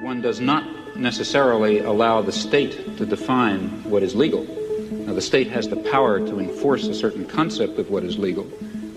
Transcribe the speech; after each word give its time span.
One 0.00 0.20
does 0.20 0.40
not 0.40 0.96
necessarily 0.96 1.80
allow 1.80 2.22
the 2.22 2.30
state 2.30 2.96
to 2.98 3.04
define 3.04 3.68
what 3.82 4.04
is 4.04 4.14
legal. 4.14 4.44
Now, 4.90 5.12
the 5.12 5.20
state 5.20 5.48
has 5.48 5.68
the 5.68 5.76
power 5.90 6.20
to 6.20 6.38
enforce 6.38 6.86
a 6.86 6.94
certain 6.94 7.26
concept 7.26 7.78
of 7.80 7.90
what 7.90 8.04
is 8.04 8.16
legal, 8.16 8.46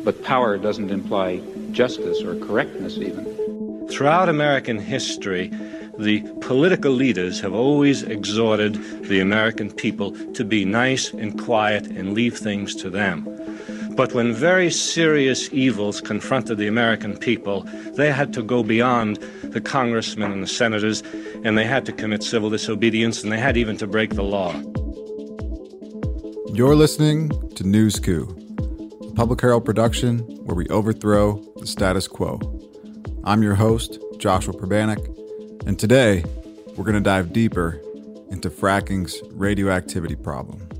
but 0.03 0.23
power 0.23 0.57
doesn't 0.59 0.91
imply 0.91 1.41
justice 1.71 2.21
or 2.21 2.35
correctness, 2.35 2.97
even. 2.97 3.87
Throughout 3.89 4.29
American 4.29 4.77
history, 4.77 5.51
the 5.97 6.21
political 6.39 6.91
leaders 6.91 7.39
have 7.41 7.53
always 7.53 8.03
exhorted 8.03 8.75
the 9.03 9.21
American 9.21 9.71
people 9.71 10.11
to 10.33 10.43
be 10.43 10.65
nice 10.65 11.11
and 11.13 11.41
quiet 11.41 11.87
and 11.87 12.13
leave 12.13 12.37
things 12.37 12.75
to 12.75 12.91
them. 12.91 13.27
But 14.01 14.15
when 14.15 14.33
very 14.33 14.71
serious 14.71 15.47
evils 15.53 16.01
confronted 16.01 16.57
the 16.57 16.65
American 16.65 17.15
people, 17.15 17.61
they 17.93 18.11
had 18.11 18.33
to 18.33 18.41
go 18.41 18.63
beyond 18.63 19.17
the 19.43 19.61
congressmen 19.61 20.31
and 20.31 20.41
the 20.41 20.47
senators, 20.47 21.03
and 21.43 21.55
they 21.55 21.65
had 21.65 21.85
to 21.85 21.91
commit 21.91 22.23
civil 22.23 22.49
disobedience, 22.49 23.21
and 23.21 23.31
they 23.31 23.37
had 23.37 23.57
even 23.57 23.77
to 23.77 23.85
break 23.85 24.15
the 24.15 24.23
law. 24.23 24.53
You're 26.51 26.73
listening 26.73 27.29
to 27.29 27.63
newsCOUP, 27.63 29.11
a 29.11 29.13
Public 29.13 29.39
Herald 29.39 29.65
production 29.65 30.17
where 30.45 30.55
we 30.55 30.65
overthrow 30.69 31.39
the 31.57 31.67
status 31.67 32.07
quo. 32.07 32.39
I'm 33.23 33.43
your 33.43 33.53
host, 33.53 33.99
Joshua 34.17 34.55
Pribanic, 34.55 35.05
and 35.67 35.77
today 35.77 36.23
we're 36.75 36.85
going 36.85 36.95
to 36.95 37.01
dive 37.01 37.33
deeper 37.33 37.79
into 38.31 38.49
fracking's 38.49 39.21
radioactivity 39.33 40.15
problem. 40.15 40.70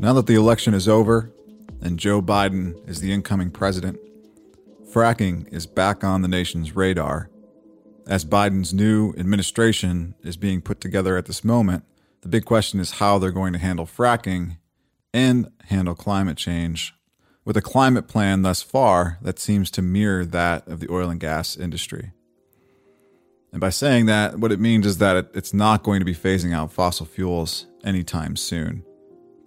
Now 0.00 0.12
that 0.12 0.26
the 0.26 0.36
election 0.36 0.74
is 0.74 0.88
over 0.88 1.32
and 1.80 1.98
Joe 1.98 2.22
Biden 2.22 2.88
is 2.88 3.00
the 3.00 3.12
incoming 3.12 3.50
president, 3.50 3.98
fracking 4.92 5.52
is 5.52 5.66
back 5.66 6.04
on 6.04 6.22
the 6.22 6.28
nation's 6.28 6.76
radar. 6.76 7.30
As 8.06 8.24
Biden's 8.24 8.72
new 8.72 9.12
administration 9.18 10.14
is 10.22 10.36
being 10.36 10.62
put 10.62 10.80
together 10.80 11.16
at 11.16 11.26
this 11.26 11.42
moment, 11.42 11.82
the 12.22 12.28
big 12.28 12.44
question 12.44 12.78
is 12.78 12.92
how 12.92 13.18
they're 13.18 13.32
going 13.32 13.52
to 13.54 13.58
handle 13.58 13.86
fracking 13.86 14.58
and 15.12 15.50
handle 15.64 15.96
climate 15.96 16.36
change 16.36 16.94
with 17.44 17.56
a 17.56 17.62
climate 17.62 18.06
plan 18.06 18.42
thus 18.42 18.62
far 18.62 19.18
that 19.22 19.40
seems 19.40 19.68
to 19.72 19.82
mirror 19.82 20.24
that 20.24 20.68
of 20.68 20.78
the 20.78 20.92
oil 20.92 21.10
and 21.10 21.18
gas 21.18 21.56
industry. 21.56 22.12
And 23.50 23.60
by 23.60 23.70
saying 23.70 24.06
that, 24.06 24.38
what 24.38 24.52
it 24.52 24.60
means 24.60 24.86
is 24.86 24.98
that 24.98 25.30
it's 25.34 25.52
not 25.52 25.82
going 25.82 25.98
to 25.98 26.06
be 26.06 26.14
phasing 26.14 26.54
out 26.54 26.72
fossil 26.72 27.06
fuels 27.06 27.66
anytime 27.82 28.36
soon. 28.36 28.84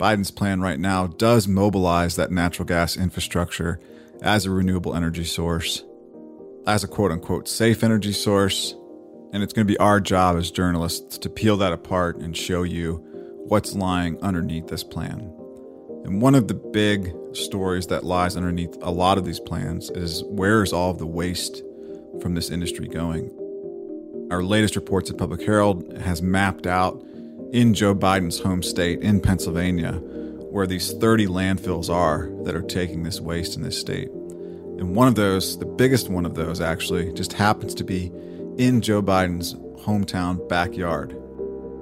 Biden's 0.02 0.32
plan 0.32 0.62
right 0.62 0.80
now 0.80 1.06
does 1.06 1.48
mobilize 1.48 2.16
that 2.16 2.32
natural 2.32 2.66
gas 2.66 2.98
infrastructure 2.98 3.80
as 4.24 4.48
a 4.48 4.50
renewable 4.50 4.96
energy 4.96 5.24
source, 5.24 5.84
as 6.66 6.84
a 6.84 6.88
quote 6.88 7.12
unquote 7.12 7.48
safe 7.48 7.84
energy 7.84 8.12
source. 8.12 8.74
And 9.32 9.44
it's 9.44 9.54
going 9.54 9.68
to 9.68 9.72
be 9.72 9.78
our 9.78 10.00
job 10.00 10.38
as 10.38 10.50
journalists 10.50 11.20
to 11.20 11.30
peel 11.30 11.56
that 11.58 11.72
apart 11.72 12.18
and 12.18 12.36
show 12.36 12.64
you 12.64 12.96
what's 13.48 13.76
lying 13.76 14.20
underneath 14.24 14.70
this 14.70 14.84
plan. 14.84 15.20
And 16.04 16.20
one 16.20 16.34
of 16.34 16.48
the 16.48 16.56
big 16.56 17.14
stories 17.34 17.86
that 17.88 18.04
lies 18.04 18.36
underneath 18.36 18.76
a 18.82 18.90
lot 18.90 19.20
of 19.20 19.24
these 19.24 19.40
plans 19.40 19.92
is 19.92 20.24
where 20.24 20.64
is 20.64 20.74
all 20.74 20.90
of 20.90 20.98
the 20.98 21.06
waste 21.06 21.62
from 22.24 22.34
this 22.34 22.50
industry 22.50 22.88
going? 22.88 23.30
Our 24.32 24.42
latest 24.42 24.76
reports 24.76 25.12
at 25.12 25.20
Public 25.20 25.44
Herald 25.44 25.96
has 26.00 26.24
mapped 26.24 26.66
out 26.66 27.06
in 27.52 27.74
Joe 27.74 27.94
Biden's 27.94 28.40
home 28.40 28.64
state 28.64 29.02
in 29.02 29.20
Pennsylvania, 29.20 29.94
where 30.52 30.66
these 30.66 30.94
30 30.94 31.28
landfills 31.28 31.90
are 31.90 32.30
that 32.44 32.56
are 32.56 32.62
taking 32.62 33.04
this 33.04 33.20
waste 33.20 33.56
in 33.56 33.62
this 33.62 33.80
state. 33.80 34.10
And 34.10 34.96
one 34.96 35.08
of 35.08 35.16
those, 35.16 35.60
the 35.60 35.66
biggest 35.66 36.10
one 36.10 36.26
of 36.26 36.36
those 36.36 36.62
actually, 36.62 37.12
just 37.14 37.34
happens 37.34 37.76
to 37.76 37.84
be 37.84 38.12
in 38.58 38.82
Joe 38.82 39.02
Biden's 39.02 39.54
hometown 39.84 40.48
backyard. 40.48 41.16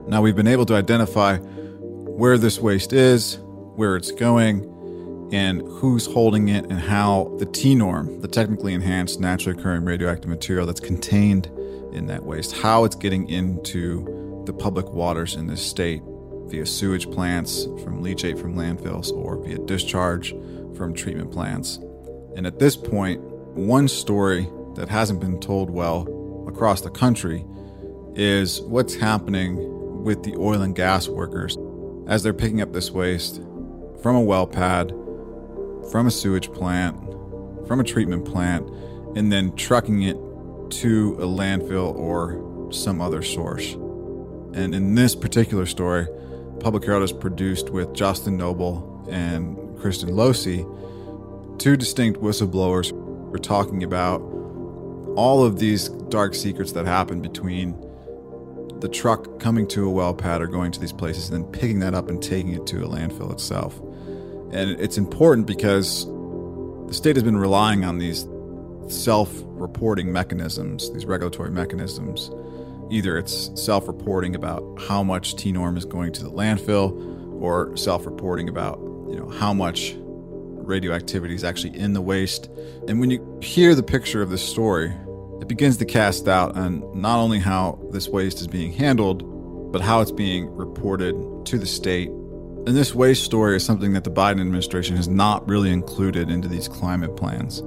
Now, 0.08 0.22
we've 0.22 0.36
been 0.36 0.48
able 0.48 0.66
to 0.66 0.76
identify 0.76 1.38
where 1.38 2.38
this 2.38 2.60
waste 2.60 2.92
is, 2.94 3.38
where 3.76 3.96
it's 3.96 4.12
going, 4.12 4.66
and 5.32 5.62
who's 5.62 6.08
holding 6.08 6.50
it, 6.50 6.66
and 6.66 6.80
how 6.80 7.36
the 7.38 7.46
TENORM, 7.46 8.22
the 8.22 8.28
technically 8.28 8.74
enhanced 8.74 9.20
naturally 9.20 9.58
occurring 9.58 9.86
radioactive 9.86 10.30
material 10.30 10.66
that's 10.66 10.80
contained 10.80 11.46
in 11.94 12.08
that 12.08 12.24
waste, 12.24 12.58
how 12.58 12.86
it's 12.86 12.96
getting 12.96 13.30
into 13.30 14.29
the 14.50 14.54
public 14.54 14.92
waters 14.92 15.36
in 15.36 15.46
this 15.46 15.62
state 15.62 16.02
via 16.48 16.66
sewage 16.66 17.12
plants, 17.12 17.66
from 17.84 18.04
leachate 18.04 18.42
from 18.42 18.56
landfills, 18.56 19.12
or 19.12 19.38
via 19.44 19.60
discharge 19.60 20.34
from 20.76 20.92
treatment 20.92 21.32
plants. 21.32 21.78
And 22.36 22.48
at 22.48 22.58
this 22.58 22.76
point, 22.76 23.22
one 23.54 23.88
story 23.88 24.50
that 24.74 24.90
hasn't 24.90 25.20
been 25.20 25.40
told 25.40 25.70
well 25.70 26.08
across 26.48 26.82
the 26.82 26.90
country 26.90 27.46
is 28.16 28.62
what's 28.62 28.96
happening 28.96 30.04
with 30.04 30.24
the 30.24 30.36
oil 30.38 30.64
and 30.64 30.76
gas 30.76 31.08
workers 31.08 31.56
as 32.08 32.24
they're 32.24 32.34
picking 32.34 32.60
up 32.60 32.74
this 32.74 32.90
waste 32.90 33.44
from 34.02 34.16
a 34.16 34.22
well 34.22 34.48
pad, 34.48 34.90
from 35.92 36.08
a 36.08 36.12
sewage 36.12 36.52
plant, 36.54 36.98
from 37.68 37.80
a 37.80 37.84
treatment 37.84 38.26
plant, 38.26 38.68
and 39.16 39.32
then 39.32 39.56
trucking 39.56 40.02
it 40.02 40.18
to 40.72 41.16
a 41.20 41.28
landfill 41.28 41.94
or 41.94 42.72
some 42.74 43.00
other 43.00 43.22
source. 43.22 43.78
And 44.54 44.74
in 44.74 44.96
this 44.96 45.16
particular 45.16 45.66
story, 45.66 46.08
Public 46.60 46.84
Herald 46.86 47.04
is 47.04 47.14
produced 47.14 47.70
with 47.70 47.94
Justin 47.94 48.38
Nobel 48.38 49.08
and 49.10 49.58
Kristen 49.80 50.10
Losey, 50.10 50.66
two 51.60 51.78
distinct 51.78 52.22
whistleblowers. 52.22 52.92
We're 52.92 53.38
talking 53.38 53.84
about 53.84 54.22
all 55.16 55.44
of 55.44 55.60
these 55.60 55.90
dark 55.90 56.36
secrets 56.36 56.72
that 56.74 56.86
happen 56.86 57.22
between 57.22 57.76
the 58.80 58.90
truck 58.90 59.40
coming 59.40 59.68
to 59.68 59.86
a 59.86 59.90
well 59.90 60.14
pad 60.14 60.42
or 60.42 60.48
going 60.48 60.72
to 60.72 60.80
these 60.80 60.94
places 60.94 61.30
and 61.30 61.44
then 61.44 61.52
picking 61.52 61.80
that 61.80 61.94
up 61.94 62.10
and 62.10 62.22
taking 62.22 62.54
it 62.54 62.66
to 62.68 62.84
a 62.84 62.88
landfill 62.88 63.32
itself. 63.32 63.80
And 64.52 64.72
it's 64.80 64.98
important 64.98 65.46
because 65.46 66.06
the 66.88 66.94
state 66.94 67.16
has 67.16 67.24
been 67.24 67.38
relying 67.38 67.86
on 67.86 68.00
these 68.00 68.28
self 68.88 69.32
reporting 69.46 70.12
mechanisms, 70.12 70.92
these 70.94 71.06
regulatory 71.06 71.52
mechanisms, 71.52 72.32
Either 72.90 73.18
it's 73.18 73.52
self 73.62 73.88
reporting 73.88 74.36
about 74.36 74.64
how 74.88 75.04
much 75.04 75.36
TENORM 75.36 75.78
is 75.78 75.86
going 75.86 76.12
to 76.14 76.24
the 76.24 76.32
landfill 76.32 77.42
or 77.42 77.76
self 77.78 78.06
reporting 78.06 78.50
about 78.50 78.80
you 79.10 79.16
know 79.16 79.30
how 79.30 79.54
much 79.54 79.96
radioactivity 80.70 81.36
is 81.36 81.44
actually 81.44 81.78
in 81.78 81.94
the 81.94 82.02
waste. 82.02 82.50
And 82.88 83.00
when 83.00 83.10
you 83.10 83.40
hear 83.42 83.76
the 83.76 83.84
picture 83.84 84.22
of 84.22 84.30
this 84.30 84.48
story, 84.48 84.94
it 85.42 85.48
begins 85.48 85.78
to 85.78 85.86
cast 85.86 86.26
doubt 86.26 86.56
on 86.56 86.84
not 87.00 87.20
only 87.20 87.40
how 87.40 87.80
this 87.92 88.08
waste 88.08 88.40
is 88.40 88.48
being 88.48 88.72
handled, 88.72 89.72
but 89.72 89.82
how 89.82 90.02
it's 90.02 90.12
being 90.12 90.48
reported 90.56 91.16
to 91.46 91.58
the 91.58 91.66
state. 91.66 92.10
And 92.10 92.78
this 92.78 92.94
waste 92.94 93.24
story 93.24 93.56
is 93.56 93.66
something 93.66 93.94
that 93.94 94.04
the 94.04 94.12
Biden 94.12 94.42
administration 94.42 94.96
has 94.96 95.08
not 95.08 95.48
really 95.48 95.72
included 95.72 96.30
into 96.30 96.48
these 96.48 96.68
climate 96.68 97.16
plans. 97.16 97.64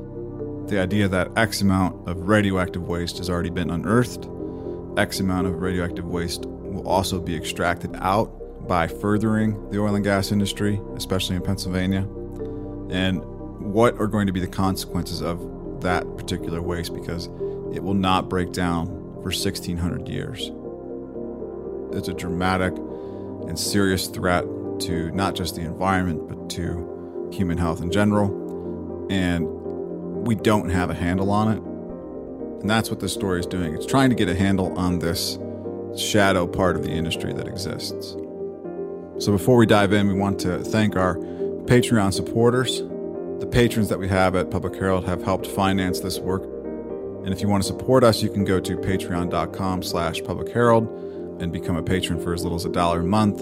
The 0.70 0.80
idea 0.80 1.08
that 1.08 1.36
X 1.36 1.60
amount 1.60 2.08
of 2.08 2.28
radioactive 2.28 2.86
waste 2.86 3.18
has 3.18 3.28
already 3.28 3.50
been 3.50 3.70
unearthed 3.70 4.26
X 4.96 5.20
amount 5.20 5.46
of 5.46 5.60
radioactive 5.60 6.06
waste 6.06 6.44
will 6.46 6.86
also 6.86 7.20
be 7.20 7.34
extracted 7.34 7.94
out 7.96 8.66
by 8.66 8.86
furthering 8.86 9.70
the 9.70 9.80
oil 9.80 9.94
and 9.94 10.04
gas 10.04 10.32
industry, 10.32 10.80
especially 10.94 11.36
in 11.36 11.42
Pennsylvania. 11.42 12.06
And 12.90 13.22
what 13.58 13.98
are 13.98 14.06
going 14.06 14.26
to 14.26 14.32
be 14.32 14.40
the 14.40 14.46
consequences 14.46 15.22
of 15.22 15.80
that 15.80 16.04
particular 16.16 16.60
waste 16.60 16.94
because 16.94 17.26
it 17.74 17.82
will 17.82 17.94
not 17.94 18.28
break 18.28 18.52
down 18.52 18.86
for 18.86 19.30
1600 19.30 20.08
years. 20.08 20.50
It's 21.96 22.08
a 22.08 22.14
dramatic 22.14 22.74
and 22.76 23.58
serious 23.58 24.06
threat 24.06 24.44
to 24.80 25.10
not 25.12 25.34
just 25.34 25.56
the 25.56 25.62
environment, 25.62 26.28
but 26.28 26.50
to 26.50 27.30
human 27.32 27.58
health 27.58 27.82
in 27.82 27.90
general. 27.90 29.06
And 29.10 29.46
we 30.26 30.34
don't 30.34 30.70
have 30.70 30.90
a 30.90 30.94
handle 30.94 31.30
on 31.30 31.52
it. 31.52 31.71
And 32.62 32.70
that's 32.70 32.90
what 32.90 33.00
this 33.00 33.12
story 33.12 33.40
is 33.40 33.46
doing. 33.46 33.74
It's 33.74 33.86
trying 33.86 34.08
to 34.10 34.14
get 34.14 34.28
a 34.28 34.36
handle 34.36 34.72
on 34.78 35.00
this 35.00 35.36
shadow 35.96 36.46
part 36.46 36.76
of 36.76 36.84
the 36.84 36.90
industry 36.90 37.32
that 37.32 37.48
exists. 37.48 38.12
So 39.18 39.32
before 39.32 39.56
we 39.56 39.66
dive 39.66 39.92
in, 39.92 40.06
we 40.06 40.14
want 40.14 40.38
to 40.40 40.60
thank 40.60 40.94
our 40.94 41.16
Patreon 41.16 42.14
supporters. 42.14 42.78
The 43.40 43.48
patrons 43.50 43.88
that 43.88 43.98
we 43.98 44.06
have 44.06 44.36
at 44.36 44.52
Public 44.52 44.76
Herald 44.76 45.04
have 45.06 45.24
helped 45.24 45.48
finance 45.48 45.98
this 45.98 46.20
work. 46.20 46.44
And 47.24 47.32
if 47.32 47.40
you 47.40 47.48
want 47.48 47.64
to 47.64 47.66
support 47.66 48.04
us, 48.04 48.22
you 48.22 48.30
can 48.30 48.44
go 48.44 48.60
to 48.60 48.76
patreon.com 48.76 49.82
slash 49.82 50.22
public 50.22 50.52
herald 50.52 50.86
and 51.42 51.52
become 51.52 51.76
a 51.76 51.82
patron 51.82 52.22
for 52.22 52.32
as 52.32 52.44
little 52.44 52.56
as 52.56 52.64
a 52.64 52.70
dollar 52.70 53.00
a 53.00 53.04
month. 53.04 53.40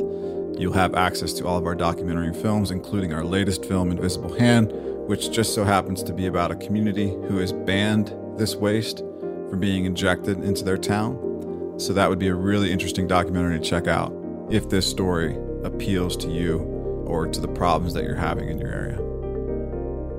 You'll 0.58 0.73
have 0.73 0.94
access 0.94 1.34
to 1.34 1.46
all 1.46 1.58
of 1.58 1.66
our 1.66 1.75
documentary 1.75 2.32
films, 2.32 2.70
including 2.70 3.12
our 3.12 3.25
latest 3.25 3.66
film, 3.66 3.90
Invisible 3.90 4.38
Hand, 4.38 4.73
which 4.73 5.31
just 5.31 5.55
so 5.55 5.64
happens 5.64 6.02
to 6.05 6.14
be 6.14 6.26
about 6.26 6.50
a 6.50 6.56
community 6.56 7.11
who 7.28 7.37
has 7.37 7.52
banned 7.52 8.14
this 8.38 8.56
waste 8.56 9.02
for 9.50 9.56
being 9.56 9.85
injected 9.85 10.43
into 10.43 10.64
their 10.64 10.79
town. 10.79 11.75
So 11.79 11.93
that 11.93 12.08
would 12.08 12.19
be 12.19 12.29
a 12.29 12.35
really 12.35 12.73
interesting 12.73 13.06
documentary 13.06 13.58
to 13.58 13.64
check 13.64 13.88
out 13.88 14.14
if 14.49 14.69
this 14.69 14.88
story 14.88 15.37
appeals 15.64 16.17
to 16.19 16.31
you 16.31 16.58
or 17.06 17.26
to 17.26 17.41
the 17.41 17.49
problems 17.49 17.93
that 17.94 18.05
you're 18.05 18.14
having 18.14 18.49
in 18.49 18.58
your 18.58 18.70
area. 18.70 18.97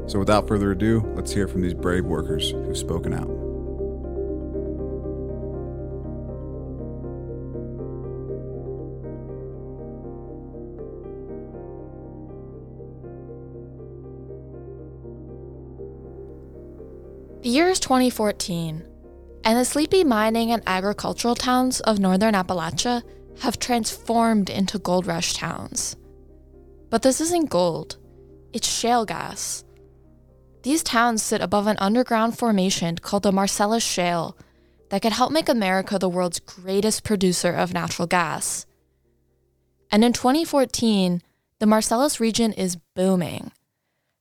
So 0.08 0.20
without 0.20 0.48
further 0.48 0.72
ado, 0.72 1.02
let's 1.16 1.32
hear 1.32 1.48
from 1.48 1.62
these 1.62 1.74
brave 1.74 2.06
workers 2.06 2.52
who've 2.52 2.78
spoken 2.78 3.14
out. 3.14 3.30
The 17.42 17.50
year 17.50 17.70
is 17.70 17.80
2014 17.80 18.91
and 19.44 19.58
the 19.58 19.66
sleepy 19.66 20.04
mining 20.04 20.52
and 20.52 20.64
agricultural 20.68 21.36
towns 21.36 21.80
of 21.82 22.00
northern 22.00 22.34
Appalachia 22.34 23.04
have 23.40 23.60
transformed 23.60 24.50
into 24.50 24.78
gold 24.78 25.08
rush 25.08 25.34
towns. 25.34 25.96
But 26.90 27.02
this 27.02 27.22
isn't 27.22 27.50
gold, 27.50 27.98
it's 28.54 28.68
shale 28.68 29.06
gas. 29.06 29.64
These 30.64 30.84
towns 30.84 31.24
sit 31.24 31.42
above 31.42 31.66
an 31.66 31.78
underground 31.80 32.38
formation 32.38 32.98
called 32.98 33.24
the 33.24 33.32
Marcellus 33.32 33.84
Shale 33.84 34.38
that 34.90 35.02
could 35.02 35.14
help 35.14 35.32
make 35.32 35.50
America 35.50 35.98
the 35.98 36.10
world's 36.10 36.40
greatest 36.40 37.04
producer 37.04 37.52
of 37.52 37.74
natural 37.74 38.08
gas. 38.08 38.68
And 39.90 40.04
in 40.04 40.14
2014, 40.14 41.22
the 41.60 41.66
Marcellus 41.66 42.20
region 42.20 42.54
is 42.54 42.76
booming. 42.96 43.52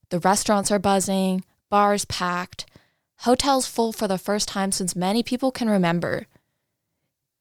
The 0.09 0.19
restaurants 0.19 0.71
are 0.71 0.79
buzzing, 0.79 1.43
bars 1.69 2.05
packed, 2.05 2.65
hotels 3.21 3.67
full 3.67 3.93
for 3.93 4.07
the 4.07 4.17
first 4.17 4.47
time 4.47 4.71
since 4.71 4.95
many 4.95 5.21
people 5.21 5.51
can 5.51 5.69
remember. 5.69 6.25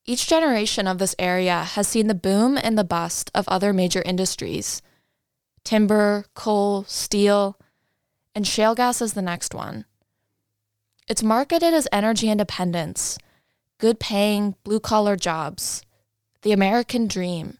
Each 0.04 0.26
generation 0.26 0.86
of 0.86 0.98
this 0.98 1.14
area 1.18 1.64
has 1.64 1.88
seen 1.88 2.06
the 2.06 2.14
boom 2.14 2.58
and 2.58 2.76
the 2.76 2.84
bust 2.84 3.30
of 3.34 3.48
other 3.48 3.72
major 3.72 4.02
industries 4.02 4.82
timber, 5.62 6.24
coal, 6.34 6.84
steel, 6.84 7.58
and 8.34 8.46
shale 8.46 8.74
gas 8.74 9.02
is 9.02 9.12
the 9.12 9.22
next 9.22 9.54
one. 9.54 9.84
It's 11.06 11.22
marketed 11.22 11.74
as 11.74 11.86
energy 11.92 12.30
independence, 12.30 13.18
good 13.78 14.00
paying, 14.00 14.54
blue 14.64 14.80
collar 14.80 15.16
jobs, 15.16 15.82
the 16.42 16.52
American 16.52 17.06
dream. 17.06 17.58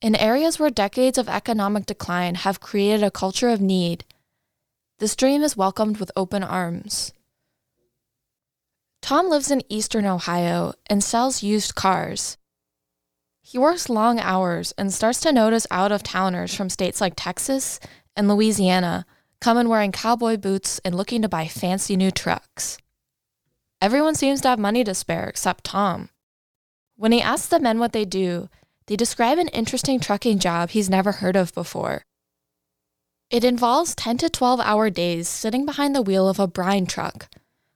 In 0.00 0.16
areas 0.16 0.58
where 0.58 0.70
decades 0.70 1.16
of 1.16 1.28
economic 1.28 1.86
decline 1.86 2.34
have 2.36 2.60
created 2.60 3.04
a 3.04 3.10
culture 3.10 3.48
of 3.48 3.60
need, 3.60 4.04
this 5.00 5.16
dream 5.16 5.42
is 5.42 5.56
welcomed 5.56 5.96
with 5.96 6.12
open 6.14 6.44
arms. 6.44 7.12
Tom 9.00 9.30
lives 9.30 9.50
in 9.50 9.62
eastern 9.70 10.04
Ohio 10.04 10.74
and 10.90 11.02
sells 11.02 11.42
used 11.42 11.74
cars. 11.74 12.36
He 13.40 13.56
works 13.56 13.88
long 13.88 14.20
hours 14.20 14.72
and 14.76 14.92
starts 14.92 15.20
to 15.20 15.32
notice 15.32 15.66
out 15.70 15.90
of 15.90 16.02
towners 16.02 16.54
from 16.54 16.68
states 16.68 17.00
like 17.00 17.14
Texas 17.16 17.80
and 18.14 18.28
Louisiana 18.28 19.06
come 19.40 19.56
in 19.56 19.70
wearing 19.70 19.90
cowboy 19.90 20.36
boots 20.36 20.80
and 20.84 20.94
looking 20.94 21.22
to 21.22 21.30
buy 21.30 21.48
fancy 21.48 21.96
new 21.96 22.10
trucks. 22.10 22.76
Everyone 23.80 24.14
seems 24.14 24.42
to 24.42 24.48
have 24.48 24.58
money 24.58 24.84
to 24.84 24.94
spare 24.94 25.24
except 25.24 25.64
Tom. 25.64 26.10
When 26.96 27.12
he 27.12 27.22
asks 27.22 27.48
the 27.48 27.58
men 27.58 27.78
what 27.78 27.94
they 27.94 28.04
do, 28.04 28.50
they 28.86 28.96
describe 28.96 29.38
an 29.38 29.48
interesting 29.48 29.98
trucking 29.98 30.40
job 30.40 30.70
he's 30.70 30.90
never 30.90 31.12
heard 31.12 31.36
of 31.36 31.54
before. 31.54 32.04
It 33.30 33.44
involves 33.44 33.94
10 33.94 34.18
to 34.18 34.28
12 34.28 34.58
hour 34.58 34.90
days 34.90 35.28
sitting 35.28 35.64
behind 35.64 35.94
the 35.94 36.02
wheel 36.02 36.28
of 36.28 36.40
a 36.40 36.48
brine 36.48 36.84
truck, 36.86 37.28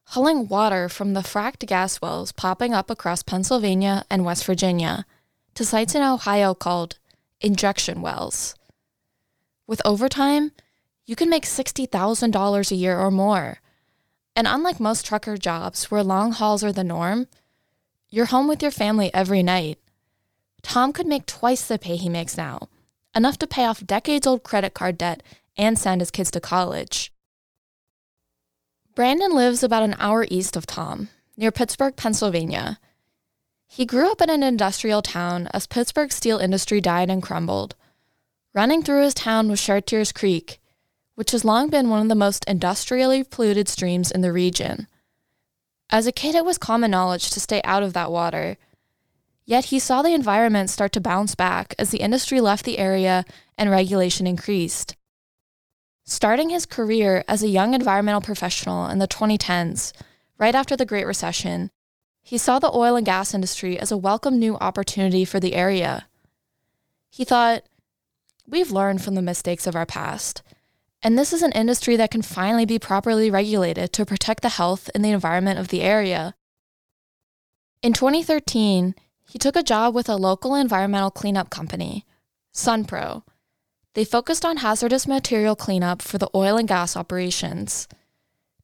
hauling 0.06 0.48
water 0.48 0.88
from 0.88 1.14
the 1.14 1.20
fracked 1.20 1.64
gas 1.66 2.00
wells 2.00 2.32
popping 2.32 2.74
up 2.74 2.90
across 2.90 3.22
Pennsylvania 3.22 4.04
and 4.10 4.24
West 4.24 4.44
Virginia 4.44 5.06
to 5.54 5.64
sites 5.64 5.94
in 5.94 6.02
Ohio 6.02 6.54
called 6.54 6.98
injection 7.40 8.02
wells. 8.02 8.56
With 9.68 9.80
overtime, 9.84 10.50
you 11.06 11.14
can 11.14 11.30
make 11.30 11.44
$60,000 11.44 12.70
a 12.72 12.74
year 12.74 12.98
or 12.98 13.12
more. 13.12 13.58
And 14.34 14.48
unlike 14.48 14.80
most 14.80 15.06
trucker 15.06 15.36
jobs 15.36 15.88
where 15.88 16.02
long 16.02 16.32
hauls 16.32 16.64
are 16.64 16.72
the 16.72 16.82
norm, 16.82 17.28
you're 18.10 18.26
home 18.26 18.48
with 18.48 18.60
your 18.60 18.72
family 18.72 19.14
every 19.14 19.44
night. 19.44 19.78
Tom 20.62 20.92
could 20.92 21.06
make 21.06 21.26
twice 21.26 21.64
the 21.64 21.78
pay 21.78 21.94
he 21.94 22.08
makes 22.08 22.36
now, 22.36 22.68
enough 23.14 23.38
to 23.38 23.46
pay 23.46 23.64
off 23.64 23.86
decades 23.86 24.26
old 24.26 24.42
credit 24.42 24.74
card 24.74 24.98
debt 24.98 25.22
and 25.56 25.78
send 25.78 26.00
his 26.00 26.10
kids 26.10 26.30
to 26.32 26.40
college. 26.40 27.12
Brandon 28.94 29.34
lives 29.34 29.62
about 29.62 29.82
an 29.82 29.96
hour 29.98 30.26
east 30.30 30.56
of 30.56 30.66
Tom, 30.66 31.08
near 31.36 31.50
Pittsburgh, 31.50 31.96
Pennsylvania. 31.96 32.78
He 33.66 33.86
grew 33.86 34.10
up 34.10 34.20
in 34.20 34.30
an 34.30 34.44
industrial 34.44 35.02
town 35.02 35.48
as 35.52 35.66
Pittsburgh's 35.66 36.14
steel 36.14 36.38
industry 36.38 36.80
died 36.80 37.10
and 37.10 37.22
crumbled. 37.22 37.74
Running 38.54 38.82
through 38.84 39.02
his 39.02 39.14
town 39.14 39.50
was 39.50 39.60
Chartiers 39.60 40.12
Creek, 40.12 40.60
which 41.16 41.32
has 41.32 41.44
long 41.44 41.70
been 41.70 41.90
one 41.90 42.02
of 42.02 42.08
the 42.08 42.14
most 42.14 42.44
industrially 42.46 43.24
polluted 43.24 43.68
streams 43.68 44.12
in 44.12 44.20
the 44.20 44.32
region. 44.32 44.86
As 45.90 46.06
a 46.06 46.12
kid, 46.12 46.34
it 46.34 46.44
was 46.44 46.58
common 46.58 46.92
knowledge 46.92 47.30
to 47.30 47.40
stay 47.40 47.60
out 47.64 47.82
of 47.82 47.92
that 47.94 48.12
water. 48.12 48.56
Yet 49.44 49.66
he 49.66 49.78
saw 49.78 50.02
the 50.02 50.14
environment 50.14 50.70
start 50.70 50.92
to 50.92 51.00
bounce 51.00 51.34
back 51.34 51.74
as 51.78 51.90
the 51.90 51.98
industry 52.00 52.40
left 52.40 52.64
the 52.64 52.78
area 52.78 53.24
and 53.58 53.70
regulation 53.70 54.26
increased. 54.26 54.96
Starting 56.06 56.50
his 56.50 56.66
career 56.66 57.24
as 57.26 57.42
a 57.42 57.48
young 57.48 57.72
environmental 57.72 58.20
professional 58.20 58.86
in 58.88 58.98
the 58.98 59.08
2010s, 59.08 59.92
right 60.36 60.54
after 60.54 60.76
the 60.76 60.84
Great 60.84 61.06
Recession, 61.06 61.70
he 62.22 62.36
saw 62.36 62.58
the 62.58 62.70
oil 62.74 62.94
and 62.94 63.06
gas 63.06 63.32
industry 63.32 63.78
as 63.78 63.90
a 63.90 63.96
welcome 63.96 64.38
new 64.38 64.56
opportunity 64.56 65.24
for 65.24 65.40
the 65.40 65.54
area. 65.54 66.06
He 67.08 67.24
thought, 67.24 67.62
We've 68.46 68.70
learned 68.70 69.02
from 69.02 69.14
the 69.14 69.22
mistakes 69.22 69.66
of 69.66 69.74
our 69.74 69.86
past, 69.86 70.42
and 71.02 71.18
this 71.18 71.32
is 71.32 71.40
an 71.40 71.52
industry 71.52 71.96
that 71.96 72.10
can 72.10 72.20
finally 72.20 72.66
be 72.66 72.78
properly 72.78 73.30
regulated 73.30 73.90
to 73.94 74.04
protect 74.04 74.42
the 74.42 74.50
health 74.50 74.90
and 74.94 75.02
the 75.02 75.10
environment 75.10 75.58
of 75.58 75.68
the 75.68 75.80
area. 75.80 76.34
In 77.82 77.94
2013, 77.94 78.94
he 79.26 79.38
took 79.38 79.56
a 79.56 79.62
job 79.62 79.94
with 79.94 80.10
a 80.10 80.16
local 80.16 80.54
environmental 80.54 81.10
cleanup 81.10 81.48
company, 81.48 82.04
Sunpro. 82.52 83.22
They 83.94 84.04
focused 84.04 84.44
on 84.44 84.58
hazardous 84.58 85.06
material 85.06 85.56
cleanup 85.56 86.02
for 86.02 86.18
the 86.18 86.30
oil 86.34 86.56
and 86.56 86.68
gas 86.68 86.96
operations. 86.96 87.88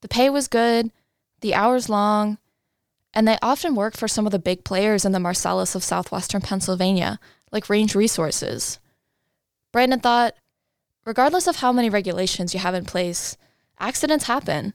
The 0.01 0.09
pay 0.09 0.29
was 0.29 0.49
good, 0.49 0.91
the 1.41 1.55
hours 1.55 1.89
long, 1.89 2.39
and 3.15 3.27
they 3.27 3.39
often 3.43 3.75
worked 3.75 3.97
for 3.97 4.09
some 4.09 4.27
of 4.27 4.33
the 4.33 4.39
big 4.39 4.65
players 4.65 5.05
in 5.05 5.13
the 5.13 5.21
Marcellus 5.21 5.75
of 5.75 5.85
southwestern 5.85 6.41
Pennsylvania, 6.41 7.19
like 7.53 7.69
Range 7.69 7.95
Resources. 7.95 8.79
Brandon 9.73 10.01
thought, 10.01 10.35
Regardless 11.07 11.47
of 11.47 11.57
how 11.57 11.73
many 11.73 11.89
regulations 11.89 12.53
you 12.53 12.61
have 12.61 12.75
in 12.75 12.85
place, 12.85 13.37
accidents 13.79 14.27
happen, 14.27 14.75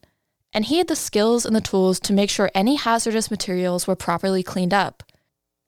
and 0.53 0.65
he 0.65 0.79
had 0.79 0.87
the 0.87 0.95
skills 0.95 1.45
and 1.45 1.55
the 1.55 1.61
tools 1.61 1.99
to 1.99 2.13
make 2.13 2.29
sure 2.29 2.49
any 2.55 2.75
hazardous 2.75 3.29
materials 3.29 3.87
were 3.87 3.95
properly 3.95 4.41
cleaned 4.41 4.73
up. 4.73 5.03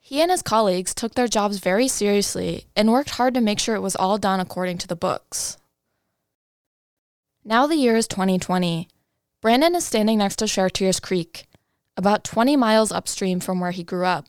He 0.08 0.22
and 0.22 0.32
his 0.32 0.42
colleagues 0.42 0.96
took 0.96 1.16
their 1.16 1.28
jobs 1.28 1.58
very 1.58 1.90
seriously 1.90 2.68
and 2.78 2.90
worked 2.90 3.10
hard 3.10 3.34
to 3.34 3.42
make 3.42 3.60
sure 3.60 3.76
it 3.76 3.82
was 3.82 3.98
all 3.98 4.18
done 4.18 4.40
according 4.40 4.78
to 4.78 4.88
the 4.88 4.96
books. 4.96 5.58
Now 7.44 7.68
the 7.68 7.76
year 7.76 7.98
is 7.98 8.08
2020. 8.08 8.88
Brandon 9.42 9.76
is 9.76 9.86
standing 9.86 10.20
next 10.20 10.38
to 10.38 10.48
Chartiers 10.48 11.02
Creek, 11.02 11.46
about 11.98 12.24
20 12.24 12.56
miles 12.56 12.90
upstream 12.90 13.42
from 13.42 13.60
where 13.60 13.72
he 13.72 13.84
grew 13.84 14.06
up. 14.06 14.28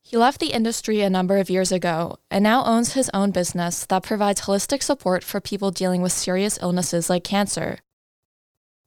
He 0.00 0.16
left 0.16 0.40
the 0.40 0.54
industry 0.54 1.02
a 1.02 1.10
number 1.10 1.36
of 1.36 1.50
years 1.50 1.70
ago 1.70 2.16
and 2.30 2.42
now 2.42 2.64
owns 2.64 2.94
his 2.94 3.10
own 3.12 3.30
business 3.30 3.84
that 3.84 4.04
provides 4.04 4.40
holistic 4.40 4.82
support 4.82 5.22
for 5.22 5.38
people 5.38 5.70
dealing 5.70 6.00
with 6.00 6.12
serious 6.12 6.58
illnesses 6.62 7.10
like 7.10 7.24
cancer. 7.24 7.80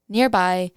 Nearby, 0.10 0.72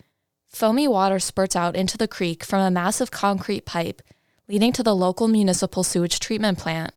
foamy 0.50 0.86
water 0.86 1.18
spurts 1.18 1.56
out 1.56 1.76
into 1.76 1.96
the 1.96 2.08
creek 2.08 2.44
from 2.44 2.60
a 2.60 2.70
massive 2.70 3.10
concrete 3.10 3.64
pipe 3.64 4.02
leading 4.48 4.72
to 4.72 4.82
the 4.82 4.96
local 4.96 5.28
municipal 5.28 5.84
sewage 5.84 6.18
treatment 6.18 6.58
plant. 6.58 6.92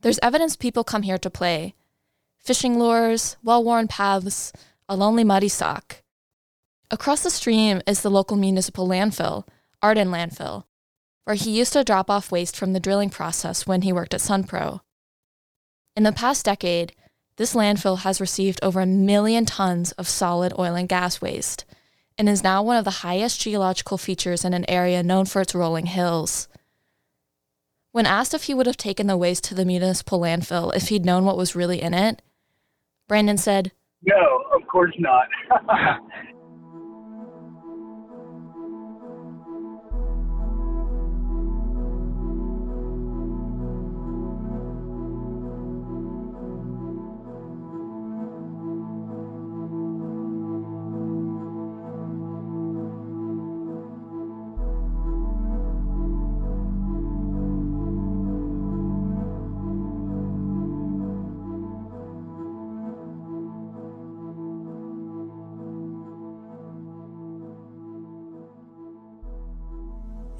There's 0.00 0.20
evidence 0.22 0.56
people 0.56 0.84
come 0.84 1.02
here 1.02 1.18
to 1.18 1.30
play 1.30 1.74
fishing 2.38 2.78
lures, 2.78 3.36
well 3.42 3.64
worn 3.64 3.88
paths, 3.88 4.52
a 4.88 4.94
lonely 4.94 5.24
muddy 5.24 5.48
sock. 5.48 6.02
Across 6.92 7.24
the 7.24 7.30
stream 7.30 7.82
is 7.88 8.02
the 8.02 8.10
local 8.10 8.36
municipal 8.36 8.86
landfill, 8.86 9.48
Arden 9.82 10.08
Landfill, 10.08 10.62
where 11.24 11.34
he 11.34 11.58
used 11.58 11.72
to 11.72 11.82
drop 11.82 12.08
off 12.08 12.30
waste 12.30 12.56
from 12.56 12.72
the 12.72 12.78
drilling 12.78 13.10
process 13.10 13.66
when 13.66 13.82
he 13.82 13.92
worked 13.92 14.14
at 14.14 14.20
Sunpro. 14.20 14.80
In 15.96 16.04
the 16.04 16.12
past 16.12 16.44
decade, 16.44 16.94
this 17.36 17.54
landfill 17.54 17.98
has 17.98 18.20
received 18.20 18.60
over 18.62 18.80
a 18.80 18.86
million 18.86 19.44
tons 19.44 19.90
of 19.92 20.06
solid 20.06 20.52
oil 20.56 20.76
and 20.76 20.88
gas 20.88 21.20
waste 21.20 21.64
and 22.18 22.28
is 22.28 22.42
now 22.42 22.62
one 22.62 22.76
of 22.76 22.84
the 22.84 23.02
highest 23.02 23.40
geological 23.40 23.98
features 23.98 24.44
in 24.44 24.54
an 24.54 24.68
area 24.68 25.02
known 25.02 25.26
for 25.26 25.40
its 25.40 25.54
rolling 25.54 25.86
hills. 25.86 26.48
When 27.92 28.06
asked 28.06 28.34
if 28.34 28.44
he 28.44 28.54
would 28.54 28.66
have 28.66 28.76
taken 28.76 29.06
the 29.06 29.16
waste 29.16 29.44
to 29.44 29.54
the 29.54 29.64
municipal 29.64 30.20
landfill 30.20 30.74
if 30.74 30.88
he'd 30.88 31.04
known 31.04 31.24
what 31.24 31.36
was 31.36 31.56
really 31.56 31.80
in 31.80 31.94
it, 31.94 32.22
Brandon 33.08 33.38
said, 33.38 33.72
No, 34.02 34.44
of 34.54 34.66
course 34.68 34.94
not. 34.98 35.28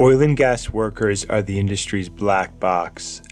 Oil 0.07 0.23
and 0.23 0.37
gas 0.37 0.71
workers 0.71 1.25
are 1.25 1.43
the 1.43 1.59
industry's 1.59 2.09
black 2.09 2.61
box, 2.61 3.23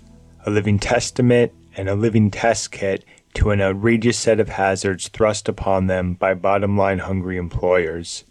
a 0.45 0.50
living 0.50 0.81
testament 0.81 1.52
and 1.76 1.88
a 1.88 1.95
living 1.95 2.33
test 2.33 2.73
kit 2.73 3.04
to 3.35 3.52
an 3.52 3.61
outrageous 3.61 4.19
set 4.19 4.40
of 4.40 4.49
hazards 4.49 5.07
thrust 5.07 5.49
upon 5.49 5.87
them 5.87 6.14
by 6.14 6.35
bottom 6.35 6.76
line 6.76 6.99
hungry 6.99 7.37
employers. 7.37 8.25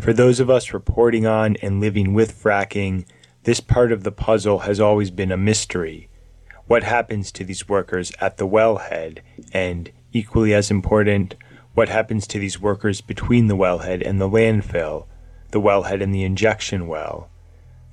For 0.00 0.12
those 0.12 0.40
of 0.40 0.50
us 0.50 0.74
reporting 0.74 1.26
on 1.26 1.54
and 1.62 1.80
living 1.80 2.12
with 2.12 2.36
fracking, 2.36 3.06
this 3.44 3.60
part 3.60 3.92
of 3.92 4.02
the 4.02 4.10
puzzle 4.10 4.58
has 4.60 4.80
always 4.80 5.12
been 5.12 5.30
a 5.30 5.36
mystery. 5.36 6.08
What 6.66 6.82
happens 6.82 7.30
to 7.30 7.44
these 7.44 7.68
workers 7.68 8.10
at 8.20 8.36
the 8.36 8.48
wellhead? 8.48 9.20
And, 9.52 9.92
equally 10.12 10.52
as 10.52 10.72
important, 10.72 11.36
what 11.74 11.88
happens 11.88 12.26
to 12.26 12.40
these 12.40 12.60
workers 12.60 13.00
between 13.00 13.46
the 13.46 13.56
wellhead 13.56 14.04
and 14.04 14.20
the 14.20 14.28
landfill, 14.28 15.06
the 15.52 15.60
wellhead 15.60 16.02
and 16.02 16.12
the 16.12 16.24
injection 16.24 16.88
well? 16.88 17.30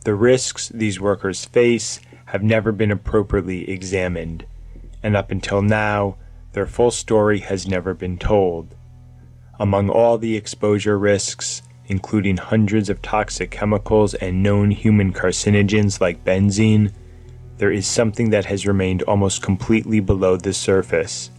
The 0.04 0.16
risks 0.16 0.70
these 0.70 1.00
workers 1.00 1.46
face 1.46 2.00
have 2.26 2.44
never 2.44 2.72
been 2.72 2.92
appropriately 2.92 3.70
examined 3.70 4.46
and 5.04 5.16
up 5.16 5.32
until 5.32 5.62
now, 5.62 6.18
their 6.54 6.66
full 6.66 6.92
story 6.92 7.40
has 7.40 7.68
never 7.68 7.94
been 7.94 8.18
told. 8.18 8.76
Among 9.60 9.90
all 9.90 10.18
the 10.18 10.36
exposure 10.36 10.98
risks, 10.98 11.62
including 11.88 12.38
hundreds 12.38 12.90
of 12.90 13.02
toxic 13.02 13.52
chemicals 13.52 14.14
and 14.16 14.44
known 14.44 14.72
human 14.72 15.14
carcinogens 15.14 16.00
like 16.00 16.24
benzene, 16.24 16.92
there 17.58 17.72
is 17.72 17.86
something 17.86 18.30
that 18.32 18.46
has 18.46 18.66
remained 18.66 19.04
almost 19.04 19.42
completely 19.42 20.00
below 20.00 20.38
the 20.38 20.54
surface 20.54 21.30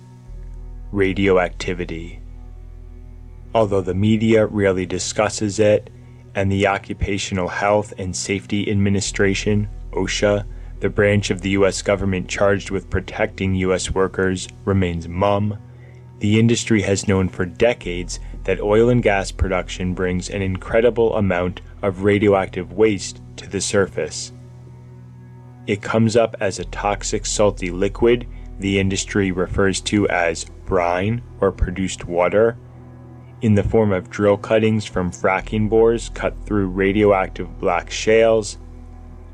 radioactivity. 0.93 2.21
Although 3.55 3.81
the 3.81 3.95
media 3.95 4.47
rarely 4.47 4.85
discusses 4.85 5.59
it, 5.59 5.89
and 6.35 6.51
the 6.51 6.67
Occupational 6.67 7.49
Health 7.49 7.93
and 7.99 8.15
Safety 8.15 8.71
Administration, 8.71 9.69
OSHA, 9.93 10.45
the 10.81 10.89
branch 10.89 11.31
of 11.31 11.41
the 11.41 11.51
U.S. 11.51 11.83
government 11.83 12.29
charged 12.29 12.71
with 12.71 12.91
protecting 12.91 13.55
U.S. 13.57 13.91
workers 13.91 14.49
remains 14.65 15.07
mum, 15.07 15.57
the 16.19 16.39
industry 16.39 16.83
has 16.83 17.09
known 17.09 17.29
for 17.29 17.45
decades 17.45 18.21
that 18.45 18.61
oil 18.61 18.89
and 18.89 19.03
gas 19.03 19.31
production 19.31 19.95
brings 19.95 20.31
an 20.31 20.43
incredible 20.43 21.17
amount 21.17 21.61
of 21.83 22.03
radioactive 22.03 22.73
waste 22.73 23.21
to 23.37 23.49
the 23.49 23.61
surface. 23.61 24.33
It 25.67 25.83
comes 25.83 26.17
up 26.17 26.35
as 26.41 26.59
a 26.59 26.65
toxic 26.67 27.27
salty 27.27 27.71
liquid 27.71 28.27
the 28.59 28.79
industry 28.79 29.33
refers 29.33 29.81
to 29.81 30.09
as 30.09 30.45
brine 30.65 31.23
or 31.41 31.51
produced 31.51 32.05
water, 32.05 32.57
in 33.43 33.55
the 33.55 33.63
form 33.63 33.93
of 33.93 34.09
drill 34.09 34.37
cuttings 34.37 34.87
from 34.87 35.11
fracking 35.11 35.69
bores 35.69 36.11
cut 36.15 36.35
through 36.47 36.69
radioactive 36.69 37.61
black 37.61 37.91
shales 37.91 38.57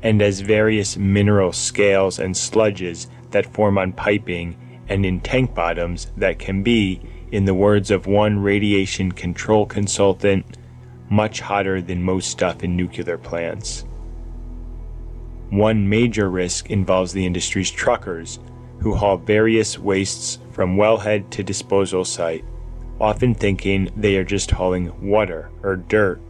and 0.01 0.21
as 0.21 0.39
various 0.39 0.97
mineral 0.97 1.51
scales 1.51 2.19
and 2.19 2.33
sludges 2.33 3.07
that 3.31 3.53
form 3.53 3.77
on 3.77 3.93
piping 3.93 4.57
and 4.87 5.05
in 5.05 5.19
tank 5.21 5.53
bottoms 5.53 6.07
that 6.17 6.39
can 6.39 6.63
be, 6.63 6.99
in 7.31 7.45
the 7.45 7.53
words 7.53 7.91
of 7.91 8.07
one 8.07 8.39
radiation 8.39 9.11
control 9.11 9.65
consultant, 9.65 10.57
much 11.09 11.39
hotter 11.41 11.79
than 11.79 12.01
most 12.01 12.31
stuff 12.31 12.63
in 12.63 12.75
nuclear 12.75 13.17
plants. 13.17 13.85
One 15.51 15.87
major 15.87 16.29
risk 16.29 16.71
involves 16.71 17.13
the 17.13 17.25
industry's 17.25 17.69
truckers, 17.69 18.39
who 18.79 18.95
haul 18.95 19.17
various 19.17 19.77
wastes 19.77 20.39
from 20.51 20.77
wellhead 20.77 21.29
to 21.31 21.43
disposal 21.43 22.05
site, 22.05 22.45
often 22.99 23.33
thinking 23.33 23.89
they 23.95 24.17
are 24.17 24.23
just 24.23 24.51
hauling 24.51 25.09
water 25.09 25.49
or 25.63 25.75
dirt 25.75 26.21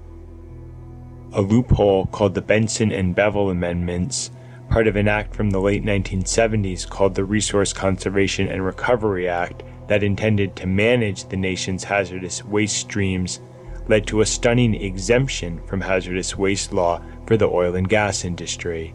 a 1.34 1.42
loophole 1.42 2.08
called 2.08 2.34
the 2.34 2.42
Bentsen 2.42 2.98
and 2.98 3.16
Bevill 3.16 3.50
Amendments, 3.50 4.32
part 4.70 4.88
of 4.88 4.96
an 4.96 5.08
act 5.08 5.36
from 5.36 5.50
the 5.50 5.62
late 5.62 5.84
1970s 5.84 6.90
called 6.90 7.16
the 7.16 7.24
Resource 7.24 7.74
Conservation 7.74 8.48
and 8.48 8.66
Recovery 8.66 9.28
Act 9.28 9.64
that 9.88 10.04
intended 10.04 10.56
to 10.56 10.68
manage 10.68 11.26
the 11.26 11.38
nation's 11.38 11.84
hazardous 11.84 12.44
waste 12.46 12.78
streams, 12.78 13.42
led 13.88 14.08
to 14.08 14.22
a 14.22 14.26
stunning 14.26 14.76
exemption 14.76 15.62
from 15.68 15.82
hazardous 15.82 16.36
waste 16.38 16.74
law 16.74 17.02
for 17.26 17.38
the 17.38 17.48
oil 17.48 17.76
and 17.76 17.90
gas 17.90 18.26
industry. 18.26 18.94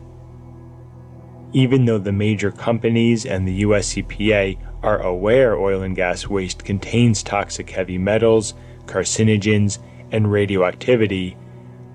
Even 1.52 1.84
though 1.84 1.98
the 1.98 2.12
major 2.12 2.50
companies 2.50 3.26
and 3.26 3.46
the 3.46 3.54
US 3.54 3.94
EPA 3.94 4.58
are 4.84 5.00
aware 5.00 5.56
oil 5.56 5.82
and 5.82 5.96
gas 5.96 6.28
waste 6.28 6.64
contains 6.64 7.22
toxic 7.22 7.70
heavy 7.70 7.96
metals, 7.96 8.52
carcinogens, 8.84 9.78
and 10.12 10.30
radioactivity, 10.30 11.36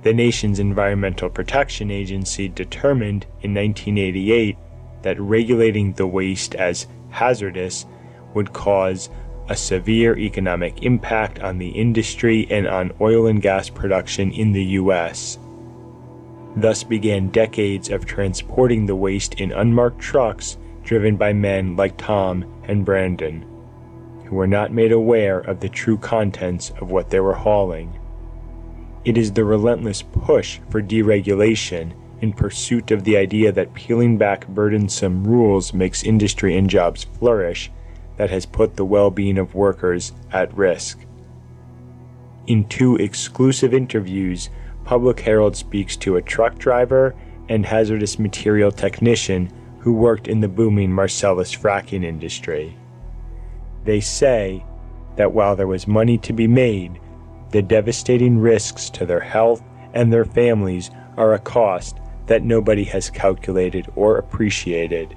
the 0.02 0.14
nation's 0.14 0.60
Environmental 0.60 1.30
Protection 1.30 1.92
Agency 1.92 2.48
determined 2.48 3.26
in 3.42 3.54
1988 3.54 4.58
that 5.04 5.20
regulating 5.20 5.94
the 5.94 6.08
waste 6.08 6.56
as 6.56 6.88
hazardous 7.10 7.86
would 8.34 8.54
cause 8.54 9.10
a 9.50 9.56
severe 9.56 10.18
economic 10.18 10.84
impact 10.84 11.40
on 11.40 11.58
the 11.58 11.70
industry 11.70 12.48
and 12.50 12.68
on 12.68 12.92
oil 13.02 13.28
and 13.28 13.42
gas 13.42 13.70
production 13.70 14.32
in 14.32 14.52
the 14.52 14.64
U.S. 14.64 15.38
Thus 16.56 16.84
began 16.84 17.30
decades 17.30 17.90
of 17.90 18.06
transporting 18.06 18.86
the 18.86 18.96
waste 18.96 19.36
in 19.36 19.52
unmarked 19.52 20.00
trucks 20.00 20.58
driven 20.84 21.18
by 21.18 21.34
men 21.34 21.76
like 21.76 21.98
Tom 21.98 22.46
and 22.70 22.86
Brandon, 22.86 23.46
who 24.26 24.36
were 24.36 24.48
not 24.48 24.72
made 24.72 24.92
aware 24.92 25.40
of 25.40 25.60
the 25.60 25.70
true 25.70 25.98
contents 25.98 26.72
of 26.80 26.92
what 26.92 27.10
they 27.10 27.20
were 27.20 27.34
hauling. 27.34 28.00
It 29.04 29.18
is 29.18 29.34
the 29.34 29.44
relentless 29.44 30.04
push 30.04 30.60
for 30.70 30.82
deregulation 30.82 31.94
in 32.22 32.34
pursuit 32.34 32.92
of 32.92 33.04
the 33.04 33.18
idea 33.18 33.52
that 33.52 33.74
peeling 33.74 34.18
back 34.18 34.48
burdensome 34.48 35.26
rules 35.26 35.74
makes 35.74 36.04
industry 36.04 36.56
and 36.58 36.70
jobs 36.70 37.06
flourish 37.06 37.72
that 38.18 38.30
has 38.30 38.46
put 38.46 38.76
the 38.76 38.86
well 38.86 39.10
being 39.10 39.38
of 39.38 39.56
workers 39.56 40.12
at 40.32 40.56
risk. 40.56 41.00
In 42.46 42.66
two 42.66 42.98
exclusive 42.98 43.74
interviews, 43.74 44.50
Public 44.84 45.20
Herald 45.22 45.56
speaks 45.56 45.96
to 45.98 46.18
a 46.18 46.22
truck 46.22 46.58
driver 46.58 47.16
and 47.48 47.66
hazardous 47.66 48.20
material 48.20 48.72
technician 48.72 49.52
who 49.80 49.94
worked 49.94 50.28
in 50.28 50.42
the 50.42 50.48
booming 50.48 50.92
Marcellus 50.92 51.56
fracking 51.56 52.04
industry. 52.04 52.78
They 53.86 54.00
say 54.00 54.64
that 55.16 55.34
while 55.34 55.56
there 55.56 55.68
was 55.68 55.88
money 55.88 56.18
to 56.20 56.34
be 56.34 56.48
made, 56.48 57.00
the 57.52 57.62
devastating 57.62 58.40
risks 58.40 58.90
to 58.92 59.06
their 59.06 59.20
health 59.20 59.64
and 59.94 60.12
their 60.12 60.26
families 60.26 60.92
are 61.18 61.34
a 61.34 61.40
cost 61.40 61.98
that 62.28 62.44
nobody 62.44 62.84
has 62.84 63.10
calculated 63.10 63.88
or 63.96 64.18
appreciated 64.18 65.16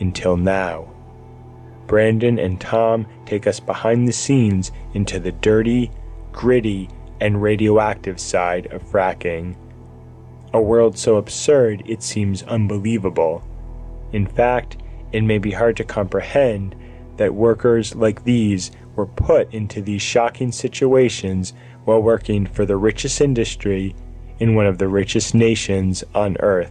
until 0.00 0.36
now. 0.36 0.90
Brandon 1.86 2.38
and 2.38 2.60
Tom 2.60 3.06
take 3.26 3.46
us 3.46 3.60
behind 3.60 4.08
the 4.08 4.12
scenes 4.12 4.72
into 4.94 5.20
the 5.20 5.32
dirty, 5.32 5.90
gritty, 6.32 6.88
and 7.20 7.40
radioactive 7.40 8.18
side 8.18 8.66
of 8.72 8.82
fracking. 8.82 9.54
A 10.52 10.60
world 10.60 10.98
so 10.98 11.16
absurd 11.16 11.82
it 11.86 12.02
seems 12.02 12.42
unbelievable. 12.44 13.44
In 14.14 14.28
fact, 14.28 14.76
it 15.10 15.22
may 15.22 15.38
be 15.38 15.50
hard 15.50 15.76
to 15.76 15.84
comprehend 15.84 16.76
that 17.16 17.34
workers 17.34 17.96
like 17.96 18.22
these 18.22 18.70
were 18.94 19.06
put 19.06 19.52
into 19.52 19.82
these 19.82 20.02
shocking 20.02 20.52
situations 20.52 21.52
while 21.84 22.00
working 22.00 22.46
for 22.46 22.64
the 22.64 22.76
richest 22.76 23.20
industry 23.20 23.96
in 24.38 24.54
one 24.54 24.66
of 24.66 24.78
the 24.78 24.86
richest 24.86 25.34
nations 25.34 26.04
on 26.14 26.36
earth. 26.38 26.70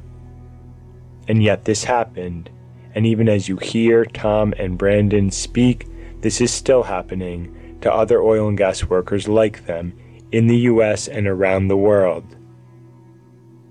And 1.27 1.43
yet 1.43 1.65
this 1.65 1.83
happened, 1.83 2.49
and 2.95 3.05
even 3.05 3.27
as 3.27 3.49
you 3.49 3.57
hear 3.57 4.05
Tom 4.05 4.53
and 4.57 4.77
Brandon 4.77 5.29
speak, 5.29 5.85
this 6.21 6.39
is 6.39 6.49
still 6.49 6.83
happening 6.83 7.77
to 7.81 7.93
other 7.93 8.21
oil 8.21 8.47
and 8.47 8.57
gas 8.57 8.85
workers 8.85 9.27
like 9.27 9.65
them 9.65 9.91
in 10.31 10.47
the 10.47 10.59
US 10.59 11.09
and 11.09 11.27
around 11.27 11.67
the 11.67 11.75
world. 11.75 12.37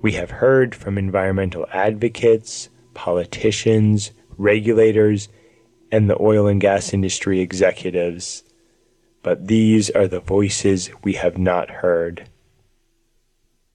We 0.02 0.12
have 0.12 0.30
heard 0.30 0.74
from 0.74 0.98
environmental 0.98 1.66
advocates, 1.72 2.68
politicians, 2.94 4.12
regulators, 4.37 5.28
and 5.90 6.08
the 6.08 6.20
oil 6.20 6.46
and 6.46 6.61
gas 6.61 6.92
industry 6.92 7.40
executives, 7.40 8.42
but 9.22 9.46
these 9.46 9.90
are 9.90 10.08
the 10.08 10.20
voices 10.20 10.90
we 11.04 11.12
have 11.14 11.38
not 11.38 11.70
heard. 11.70 12.28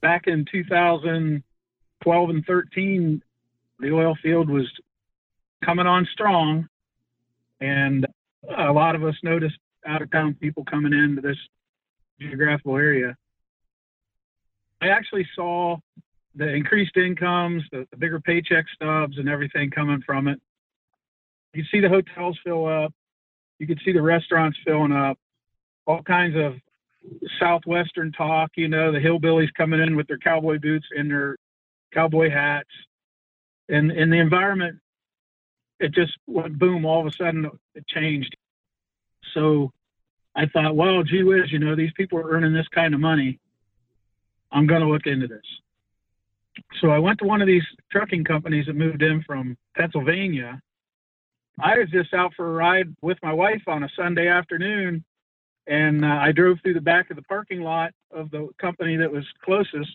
Back 0.00 0.26
in 0.26 0.44
2012 0.50 2.30
and 2.30 2.44
13, 2.44 3.22
the 3.80 3.92
oil 3.92 4.16
field 4.22 4.50
was 4.50 4.66
coming 5.64 5.86
on 5.86 6.06
strong, 6.12 6.68
and 7.60 8.06
a 8.56 8.72
lot 8.72 8.94
of 8.94 9.04
us 9.04 9.14
noticed 9.22 9.58
out 9.86 10.02
of 10.02 10.10
town 10.10 10.34
people 10.34 10.64
coming 10.64 10.92
into 10.92 11.20
this 11.20 11.38
geographical 12.20 12.76
area. 12.76 13.16
I 14.80 14.88
actually 14.88 15.26
saw 15.34 15.78
the 16.38 16.48
increased 16.48 16.96
incomes, 16.96 17.64
the, 17.72 17.86
the 17.90 17.96
bigger 17.96 18.20
paycheck 18.20 18.64
stubs, 18.72 19.18
and 19.18 19.28
everything 19.28 19.70
coming 19.70 20.00
from 20.06 20.28
it. 20.28 20.40
You 21.52 21.64
see 21.70 21.80
the 21.80 21.88
hotels 21.88 22.38
fill 22.44 22.66
up. 22.66 22.94
You 23.58 23.66
could 23.66 23.80
see 23.84 23.92
the 23.92 24.02
restaurants 24.02 24.56
filling 24.64 24.92
up. 24.92 25.18
All 25.86 26.02
kinds 26.02 26.36
of 26.36 26.54
southwestern 27.40 28.12
talk. 28.12 28.50
You 28.56 28.68
know, 28.68 28.92
the 28.92 28.98
hillbillies 29.00 29.52
coming 29.56 29.80
in 29.80 29.96
with 29.96 30.06
their 30.06 30.18
cowboy 30.18 30.58
boots 30.60 30.86
and 30.96 31.10
their 31.10 31.36
cowboy 31.92 32.30
hats, 32.30 32.70
and 33.68 33.90
and 33.90 34.12
the 34.12 34.18
environment, 34.18 34.78
it 35.80 35.92
just 35.92 36.12
went 36.28 36.58
boom. 36.58 36.84
All 36.84 37.00
of 37.00 37.06
a 37.06 37.16
sudden, 37.16 37.50
it 37.74 37.86
changed. 37.88 38.36
So 39.34 39.72
I 40.36 40.46
thought, 40.46 40.76
well, 40.76 41.02
gee 41.02 41.24
whiz, 41.24 41.50
you 41.50 41.58
know, 41.58 41.74
these 41.74 41.92
people 41.96 42.18
are 42.20 42.30
earning 42.30 42.52
this 42.52 42.68
kind 42.68 42.94
of 42.94 43.00
money. 43.00 43.40
I'm 44.52 44.68
going 44.68 44.82
to 44.82 44.88
look 44.88 45.06
into 45.06 45.26
this. 45.26 45.42
So 46.80 46.90
I 46.90 46.98
went 46.98 47.18
to 47.20 47.24
one 47.24 47.40
of 47.40 47.46
these 47.46 47.62
trucking 47.90 48.24
companies 48.24 48.66
that 48.66 48.76
moved 48.76 49.02
in 49.02 49.22
from 49.22 49.56
Pennsylvania. 49.76 50.60
I 51.60 51.78
was 51.78 51.90
just 51.90 52.14
out 52.14 52.32
for 52.36 52.48
a 52.48 52.52
ride 52.52 52.94
with 53.02 53.18
my 53.22 53.32
wife 53.32 53.62
on 53.66 53.82
a 53.82 53.88
Sunday 53.96 54.28
afternoon, 54.28 55.04
and 55.66 56.04
uh, 56.04 56.08
I 56.08 56.32
drove 56.32 56.58
through 56.62 56.74
the 56.74 56.80
back 56.80 57.10
of 57.10 57.16
the 57.16 57.22
parking 57.22 57.60
lot 57.60 57.92
of 58.12 58.30
the 58.30 58.48
company 58.60 58.96
that 58.96 59.10
was 59.10 59.24
closest. 59.44 59.94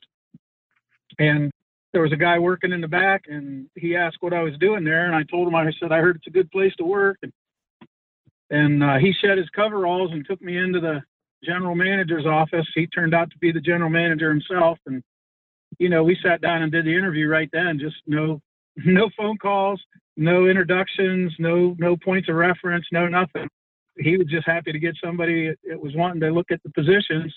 And 1.19 1.51
there 1.93 2.01
was 2.01 2.11
a 2.11 2.17
guy 2.17 2.39
working 2.39 2.71
in 2.71 2.81
the 2.81 2.87
back, 2.87 3.25
and 3.27 3.67
he 3.75 3.95
asked 3.95 4.17
what 4.19 4.33
I 4.33 4.41
was 4.41 4.57
doing 4.57 4.83
there. 4.83 5.05
And 5.05 5.15
I 5.15 5.23
told 5.23 5.47
him, 5.47 5.55
I 5.55 5.71
said, 5.79 5.91
I 5.91 5.99
heard 5.99 6.17
it's 6.17 6.27
a 6.27 6.31
good 6.31 6.51
place 6.51 6.73
to 6.77 6.83
work. 6.83 7.17
And, 7.21 7.31
and 8.49 8.83
uh, 8.83 8.97
he 8.97 9.13
shed 9.13 9.37
his 9.37 9.49
coveralls 9.49 10.11
and 10.11 10.25
took 10.25 10.41
me 10.41 10.57
into 10.57 10.79
the 10.79 11.01
general 11.43 11.75
manager's 11.75 12.25
office. 12.25 12.67
He 12.75 12.87
turned 12.87 13.13
out 13.13 13.29
to 13.31 13.37
be 13.37 13.51
the 13.51 13.61
general 13.61 13.89
manager 13.89 14.29
himself. 14.29 14.79
And 14.85 15.03
you 15.79 15.89
know, 15.89 16.03
we 16.03 16.17
sat 16.23 16.41
down 16.41 16.61
and 16.61 16.71
did 16.71 16.85
the 16.85 16.95
interview 16.95 17.27
right 17.27 17.49
then. 17.53 17.79
Just 17.79 17.95
no, 18.07 18.41
no 18.85 19.09
phone 19.17 19.37
calls, 19.37 19.81
no 20.17 20.47
introductions, 20.47 21.33
no, 21.39 21.75
no 21.79 21.95
points 21.97 22.29
of 22.29 22.35
reference, 22.35 22.85
no 22.91 23.07
nothing. 23.07 23.47
He 23.97 24.17
was 24.17 24.27
just 24.27 24.47
happy 24.47 24.71
to 24.71 24.79
get 24.79 24.95
somebody 25.03 25.53
that 25.67 25.79
was 25.79 25.95
wanting 25.95 26.21
to 26.21 26.31
look 26.31 26.49
at 26.51 26.61
the 26.63 26.71
positions 26.71 27.33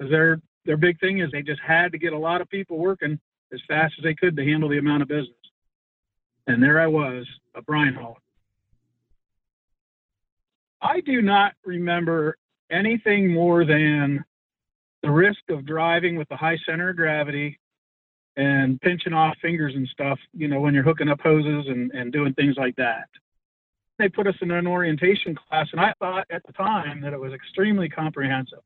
their 0.00 0.40
their 0.64 0.76
big 0.76 0.98
thing 1.00 1.20
is 1.20 1.30
they 1.30 1.42
just 1.42 1.60
had 1.60 1.92
to 1.92 1.98
get 1.98 2.12
a 2.12 2.18
lot 2.18 2.40
of 2.40 2.48
people 2.48 2.78
working 2.78 3.18
as 3.52 3.60
fast 3.68 3.94
as 3.98 4.02
they 4.02 4.14
could 4.14 4.36
to 4.36 4.44
handle 4.44 4.68
the 4.68 4.78
amount 4.78 5.02
of 5.02 5.08
business. 5.08 5.30
And 6.48 6.62
there 6.62 6.80
I 6.80 6.88
was, 6.88 7.24
a 7.54 7.62
brine 7.62 7.94
hauler. 7.94 8.16
I 10.82 11.00
do 11.00 11.22
not 11.22 11.52
remember 11.64 12.36
anything 12.70 13.32
more 13.32 13.64
than 13.64 14.24
the 15.06 15.12
risk 15.12 15.38
of 15.50 15.64
driving 15.64 16.16
with 16.16 16.28
the 16.28 16.36
high 16.36 16.58
center 16.66 16.88
of 16.88 16.96
gravity 16.96 17.60
and 18.36 18.80
pinching 18.80 19.12
off 19.12 19.36
fingers 19.40 19.72
and 19.76 19.86
stuff, 19.86 20.18
you 20.34 20.48
know, 20.48 20.60
when 20.60 20.74
you're 20.74 20.82
hooking 20.82 21.08
up 21.08 21.20
hoses 21.20 21.68
and, 21.68 21.92
and 21.92 22.12
doing 22.12 22.34
things 22.34 22.56
like 22.56 22.74
that. 22.74 23.08
They 24.00 24.08
put 24.08 24.26
us 24.26 24.34
in 24.42 24.50
an 24.50 24.66
orientation 24.66 25.36
class, 25.36 25.68
and 25.70 25.80
I 25.80 25.94
thought 26.00 26.26
at 26.28 26.44
the 26.44 26.52
time 26.52 27.00
that 27.02 27.12
it 27.12 27.20
was 27.20 27.32
extremely 27.32 27.88
comprehensive. 27.88 28.58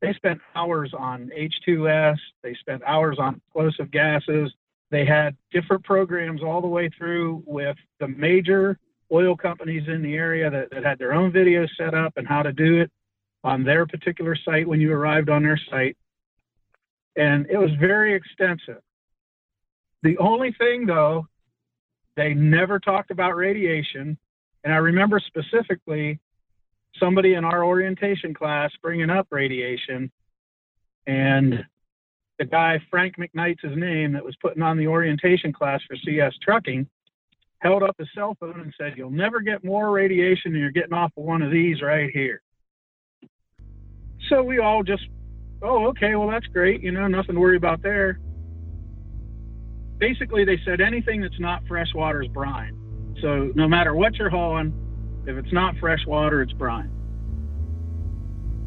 They 0.00 0.12
spent 0.14 0.40
hours 0.56 0.92
on 0.98 1.30
H2S, 1.38 2.18
they 2.42 2.54
spent 2.54 2.82
hours 2.84 3.20
on 3.20 3.36
explosive 3.36 3.92
gases. 3.92 4.52
They 4.90 5.06
had 5.06 5.36
different 5.52 5.84
programs 5.84 6.42
all 6.42 6.60
the 6.60 6.66
way 6.66 6.88
through 6.88 7.44
with 7.46 7.76
the 8.00 8.08
major 8.08 8.78
oil 9.12 9.36
companies 9.36 9.86
in 9.86 10.02
the 10.02 10.14
area 10.14 10.50
that, 10.50 10.70
that 10.72 10.84
had 10.84 10.98
their 10.98 11.12
own 11.12 11.30
videos 11.30 11.68
set 11.76 11.94
up 11.94 12.14
and 12.16 12.26
how 12.26 12.42
to 12.42 12.52
do 12.52 12.80
it 12.80 12.90
on 13.44 13.62
their 13.62 13.86
particular 13.86 14.34
site 14.44 14.66
when 14.66 14.80
you 14.80 14.92
arrived 14.92 15.28
on 15.28 15.42
their 15.42 15.60
site. 15.70 15.96
And 17.16 17.46
it 17.48 17.58
was 17.58 17.70
very 17.78 18.14
extensive. 18.14 18.82
The 20.02 20.18
only 20.18 20.52
thing, 20.58 20.86
though, 20.86 21.28
they 22.16 22.34
never 22.34 22.80
talked 22.80 23.10
about 23.10 23.36
radiation. 23.36 24.18
And 24.64 24.72
I 24.72 24.78
remember 24.78 25.20
specifically 25.20 26.18
somebody 26.98 27.34
in 27.34 27.44
our 27.44 27.64
orientation 27.64 28.34
class 28.34 28.70
bringing 28.82 29.10
up 29.10 29.28
radiation. 29.30 30.10
And 31.06 31.64
the 32.38 32.46
guy, 32.46 32.80
Frank 32.90 33.16
McKnight's 33.18 33.62
his 33.62 33.76
name, 33.76 34.12
that 34.12 34.24
was 34.24 34.36
putting 34.40 34.62
on 34.62 34.78
the 34.78 34.86
orientation 34.86 35.52
class 35.52 35.80
for 35.86 35.96
CS 35.96 36.32
Trucking, 36.42 36.88
held 37.58 37.82
up 37.82 37.96
his 37.98 38.08
cell 38.14 38.36
phone 38.40 38.60
and 38.60 38.74
said, 38.78 38.94
You'll 38.96 39.10
never 39.10 39.40
get 39.40 39.64
more 39.64 39.90
radiation 39.90 40.52
than 40.52 40.60
you're 40.60 40.70
getting 40.70 40.94
off 40.94 41.12
of 41.16 41.24
one 41.24 41.42
of 41.42 41.50
these 41.50 41.82
right 41.82 42.10
here. 42.10 42.40
So 44.28 44.42
we 44.42 44.58
all 44.58 44.82
just, 44.82 45.04
oh, 45.62 45.86
okay, 45.88 46.14
well, 46.14 46.28
that's 46.28 46.46
great. 46.46 46.82
You 46.82 46.92
know, 46.92 47.06
nothing 47.08 47.34
to 47.34 47.40
worry 47.40 47.56
about 47.56 47.82
there. 47.82 48.18
Basically, 49.98 50.44
they 50.44 50.58
said 50.64 50.80
anything 50.80 51.20
that's 51.20 51.38
not 51.38 51.66
fresh 51.66 51.94
water 51.94 52.22
is 52.22 52.28
brine. 52.28 52.78
So 53.20 53.52
no 53.54 53.68
matter 53.68 53.94
what 53.94 54.16
you're 54.16 54.30
hauling, 54.30 54.72
if 55.26 55.36
it's 55.36 55.52
not 55.52 55.76
fresh 55.78 56.04
water, 56.06 56.42
it's 56.42 56.52
brine. 56.52 56.90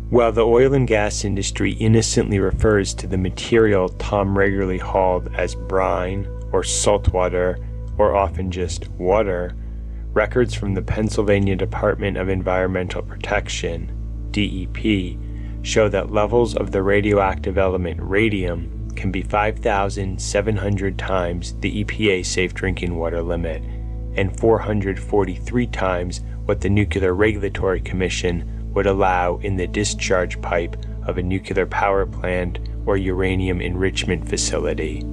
While 0.10 0.32
the 0.32 0.46
oil 0.46 0.74
and 0.74 0.88
gas 0.88 1.26
industry 1.26 1.74
innocently 1.74 2.40
refers 2.40 2.94
to 2.96 3.08
the 3.08 3.18
material 3.18 3.90
Tom 3.90 4.38
regularly 4.38 4.78
hauled 4.78 5.34
as 5.36 5.54
brine 5.54 6.26
or 6.54 6.64
saltwater 6.64 7.58
or 7.98 8.16
often 8.16 8.50
just 8.50 8.90
water, 8.92 9.54
records 10.14 10.54
from 10.54 10.76
the 10.76 10.82
Pennsylvania 10.82 11.56
Department 11.56 12.16
of 12.16 12.30
Environmental 12.30 13.02
Protection, 13.02 13.92
DEP, 14.32 15.18
show 15.68 15.90
that 15.90 16.14
levels 16.14 16.56
of 16.56 16.72
the 16.72 16.82
radioactive 16.82 17.58
element 17.58 18.00
radium 18.02 18.90
can 18.96 19.12
be 19.12 19.22
5,700 19.22 20.98
times 20.98 21.54
the 21.60 21.84
EPA 21.84 22.26
safe 22.26 22.54
drinking 22.54 22.96
water 22.96 23.22
limit 23.22 23.62
and 24.16 24.40
443 24.40 25.68
times 25.68 26.22
what 26.46 26.62
the 26.62 26.70
Nuclear 26.70 27.14
Regulatory 27.14 27.82
Commission 27.82 28.72
would 28.74 28.88
allow 28.88 29.38
in 29.38 29.58
the 29.58 29.68
discharge 29.68 30.42
pipe 30.42 30.78
of 31.06 31.18
a 31.18 31.24
nuclear 31.24 31.66
power 31.66 32.06
plant 32.06 32.60
or 32.86 32.96
uranium 32.96 33.60
enrichment 33.60 34.28
facility. 34.28 35.04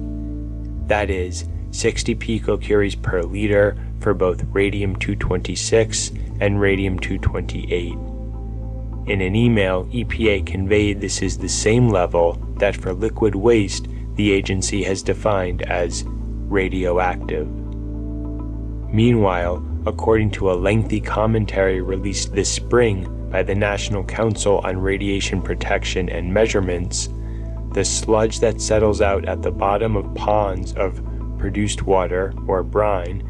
That 0.87 1.09
is, 1.09 1.45
60 1.71 2.15
picocuries 2.15 2.99
per 3.01 3.21
liter 3.23 3.77
for 3.99 4.13
both 4.13 4.45
radium 4.53 4.95
226 4.95 6.11
and 6.39 6.61
radium 6.61 6.97
228. 6.97 8.14
In 9.07 9.21
an 9.21 9.35
email, 9.35 9.85
EPA 9.85 10.47
conveyed 10.47 10.99
this 10.99 11.21
is 11.21 11.37
the 11.37 11.47
same 11.47 11.89
level 11.89 12.41
that 12.57 12.75
for 12.75 12.91
liquid 12.91 13.35
waste 13.35 13.87
the 14.15 14.31
agency 14.31 14.81
has 14.81 15.03
defined 15.03 15.61
as 15.63 16.03
radioactive. 16.07 17.47
Meanwhile, 18.91 19.63
according 19.85 20.31
to 20.31 20.51
a 20.51 20.53
lengthy 20.53 20.99
commentary 20.99 21.81
released 21.81 22.33
this 22.33 22.51
spring 22.51 23.29
by 23.29 23.43
the 23.43 23.53
National 23.53 24.03
Council 24.03 24.57
on 24.63 24.77
Radiation 24.77 25.39
Protection 25.39 26.09
and 26.09 26.33
Measurements, 26.33 27.09
the 27.73 27.85
sludge 27.85 28.39
that 28.39 28.59
settles 28.59 29.01
out 29.01 29.25
at 29.25 29.43
the 29.43 29.51
bottom 29.51 29.95
of 29.95 30.15
ponds 30.15 30.73
of 30.73 30.99
produced 31.37 31.83
water, 31.83 32.33
or 32.47 32.63
brine, 32.63 33.21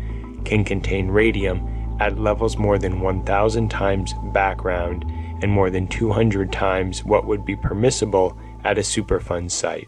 can 0.45 0.63
contain 0.63 1.09
radium 1.09 1.67
at 1.99 2.17
levels 2.17 2.57
more 2.57 2.77
than 2.77 3.01
1,000 3.01 3.69
times 3.69 4.13
background 4.31 5.03
and 5.45 5.53
more 5.53 5.69
than 5.69 5.87
200 5.87 6.51
times 6.51 7.05
what 7.05 7.27
would 7.27 7.45
be 7.45 7.55
permissible 7.55 8.35
at 8.63 8.79
a 8.79 8.81
Superfund 8.81 9.51
site, 9.51 9.87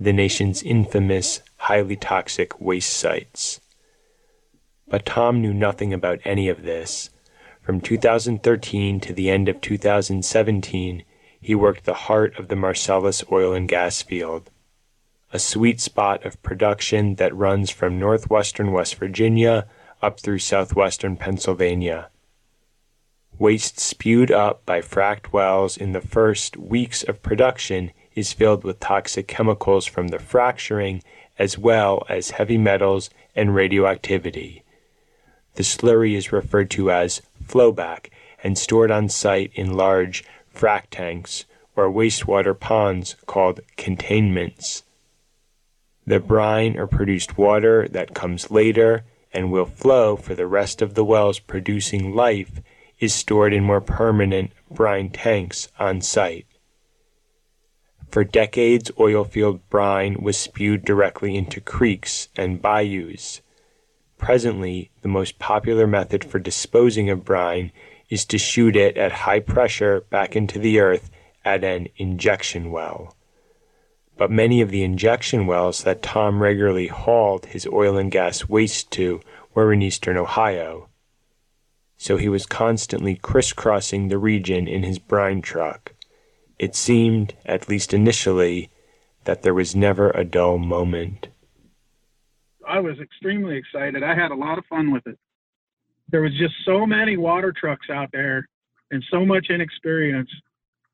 the 0.00 0.12
nation's 0.12 0.64
infamous, 0.64 1.42
highly 1.58 1.94
toxic 1.94 2.60
waste 2.60 2.92
sites. 2.92 3.60
But 4.88 5.06
Tom 5.06 5.40
knew 5.40 5.54
nothing 5.54 5.94
about 5.94 6.18
any 6.24 6.48
of 6.48 6.64
this. 6.64 7.10
From 7.62 7.80
2013 7.80 8.98
to 8.98 9.12
the 9.12 9.30
end 9.30 9.48
of 9.48 9.60
2017, 9.60 11.04
he 11.40 11.54
worked 11.54 11.84
the 11.84 11.94
heart 12.10 12.36
of 12.36 12.48
the 12.48 12.56
Marcellus 12.56 13.22
oil 13.30 13.52
and 13.52 13.68
gas 13.68 14.02
field, 14.02 14.50
a 15.32 15.38
sweet 15.38 15.80
spot 15.80 16.26
of 16.26 16.42
production 16.42 17.14
that 17.14 17.32
runs 17.32 17.70
from 17.70 18.00
northwestern 18.00 18.72
West 18.72 18.96
Virginia 18.96 19.68
up 20.02 20.18
through 20.18 20.40
southwestern 20.40 21.16
Pennsylvania 21.16 22.10
Waste 23.40 23.80
spewed 23.80 24.30
up 24.30 24.66
by 24.66 24.82
fracked 24.82 25.32
wells 25.32 25.78
in 25.78 25.92
the 25.92 26.02
first 26.02 26.58
weeks 26.58 27.02
of 27.02 27.22
production 27.22 27.90
is 28.14 28.34
filled 28.34 28.64
with 28.64 28.80
toxic 28.80 29.28
chemicals 29.28 29.86
from 29.86 30.08
the 30.08 30.18
fracturing 30.18 31.02
as 31.38 31.56
well 31.56 32.04
as 32.06 32.32
heavy 32.32 32.58
metals 32.58 33.08
and 33.34 33.54
radioactivity. 33.54 34.62
The 35.54 35.62
slurry 35.62 36.16
is 36.16 36.32
referred 36.32 36.70
to 36.72 36.90
as 36.90 37.22
flowback 37.42 38.10
and 38.44 38.58
stored 38.58 38.90
on 38.90 39.08
site 39.08 39.52
in 39.54 39.72
large 39.72 40.22
frac 40.54 40.90
tanks 40.90 41.46
or 41.74 41.90
wastewater 41.90 42.60
ponds 42.60 43.16
called 43.24 43.60
containments. 43.78 44.82
The 46.06 46.20
brine 46.20 46.78
or 46.78 46.86
produced 46.86 47.38
water 47.38 47.88
that 47.88 48.14
comes 48.14 48.50
later 48.50 49.04
and 49.32 49.50
will 49.50 49.64
flow 49.64 50.16
for 50.16 50.34
the 50.34 50.46
rest 50.46 50.82
of 50.82 50.92
the 50.92 51.04
wells 51.06 51.38
producing 51.38 52.14
life 52.14 52.60
is 53.00 53.14
stored 53.14 53.52
in 53.52 53.64
more 53.64 53.80
permanent 53.80 54.52
brine 54.70 55.10
tanks 55.10 55.68
on 55.78 56.00
site. 56.00 56.46
For 58.10 58.24
decades, 58.24 58.90
oilfield 58.92 59.60
brine 59.70 60.20
was 60.20 60.36
spewed 60.36 60.84
directly 60.84 61.36
into 61.36 61.60
creeks 61.60 62.28
and 62.36 62.60
bayous. 62.60 63.40
Presently, 64.18 64.90
the 65.00 65.08
most 65.08 65.38
popular 65.38 65.86
method 65.86 66.24
for 66.24 66.38
disposing 66.38 67.08
of 67.08 67.24
brine 67.24 67.72
is 68.10 68.24
to 68.26 68.36
shoot 68.36 68.76
it 68.76 68.98
at 68.98 69.12
high 69.12 69.40
pressure 69.40 70.02
back 70.10 70.36
into 70.36 70.58
the 70.58 70.80
earth 70.80 71.10
at 71.44 71.64
an 71.64 71.88
injection 71.96 72.70
well. 72.70 73.16
But 74.18 74.30
many 74.30 74.60
of 74.60 74.70
the 74.70 74.82
injection 74.82 75.46
wells 75.46 75.84
that 75.84 76.02
Tom 76.02 76.42
regularly 76.42 76.88
hauled 76.88 77.46
his 77.46 77.66
oil 77.66 77.96
and 77.96 78.10
gas 78.10 78.48
waste 78.48 78.90
to 78.90 79.22
were 79.54 79.72
in 79.72 79.80
eastern 79.80 80.18
Ohio, 80.18 80.89
so 82.00 82.16
he 82.16 82.30
was 82.30 82.46
constantly 82.46 83.14
crisscrossing 83.14 84.08
the 84.08 84.16
region 84.16 84.66
in 84.66 84.82
his 84.82 84.98
brine 84.98 85.42
truck. 85.42 85.92
It 86.58 86.74
seemed, 86.74 87.34
at 87.44 87.68
least 87.68 87.92
initially, 87.92 88.70
that 89.24 89.42
there 89.42 89.52
was 89.52 89.76
never 89.76 90.10
a 90.12 90.24
dull 90.24 90.56
moment. 90.56 91.28
I 92.66 92.78
was 92.80 92.98
extremely 93.00 93.58
excited. 93.58 94.02
I 94.02 94.14
had 94.14 94.30
a 94.30 94.34
lot 94.34 94.56
of 94.56 94.64
fun 94.64 94.92
with 94.92 95.06
it. 95.06 95.18
There 96.08 96.22
was 96.22 96.32
just 96.38 96.54
so 96.64 96.86
many 96.86 97.18
water 97.18 97.52
trucks 97.52 97.90
out 97.90 98.08
there 98.14 98.48
and 98.90 99.04
so 99.10 99.26
much 99.26 99.48
inexperience 99.50 100.30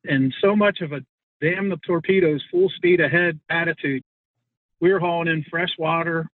and 0.06 0.34
so 0.40 0.56
much 0.56 0.80
of 0.80 0.90
a 0.90 1.02
damn 1.40 1.68
the 1.68 1.76
torpedoes 1.86 2.42
full 2.50 2.68
speed 2.70 3.00
ahead 3.00 3.38
attitude. 3.48 4.02
We 4.80 4.92
were 4.92 4.98
hauling 4.98 5.28
in 5.28 5.44
fresh 5.48 5.70
water. 5.78 6.28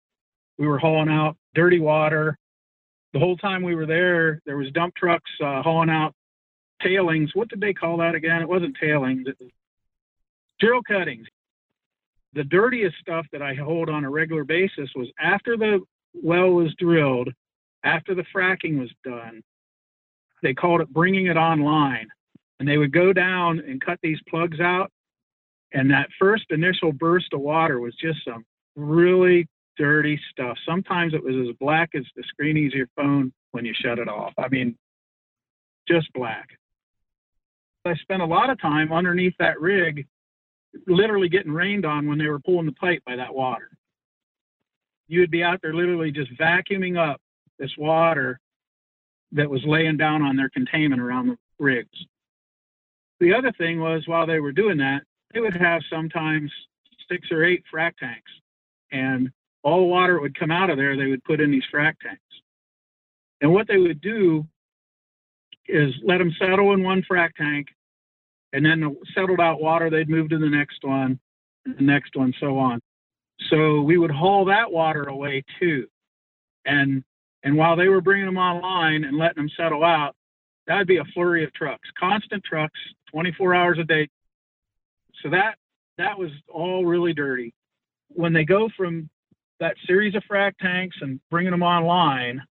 We 0.57 0.67
were 0.67 0.79
hauling 0.79 1.11
out 1.11 1.37
dirty 1.55 1.79
water 1.79 2.39
the 3.13 3.19
whole 3.19 3.37
time 3.37 3.63
we 3.63 3.75
were 3.75 3.87
there, 3.87 4.41
there 4.47 4.57
was 4.57 4.71
dump 4.73 4.95
trucks 4.95 5.31
uh, 5.43 5.63
hauling 5.63 5.91
out 5.91 6.15
tailings. 6.83 7.31
What 7.35 7.49
did 7.49 7.61
they 7.61 7.73
call 7.73 7.99
that 7.99 8.15
again? 8.15 8.43
It 8.43 8.49
wasn't 8.49 8.77
tailings. 8.81 9.27
It 9.27 9.37
was 9.41 9.51
drill 10.61 10.83
cuttings. 10.83 11.27
The 12.35 12.45
dirtiest 12.45 12.97
stuff 13.01 13.27
that 13.33 13.43
I 13.43 13.55
hold 13.55 13.91
on 13.91 14.05
a 14.05 14.11
regular 14.11 14.45
basis 14.45 14.89
was 14.95 15.09
after 15.21 15.57
the 15.57 15.81
well 16.15 16.51
was 16.51 16.75
drilled, 16.79 17.29
after 17.85 18.15
the 18.15 18.25
fracking 18.35 18.79
was 18.79 18.91
done. 19.05 19.43
They 20.43 20.55
called 20.55 20.81
it 20.81 20.93
bringing 20.93 21.27
it 21.27 21.37
online, 21.37 22.09
and 22.59 22.69
they 22.69 22.79
would 22.79 22.93
go 22.93 23.13
down 23.13 23.61
and 23.61 23.81
cut 23.85 23.99
these 24.03 24.19
plugs 24.29 24.61
out. 24.61 24.91
And 25.73 25.91
that 25.91 26.09
first 26.19 26.45
initial 26.51 26.93
burst 26.93 27.33
of 27.33 27.41
water 27.41 27.81
was 27.81 27.95
just 27.97 28.19
some 28.25 28.45
really 28.77 29.47
dirty 29.77 30.21
stuff. 30.31 30.57
Sometimes 30.67 31.15
it 31.15 31.23
was 31.23 31.35
as 31.49 31.57
black 31.59 31.91
as 31.95 32.05
the 32.17 32.23
screen 32.25 32.67
of 32.67 32.73
your 32.73 32.89
phone 32.97 33.33
when 33.53 33.65
you 33.65 33.73
shut 33.75 33.99
it 33.99 34.09
off. 34.09 34.33
I 34.39 34.49
mean, 34.49 34.77
just 35.89 36.13
black. 36.13 36.49
I 37.85 37.95
spent 37.97 38.23
a 38.23 38.27
lot 38.27 38.51
of 38.51 38.61
time 38.61 38.93
underneath 38.93 39.35
that 39.39 39.61
rig, 39.61 40.07
literally 40.87 41.29
getting 41.29 41.53
rained 41.53 41.85
on 41.85 42.09
when 42.09 42.19
they 42.19 42.29
were 42.29 42.39
pulling 42.39 42.67
the 42.67 42.73
pipe 42.73 43.03
by 43.05 43.17
that 43.17 43.35
water. 43.35 43.71
You 45.09 45.21
would 45.21 45.31
be 45.31 45.43
out 45.43 45.61
there 45.63 45.75
literally 45.75 46.13
just 46.13 46.33
vacuuming 46.39 46.97
up 46.97 47.21
this 47.59 47.73
water 47.77 48.39
that 49.33 49.51
was 49.51 49.63
laying 49.65 49.97
down 49.97 50.23
on 50.23 50.37
their 50.37 50.51
containment 50.51 51.01
around 51.01 51.29
the 51.29 51.37
rigs. 51.59 52.07
The 53.21 53.35
other 53.35 53.53
thing 53.53 53.81
was 53.81 54.07
while 54.07 54.27
they 54.27 54.41
were 54.41 54.53
doing 54.53 54.79
that, 54.79 55.03
they 55.33 55.41
would 55.41 55.57
have 55.57 55.83
sometimes 55.91 56.51
six 57.11 57.29
or 57.31 57.45
eight 57.45 57.65
frac 57.73 57.97
tanks. 57.97 58.31
And 58.91 59.31
all 59.63 59.81
the 59.81 59.87
water 59.87 60.15
that 60.15 60.23
would 60.23 60.39
come 60.39 60.51
out 60.51 60.71
of 60.71 60.77
there, 60.77 60.97
they 60.97 61.07
would 61.07 61.25
put 61.25 61.41
in 61.41 61.51
these 61.51 61.63
frac 61.73 61.95
tanks. 62.03 62.21
And 63.41 63.53
what 63.53 63.69
they 63.69 63.79
would 63.79 64.01
do 64.01 64.47
is 65.67 65.93
let 66.05 66.19
them 66.19 66.33
settle 66.39 66.73
in 66.73 66.83
one 66.83 67.03
frac 67.11 67.35
tank, 67.35 67.69
and 68.53 68.65
then 68.65 68.81
the 68.81 68.95
settled 69.15 69.41
out 69.41 69.61
water, 69.61 69.91
they'd 69.91 70.09
move 70.09 70.29
to 70.31 70.39
the 70.39 70.49
next 70.49 70.79
one, 70.83 71.19
the 71.65 71.83
next 71.83 72.17
one, 72.17 72.33
so 72.41 72.59
on. 72.59 72.81
So 73.51 73.81
we 73.81 73.99
would 73.99 74.11
haul 74.11 74.45
that 74.47 74.71
water 74.71 75.05
away 75.05 75.45
too. 75.59 75.87
And 76.65 77.03
and 77.43 77.57
while 77.57 77.77
they 77.77 77.89
were 77.89 78.01
bringing 78.01 78.27
them 78.27 78.39
online 78.39 79.05
and 79.05 79.19
letting 79.19 79.43
them 79.43 79.51
settle 79.57 79.85
out, 79.85 80.15
that'd 80.67 80.87
be 80.87 80.99
a 80.99 81.05
flurry 81.13 81.43
of 81.45 81.53
trucks, 81.55 81.89
constant 81.99 82.45
trucks, 82.45 82.79
24 83.11 83.55
hours 83.55 83.79
a 83.81 83.85
day. 83.85 84.09
So 85.23 85.31
that 85.31 85.57
that 85.99 86.19
was 86.19 86.31
all 86.49 86.85
really 86.85 87.13
dirty. 87.13 87.55
When 88.09 88.33
they 88.33 88.45
go 88.45 88.69
from 88.77 89.09
that 89.63 89.77
series 89.87 90.17
of 90.17 90.25
frac 90.29 90.59
tanks 90.59 90.97
and 91.01 91.21
bringing 91.31 91.53
them 91.53 91.63
online 91.63 92.43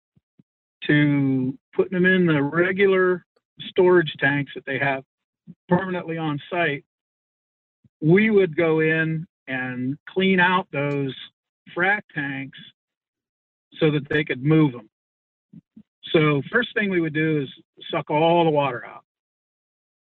to 0.88 1.58
putting 1.76 1.92
them 1.92 2.06
in 2.06 2.26
the 2.26 2.42
regular 2.42 3.26
storage 3.68 4.14
tanks 4.18 4.54
that 4.56 4.66
they 4.66 4.80
have 4.80 5.04
permanently 5.68 6.18
on 6.18 6.40
site, 6.50 6.86
we 8.02 8.30
would 8.30 8.56
go 8.56 8.80
in 8.80 9.28
and 9.48 9.98
clean 10.08 10.40
out 10.40 10.68
those 10.72 11.14
frac 11.76 12.02
tanks 12.16 12.58
so 13.78 13.92
that 13.92 14.08
they 14.10 14.24
could 14.24 14.42
move 14.42 14.72
them. 14.72 14.90
So 16.14 16.42
first 16.50 16.74
thing 16.74 16.90
we 16.90 17.02
would 17.02 17.14
do 17.14 17.42
is 17.42 17.50
suck 17.92 18.10
all 18.10 18.46
the 18.46 18.50
water 18.50 18.86
out. 18.86 19.04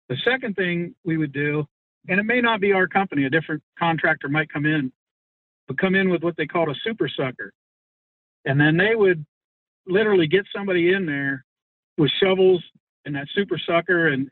The 0.09 0.17
second 0.25 0.55
thing 0.55 0.95
we 1.05 1.17
would 1.17 1.31
do, 1.31 1.67
and 2.07 2.19
it 2.19 2.23
may 2.23 2.41
not 2.41 2.59
be 2.59 2.73
our 2.73 2.87
company, 2.87 3.25
a 3.25 3.29
different 3.29 3.61
contractor 3.77 4.29
might 4.29 4.51
come 4.51 4.65
in 4.65 4.91
would 5.67 5.77
come 5.77 5.95
in 5.95 6.09
with 6.09 6.23
what 6.23 6.35
they 6.37 6.45
called 6.45 6.69
a 6.69 6.75
super 6.83 7.09
sucker. 7.09 7.51
And 8.45 8.59
then 8.59 8.77
they 8.77 8.95
would 8.95 9.25
literally 9.85 10.27
get 10.27 10.45
somebody 10.55 10.93
in 10.93 11.05
there 11.05 11.45
with 11.97 12.11
shovels 12.21 12.63
and 13.05 13.15
that 13.15 13.27
super 13.33 13.59
sucker. 13.65 14.07
And 14.07 14.29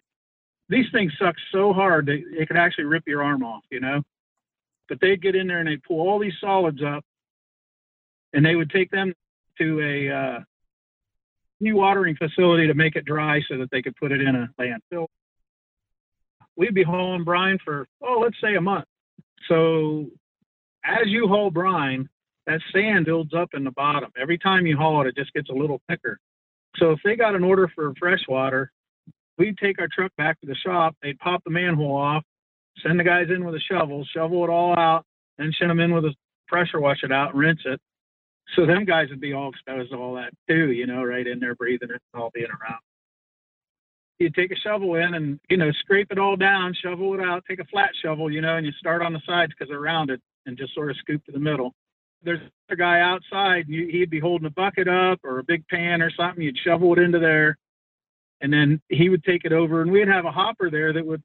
these 0.69 0.85
things 0.91 1.13
suck 1.19 1.35
so 1.51 1.73
hard 1.73 2.05
that 2.07 2.21
it 2.31 2.47
could 2.47 2.57
actually 2.57 2.85
rip 2.85 3.03
your 3.07 3.23
arm 3.23 3.43
off, 3.43 3.63
you 3.69 3.79
know? 3.79 4.01
But 4.87 4.99
they'd 5.01 5.21
get 5.21 5.35
in 5.35 5.47
there 5.47 5.59
and 5.59 5.67
they'd 5.67 5.83
pull 5.83 5.99
all 5.99 6.19
these 6.19 6.33
solids 6.39 6.81
up 6.85 7.03
and 8.33 8.45
they 8.45 8.55
would 8.55 8.69
take 8.69 8.91
them 8.91 9.13
to 9.57 9.81
a 9.81 10.13
uh, 10.13 10.39
watering 11.61 12.15
facility 12.15 12.67
to 12.67 12.73
make 12.73 12.95
it 12.95 13.05
dry 13.05 13.41
so 13.49 13.57
that 13.57 13.71
they 13.71 13.81
could 13.81 13.95
put 13.95 14.11
it 14.11 14.21
in 14.21 14.35
a 14.35 14.49
landfill. 14.59 15.07
We'd 16.55 16.73
be 16.73 16.83
hauling 16.83 17.23
brine 17.23 17.57
for, 17.63 17.87
oh, 18.01 18.19
let's 18.21 18.39
say 18.41 18.55
a 18.55 18.61
month. 18.61 18.85
So 19.47 20.07
as 20.85 21.07
you 21.07 21.27
haul 21.27 21.51
brine, 21.51 22.07
that 22.47 22.61
sand 22.71 23.05
builds 23.05 23.33
up 23.33 23.49
in 23.53 23.63
the 23.63 23.71
bottom. 23.71 24.11
Every 24.19 24.37
time 24.37 24.67
you 24.67 24.77
haul 24.77 25.01
it, 25.01 25.07
it 25.07 25.15
just 25.15 25.33
gets 25.33 25.49
a 25.49 25.53
little 25.53 25.81
thicker. 25.89 26.19
So 26.77 26.91
if 26.91 26.99
they 27.03 27.15
got 27.15 27.35
an 27.35 27.43
order 27.43 27.69
for 27.73 27.93
fresh 27.99 28.21
water, 28.27 28.71
we'd 29.37 29.57
take 29.57 29.79
our 29.79 29.87
truck 29.93 30.11
back 30.17 30.39
to 30.41 30.47
the 30.47 30.55
shop. 30.55 30.95
They'd 31.01 31.19
pop 31.19 31.43
the 31.43 31.51
manhole 31.51 31.95
off, 31.95 32.23
send 32.83 32.99
the 32.99 33.03
guys 33.03 33.27
in 33.29 33.45
with 33.45 33.55
a 33.55 33.59
shovel, 33.59 34.05
shovel 34.13 34.43
it 34.43 34.49
all 34.49 34.77
out, 34.77 35.05
and 35.39 35.55
send 35.57 35.71
them 35.71 35.79
in 35.79 35.93
with 35.93 36.05
a 36.05 36.13
pressure 36.47 36.79
wash 36.79 37.03
it 37.03 37.11
out 37.11 37.31
and 37.31 37.39
rinse 37.39 37.61
it. 37.65 37.79
So 38.55 38.65
them 38.65 38.85
guys 38.85 39.09
would 39.09 39.21
be 39.21 39.33
all 39.33 39.49
exposed 39.49 39.91
to 39.91 39.97
all 39.97 40.13
that 40.15 40.31
too, 40.47 40.71
you 40.71 40.85
know, 40.85 41.03
right 41.03 41.25
in 41.25 41.39
there 41.39 41.55
breathing 41.55 41.89
it 41.89 42.01
and 42.13 42.21
all 42.21 42.29
being 42.33 42.45
around. 42.45 42.79
You'd 44.19 44.35
take 44.35 44.51
a 44.51 44.55
shovel 44.55 44.95
in 44.95 45.15
and, 45.15 45.39
you 45.49 45.57
know, 45.57 45.71
scrape 45.79 46.11
it 46.11 46.19
all 46.19 46.37
down, 46.37 46.75
shovel 46.79 47.15
it 47.15 47.19
out, 47.19 47.43
take 47.49 47.59
a 47.59 47.65
flat 47.65 47.89
shovel, 48.01 48.31
you 48.31 48.41
know, 48.41 48.55
and 48.55 48.65
you 48.65 48.71
start 48.73 49.01
on 49.01 49.13
the 49.13 49.21
sides 49.25 49.51
because 49.51 49.69
they're 49.69 49.79
rounded 49.79 50.21
and 50.45 50.57
just 50.57 50.73
sort 50.73 50.91
of 50.91 50.97
scoop 50.97 51.23
to 51.25 51.31
the 51.31 51.39
middle. 51.39 51.73
There's 52.23 52.39
a 52.69 52.75
guy 52.75 53.01
outside, 53.01 53.67
and 53.67 53.91
he'd 53.91 54.09
be 54.09 54.19
holding 54.19 54.47
a 54.47 54.51
bucket 54.51 54.87
up 54.87 55.19
or 55.23 55.39
a 55.39 55.43
big 55.43 55.67
pan 55.67 56.01
or 56.01 56.11
something. 56.11 56.43
You'd 56.43 56.57
shovel 56.57 56.93
it 56.93 56.99
into 56.99 57.19
there, 57.19 57.57
and 58.41 58.51
then 58.51 58.81
he 58.89 59.09
would 59.09 59.23
take 59.23 59.45
it 59.45 59.53
over, 59.53 59.81
and 59.81 59.91
we'd 59.91 60.07
have 60.07 60.25
a 60.25 60.31
hopper 60.31 60.69
there 60.69 60.93
that 60.93 61.05
would 61.05 61.21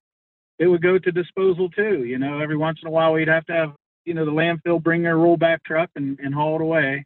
it 0.59 0.67
would 0.67 0.83
go 0.83 0.99
to 0.99 1.13
disposal 1.13 1.71
too. 1.71 2.05
You 2.05 2.19
know, 2.19 2.41
every 2.41 2.57
once 2.57 2.79
in 2.83 2.89
a 2.89 2.91
while 2.91 3.15
we'd 3.15 3.29
have 3.29 3.47
to 3.47 3.53
have 3.53 3.73
you 4.05 4.15
know 4.15 4.25
the 4.25 4.31
landfill 4.31 4.83
bring 4.83 5.03
their 5.03 5.17
rollback 5.17 5.59
truck 5.65 5.91
and, 5.97 6.19
and 6.21 6.35
haul 6.35 6.57
it 6.57 6.63
away. 6.63 7.05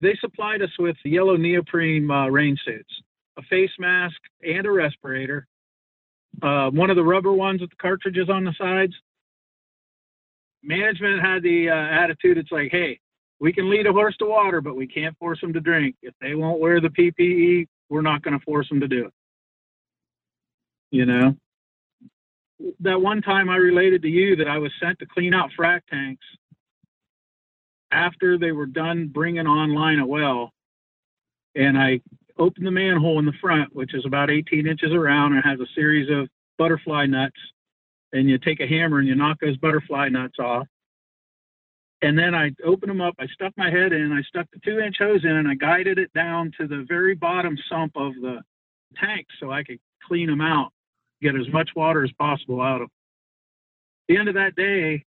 They 0.00 0.16
supplied 0.20 0.62
us 0.62 0.70
with 0.78 0.96
yellow 1.04 1.36
neoprene 1.36 2.10
uh, 2.10 2.28
rain 2.28 2.56
suits, 2.64 2.90
a 3.38 3.42
face 3.42 3.70
mask, 3.78 4.16
and 4.42 4.66
a 4.66 4.70
respirator. 4.70 5.46
Uh, 6.42 6.70
one 6.70 6.90
of 6.90 6.96
the 6.96 7.02
rubber 7.02 7.32
ones 7.32 7.60
with 7.60 7.70
the 7.70 7.76
cartridges 7.76 8.30
on 8.30 8.44
the 8.44 8.54
sides 8.56 8.94
management 10.62 11.20
had 11.22 11.42
the 11.42 11.70
uh, 11.70 11.74
attitude 11.74 12.38
it's 12.38 12.52
like, 12.52 12.70
hey, 12.70 12.98
we 13.40 13.52
can 13.52 13.70
lead 13.70 13.86
a 13.86 13.92
horse 13.92 14.16
to 14.18 14.26
water, 14.26 14.60
but 14.60 14.76
we 14.76 14.86
can't 14.86 15.16
force 15.18 15.40
them 15.40 15.52
to 15.54 15.60
drink. 15.60 15.96
If 16.02 16.14
they 16.20 16.34
won't 16.34 16.60
wear 16.60 16.80
the 16.80 16.88
PPE, 16.88 17.66
we're 17.88 18.02
not 18.02 18.22
going 18.22 18.38
to 18.38 18.44
force 18.44 18.68
them 18.68 18.80
to 18.80 18.88
do 18.88 19.06
it. 19.06 19.12
You 20.90 21.06
know? 21.06 21.36
That 22.80 23.00
one 23.00 23.22
time 23.22 23.48
I 23.48 23.56
related 23.56 24.02
to 24.02 24.08
you 24.08 24.36
that 24.36 24.48
I 24.48 24.58
was 24.58 24.70
sent 24.82 24.98
to 24.98 25.06
clean 25.06 25.32
out 25.32 25.50
frac 25.58 25.80
tanks 25.90 26.24
after 27.90 28.38
they 28.38 28.52
were 28.52 28.66
done 28.66 29.08
bringing 29.08 29.46
online 29.46 29.98
a 29.98 30.06
well, 30.06 30.52
and 31.54 31.78
I 31.78 32.00
opened 32.38 32.66
the 32.66 32.70
manhole 32.70 33.18
in 33.18 33.24
the 33.24 33.32
front, 33.40 33.74
which 33.74 33.94
is 33.94 34.04
about 34.04 34.30
18 34.30 34.66
inches 34.66 34.92
around 34.92 35.32
and 35.32 35.42
has 35.44 35.58
a 35.58 35.66
series 35.74 36.10
of 36.10 36.28
butterfly 36.58 37.06
nuts 37.06 37.36
and 38.12 38.28
you 38.28 38.38
take 38.38 38.60
a 38.60 38.66
hammer 38.66 38.98
and 38.98 39.08
you 39.08 39.14
knock 39.14 39.38
those 39.40 39.56
butterfly 39.56 40.08
nuts 40.08 40.38
off. 40.38 40.66
And 42.02 42.18
then 42.18 42.34
I 42.34 42.50
opened 42.64 42.90
them 42.90 43.00
up. 43.00 43.14
I 43.18 43.26
stuck 43.26 43.52
my 43.56 43.70
head 43.70 43.92
in. 43.92 44.10
I 44.12 44.22
stuck 44.22 44.46
the 44.52 44.60
two 44.64 44.80
inch 44.80 44.96
hose 44.98 45.24
in 45.24 45.30
and 45.30 45.48
I 45.48 45.54
guided 45.54 45.98
it 45.98 46.12
down 46.14 46.50
to 46.58 46.66
the 46.66 46.84
very 46.88 47.14
bottom 47.14 47.56
sump 47.68 47.92
of 47.94 48.14
the 48.14 48.40
tank 48.96 49.26
so 49.38 49.50
I 49.50 49.62
could 49.62 49.78
clean 50.06 50.28
them 50.28 50.40
out, 50.40 50.72
get 51.20 51.36
as 51.36 51.48
much 51.52 51.70
water 51.76 52.02
as 52.02 52.10
possible 52.12 52.62
out 52.62 52.80
of 52.82 52.88
them. 52.88 52.90
The 54.08 54.16
end 54.16 54.28
of 54.28 54.34
that 54.34 54.56
day, 54.56 55.04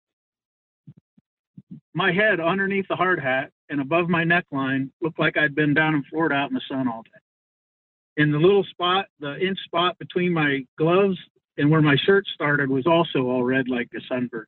my 1.94 2.12
head 2.12 2.40
underneath 2.40 2.88
the 2.90 2.96
hard 2.96 3.20
hat 3.20 3.52
and 3.70 3.80
above 3.80 4.10
my 4.10 4.24
neckline 4.24 4.90
looked 5.02 5.20
like 5.20 5.38
I'd 5.38 5.56
been 5.56 5.74
down 5.74 5.94
in 5.94 6.04
Florida 6.10 6.36
out 6.36 6.50
in 6.50 6.56
the 6.56 6.62
sun 6.68 6.88
all 6.88 7.04
day. 7.04 8.24
In 8.24 8.32
the 8.32 8.40
little 8.40 8.64
spot, 8.66 9.06
the 9.20 9.38
inch 9.40 9.60
spot 9.64 9.98
between 10.00 10.34
my 10.34 10.66
gloves 10.78 11.18
and 11.60 11.70
where 11.70 11.82
my 11.82 11.96
shirt 12.06 12.26
started 12.34 12.70
was 12.70 12.88
also 12.88 13.28
all 13.28 13.44
red 13.44 13.68
like 13.68 13.90
a 13.96 14.00
sunburn. 14.08 14.46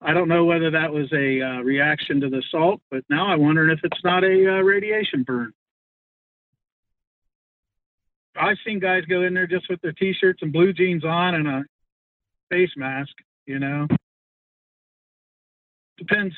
I 0.00 0.12
don't 0.12 0.28
know 0.28 0.44
whether 0.44 0.70
that 0.70 0.92
was 0.92 1.10
a 1.12 1.40
uh, 1.40 1.62
reaction 1.62 2.20
to 2.20 2.28
the 2.28 2.42
salt, 2.50 2.80
but 2.90 3.02
now 3.10 3.26
I'm 3.26 3.42
wondering 3.42 3.70
if 3.70 3.80
it's 3.82 4.04
not 4.04 4.22
a 4.22 4.58
uh, 4.58 4.60
radiation 4.60 5.24
burn. 5.24 5.52
I've 8.36 8.58
seen 8.66 8.80
guys 8.80 9.04
go 9.08 9.22
in 9.22 9.34
there 9.34 9.46
just 9.46 9.68
with 9.68 9.80
their 9.80 9.92
t-shirts 9.92 10.40
and 10.42 10.52
blue 10.52 10.72
jeans 10.72 11.04
on 11.04 11.34
and 11.34 11.48
a 11.48 11.64
face 12.50 12.72
mask, 12.76 13.12
you 13.46 13.58
know. 13.58 13.86
Depends. 15.98 16.34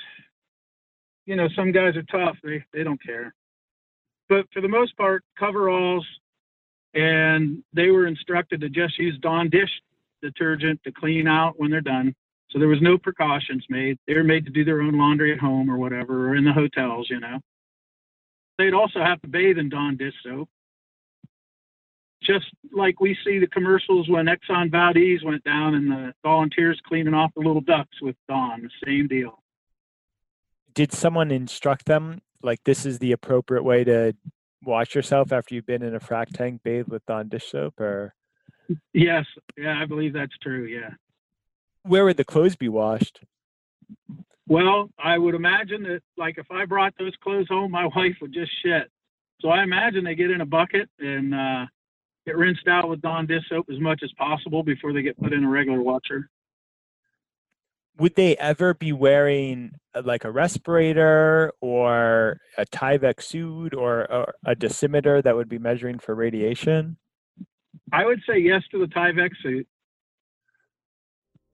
You 1.25 1.37
know, 1.37 1.49
some 1.57 1.73
guys 1.73 1.97
are 1.97 2.03
tough. 2.05 2.37
They 2.45 2.65
they 2.73 2.85
don't 2.85 3.03
care. 3.03 3.35
But 4.29 4.47
for 4.53 4.61
the 4.61 4.69
most 4.69 4.97
part, 4.97 5.25
coveralls 5.39 6.07
and 6.95 7.63
they 7.73 7.89
were 7.89 8.07
instructed 8.07 8.61
to 8.61 8.69
just 8.69 8.99
use 8.99 9.19
Dawn 9.21 9.51
dish 9.51 9.71
detergent 10.23 10.81
to 10.85 10.93
clean 10.93 11.29
out 11.29 11.55
when 11.59 11.71
they're 11.71 11.81
done. 11.81 12.15
So 12.51 12.59
there 12.59 12.69
was 12.69 12.81
no 12.81 12.97
precautions 12.97 13.65
made. 13.69 13.99
They 14.07 14.15
were 14.15 14.25
made 14.25 14.45
to 14.47 14.53
do 14.53 14.65
their 14.65 14.81
own 14.81 14.97
laundry 14.97 15.33
at 15.33 15.39
home 15.39 15.71
or 15.71 15.77
whatever, 15.77 16.29
or 16.29 16.37
in 16.37 16.45
the 16.45 16.53
hotels, 16.53 17.09
you 17.11 17.21
know. 17.21 17.41
They'd 18.59 18.73
also 18.73 19.01
have 19.01 19.21
to 19.23 19.29
bathe 19.29 19.59
in 19.59 19.69
Dawn 19.69 19.97
dish 19.97 20.15
soap. 20.25 20.49
Just 22.23 22.47
like 22.73 22.99
we 23.01 23.17
see 23.25 23.39
the 23.39 23.47
commercials 23.47 24.09
when 24.09 24.27
Exxon 24.27 24.71
Valdez 24.71 25.23
went 25.23 25.45
down 25.45 25.75
and 25.75 25.91
the 25.91 26.15
volunteers 26.23 26.81
cleaning 26.87 27.15
off 27.15 27.31
the 27.37 27.43
little 27.43 27.61
ducks 27.61 28.01
with 28.01 28.17
Dawn, 28.29 28.63
the 28.63 28.87
same 28.87 29.07
deal. 29.07 29.43
Did 30.75 30.93
someone 30.93 31.31
instruct 31.31 31.87
them 31.87 32.21
like 32.43 32.65
this 32.65 32.87
is 32.87 32.99
the 32.99 33.13
appropriate 33.13 33.65
way 33.65 33.85
to 33.85 34.15
wash 34.67 34.95
yourself 34.95 35.33
after 35.33 35.55
you've 35.55 35.67
been 35.67 35.83
in 35.83 35.95
a 35.95 36.01
frac 36.01 36.27
tank 36.29 36.61
bathed 36.65 36.89
with 36.89 37.05
Dawn 37.07 37.29
dish 37.29 37.51
soap 37.51 37.81
or 37.81 38.15
Yes, 38.93 39.25
yeah, 39.57 39.79
I 39.81 39.87
believe 39.87 40.13
that's 40.13 40.37
true. 40.43 40.65
Yeah. 40.65 40.91
where 41.85 42.05
would 42.05 42.17
the 42.17 42.25
clothes 42.25 42.57
be 42.57 42.69
washed? 42.69 43.21
Well, 44.49 44.91
I 44.99 45.19
would 45.19 45.35
imagine 45.35 45.83
that, 45.85 46.01
like, 46.17 46.39
if 46.39 46.47
I 46.51 46.65
brought 46.67 46.95
those 46.99 47.15
clothes 47.23 47.49
home, 47.49 47.71
my 47.73 47.87
wife 47.97 48.17
would 48.21 48.33
just 48.33 48.51
shit. 48.65 48.91
So 49.41 49.49
I 49.51 49.63
imagine 49.63 50.05
they 50.05 50.15
get 50.15 50.31
in 50.31 50.41
a 50.41 50.47
bucket 50.47 50.89
and 50.99 51.35
uh, 51.35 51.67
get 52.27 52.37
rinsed 52.37 52.67
out 52.69 52.89
with 52.89 53.01
Dawn 53.03 53.27
dish 53.27 53.43
soap 53.49 53.67
as 53.71 53.79
much 53.81 54.01
as 54.03 54.11
possible 54.17 54.63
before 54.63 54.93
they 54.93 55.03
get 55.03 55.19
put 55.19 55.33
in 55.33 55.45
a 55.45 55.49
regular 55.49 55.83
washer. 55.83 56.29
Would 57.99 58.15
they 58.15 58.37
ever 58.37 58.75
be 58.75 58.93
wearing 58.93 59.73
uh, 59.95 60.03
like 60.05 60.25
a 60.25 60.31
respirator 60.31 61.53
or 61.61 62.41
a 62.59 62.67
Tyvek 62.67 63.23
suit 63.23 63.75
or, 63.75 64.11
or 64.13 64.35
a 64.45 64.55
dosimeter 64.55 65.23
that 65.23 65.35
would 65.35 65.49
be 65.49 65.59
measuring 65.59 65.99
for 65.99 66.15
radiation? 66.15 66.97
I 67.93 68.05
would 68.05 68.21
say 68.29 68.39
yes 68.39 68.63
to 68.73 68.79
the 68.79 68.87
Tyvek 68.87 69.31
suit. 69.43 69.67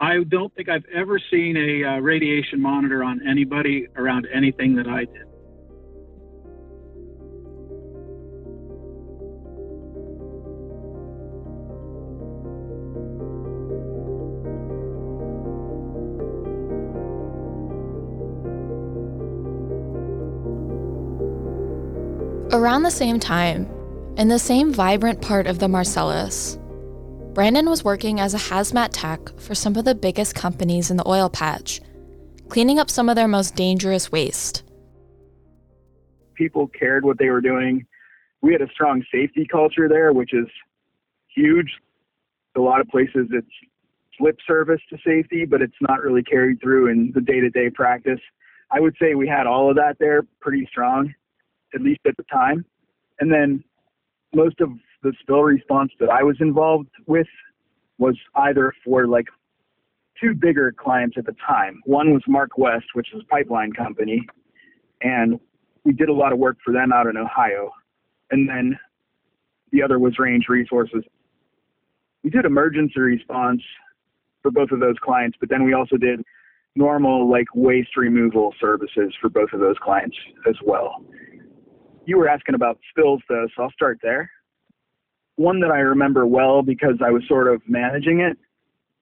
I 0.00 0.24
don't 0.28 0.52
think 0.56 0.68
I've 0.68 0.84
ever 0.92 1.20
seen 1.30 1.56
a 1.56 1.84
uh, 1.88 1.98
radiation 2.00 2.60
monitor 2.60 3.04
on 3.04 3.20
anybody 3.28 3.86
around 3.96 4.26
anything 4.34 4.74
that 4.76 4.88
I 4.88 5.04
did. 5.04 5.31
Around 22.62 22.84
the 22.84 22.92
same 22.92 23.18
time, 23.18 23.66
in 24.16 24.28
the 24.28 24.38
same 24.38 24.72
vibrant 24.72 25.20
part 25.20 25.48
of 25.48 25.58
the 25.58 25.66
Marcellus, 25.66 26.56
Brandon 27.34 27.68
was 27.68 27.82
working 27.82 28.20
as 28.20 28.34
a 28.34 28.38
hazmat 28.38 28.90
tech 28.92 29.36
for 29.40 29.52
some 29.52 29.74
of 29.74 29.84
the 29.84 29.96
biggest 29.96 30.36
companies 30.36 30.88
in 30.88 30.96
the 30.96 31.08
oil 31.08 31.28
patch, 31.28 31.80
cleaning 32.48 32.78
up 32.78 32.88
some 32.88 33.08
of 33.08 33.16
their 33.16 33.26
most 33.26 33.56
dangerous 33.56 34.12
waste. 34.12 34.62
people 36.36 36.68
cared 36.68 37.04
what 37.04 37.18
they 37.18 37.30
were 37.30 37.40
doing. 37.40 37.84
We 38.42 38.52
had 38.52 38.62
a 38.62 38.68
strong 38.68 39.02
safety 39.12 39.44
culture 39.44 39.88
there, 39.88 40.12
which 40.12 40.32
is 40.32 40.46
huge. 41.34 41.80
A 42.56 42.60
lot 42.60 42.80
of 42.80 42.86
places 42.86 43.26
it's 43.32 44.20
lip 44.20 44.38
service 44.46 44.80
to 44.90 44.98
safety, 45.04 45.46
but 45.46 45.62
it's 45.62 45.80
not 45.80 46.00
really 46.00 46.22
carried 46.22 46.60
through 46.60 46.92
in 46.92 47.10
the 47.12 47.22
day 47.22 47.40
to 47.40 47.50
day 47.50 47.70
practice. 47.70 48.20
I 48.70 48.78
would 48.78 48.94
say 49.02 49.16
we 49.16 49.26
had 49.26 49.48
all 49.48 49.68
of 49.68 49.74
that 49.74 49.96
there 49.98 50.22
pretty 50.40 50.64
strong, 50.70 51.12
at 51.74 51.80
least 51.80 52.00
at 52.06 52.16
the 52.16 52.24
time. 52.24 52.64
And 53.20 53.32
then 53.32 53.62
most 54.34 54.60
of 54.60 54.70
the 55.02 55.12
spill 55.20 55.42
response 55.42 55.92
that 56.00 56.08
I 56.08 56.22
was 56.22 56.36
involved 56.40 56.88
with 57.06 57.26
was 57.98 58.16
either 58.34 58.72
for 58.84 59.06
like 59.06 59.26
two 60.20 60.34
bigger 60.34 60.72
clients 60.72 61.16
at 61.18 61.26
the 61.26 61.34
time. 61.46 61.80
One 61.84 62.12
was 62.12 62.22
MarkWest, 62.28 62.94
which 62.94 63.08
is 63.14 63.22
a 63.22 63.26
pipeline 63.26 63.72
company, 63.72 64.26
and 65.02 65.38
we 65.84 65.92
did 65.92 66.08
a 66.08 66.12
lot 66.12 66.32
of 66.32 66.38
work 66.38 66.58
for 66.64 66.72
them 66.72 66.92
out 66.92 67.06
in 67.06 67.16
Ohio. 67.16 67.70
And 68.30 68.48
then 68.48 68.78
the 69.72 69.82
other 69.82 69.98
was 69.98 70.18
Range 70.18 70.44
Resources. 70.48 71.02
We 72.22 72.30
did 72.30 72.44
emergency 72.44 73.00
response 73.00 73.62
for 74.42 74.50
both 74.50 74.70
of 74.70 74.80
those 74.80 74.96
clients, 75.02 75.36
but 75.40 75.48
then 75.48 75.64
we 75.64 75.72
also 75.72 75.96
did 75.96 76.22
normal 76.74 77.30
like 77.30 77.46
waste 77.54 77.96
removal 77.96 78.54
services 78.60 79.12
for 79.20 79.28
both 79.28 79.50
of 79.52 79.60
those 79.60 79.76
clients 79.82 80.16
as 80.48 80.54
well. 80.64 81.04
You 82.04 82.18
were 82.18 82.28
asking 82.28 82.54
about 82.54 82.78
spills 82.90 83.22
though, 83.28 83.46
so 83.56 83.64
I'll 83.64 83.70
start 83.72 83.98
there. 84.02 84.30
One 85.36 85.60
that 85.60 85.70
I 85.70 85.78
remember 85.78 86.26
well 86.26 86.62
because 86.62 86.96
I 87.04 87.10
was 87.10 87.22
sort 87.28 87.48
of 87.48 87.62
managing 87.66 88.20
it, 88.20 88.36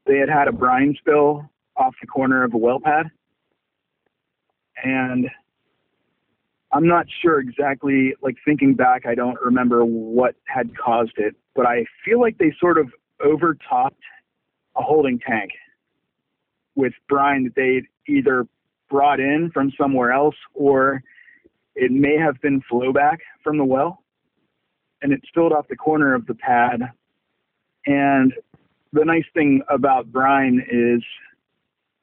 they 0.07 0.19
had 0.19 0.29
had 0.29 0.49
a 0.49 0.53
brine 0.53 0.95
spill 0.99 1.51
off 1.77 1.95
the 2.01 2.07
corner 2.07 2.45
of 2.45 2.55
a 2.55 2.59
well 2.59 2.81
pad. 2.81 3.07
And 4.83 5.29
I'm 6.73 6.87
not 6.87 7.07
sure 7.23 7.41
exactly, 7.41 8.15
like 8.23 8.37
thinking 8.45 8.75
back, 8.75 9.07
I 9.07 9.15
don't 9.15 9.39
remember 9.41 9.85
what 9.85 10.37
had 10.45 10.77
caused 10.77 11.15
it, 11.17 11.35
but 11.55 11.67
I 11.67 11.85
feel 12.05 12.21
like 12.21 12.39
they 12.39 12.53
sort 12.61 12.79
of 12.79 12.91
overtopped 13.25 14.03
a 14.77 14.83
holding 14.83 15.19
tank 15.19 15.51
with 16.77 16.93
brine 17.09 17.45
that 17.45 17.55
they'd 17.57 17.87
either 18.13 18.47
brought 18.89 19.21
in 19.21 19.51
from 19.53 19.73
somewhere 19.77 20.13
else 20.13 20.37
or 20.55 21.03
it 21.75 21.91
may 21.91 22.17
have 22.17 22.41
been 22.41 22.63
flowback 22.71 23.19
from 23.43 23.59
the 23.59 23.65
well. 23.65 24.03
And 25.03 25.13
it 25.13 25.21
spilled 25.27 25.53
off 25.53 25.69
the 25.69 25.77
corner 25.77 26.15
of 26.15 26.27
the 26.27 26.35
pad. 26.35 26.81
And 27.87 28.35
the 28.93 29.05
nice 29.05 29.25
thing 29.35 29.63
about 29.69 30.13
brine 30.13 30.63
is 30.71 31.03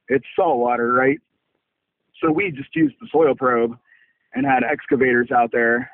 it's 0.07 0.25
salt 0.35 0.57
water, 0.57 0.93
right? 0.93 1.19
So 2.21 2.31
we 2.31 2.51
just 2.51 2.75
used 2.75 2.95
the 2.99 3.07
soil 3.11 3.35
probe 3.35 3.77
and 4.33 4.45
had 4.45 4.63
excavators 4.63 5.29
out 5.31 5.51
there 5.51 5.91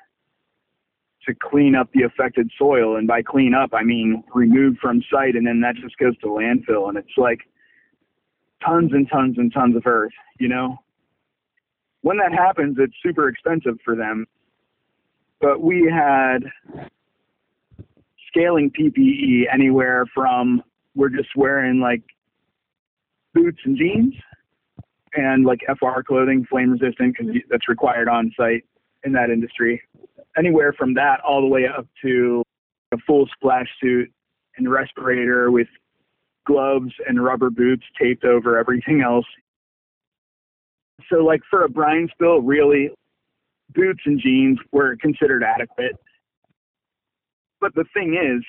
to 1.25 1.33
clean 1.33 1.75
up 1.75 1.89
the 1.93 2.03
affected 2.03 2.49
soil. 2.57 2.97
And 2.97 3.07
by 3.07 3.21
clean 3.21 3.53
up, 3.53 3.71
I 3.73 3.83
mean 3.83 4.23
remove 4.33 4.77
from 4.81 5.01
site, 5.11 5.35
and 5.35 5.45
then 5.45 5.61
that 5.61 5.75
just 5.75 5.97
goes 5.97 6.17
to 6.19 6.27
landfill. 6.27 6.89
And 6.89 6.97
it's 6.97 7.17
like 7.17 7.39
tons 8.65 8.91
and 8.93 9.09
tons 9.09 9.37
and 9.37 9.51
tons 9.53 9.75
of 9.75 9.85
earth, 9.85 10.13
you 10.39 10.47
know? 10.47 10.77
When 12.03 12.17
that 12.17 12.31
happens, 12.33 12.77
it's 12.79 12.93
super 13.01 13.27
expensive 13.27 13.79
for 13.83 13.95
them. 13.95 14.25
But 15.41 15.61
we 15.61 15.91
had 15.91 16.39
scaling 18.29 18.71
PPE 18.71 19.43
anywhere 19.51 20.05
from 20.13 20.63
we're 20.95 21.09
just 21.09 21.29
wearing 21.35 21.79
like 21.79 22.03
boots 23.33 23.59
and 23.65 23.77
jeans 23.77 24.13
and 25.15 25.45
like 25.45 25.59
FR 25.79 26.01
clothing, 26.05 26.45
flame 26.49 26.71
resistant, 26.71 27.15
because 27.17 27.33
that's 27.49 27.67
required 27.67 28.07
on 28.07 28.31
site 28.37 28.63
in 29.03 29.11
that 29.13 29.29
industry. 29.29 29.81
Anywhere 30.37 30.73
from 30.73 30.93
that 30.95 31.19
all 31.21 31.41
the 31.41 31.47
way 31.47 31.65
up 31.67 31.87
to 32.01 32.43
a 32.91 32.97
full 33.05 33.27
splash 33.35 33.67
suit 33.81 34.11
and 34.57 34.71
respirator 34.71 35.51
with 35.51 35.67
gloves 36.45 36.91
and 37.07 37.23
rubber 37.23 37.49
boots 37.49 37.83
taped 37.99 38.25
over 38.25 38.57
everything 38.57 39.01
else. 39.01 39.25
So, 41.13 41.19
like 41.19 41.41
for 41.49 41.63
a 41.63 41.69
brine 41.69 42.09
spill, 42.11 42.41
really, 42.41 42.89
boots 43.75 44.01
and 44.05 44.19
jeans 44.19 44.57
were 44.71 44.95
considered 44.97 45.43
adequate. 45.43 45.95
But 47.61 47.75
the 47.75 47.85
thing 47.93 48.15
is, 48.15 48.43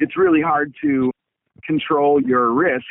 it's 0.00 0.16
really 0.16 0.42
hard 0.42 0.74
to 0.82 1.12
control 1.64 2.20
your 2.20 2.52
risk 2.52 2.84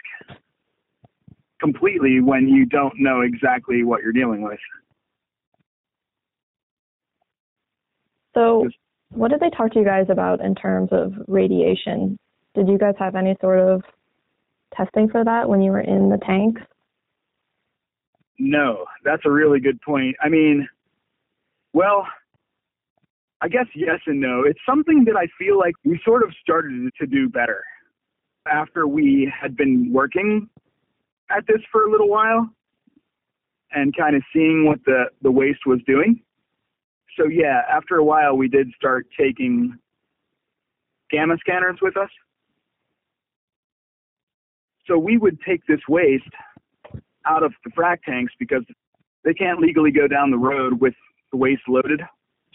completely 1.60 2.21
when 2.21 2.47
you 2.47 2.65
don't 2.65 2.93
know 2.97 3.21
exactly 3.21 3.83
what 3.83 4.01
you're 4.01 4.13
dealing 4.13 4.43
with. 4.43 4.60
So, 8.33 8.69
what 9.10 9.31
did 9.31 9.41
they 9.41 9.49
talk 9.49 9.73
to 9.73 9.79
you 9.79 9.86
guys 9.86 10.05
about 10.10 10.39
in 10.39 10.55
terms 10.55 10.89
of 10.93 11.13
radiation? 11.27 12.17
Did 12.55 12.69
you 12.69 12.77
guys 12.77 12.93
have 12.97 13.15
any 13.15 13.36
sort 13.41 13.60
of 13.60 13.83
testing 14.73 15.10
for 15.10 15.25
that 15.25 15.49
when 15.49 15.62
you 15.62 15.71
were 15.71 15.81
in 15.81 16.10
the 16.10 16.19
tanks? 16.25 16.62
No, 18.39 18.86
that's 19.04 19.23
a 19.26 19.32
really 19.32 19.60
good 19.60 19.82
point. 19.82 20.15
I 20.21 20.30
mean, 20.30 20.67
well, 21.73 22.08
I 23.41 23.47
guess 23.47 23.65
yes 23.76 24.00
and 24.06 24.19
no. 24.19 24.43
It's 24.43 24.60
something 24.67 25.06
that 25.06 25.15
I 25.15 25.28
feel 25.38 25.58
like 25.58 25.76
we 25.84 26.00
sort 26.04 26.23
of 26.23 26.30
started 26.41 26.91
to 27.00 27.08
do 27.08 27.30
better 27.30 27.63
after 28.52 28.88
we 28.88 29.32
had 29.39 29.56
been 29.56 29.91
working 29.91 30.50
at 31.30 31.45
this 31.47 31.62
for 31.71 31.84
a 31.86 31.91
little 31.91 32.10
while 32.10 32.50
and 33.71 33.95
kind 33.95 34.15
of 34.15 34.23
seeing 34.34 34.65
what 34.65 34.80
the, 34.86 35.06
the 35.21 35.32
waste 35.32 35.65
was 35.65 35.80
doing. 35.86 36.21
So, 37.17 37.26
yeah, 37.28 37.62
after 37.69 37.97
a 37.97 38.04
while, 38.04 38.38
we 38.38 38.47
did 38.47 38.67
start 38.76 39.08
taking 39.19 39.78
gamma 41.12 41.36
scanners 41.39 41.78
with 41.82 41.97
us. 41.97 42.10
So, 44.86 44.97
we 44.97 45.17
would 45.17 45.38
take 45.41 45.65
this 45.67 45.82
waste 45.89 46.23
out 47.27 47.43
of 47.43 47.53
the 47.63 47.71
frac 47.71 48.01
tanks 48.03 48.33
because 48.39 48.63
they 49.23 49.33
can't 49.33 49.59
legally 49.59 49.91
go 49.91 50.07
down 50.07 50.31
the 50.31 50.37
road 50.37 50.79
with 50.79 50.93
the 51.31 51.37
waste 51.37 51.63
loaded. 51.67 52.01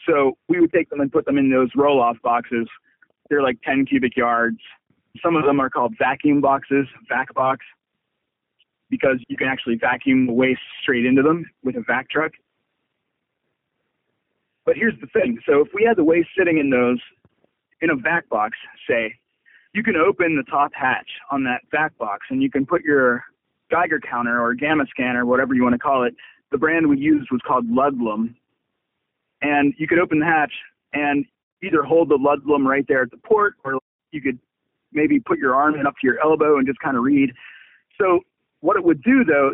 So, 0.09 0.37
we 0.49 0.61
would 0.61 0.73
take 0.73 0.91
them 0.91 1.01
and 1.01 1.13
put 1.13 1.25
them 1.27 1.39
in 1.39 1.51
those 1.51 1.69
roll 1.77 2.01
off 2.01 2.17
boxes. 2.23 2.67
They're 3.31 3.43
like 3.43 3.59
10 3.63 3.87
cubic 3.87 4.17
yards. 4.17 4.59
Some 5.23 5.37
of 5.37 5.45
them 5.45 5.61
are 5.61 5.71
called 5.71 5.95
vacuum 5.99 6.41
boxes, 6.41 6.87
vac 7.09 7.33
box 7.35 7.65
because 8.93 9.17
you 9.27 9.39
can 9.39 9.49
actually 9.49 9.77
vacuum 9.77 10.27
the 10.27 10.33
waste 10.35 10.61
straight 10.83 11.07
into 11.07 11.23
them 11.23 11.47
with 11.65 11.77
a 11.77 11.83
vac 11.87 12.11
truck. 12.11 12.33
But 14.67 14.77
here's 14.77 14.95
the 15.01 15.07
thing. 15.07 15.39
So 15.49 15.63
if 15.63 15.69
we 15.75 15.83
had 15.83 15.97
the 15.97 16.05
waste 16.05 16.29
sitting 16.39 16.59
in 16.59 16.69
those 16.69 16.99
in 17.81 17.89
a 17.89 17.97
vac 17.97 18.29
box, 18.29 18.57
say, 18.89 19.15
you 19.73 19.83
can 19.83 19.97
open 19.97 20.37
the 20.37 20.49
top 20.51 20.73
hatch 20.75 21.09
on 21.31 21.43
that 21.45 21.63
vac 21.71 21.97
box 21.97 22.27
and 22.29 22.43
you 22.43 22.51
can 22.51 22.67
put 22.67 22.83
your 22.83 23.25
Geiger 23.73 23.99
counter 23.99 24.41
or 24.41 24.55
gamma 24.55 24.85
scanner, 24.91 25.25
whatever 25.25 25.55
you 25.55 25.63
want 25.63 25.73
to 25.73 25.79
call 25.79 26.05
it. 26.05 26.15
The 26.53 26.59
brand 26.59 26.89
we 26.89 26.99
used 26.99 27.31
was 27.33 27.41
called 27.47 27.67
Ludlum. 27.67 28.35
And 29.41 29.75
you 29.79 29.89
could 29.89 29.99
open 29.99 30.21
the 30.21 30.27
hatch 30.27 30.53
and 30.93 31.25
either 31.65 31.83
hold 31.83 32.11
the 32.11 32.19
Ludlum 32.19 32.67
right 32.67 32.85
there 32.87 33.03
at 33.03 33.11
the 33.11 33.17
port 33.17 33.55
or 33.65 33.79
you 34.13 34.21
could 34.21 34.39
maybe 34.93 35.19
put 35.19 35.39
your 35.39 35.55
arm 35.55 35.75
in 35.75 35.87
up 35.87 35.95
to 36.01 36.07
your 36.07 36.23
elbow 36.23 36.59
and 36.59 36.67
just 36.67 36.79
kind 36.81 36.97
of 36.97 37.03
read. 37.03 37.31
So 37.99 38.21
what 38.61 38.77
it 38.77 38.85
would 38.85 39.03
do 39.03 39.25
though, 39.25 39.53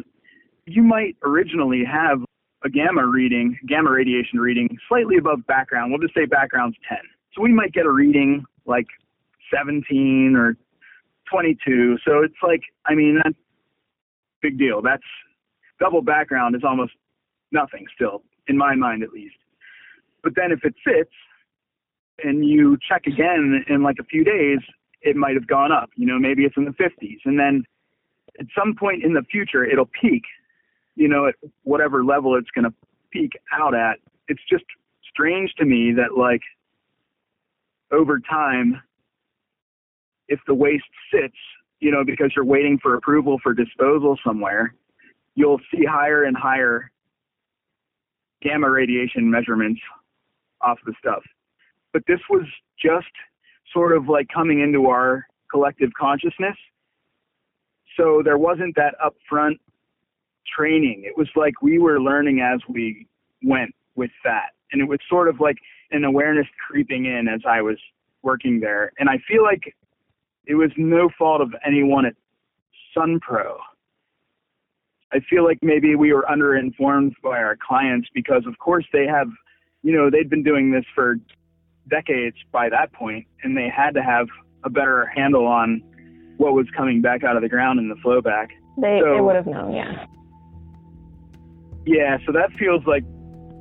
you 0.67 0.83
might 0.83 1.17
originally 1.23 1.85
have 1.85 2.19
a 2.65 2.69
gamma 2.69 3.07
reading, 3.07 3.57
gamma 3.67 3.91
radiation 3.91 4.41
reading 4.41 4.69
slightly 4.89 5.17
above 5.17 5.47
background. 5.47 5.93
We'll 5.93 6.01
just 6.01 6.15
say 6.15 6.27
background's 6.27 6.77
10. 6.89 6.99
So 7.35 7.41
we 7.41 7.53
might 7.53 7.73
get 7.73 7.87
a 7.87 7.91
reading 7.91 8.45
like 8.67 8.87
17 9.55 10.35
or 10.37 10.57
22. 11.31 11.99
So 12.05 12.23
it's 12.23 12.35
like, 12.43 12.63
I 12.85 12.95
mean, 12.95 13.21
big 14.43 14.59
deal. 14.59 14.83
That's 14.83 15.03
double 15.81 16.03
background 16.03 16.57
is 16.57 16.63
almost 16.65 16.93
nothing 17.53 17.87
still, 17.95 18.23
in 18.49 18.57
my 18.57 18.75
mind 18.75 19.03
at 19.03 19.11
least. 19.11 19.37
But 20.23 20.33
then 20.37 20.53
if 20.53 20.65
it 20.65 20.75
fits 20.85 21.13
and 22.23 22.45
you 22.45 22.77
check 22.89 23.07
again 23.07 23.65
in 23.69 23.83
like 23.83 23.97
a 24.01 24.05
few 24.05 24.25
days, 24.25 24.59
it 25.03 25.17
might 25.17 25.35
have 25.35 25.47
gone 25.47 25.73
up. 25.73 25.91
You 25.97 26.07
know, 26.07 26.19
maybe 26.19 26.45
it's 26.45 26.57
in 26.57 26.65
the 26.65 26.73
50s. 26.73 27.19
And 27.25 27.39
then 27.39 27.65
at 28.41 28.47
some 28.57 28.75
point 28.79 29.05
in 29.05 29.15
the 29.15 29.23
future 29.31 29.65
it'll 29.65 29.91
peak, 30.01 30.25
you 30.97 31.09
know, 31.09 31.27
at 31.29 31.35
whatever 31.63 32.05
level 32.05 32.37
it's 32.37 32.51
going 32.51 32.65
to 32.65 32.75
peak 33.11 33.33
out 33.53 33.75
at. 33.75 33.99
It's 34.27 34.43
just 34.51 34.65
strange 35.09 35.53
to 35.59 35.65
me 35.65 35.93
that 35.97 36.19
like 36.19 36.43
over 37.93 38.19
time, 38.19 38.81
if 40.29 40.41
the 40.47 40.55
waste 40.55 40.85
sits, 41.13 41.37
you 41.81 41.91
know, 41.91 42.05
because 42.05 42.33
you're 42.35 42.45
waiting 42.45 42.79
for 42.83 42.95
approval 42.95 43.39
for 43.43 43.55
disposal 43.55 44.19
somewhere, 44.25 44.75
you'll 45.35 45.61
see 45.73 45.85
higher 45.85 46.25
and 46.25 46.37
higher 46.37 46.91
gamma 48.43 48.71
radiation 48.71 49.31
measurements 49.31 49.81
off 50.61 50.79
the 50.87 50.95
stuff. 50.99 51.23
But 51.93 52.03
this 52.07 52.21
was 52.29 52.47
just 52.81 53.07
sort 53.73 53.97
of 53.97 54.09
like 54.09 54.29
coming 54.33 54.61
into 54.61 54.87
our 54.87 55.27
collective 55.51 55.91
consciousness 55.99 56.57
so 57.99 58.23
there 58.25 58.39
wasn't 58.39 58.77
that 58.77 58.95
upfront 59.05 59.59
training. 60.57 61.03
It 61.05 61.17
was 61.17 61.29
like 61.37 61.61
we 61.61 61.79
were 61.79 62.01
learning 62.01 62.41
as 62.41 62.61
we 62.69 63.07
went 63.43 63.75
with 63.97 64.11
that. 64.25 64.51
And 64.73 64.81
it 64.81 64.85
was 64.85 64.99
sort 65.09 65.29
of 65.29 65.41
like 65.41 65.57
an 65.91 66.05
awareness 66.05 66.47
creeping 66.67 67.07
in 67.07 67.27
as 67.29 67.41
I 67.47 67.61
was 67.61 67.77
working 68.23 68.61
there. 68.61 68.93
And 68.99 69.09
I 69.09 69.19
feel 69.27 69.43
like 69.43 69.75
it 70.49 70.55
was 70.55 70.71
no 70.77 71.11
fault 71.17 71.43
of 71.43 71.55
anyone 71.65 72.07
at 72.07 72.15
SunPro. 72.97 73.59
I 75.13 75.21
feel 75.31 75.45
like 75.45 75.59
maybe 75.63 75.95
we 75.95 76.13
were 76.13 76.27
underinformed 76.29 77.13
by 77.23 77.39
our 77.39 77.57
clients 77.57 78.09
because, 78.15 78.45
of 78.47 78.59
course, 78.59 78.87
they 78.93 79.07
have, 79.07 79.29
you 79.83 79.95
know, 79.95 80.11
they'd 80.11 80.29
been 80.29 80.43
doing 80.43 80.73
this 80.73 80.85
for 80.95 81.17
decades 81.89 82.37
by 82.51 82.69
that 82.71 82.93
point, 82.93 83.27
and 83.43 83.57
they 83.57 83.69
had 83.69 83.93
to 83.95 84.03
have 84.03 84.27
a 84.65 84.71
better 84.71 85.07
handle 85.15 85.47
on 85.47 85.83
what 86.39 86.55
was 86.55 86.67
coming 86.77 87.03
back 87.03 87.25
out 87.25 87.37
of 87.37 87.43
the 87.43 87.49
ground 87.49 87.79
in 87.79 87.89
the 87.89 87.95
flowback. 87.97 88.49
They, 88.81 89.01
so, 89.03 89.15
they 89.15 89.21
would 89.21 89.37
have 89.37 89.47
known, 89.47 89.75
yeah. 89.75 90.07
Yeah, 91.85 92.19
so 92.27 92.33
that 92.33 92.53
feels 92.53 92.87
like, 92.87 93.05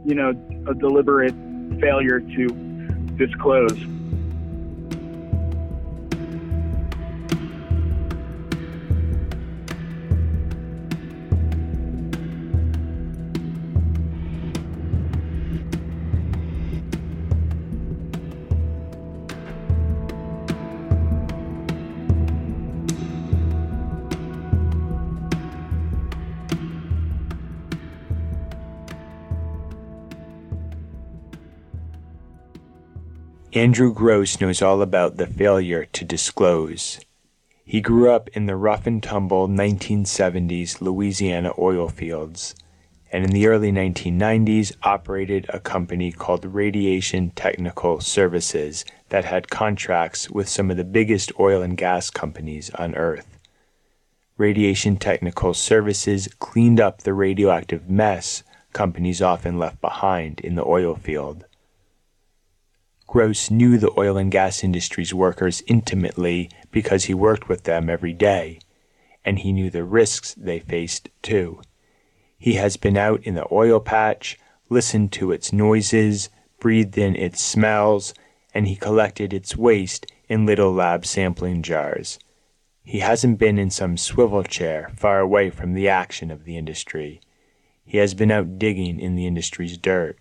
you 0.06 0.16
know, 0.16 0.30
a 0.70 0.74
deliberate 0.74 1.36
failure 1.80 2.20
to 2.20 2.48
disclose. 3.18 3.78
Andrew 33.58 33.92
Gross 33.92 34.40
knows 34.40 34.62
all 34.62 34.84
about 34.84 35.18
the 35.18 35.26
failure 35.26 35.86
to 35.86 36.06
disclose. 36.06 37.00
He 37.66 37.82
grew 37.82 38.12
up 38.12 38.30
in 38.34 38.46
the 38.46 38.56
rough 38.56 38.86
and 38.86 39.02
tumble 39.02 39.48
1970s 39.48 40.80
Louisiana 40.80 41.52
oil 41.58 41.90
fields, 41.90 42.54
and 43.12 43.24
in 43.24 43.32
the 43.32 43.48
early 43.48 43.72
1990s 43.72 44.76
operated 44.84 45.48
a 45.50 45.60
company 45.60 46.12
called 46.12 46.46
Radiation 46.46 47.32
Technical 47.32 48.00
Services 48.00 48.86
that 49.10 49.26
had 49.26 49.50
contracts 49.50 50.30
with 50.30 50.48
some 50.48 50.70
of 50.70 50.78
the 50.78 50.84
biggest 50.84 51.32
oil 51.40 51.64
and 51.64 51.76
gas 51.76 52.12
companies 52.12 52.70
on 52.76 52.94
Earth. 52.94 53.40
Radiation 54.38 54.98
Technical 54.98 55.56
Services 55.56 56.30
cleaned 56.38 56.80
up 56.80 57.02
the 57.02 57.16
radioactive 57.16 57.90
mess 57.90 58.44
companies 58.72 59.20
often 59.20 59.58
left 59.58 59.82
behind 59.82 60.42
in 60.42 60.54
the 60.54 60.66
oil 60.66 60.94
field. 60.94 61.47
Gross 63.08 63.50
knew 63.50 63.78
the 63.78 63.94
oil 63.98 64.18
and 64.18 64.30
gas 64.30 64.66
industry's 64.66 65.14
workers 65.14 65.64
intimately 65.66 66.50
because 66.72 67.06
he 67.06 67.14
worked 67.14 67.48
with 67.48 67.64
them 67.64 67.90
every 67.90 68.12
day, 68.12 68.60
and 69.24 69.40
he 69.40 69.54
knew 69.54 69.70
the 69.70 69.86
risks 69.86 70.34
they 70.36 70.60
faced 70.60 71.10
too. 71.22 71.62
He 72.38 72.56
has 72.56 72.76
been 72.76 72.98
out 72.98 73.24
in 73.24 73.36
the 73.36 73.48
oil 73.50 73.80
patch, 73.80 74.38
listened 74.70 75.14
to 75.14 75.32
its 75.32 75.54
noises, 75.54 76.30
breathed 76.60 76.98
in 76.98 77.16
its 77.16 77.42
smells, 77.42 78.14
and 78.54 78.68
he 78.68 78.76
collected 78.76 79.34
its 79.34 79.56
waste 79.56 80.12
in 80.28 80.46
little 80.46 80.74
lab 80.74 81.06
sampling 81.06 81.62
jars. 81.62 82.20
He 82.84 83.00
hasn't 83.00 83.40
been 83.40 83.58
in 83.58 83.70
some 83.70 83.96
swivel 83.98 84.44
chair 84.44 84.92
far 84.96 85.20
away 85.20 85.50
from 85.50 85.74
the 85.74 85.88
action 85.88 86.30
of 86.30 86.44
the 86.44 86.58
industry. 86.58 87.22
He 87.86 88.00
has 88.00 88.14
been 88.14 88.32
out 88.32 88.60
digging 88.60 89.00
in 89.00 89.16
the 89.16 89.26
industry's 89.26 89.78
dirt. 89.78 90.20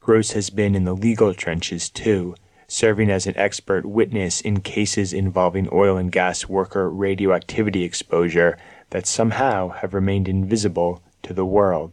Gross 0.00 0.32
has 0.32 0.50
been 0.50 0.74
in 0.74 0.84
the 0.84 0.94
legal 0.94 1.34
trenches 1.34 1.90
too, 1.90 2.34
serving 2.66 3.10
as 3.10 3.26
an 3.26 3.36
expert 3.36 3.84
witness 3.86 4.40
in 4.40 4.60
cases 4.60 5.12
involving 5.12 5.68
oil 5.72 5.96
and 5.96 6.12
gas 6.12 6.48
worker 6.48 6.88
radioactivity 6.90 7.82
exposure 7.82 8.56
that 8.90 9.06
somehow 9.06 9.68
have 9.68 9.94
remained 9.94 10.28
invisible 10.28 11.02
to 11.22 11.32
the 11.34 11.44
world. 11.44 11.92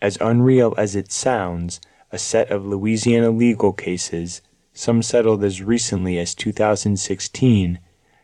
As 0.00 0.18
unreal 0.20 0.74
as 0.76 0.94
it 0.94 1.10
sounds, 1.10 1.80
a 2.12 2.18
set 2.18 2.50
of 2.50 2.66
Louisiana 2.66 3.30
legal 3.30 3.72
cases, 3.72 4.42
some 4.72 5.02
settled 5.02 5.42
as 5.42 5.62
recently 5.62 6.18
as 6.18 6.34
2016, 6.34 7.78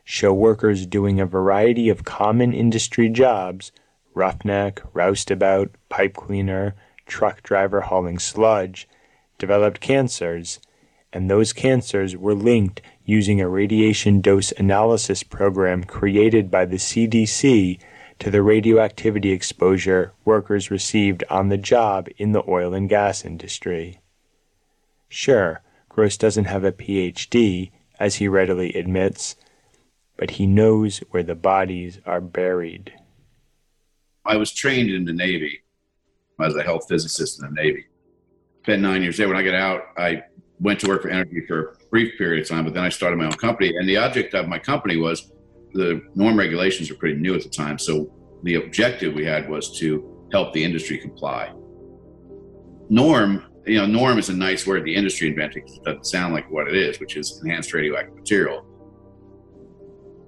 show 0.05 0.33
workers 0.33 0.87
doing 0.87 1.21
a 1.21 1.27
variety 1.27 1.89
of 1.89 2.05
common 2.05 2.53
industry 2.53 3.09
jobs 3.09 3.73
roughneck, 4.15 4.83
roustabout, 4.93 5.71
pipe 5.89 6.15
cleaner, 6.15 6.75
truck 7.13 7.43
driver 7.43 7.83
hauling 7.83 8.19
sludge, 8.19 8.89
developed 9.37 9.81
cancers, 9.81 10.59
and 11.13 11.31
those 11.31 11.53
cancers 11.53 12.17
were 12.17 12.35
linked 12.35 12.81
using 13.05 13.39
a 13.39 13.47
radiation 13.47 14.23
dose 14.23 14.51
analysis 14.53 15.23
program 15.23 15.85
created 15.85 16.51
by 16.51 16.65
the 16.65 16.79
CDC 16.79 17.79
to 18.19 18.31
the 18.31 18.43
radioactivity 18.43 19.31
exposure 19.31 20.15
workers 20.25 20.71
received 20.71 21.23
on 21.29 21.51
the 21.51 21.59
job 21.59 22.09
in 22.17 22.33
the 22.33 22.43
oil 22.49 22.73
and 22.73 22.89
gas 22.89 23.27
industry. 23.27 24.01
Sure, 25.11 25.61
Gross 25.91 26.17
doesn't 26.17 26.47
have 26.47 26.65
a 26.65 26.73
PhD, 26.73 27.73
as 28.01 28.15
he 28.15 28.27
readily 28.27 28.73
admits, 28.73 29.37
but 30.17 30.31
he 30.31 30.47
knows 30.47 31.01
where 31.11 31.23
the 31.23 31.35
bodies 31.35 32.01
are 32.07 32.23
buried. 32.23 32.95
I 34.25 34.37
was 34.37 34.51
trained 34.51 34.89
in 34.89 35.05
the 35.05 35.13
Navy 35.13 35.63
as 36.41 36.55
a 36.57 36.63
health 36.63 36.87
physicist 36.89 37.43
in 37.43 37.49
the 37.49 37.63
Navy. 37.63 37.87
Spent 38.63 38.83
nine 38.83 39.03
years 39.03 39.17
there. 39.17 39.29
When 39.29 39.37
I 39.37 39.43
got 39.43 39.55
out, 39.55 39.83
I 39.97 40.23
went 40.61 40.81
to 40.81 40.89
work 40.89 41.03
for 41.03 41.11
Entergy 41.11 41.47
for 41.47 41.61
a 41.61 41.77
brief 41.91 42.17
period 42.17 42.43
of 42.43 42.49
time, 42.49 42.65
but 42.65 42.75
then 42.75 42.85
I 42.85 42.89
started 42.89 43.17
my 43.17 43.27
own 43.27 43.33
company. 43.33 43.77
And 43.77 43.89
the 43.89 43.97
object 43.97 44.35
of 44.35 44.49
my 44.49 44.59
company 44.59 44.97
was 44.97 45.33
the 45.73 46.03
norm 46.15 46.39
regulations 46.39 46.91
were 46.91 46.97
pretty 46.97 47.19
new 47.19 47.35
at 47.35 47.43
the 47.43 47.49
time. 47.49 47.79
So 47.79 48.13
the 48.45 48.57
objective 48.57 49.15
we 49.15 49.25
had 49.25 49.49
was 49.49 49.79
to 49.79 50.29
help 50.33 50.53
the 50.53 50.63
industry 50.63 50.99
comply. 50.99 51.53
Norm, 52.89 53.45
you 53.67 53.79
know, 53.79 53.87
norm 53.87 54.19
is 54.19 54.29
a 54.29 54.35
nice 54.35 54.67
word 54.67 54.85
the 54.85 54.95
industry 54.95 55.29
invented. 55.29 55.65
It 55.67 55.85
doesn't 55.85 56.07
sound 56.07 56.35
like 56.35 56.51
what 56.51 56.69
it 56.69 56.77
is, 56.77 57.01
which 57.01 57.17
is 57.17 57.41
enhanced 57.43 57.73
radioactive 57.73 58.15
material. 58.15 58.65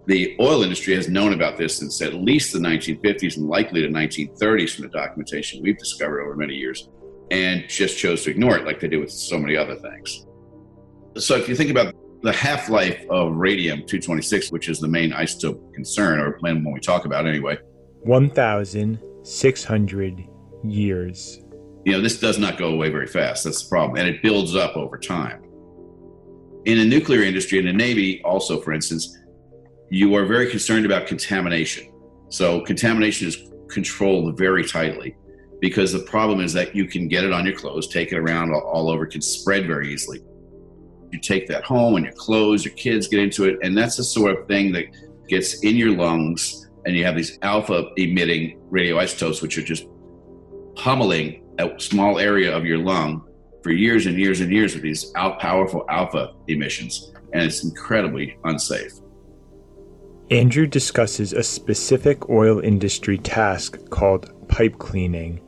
The 0.06 0.36
oil 0.38 0.62
industry 0.62 0.94
has 0.94 1.08
known 1.08 1.32
about 1.32 1.56
this 1.56 1.78
since 1.78 2.02
at 2.02 2.12
least 2.14 2.52
the 2.52 2.58
1950s 2.58 3.38
and 3.38 3.48
likely 3.48 3.80
the 3.82 3.88
1930s 3.88 4.74
from 4.74 4.82
the 4.82 4.90
documentation 4.90 5.62
we've 5.62 5.78
discovered 5.78 6.20
over 6.22 6.36
many 6.36 6.54
years, 6.54 6.90
and 7.30 7.64
just 7.68 7.96
chose 7.98 8.22
to 8.24 8.30
ignore 8.30 8.58
it 8.58 8.66
like 8.66 8.80
they 8.80 8.88
do 8.88 9.00
with 9.00 9.10
so 9.10 9.38
many 9.38 9.56
other 9.56 9.76
things. 9.76 10.26
So 11.16 11.36
if 11.36 11.48
you 11.48 11.56
think 11.56 11.70
about 11.70 11.94
the 12.22 12.32
half 12.32 12.68
life 12.68 13.06
of 13.08 13.34
radium 13.34 13.78
226, 13.78 14.50
which 14.50 14.68
is 14.68 14.80
the 14.80 14.88
main 14.88 15.12
isotope 15.12 15.72
concern, 15.74 16.20
or 16.20 16.36
when 16.40 16.70
we 16.70 16.80
talk 16.80 17.06
about 17.06 17.26
anyway, 17.26 17.56
1,600 18.02 20.28
years. 20.64 21.40
You 21.84 21.92
know, 21.92 22.00
this 22.00 22.18
does 22.18 22.38
not 22.38 22.58
go 22.58 22.70
away 22.70 22.90
very 22.90 23.06
fast. 23.06 23.44
That's 23.44 23.62
the 23.62 23.68
problem. 23.68 23.98
And 23.98 24.08
it 24.08 24.22
builds 24.22 24.56
up 24.56 24.76
over 24.76 24.98
time. 24.98 25.42
In 26.64 26.78
the 26.78 26.84
nuclear 26.84 27.22
industry, 27.22 27.58
in 27.58 27.66
the 27.66 27.72
Navy, 27.72 28.22
also, 28.22 28.60
for 28.60 28.72
instance, 28.72 29.18
you 29.90 30.14
are 30.14 30.24
very 30.24 30.50
concerned 30.50 30.86
about 30.86 31.06
contamination. 31.06 31.92
So, 32.28 32.60
contamination 32.62 33.28
is 33.28 33.52
controlled 33.68 34.36
very 34.36 34.64
tightly 34.64 35.16
because 35.60 35.92
the 35.92 36.00
problem 36.00 36.40
is 36.40 36.52
that 36.52 36.74
you 36.74 36.86
can 36.86 37.08
get 37.08 37.24
it 37.24 37.32
on 37.32 37.46
your 37.46 37.54
clothes, 37.54 37.88
take 37.88 38.12
it 38.12 38.18
around 38.18 38.52
all, 38.52 38.90
over, 38.90 39.04
it 39.04 39.12
can 39.12 39.22
spread 39.22 39.66
very 39.66 39.92
easily. 39.92 40.20
You 41.10 41.20
take 41.20 41.46
that 41.48 41.64
home 41.64 41.96
and 41.96 42.04
your 42.04 42.14
clothes, 42.14 42.64
your 42.64 42.74
kids 42.74 43.08
get 43.08 43.20
into 43.20 43.44
it, 43.44 43.58
and 43.62 43.76
that's 43.76 43.96
the 43.96 44.04
sort 44.04 44.36
of 44.36 44.46
thing 44.46 44.72
that 44.72 44.86
gets 45.28 45.62
in 45.62 45.76
your 45.76 45.92
lungs, 45.92 46.68
and 46.84 46.96
you 46.96 47.04
have 47.04 47.16
these 47.16 47.38
alpha 47.42 47.90
emitting 47.96 48.60
radioisotopes, 48.70 49.40
which 49.40 49.56
are 49.56 49.62
just 49.62 49.86
pummeling 50.74 51.44
a 51.58 51.70
small 51.80 52.18
area 52.18 52.54
of 52.54 52.64
your 52.64 52.78
lung 52.78 53.26
for 53.62 53.70
years 53.70 54.06
and 54.06 54.18
years 54.18 54.40
and 54.40 54.52
years 54.52 54.74
with 54.74 54.82
these 54.82 55.12
out 55.16 55.40
powerful 55.40 55.84
alpha 55.88 56.34
emissions, 56.48 57.12
and 57.32 57.42
it's 57.42 57.64
incredibly 57.64 58.36
unsafe. 58.44 58.92
Andrew 60.30 60.66
discusses 60.66 61.34
a 61.34 61.42
specific 61.42 62.30
oil 62.30 62.58
industry 62.58 63.18
task 63.18 63.78
called 63.90 64.48
pipe 64.48 64.78
cleaning. 64.78 65.38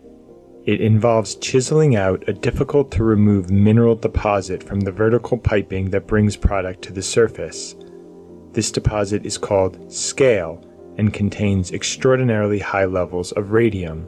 It 0.66 0.82
involves 0.82 1.36
chiseling 1.36 1.96
out 1.96 2.28
a 2.28 2.34
difficult 2.34 2.90
to 2.92 3.02
remove 3.02 3.50
mineral 3.50 3.94
deposit 3.94 4.62
from 4.62 4.80
the 4.80 4.92
vertical 4.92 5.38
piping 5.38 5.88
that 5.90 6.06
brings 6.06 6.36
product 6.36 6.82
to 6.82 6.92
the 6.92 7.00
surface. 7.00 7.74
This 8.52 8.70
deposit 8.70 9.24
is 9.24 9.38
called 9.38 9.90
scale 9.90 10.62
and 10.98 11.14
contains 11.14 11.72
extraordinarily 11.72 12.58
high 12.58 12.84
levels 12.84 13.32
of 13.32 13.52
radium, 13.52 14.06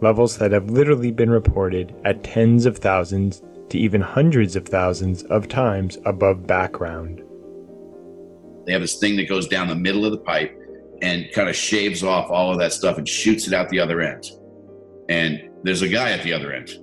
levels 0.00 0.38
that 0.38 0.52
have 0.52 0.70
literally 0.70 1.10
been 1.10 1.30
reported 1.30 1.96
at 2.04 2.22
tens 2.22 2.64
of 2.64 2.78
thousands 2.78 3.42
to 3.70 3.78
even 3.78 4.00
hundreds 4.00 4.54
of 4.54 4.68
thousands 4.68 5.24
of 5.24 5.48
times 5.48 5.98
above 6.04 6.46
background. 6.46 7.24
They 8.66 8.72
have 8.72 8.82
this 8.82 8.98
thing 8.98 9.16
that 9.16 9.28
goes 9.28 9.48
down 9.48 9.68
the 9.68 9.74
middle 9.74 10.04
of 10.04 10.12
the 10.12 10.18
pipe 10.18 10.56
and 11.02 11.30
kind 11.32 11.48
of 11.48 11.56
shaves 11.56 12.02
off 12.02 12.30
all 12.30 12.52
of 12.52 12.58
that 12.58 12.72
stuff 12.72 12.98
and 12.98 13.08
shoots 13.08 13.46
it 13.46 13.54
out 13.54 13.68
the 13.68 13.80
other 13.80 14.00
end. 14.00 14.30
And 15.08 15.50
there's 15.62 15.82
a 15.82 15.88
guy 15.88 16.12
at 16.12 16.22
the 16.22 16.32
other 16.32 16.52
end 16.52 16.78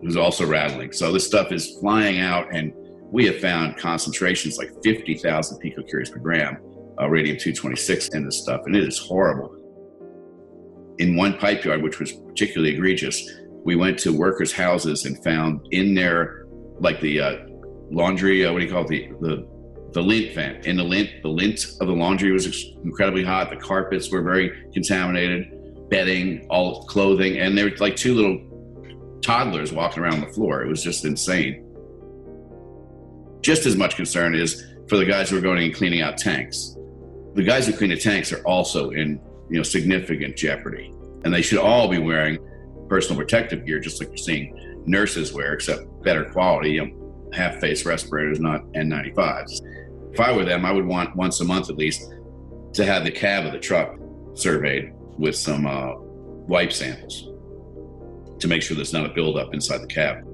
who's 0.00 0.16
also 0.16 0.46
rattling. 0.46 0.92
So 0.92 1.12
this 1.12 1.26
stuff 1.26 1.52
is 1.52 1.78
flying 1.78 2.20
out, 2.20 2.54
and 2.54 2.72
we 3.10 3.26
have 3.26 3.40
found 3.40 3.76
concentrations 3.76 4.58
like 4.58 4.70
50,000 4.82 5.60
picocuries 5.60 6.12
per 6.12 6.18
gram 6.18 6.58
of 6.98 7.10
radium 7.10 7.36
226 7.36 8.08
in 8.08 8.24
this 8.24 8.40
stuff, 8.40 8.62
and 8.66 8.76
it 8.76 8.84
is 8.84 8.98
horrible. 8.98 9.54
In 10.98 11.16
one 11.16 11.36
pipe 11.38 11.64
yard, 11.64 11.82
which 11.82 12.00
was 12.00 12.12
particularly 12.12 12.74
egregious, 12.74 13.28
we 13.64 13.76
went 13.76 13.98
to 14.00 14.12
workers' 14.12 14.52
houses 14.52 15.04
and 15.04 15.22
found 15.22 15.66
in 15.70 15.94
there, 15.94 16.46
like 16.80 17.00
the 17.00 17.20
uh, 17.20 17.36
laundry, 17.90 18.44
uh, 18.44 18.52
what 18.52 18.60
do 18.60 18.64
you 18.64 18.70
call 18.70 18.84
it, 18.84 18.88
the, 18.88 19.08
the 19.20 19.48
the 19.92 20.02
lint 20.02 20.34
vent. 20.34 20.66
and 20.66 20.78
the 20.78 20.84
lint, 20.84 21.22
the 21.22 21.28
lint 21.28 21.64
of 21.80 21.86
the 21.86 21.94
laundry 21.94 22.30
was 22.30 22.46
incredibly 22.84 23.24
hot. 23.24 23.50
The 23.50 23.56
carpets 23.56 24.10
were 24.10 24.22
very 24.22 24.70
contaminated, 24.72 25.88
bedding, 25.88 26.46
all 26.50 26.84
clothing, 26.84 27.38
and 27.38 27.56
there 27.56 27.64
were 27.64 27.76
like 27.78 27.96
two 27.96 28.14
little 28.14 28.40
toddlers 29.22 29.72
walking 29.72 30.02
around 30.02 30.20
the 30.20 30.28
floor. 30.28 30.62
It 30.62 30.68
was 30.68 30.82
just 30.82 31.04
insane. 31.04 31.64
Just 33.40 33.66
as 33.66 33.76
much 33.76 33.96
concern 33.96 34.34
is 34.34 34.66
for 34.88 34.96
the 34.96 35.04
guys 35.04 35.30
who 35.30 35.38
are 35.38 35.40
going 35.40 35.62
and 35.62 35.74
cleaning 35.74 36.02
out 36.02 36.18
tanks. 36.18 36.76
The 37.34 37.42
guys 37.42 37.66
who 37.66 37.72
clean 37.72 37.90
the 37.90 37.96
tanks 37.96 38.32
are 38.32 38.42
also 38.44 38.90
in 38.90 39.20
you 39.48 39.56
know 39.56 39.62
significant 39.62 40.36
jeopardy, 40.36 40.92
and 41.24 41.32
they 41.32 41.42
should 41.42 41.58
all 41.58 41.88
be 41.88 41.98
wearing 41.98 42.38
personal 42.88 43.16
protective 43.16 43.64
gear, 43.64 43.78
just 43.78 44.00
like 44.00 44.08
you're 44.08 44.18
seeing 44.18 44.82
nurses 44.86 45.32
wear, 45.32 45.52
except 45.52 45.82
better 46.02 46.24
quality. 46.24 46.72
You 46.72 46.86
know, 46.86 46.97
half 47.32 47.56
face 47.56 47.84
respirators, 47.84 48.40
not 48.40 48.64
N95s 48.72 49.60
if 50.18 50.20
I 50.20 50.32
were 50.32 50.44
them, 50.44 50.64
I 50.64 50.72
would 50.72 50.86
want 50.86 51.14
once 51.14 51.40
a 51.40 51.44
month 51.44 51.70
at 51.70 51.76
least 51.76 52.12
to 52.72 52.84
have 52.84 53.04
the 53.04 53.10
cab 53.10 53.46
of 53.46 53.52
the 53.52 53.58
truck 53.58 53.96
surveyed 54.34 54.92
with 55.16 55.36
some 55.36 55.64
uh, 55.64 55.92
wipe 55.96 56.72
samples 56.72 57.28
to 58.40 58.48
make 58.48 58.62
sure 58.62 58.74
there's 58.74 58.92
not 58.92 59.06
a 59.06 59.10
buildup 59.10 59.54
inside 59.54 59.78
the 59.78 59.86
cab. 59.86 60.24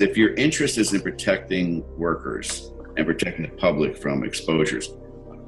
If 0.00 0.18
your 0.18 0.34
interest 0.34 0.78
is 0.78 0.92
in 0.92 1.00
protecting 1.00 1.82
workers 1.96 2.70
and 2.96 3.06
protecting 3.06 3.42
the 3.42 3.56
public 3.56 3.96
from 3.96 4.24
exposures, 4.24 4.90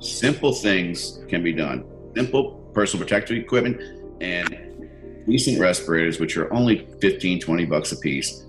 simple 0.01 0.53
things 0.53 1.21
can 1.29 1.43
be 1.43 1.53
done. 1.53 1.85
Simple 2.17 2.71
personal 2.75 3.05
protective 3.05 3.37
equipment 3.37 3.81
and 4.23 5.27
decent 5.27 5.61
respirators, 5.61 6.21
which 6.21 6.37
are 6.37 6.53
only 6.53 6.89
15, 7.01 7.41
20 7.41 7.67
bucks 7.67 7.93
a 7.93 7.97
piece, 7.97 8.45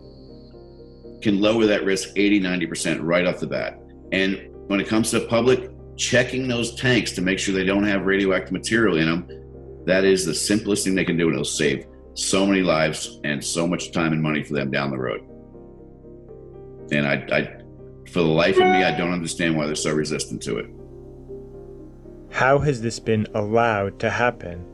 can 1.21 1.39
lower 1.39 1.65
that 1.65 1.83
risk 1.83 2.09
80, 2.15 2.41
90% 2.41 2.99
right 3.01 3.25
off 3.25 3.39
the 3.39 3.47
bat. 3.47 3.79
And 4.11 4.49
when 4.67 4.79
it 4.79 4.87
comes 4.87 5.11
to 5.11 5.19
the 5.19 5.27
public, 5.27 5.69
checking 5.97 6.47
those 6.47 6.75
tanks 6.75 7.11
to 7.11 7.21
make 7.21 7.39
sure 7.39 7.53
they 7.53 7.63
don't 7.63 7.83
have 7.83 8.05
radioactive 8.05 8.51
material 8.51 8.97
in 8.97 9.05
them, 9.05 9.83
that 9.85 10.03
is 10.03 10.25
the 10.25 10.33
simplest 10.33 10.83
thing 10.83 10.95
they 10.95 11.05
can 11.05 11.17
do, 11.17 11.25
and 11.25 11.33
it'll 11.33 11.45
save 11.45 11.85
so 12.13 12.45
many 12.45 12.61
lives 12.61 13.19
and 13.23 13.43
so 13.43 13.67
much 13.67 13.91
time 13.91 14.13
and 14.13 14.21
money 14.21 14.43
for 14.43 14.53
them 14.53 14.71
down 14.71 14.91
the 14.91 14.97
road. 14.97 15.21
And 16.91 17.07
I, 17.07 17.25
I 17.31 17.61
for 18.11 18.19
the 18.19 18.25
life 18.25 18.57
of 18.57 18.63
me, 18.63 18.83
I 18.83 18.95
don't 18.97 19.13
understand 19.13 19.55
why 19.55 19.65
they're 19.65 19.75
so 19.75 19.93
resistant 19.93 20.41
to 20.43 20.57
it. 20.57 20.69
How 22.31 22.59
has 22.59 22.81
this 22.81 22.99
been 22.99 23.27
allowed 23.33 23.99
to 23.99 24.09
happen? 24.09 24.65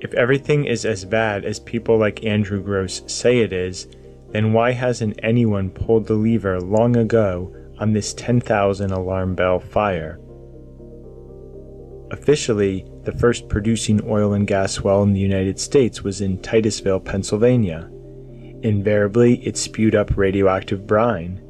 If 0.00 0.12
everything 0.14 0.64
is 0.64 0.84
as 0.84 1.04
bad 1.04 1.44
as 1.44 1.60
people 1.60 1.96
like 1.96 2.24
Andrew 2.24 2.62
Gross 2.62 3.02
say 3.06 3.38
it 3.38 3.52
is, 3.52 3.86
then 4.36 4.52
why 4.52 4.70
hasn't 4.70 5.18
anyone 5.22 5.70
pulled 5.70 6.06
the 6.06 6.12
lever 6.12 6.60
long 6.60 6.94
ago 6.94 7.50
on 7.78 7.94
this 7.94 8.12
10,000 8.12 8.90
alarm 8.90 9.34
bell 9.34 9.58
fire. 9.58 10.20
Officially, 12.10 12.84
the 13.04 13.12
first 13.12 13.48
producing 13.48 13.98
oil 14.06 14.34
and 14.34 14.46
gas 14.46 14.82
well 14.82 15.02
in 15.02 15.14
the 15.14 15.20
United 15.20 15.58
States 15.58 16.02
was 16.02 16.20
in 16.20 16.38
Titusville, 16.42 17.00
Pennsylvania. 17.00 17.88
Invariably, 18.62 19.36
it 19.46 19.56
spewed 19.56 19.94
up 19.94 20.18
radioactive 20.18 20.86
brine, 20.86 21.40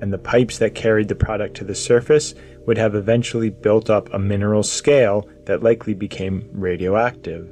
and 0.00 0.12
the 0.12 0.18
pipes 0.18 0.58
that 0.58 0.74
carried 0.74 1.06
the 1.06 1.14
product 1.14 1.56
to 1.58 1.64
the 1.64 1.74
surface 1.74 2.34
would 2.66 2.78
have 2.78 2.96
eventually 2.96 3.50
built 3.50 3.90
up 3.90 4.12
a 4.12 4.18
mineral 4.18 4.64
scale 4.64 5.28
that 5.44 5.62
likely 5.62 5.94
became 5.94 6.48
radioactive. 6.50 7.48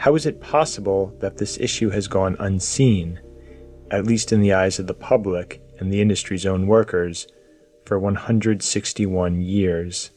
How 0.00 0.14
is 0.14 0.24
it 0.24 0.40
possible 0.40 1.14
that 1.20 1.36
this 1.36 1.60
issue 1.60 1.90
has 1.90 2.08
gone 2.08 2.34
unseen, 2.38 3.20
at 3.90 4.06
least 4.06 4.32
in 4.32 4.40
the 4.40 4.54
eyes 4.54 4.78
of 4.78 4.86
the 4.86 4.94
public, 4.94 5.60
and 5.78 5.92
the 5.92 6.00
industry's 6.00 6.46
own 6.46 6.66
workers 6.66 7.26
for 7.84 7.98
161 7.98 9.42
years. 9.42 10.10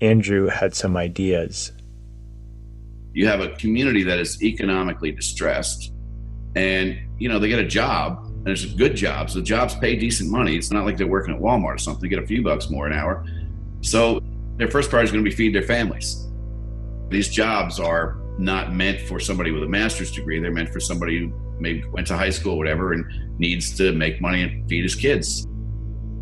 Andrew 0.00 0.46
had 0.46 0.76
some 0.76 0.96
ideas. 0.96 1.72
You 3.12 3.26
have 3.26 3.40
a 3.40 3.48
community 3.56 4.04
that 4.04 4.20
is 4.20 4.40
economically 4.40 5.10
distressed, 5.10 5.92
and 6.54 6.96
you 7.18 7.28
know 7.28 7.40
they 7.40 7.48
get 7.48 7.58
a 7.58 7.66
job, 7.66 8.24
and 8.26 8.50
it's 8.50 8.62
a 8.62 8.68
good 8.68 8.94
jobs. 8.94 9.34
The 9.34 9.42
jobs 9.42 9.74
pay 9.74 9.96
decent 9.96 10.30
money. 10.30 10.54
It's 10.54 10.70
not 10.70 10.84
like 10.84 10.96
they're 10.96 11.08
working 11.08 11.34
at 11.34 11.40
Walmart 11.40 11.74
or 11.74 11.78
something. 11.78 12.02
They 12.02 12.08
get 12.08 12.22
a 12.22 12.26
few 12.28 12.44
bucks 12.44 12.70
more 12.70 12.86
an 12.86 12.92
hour. 12.92 13.26
So 13.80 14.20
their 14.58 14.68
first 14.68 14.90
priority 14.90 15.08
is 15.08 15.12
going 15.12 15.24
to 15.24 15.28
be 15.28 15.34
feed 15.34 15.52
their 15.52 15.62
families. 15.62 16.28
These 17.08 17.30
jobs 17.30 17.80
are 17.80 18.21
not 18.38 18.74
meant 18.74 19.00
for 19.00 19.20
somebody 19.20 19.50
with 19.50 19.62
a 19.62 19.68
master's 19.68 20.10
degree. 20.10 20.40
They're 20.40 20.52
meant 20.52 20.70
for 20.70 20.80
somebody 20.80 21.18
who 21.18 21.32
maybe 21.60 21.84
went 21.88 22.06
to 22.08 22.16
high 22.16 22.30
school, 22.30 22.56
whatever, 22.58 22.92
and 22.92 23.04
needs 23.38 23.76
to 23.76 23.92
make 23.92 24.20
money 24.20 24.42
and 24.42 24.68
feed 24.68 24.82
his 24.82 24.94
kids. 24.94 25.46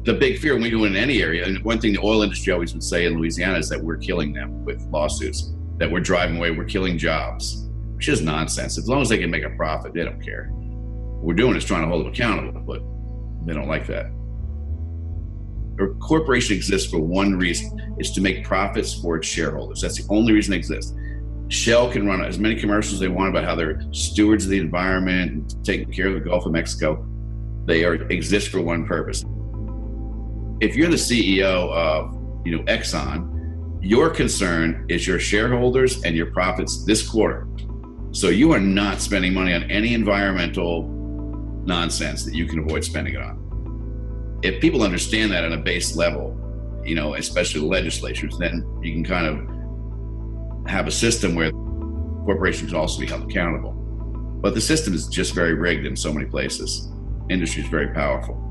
The 0.04 0.14
big 0.14 0.38
fear 0.38 0.54
when 0.54 0.62
we 0.62 0.70
go 0.70 0.84
in 0.84 0.96
any 0.96 1.22
area, 1.22 1.46
and 1.46 1.62
one 1.62 1.78
thing 1.78 1.92
the 1.92 2.00
oil 2.00 2.22
industry 2.22 2.52
always 2.52 2.72
would 2.72 2.82
say 2.82 3.04
in 3.06 3.18
Louisiana 3.18 3.58
is 3.58 3.68
that 3.68 3.82
we're 3.82 3.98
killing 3.98 4.32
them 4.32 4.64
with 4.64 4.80
lawsuits, 4.90 5.52
that 5.78 5.90
we're 5.90 6.00
driving 6.00 6.38
away, 6.38 6.50
we're 6.50 6.64
killing 6.64 6.96
jobs, 6.98 7.68
which 7.94 8.08
is 8.08 8.22
nonsense. 8.22 8.78
As 8.78 8.88
long 8.88 9.02
as 9.02 9.08
they 9.08 9.18
can 9.18 9.30
make 9.30 9.44
a 9.44 9.50
profit, 9.50 9.92
they 9.92 10.04
don't 10.04 10.20
care. 10.20 10.48
What 10.50 11.24
we're 11.24 11.34
doing 11.34 11.54
is 11.54 11.64
trying 11.64 11.82
to 11.82 11.88
hold 11.88 12.04
them 12.04 12.12
accountable, 12.12 12.60
but 12.60 12.82
they 13.46 13.52
don't 13.52 13.68
like 13.68 13.86
that. 13.88 14.06
A 15.80 15.86
corporation 15.98 16.56
exists 16.56 16.90
for 16.90 16.98
one 16.98 17.36
reason: 17.36 17.94
it's 17.98 18.10
to 18.12 18.20
make 18.20 18.44
profits 18.44 18.94
for 18.94 19.16
its 19.16 19.28
shareholders. 19.28 19.80
That's 19.80 20.02
the 20.02 20.12
only 20.12 20.32
reason 20.32 20.54
it 20.54 20.58
exists. 20.58 20.94
Shell 21.50 21.90
can 21.90 22.06
run 22.06 22.24
as 22.24 22.38
many 22.38 22.54
commercials 22.54 22.94
as 22.94 23.00
they 23.00 23.08
want 23.08 23.30
about 23.30 23.44
how 23.44 23.56
they're 23.56 23.82
stewards 23.90 24.44
of 24.44 24.52
the 24.52 24.60
environment 24.60 25.32
and 25.32 25.64
taking 25.64 25.92
care 25.92 26.06
of 26.06 26.14
the 26.14 26.20
Gulf 26.20 26.46
of 26.46 26.52
Mexico. 26.52 27.04
They 27.66 27.84
are 27.84 27.94
exist 27.94 28.50
for 28.50 28.60
one 28.60 28.86
purpose. 28.86 29.24
If 30.60 30.76
you're 30.76 30.88
the 30.88 30.96
CEO 30.96 31.72
of 31.72 32.14
you 32.46 32.56
know 32.56 32.62
Exxon, 32.64 33.78
your 33.82 34.10
concern 34.10 34.86
is 34.88 35.08
your 35.08 35.18
shareholders 35.18 36.04
and 36.04 36.14
your 36.14 36.26
profits 36.26 36.84
this 36.84 37.06
quarter. 37.06 37.48
So 38.12 38.28
you 38.28 38.52
are 38.52 38.60
not 38.60 39.00
spending 39.00 39.34
money 39.34 39.52
on 39.52 39.68
any 39.70 39.92
environmental 39.92 40.84
nonsense 41.64 42.24
that 42.26 42.34
you 42.34 42.46
can 42.46 42.60
avoid 42.60 42.84
spending 42.84 43.14
it 43.14 43.22
on. 43.22 44.38
If 44.44 44.60
people 44.60 44.84
understand 44.84 45.32
that 45.32 45.44
on 45.44 45.52
a 45.52 45.58
base 45.58 45.96
level, 45.96 46.36
you 46.84 46.94
know, 46.94 47.14
especially 47.14 47.60
the 47.60 47.66
legislatures, 47.66 48.38
then 48.38 48.64
you 48.82 48.92
can 48.92 49.04
kind 49.04 49.26
of 49.26 49.59
have 50.70 50.86
a 50.86 50.90
system 50.90 51.34
where 51.34 51.50
corporations 52.24 52.70
can 52.70 52.78
also 52.78 53.00
be 53.00 53.06
held 53.06 53.28
accountable. 53.28 53.72
But 54.42 54.54
the 54.54 54.60
system 54.60 54.94
is 54.94 55.08
just 55.08 55.34
very 55.34 55.54
rigged 55.54 55.84
in 55.84 55.96
so 55.96 56.12
many 56.12 56.26
places. 56.26 56.88
Industry 57.28 57.62
is 57.62 57.68
very 57.68 57.92
powerful. 57.92 58.46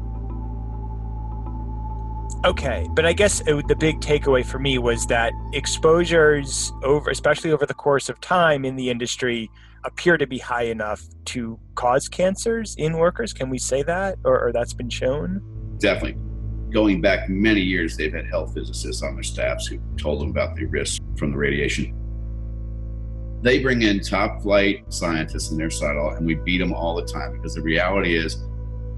Okay, 2.45 2.87
but 2.93 3.05
I 3.05 3.13
guess 3.13 3.41
it, 3.47 3.67
the 3.67 3.75
big 3.75 3.99
takeaway 3.99 4.45
for 4.45 4.59
me 4.59 4.77
was 4.77 5.05
that 5.07 5.33
exposures 5.53 6.71
over, 6.83 7.09
especially 7.09 7.51
over 7.51 7.65
the 7.65 7.73
course 7.73 8.07
of 8.07 8.21
time 8.21 8.63
in 8.63 8.75
the 8.75 8.89
industry, 8.89 9.49
appear 9.83 10.17
to 10.17 10.27
be 10.27 10.37
high 10.37 10.63
enough 10.63 11.01
to 11.25 11.59
cause 11.75 12.07
cancers 12.07 12.75
in 12.77 12.97
workers. 12.97 13.33
Can 13.33 13.49
we 13.49 13.57
say 13.57 13.81
that, 13.83 14.17
or, 14.23 14.47
or 14.47 14.51
that's 14.53 14.73
been 14.73 14.89
shown? 14.89 15.41
Definitely. 15.79 16.21
Going 16.71 17.01
back 17.01 17.29
many 17.29 17.61
years, 17.61 17.97
they've 17.97 18.13
had 18.13 18.27
health 18.27 18.53
physicists 18.53 19.01
on 19.03 19.15
their 19.15 19.23
staffs 19.23 19.65
who 19.67 19.79
told 19.97 20.21
them 20.21 20.29
about 20.29 20.55
the 20.55 20.65
risks 20.65 20.99
from 21.17 21.31
the 21.31 21.37
radiation. 21.37 21.98
They 23.41 23.59
bring 23.59 23.81
in 23.83 24.01
top 24.01 24.41
flight 24.41 24.83
scientists 24.89 25.51
in 25.51 25.57
their 25.57 25.69
side, 25.69 25.95
and 25.95 26.25
we 26.25 26.35
beat 26.35 26.57
them 26.57 26.73
all 26.73 26.95
the 26.95 27.05
time 27.05 27.33
because 27.33 27.55
the 27.55 27.61
reality 27.61 28.15
is 28.15 28.43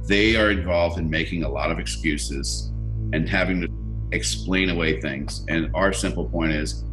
they 0.08 0.36
are 0.36 0.50
involved 0.50 0.98
in 0.98 1.10
making 1.10 1.44
a 1.44 1.50
lot 1.50 1.72
of 1.72 1.78
excuses 1.78 2.72
and 3.14 3.30
having 3.30 3.62
to 3.62 3.68
explain 4.12 4.70
away 4.70 5.00
things. 5.00 5.46
And 5.48 5.70
our 5.76 5.94
simple 5.94 6.28
point 6.28 6.54
is 6.54 6.84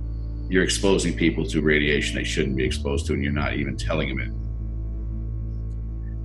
you're 0.49 0.63
exposing 0.63 1.17
people 1.17 1.45
to 1.47 1.63
radiation 1.63 2.17
they 2.17 2.25
shouldn't 2.25 2.57
be 2.57 2.65
exposed 2.65 3.07
to, 3.07 3.15
and 3.15 3.23
you're 3.23 3.33
not 3.33 3.55
even 3.55 3.77
telling 3.77 4.09
them 4.09 4.21
it. 4.21 4.33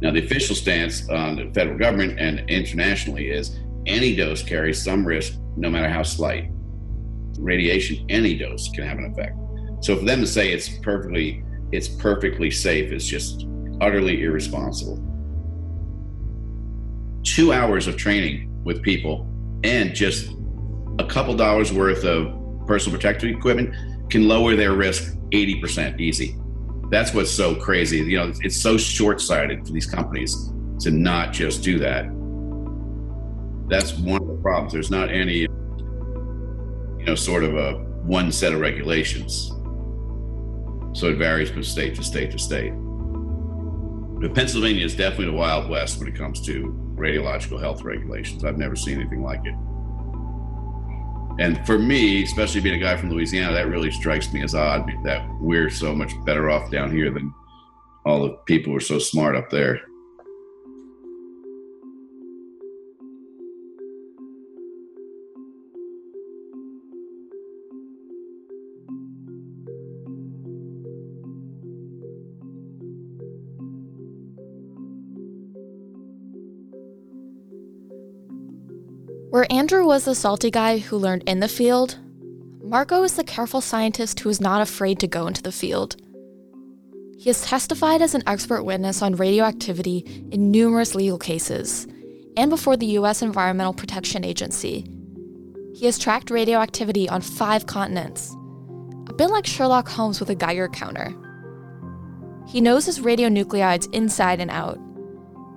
Now, 0.02 0.12
the 0.12 0.20
official 0.20 0.56
stance 0.56 1.08
on 1.10 1.38
the 1.38 1.52
federal 1.54 1.78
government 1.78 2.20
and 2.20 2.50
internationally 2.50 3.30
is 3.30 3.60
any 3.86 4.16
dose 4.16 4.44
carries 4.44 4.84
some 4.84 5.06
risk, 5.06 5.40
no 5.56 5.70
matter 5.70 5.90
how 5.90 6.04
slight. 6.04 6.50
Radiation, 7.40 8.06
any 8.10 8.38
dose 8.38 8.70
can 8.70 8.86
have 8.86 8.98
an 8.98 9.06
effect. 9.06 9.38
So 9.84 9.98
for 9.98 10.06
them 10.06 10.22
to 10.22 10.28
say 10.28 10.54
it's 10.54 10.70
perfectly 10.70 11.44
it's 11.74 11.90
perfectly 11.90 12.50
safe 12.50 12.94
is 12.94 13.06
just 13.06 13.46
utterly 13.82 14.24
irresponsible. 14.24 14.98
Two 17.24 17.52
hours 17.52 17.88
of 17.88 17.98
training 17.98 18.50
with 18.64 18.82
people 18.82 19.28
and 19.66 19.94
just 19.94 20.36
a 21.00 21.06
couple 21.06 21.36
dollars 21.36 21.74
worth 21.74 22.06
of 22.06 22.34
personal 22.66 22.98
protective 22.98 23.30
equipment 23.30 23.76
can 24.10 24.26
lower 24.26 24.56
their 24.56 24.74
risk 24.74 25.18
80% 25.32 26.00
easy. 26.00 26.38
That's 26.90 27.14
what's 27.14 27.32
so 27.32 27.54
crazy. 27.56 27.98
You 27.98 28.18
know, 28.20 28.34
it's 28.40 28.56
so 28.56 28.78
short 28.78 29.20
sighted 29.20 29.66
for 29.66 29.74
these 29.74 29.88
companies 29.88 30.50
to 30.80 30.92
not 30.92 31.34
just 31.34 31.62
do 31.62 31.78
that. 31.80 32.06
That's 33.68 33.98
one 33.98 34.22
of 34.22 34.28
the 34.30 34.40
problems. 34.42 34.72
There's 34.72 34.92
not 34.92 35.10
any, 35.10 35.40
you 35.40 37.06
know, 37.06 37.16
sort 37.16 37.44
of 37.44 37.56
a 37.56 37.74
one 38.04 38.32
set 38.32 38.54
of 38.54 38.62
regulations. 38.62 39.52
So 40.94 41.08
it 41.08 41.18
varies 41.18 41.50
from 41.50 41.64
state 41.64 41.96
to 41.96 42.04
state 42.04 42.32
to 42.32 42.40
state. 42.40 42.72
But 42.72 44.34
Pennsylvania 44.34 44.86
is 44.86 44.96
definitely 44.96 45.26
the 45.26 45.34
Wild 45.34 45.70
West 45.70 46.00
when 46.00 46.08
it 46.08 46.16
comes 46.16 46.40
to 46.46 46.74
radiological 46.96 47.60
health 47.60 47.82
regulations. 47.84 48.46
I've 48.46 48.58
never 48.58 48.76
seen 48.76 49.00
anything 49.00 49.22
like 49.22 49.42
it. 49.46 49.56
And 51.40 51.66
for 51.66 51.80
me, 51.80 52.24
especially 52.24 52.62
being 52.62 52.76
a 52.76 52.84
guy 52.84 52.96
from 52.96 53.10
Louisiana, 53.10 53.54
that 53.54 53.68
really 53.68 53.90
strikes 53.90 54.32
me 54.32 54.44
as 54.44 54.54
odd 54.54 54.90
that 55.04 55.28
we're 55.42 55.70
so 55.70 55.96
much 55.96 56.12
better 56.26 56.52
off 56.52 56.70
down 56.70 56.92
here 56.92 57.10
than 57.10 57.34
all 58.06 58.22
the 58.24 58.34
people 58.46 58.72
who 58.72 58.78
are 58.78 58.82
so 58.82 59.00
smart 59.00 59.36
up 59.36 59.50
there. 59.50 59.82
Where 79.44 79.60
Andrew 79.60 79.86
was 79.86 80.06
the 80.06 80.16
salty 80.16 80.50
guy 80.50 80.78
who 80.78 80.96
learned 80.96 81.24
in 81.24 81.42
the 81.42 81.50
field, 81.50 82.00
Marco 82.64 83.04
is 83.04 83.18
the 83.18 83.26
careful 83.26 83.60
scientist 83.60 84.22
who 84.22 84.30
is 84.30 84.40
not 84.40 84.62
afraid 84.62 85.02
to 85.02 85.08
go 85.08 85.28
into 85.28 85.42
the 85.42 85.52
field. 85.52 85.98
He 87.18 87.28
has 87.30 87.42
testified 87.44 88.02
as 88.02 88.16
an 88.16 88.24
expert 88.26 88.64
witness 88.64 89.02
on 89.02 89.18
radioactivity 89.18 90.24
in 90.32 90.50
numerous 90.50 90.96
legal 90.96 91.18
cases 91.18 91.88
and 92.38 92.50
before 92.50 92.78
the 92.78 92.86
U.S. 92.86 93.22
Environmental 93.22 93.74
Protection 93.74 94.24
Agency. 94.24 94.90
He 95.76 95.88
has 95.88 96.00
tracked 96.00 96.32
radioactivity 96.32 97.10
on 97.10 97.20
five 97.20 97.66
continents, 97.66 98.34
a 99.10 99.14
bit 99.14 99.30
like 99.30 99.46
Sherlock 99.46 99.90
Holmes 99.90 100.22
with 100.22 100.30
a 100.30 100.36
Geiger 100.36 100.70
counter. 100.70 101.14
He 102.48 102.62
knows 102.62 102.86
his 102.86 103.02
radionuclides 103.02 103.94
inside 103.94 104.40
and 104.40 104.52
out. 104.52 104.80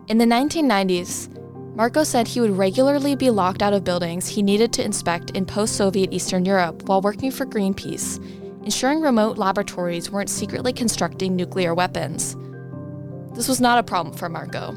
In 0.09 0.19
the 0.19 0.25
1990s, 0.25 1.36
Marco 1.77 2.05
said 2.05 2.27
he 2.27 2.41
would 2.41 2.57
regularly 2.57 3.15
be 3.15 3.29
locked 3.29 3.61
out 3.61 3.75
of 3.75 3.85
buildings 3.85 4.27
he 4.27 4.43
needed 4.43 4.73
to 4.73 4.83
inspect 4.83 5.33
in 5.33 5.45
post 5.45 5.77
Soviet 5.77 6.11
Eastern 6.11 6.47
Europe 6.47 6.89
while 6.89 7.03
working 7.03 7.31
for 7.31 7.45
Greenpeace, 7.45 8.19
ensuring 8.65 9.03
remote 9.03 9.37
laboratories 9.37 10.11
weren't 10.11 10.31
secretly 10.31 10.73
constructing 10.73 11.37
nuclear 11.37 11.75
weapons. 11.75 12.35
This 13.35 13.47
was 13.47 13.61
not 13.61 13.79
a 13.79 13.83
problem 13.83 14.17
for 14.17 14.31
Marco. 14.31 14.75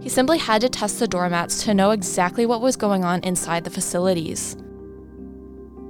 He 0.00 0.08
simply 0.08 0.38
had 0.38 0.60
to 0.60 0.68
test 0.68 1.00
the 1.00 1.08
doormats 1.08 1.64
to 1.64 1.74
know 1.74 1.90
exactly 1.90 2.46
what 2.46 2.60
was 2.60 2.76
going 2.76 3.04
on 3.04 3.20
inside 3.24 3.64
the 3.64 3.70
facilities. 3.70 4.54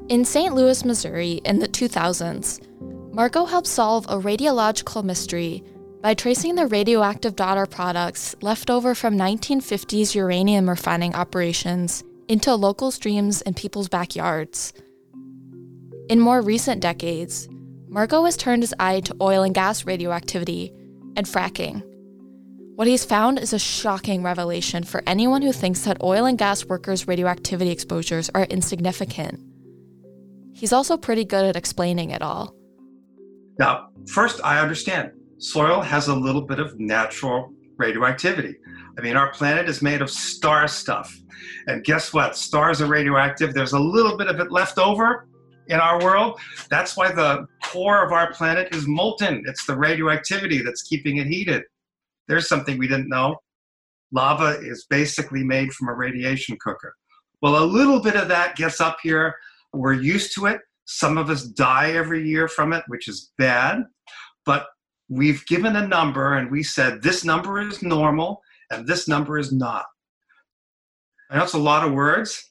In 0.09 0.25
St. 0.25 0.55
Louis, 0.55 0.87
Missouri, 0.87 1.43
in 1.45 1.59
the 1.59 1.69
2000s, 1.69 2.63
Marco 3.13 3.45
helped 3.45 3.67
solve 3.67 4.07
a 4.07 4.17
radiological 4.17 5.05
mystery 5.05 5.63
by 6.01 6.15
tracing 6.15 6.55
the 6.55 6.67
radioactive 6.67 7.35
daughter 7.35 7.67
products 7.67 8.37
left 8.41 8.71
over 8.71 8.95
from 8.95 9.17
1950s 9.17 10.15
uranium 10.15 10.69
refining 10.69 11.15
operations 11.15 12.05
into 12.29 12.55
local 12.55 12.91
streams 12.91 13.43
and 13.43 13.57
people's 13.57 13.89
backyards. 13.89 14.73
In 16.09 16.21
more 16.21 16.41
recent 16.41 16.81
decades, 16.81 17.49
Marco 17.89 18.25
has 18.25 18.37
turned 18.37 18.63
his 18.63 18.75
eye 18.79 19.01
to 19.01 19.17
oil 19.21 19.43
and 19.43 19.55
gas 19.55 19.85
radioactivity 19.87 20.73
and 21.17 21.27
fracking. 21.27 21.83
What 22.77 22.87
he's 22.87 23.05
found 23.05 23.41
is 23.41 23.53
a 23.53 23.59
shocking 23.59 24.23
revelation 24.23 24.85
for 24.85 25.03
anyone 25.07 25.43
who 25.43 25.53
thinks 25.53 25.81
that 25.83 26.03
oil 26.03 26.27
and 26.27 26.39
gas 26.39 26.65
workers' 26.65 27.09
radioactivity 27.09 27.71
exposures 27.71 28.31
are 28.35 28.45
insignificant. 28.45 29.41
He's 30.53 30.73
also 30.73 30.97
pretty 30.97 31.25
good 31.25 31.45
at 31.45 31.57
explaining 31.57 32.11
it 32.11 32.23
all. 32.23 32.55
Now, 33.59 33.89
first, 34.07 34.41
I 34.45 34.61
understand 34.61 35.11
soil 35.39 35.81
has 35.81 36.09
a 36.09 36.15
little 36.15 36.43
bit 36.43 36.59
of 36.59 36.79
natural 36.79 37.53
radioactivity. 37.77 38.57
I 38.99 39.01
mean, 39.01 39.17
our 39.17 39.31
planet 39.33 39.69
is 39.69 39.81
made 39.83 40.03
of 40.03 40.11
star 40.11 40.67
stuff. 40.69 41.17
And 41.67 41.85
guess 41.85 42.13
what? 42.13 42.37
Stars 42.37 42.81
are 42.81 42.87
radioactive. 42.87 43.55
There's 43.55 43.73
a 43.73 43.79
little 43.79 44.17
bit 44.17 44.27
of 44.27 44.41
it 44.41 44.51
left 44.51 44.79
over 44.79 45.29
in 45.69 45.79
our 45.79 46.03
world. 46.03 46.41
That's 46.69 46.97
why 46.97 47.13
the 47.13 47.47
core 47.65 48.05
of 48.05 48.13
our 48.13 48.33
planet 48.33 48.75
is 48.75 48.87
molten. 48.87 49.45
It's 49.47 49.67
the 49.67 49.77
radioactivity 49.77 50.63
that's 50.63 50.83
keeping 50.83 51.19
it 51.19 51.27
heated. 51.27 51.63
There's 52.27 52.49
something 52.49 52.79
we 52.79 52.89
didn't 52.89 53.09
know. 53.09 53.37
Lava 54.13 54.59
is 54.61 54.87
basically 54.89 55.45
made 55.45 55.73
from 55.73 55.89
a 55.89 55.95
radiation 55.95 56.57
cooker. 56.61 56.95
Well, 57.43 57.63
a 57.63 57.65
little 57.65 58.01
bit 58.01 58.17
of 58.17 58.29
that 58.29 58.57
gets 58.57 58.81
up 58.81 58.99
here. 59.03 59.35
We're 59.73 59.93
used 59.93 60.35
to 60.35 60.47
it. 60.47 60.61
Some 60.87 61.19
of 61.19 61.31
us 61.31 61.45
die 61.45 61.93
every 61.93 62.27
year 62.27 62.49
from 62.49 62.73
it, 62.73 62.83
which 62.89 63.07
is 63.07 63.33
bad. 63.39 63.85
But 64.47 64.67
we've 65.09 65.45
given 65.47 65.77
a 65.77 65.87
number 65.87 66.35
and 66.35 66.51
we 66.51 66.63
said 66.63 67.03
this 67.03 67.25
number 67.25 67.61
is 67.61 67.83
normal 67.83 68.43
and 68.71 68.87
this 68.87 69.09
number 69.09 69.39
is 69.39 69.53
not. 69.53 69.87
I 71.31 71.37
know 71.37 71.45
it's 71.45 71.55
a 71.55 71.59
lot 71.59 71.87
of 71.87 71.93
words, 71.93 72.51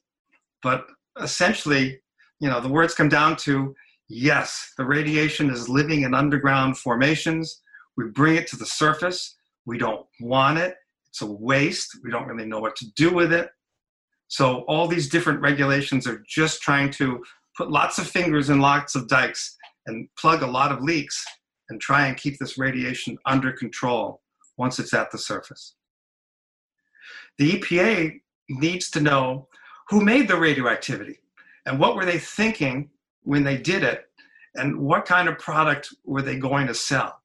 but 0.64 0.86
essentially, 1.22 2.00
you 2.40 2.50
know, 2.50 2.60
the 2.60 2.70
words 2.70 2.94
come 2.94 3.10
down 3.10 3.36
to 3.38 3.76
yes, 4.10 4.74
the 4.78 4.86
radiation 4.86 5.50
is 5.50 5.70
living 5.70 6.02
in 6.04 6.14
underground 6.14 6.78
formations. 6.78 7.62
We 7.96 8.06
bring 8.06 8.36
it 8.36 8.48
to 8.48 8.56
the 8.56 8.66
surface. 8.66 9.36
We 9.66 9.78
don't 9.78 10.06
want 10.20 10.60
it. 10.60 10.76
It's 11.10 11.22
a 11.22 11.26
waste. 11.26 12.00
We 12.04 12.12
don't 12.12 12.28
really 12.28 12.48
know 12.48 12.60
what 12.60 12.76
to 12.78 12.86
do 12.96 13.14
with 13.14 13.34
it. 13.34 13.50
So 14.28 14.62
all 14.68 14.88
these 14.88 15.10
different 15.10 15.42
regulations 15.42 16.06
are 16.08 16.24
just 16.28 16.62
trying 16.62 16.92
to 16.92 17.24
put 17.56 17.72
lots 17.72 17.98
of 17.98 18.08
fingers 18.08 18.50
in 18.50 18.60
lots 18.60 18.96
of 18.96 19.08
dikes 19.08 19.56
and 19.88 20.08
plug 20.20 20.44
a 20.44 20.48
lot 20.48 20.72
of 20.72 20.82
leaks 20.82 21.24
and 21.70 21.80
try 21.82 22.08
and 22.08 22.18
keep 22.18 22.38
this 22.38 22.58
radiation 22.58 23.18
under 23.26 23.52
control 23.52 24.22
once 24.58 24.80
it's 24.80 24.94
at 24.94 25.12
the 25.12 25.18
surface. 25.18 25.76
The 27.38 27.54
EPA 27.54 28.20
needs 28.50 28.90
to 28.92 29.02
know 29.02 29.48
who 29.90 30.02
made 30.02 30.28
the 30.28 30.38
radioactivity 30.38 31.20
and 31.66 31.80
what 31.80 31.96
were 31.96 32.06
they 32.06 32.20
thinking 32.20 32.90
when 33.24 33.44
they 33.44 33.58
did 33.58 33.84
it 33.84 34.06
and 34.56 34.78
what 34.80 35.06
kind 35.06 35.30
of 35.30 35.38
product 35.38 35.90
were 36.06 36.22
they 36.22 36.38
going 36.38 36.68
to 36.68 36.74
sell. 36.74 37.22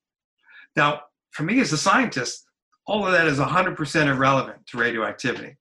Now, 0.76 1.02
for 1.30 1.44
me 1.44 1.60
as 1.60 1.72
a 1.72 1.78
scientist, 1.78 2.44
all 2.86 3.06
of 3.06 3.12
that 3.12 3.26
is 3.26 3.38
100% 3.38 4.06
irrelevant 4.06 4.66
to 4.66 4.78
radioactivity. 4.78 5.56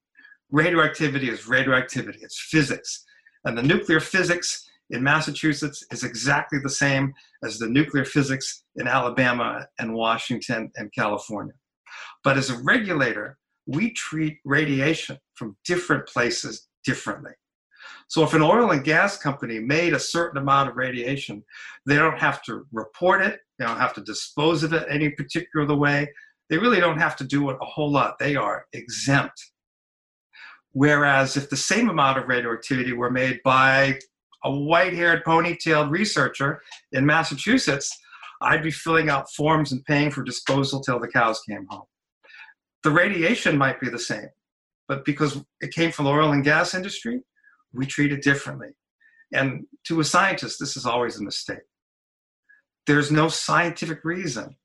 Radioactivity 0.50 1.30
is 1.30 1.48
radioactivity, 1.48 2.20
it's 2.22 2.40
physics. 2.40 3.06
And 3.46 3.58
the 3.58 3.64
nuclear 3.64 4.00
physics 4.00 4.70
in 4.92 5.04
Massachusetts 5.04 5.84
is 5.92 6.04
exactly 6.04 6.60
the 6.60 6.70
same 6.70 7.14
as 7.44 7.58
the 7.58 7.68
nuclear 7.68 8.06
physics 8.06 8.64
in 8.76 8.88
Alabama 8.88 9.68
and 9.80 9.94
Washington 9.94 10.72
and 10.76 10.94
California. 10.94 11.54
But 12.24 12.38
as 12.38 12.50
a 12.50 12.62
regulator, 12.64 13.38
we 13.66 13.92
treat 13.94 14.38
radiation 14.46 15.18
from 15.36 15.58
different 15.66 16.08
places 16.08 16.68
differently. 16.86 17.32
So 18.08 18.24
if 18.24 18.34
an 18.34 18.42
oil 18.42 18.72
and 18.72 18.84
gas 18.84 19.18
company 19.18 19.60
made 19.60 19.94
a 19.94 20.00
certain 20.00 20.42
amount 20.42 20.70
of 20.70 20.76
radiation, 20.76 21.44
they 21.86 21.96
don't 21.96 22.20
have 22.20 22.44
to 22.44 22.66
report 22.72 23.22
it, 23.22 23.40
they 23.58 23.66
don't 23.66 23.80
have 23.80 23.94
to 23.94 24.02
dispose 24.02 24.64
of 24.64 24.74
it 24.74 24.86
any 24.90 25.10
particular 25.12 25.74
way. 25.76 26.12
They 26.50 26.58
really 26.58 26.82
don't 26.82 27.00
have 27.00 27.16
to 27.18 27.24
do 27.24 27.50
it 27.50 27.58
a 27.62 27.66
whole 27.66 27.92
lot. 27.92 28.20
They 28.20 28.36
are 28.36 28.66
exempt. 28.74 29.42
Whereas 30.74 31.38
if 31.38 31.50
the 31.50 31.58
same 31.58 31.90
amount 31.90 32.18
of 32.18 32.28
radioactivity 32.28 32.94
were 32.94 33.10
made 33.10 33.40
by 33.44 34.00
a 34.44 34.52
white 34.52 34.94
haired 34.94 35.24
ponytailed 35.24 35.92
researcher 35.92 36.62
in 36.92 37.06
Massachusetts, 37.06 37.98
I'd 38.42 38.64
be 38.64 38.72
filling 38.72 39.10
out 39.10 39.32
forms 39.32 39.72
and 39.72 39.86
paying 39.86 40.12
for 40.12 40.24
disposal 40.24 40.82
till 40.82 41.00
the 41.00 41.08
cows 41.08 41.42
came 41.48 41.66
home. 41.70 41.86
The 42.84 42.92
radiation 42.92 43.58
might 43.58 43.80
be 43.80 43.90
the 43.90 44.00
same, 44.00 44.30
but 44.88 45.06
because 45.06 45.44
it 45.62 45.74
came 45.74 45.92
from 45.92 46.06
the 46.06 46.12
oil 46.12 46.32
and 46.32 46.44
gas 46.44 46.74
industry, 46.74 47.22
we 47.74 47.86
treat 47.86 48.12
it 48.12 48.24
differently. 48.24 48.70
And 49.32 49.66
to 49.86 50.00
a 50.00 50.04
scientist, 50.04 50.60
this 50.60 50.76
is 50.76 50.86
always 50.86 51.20
a 51.20 51.24
mistake. 51.24 51.60
There's 52.88 53.12
no 53.12 53.30
scientific 53.30 54.04
reason 54.04 54.56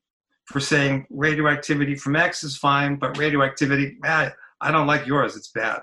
for 0.45 0.59
saying 0.59 1.05
radioactivity 1.11 1.95
from 1.95 2.15
X 2.15 2.43
is 2.43 2.57
fine, 2.57 2.95
but 2.95 3.17
radioactivity, 3.17 3.97
ah, 4.03 4.31
I 4.59 4.71
don't 4.71 4.87
like 4.87 5.05
yours, 5.05 5.35
it's 5.35 5.51
bad. 5.51 5.81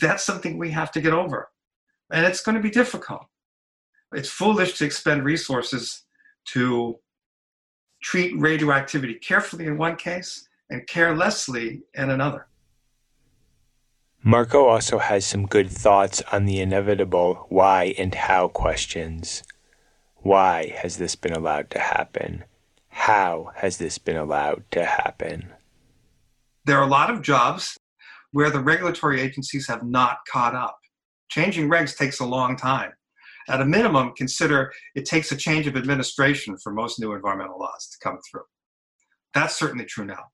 That's 0.00 0.24
something 0.24 0.58
we 0.58 0.70
have 0.72 0.90
to 0.92 1.00
get 1.00 1.12
over 1.12 1.48
and 2.12 2.26
it's 2.26 2.42
going 2.42 2.56
to 2.56 2.62
be 2.62 2.70
difficult. 2.70 3.26
It's 4.12 4.28
foolish 4.28 4.78
to 4.78 4.84
expend 4.84 5.24
resources 5.24 6.04
to 6.46 6.98
treat 8.02 8.38
radioactivity 8.38 9.14
carefully 9.14 9.66
in 9.66 9.78
one 9.78 9.96
case 9.96 10.48
and 10.70 10.86
carelessly 10.86 11.82
in 11.94 12.10
another. 12.10 12.46
Marco 14.22 14.66
also 14.66 14.98
has 14.98 15.26
some 15.26 15.46
good 15.46 15.70
thoughts 15.70 16.22
on 16.32 16.46
the 16.46 16.60
inevitable 16.60 17.46
why 17.50 17.94
and 17.98 18.14
how 18.14 18.48
questions. 18.48 19.42
Why 20.16 20.72
has 20.76 20.96
this 20.96 21.14
been 21.14 21.34
allowed 21.34 21.68
to 21.70 21.78
happen? 21.78 22.44
How 22.88 23.50
has 23.56 23.76
this 23.76 23.98
been 23.98 24.16
allowed 24.16 24.64
to 24.70 24.84
happen? 24.84 25.52
There 26.64 26.78
are 26.78 26.86
a 26.86 26.90
lot 26.90 27.10
of 27.10 27.20
jobs 27.20 27.76
where 28.32 28.48
the 28.48 28.60
regulatory 28.60 29.20
agencies 29.20 29.66
have 29.68 29.84
not 29.84 30.18
caught 30.26 30.54
up. 30.54 30.78
Changing 31.34 31.68
regs 31.68 31.96
takes 31.96 32.20
a 32.20 32.24
long 32.24 32.54
time. 32.54 32.92
At 33.48 33.60
a 33.60 33.64
minimum, 33.64 34.12
consider 34.16 34.72
it 34.94 35.04
takes 35.04 35.32
a 35.32 35.36
change 35.36 35.66
of 35.66 35.76
administration 35.76 36.56
for 36.56 36.72
most 36.72 37.00
new 37.00 37.12
environmental 37.12 37.58
laws 37.58 37.88
to 37.88 38.08
come 38.08 38.20
through. 38.30 38.44
That's 39.34 39.56
certainly 39.56 39.84
true 39.84 40.04
now. 40.04 40.26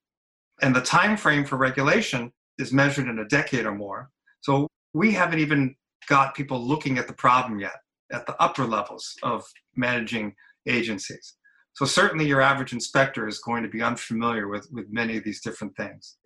And 0.61 0.76
the 0.76 0.82
time 0.82 1.16
frame 1.16 1.46
for 1.46 1.57
regulation 1.57 2.30
is 2.59 2.70
measured 2.70 3.09
in 3.09 3.18
a 3.18 3.24
decade 3.24 3.64
or 3.64 3.74
more. 3.74 4.11
So 4.42 4.66
we 4.92 5.11
haven't 5.12 5.38
even 5.38 5.74
got 6.07 6.34
people 6.34 6.62
looking 6.62 6.98
at 6.98 7.07
the 7.07 7.14
problem 7.14 7.59
yet 7.59 7.76
at 8.12 8.26
the 8.26 8.36
upper 8.38 8.66
levels 8.66 9.14
of 9.22 9.42
managing 9.76 10.34
agencies. 10.68 11.36
So 11.72 11.86
certainly 11.86 12.26
your 12.26 12.42
average 12.42 12.74
inspector 12.74 13.26
is 13.26 13.38
going 13.38 13.62
to 13.62 13.70
be 13.70 13.80
unfamiliar 13.80 14.48
with, 14.48 14.68
with 14.70 14.84
many 14.90 15.16
of 15.16 15.24
these 15.24 15.40
different 15.40 15.74
things. 15.78 16.18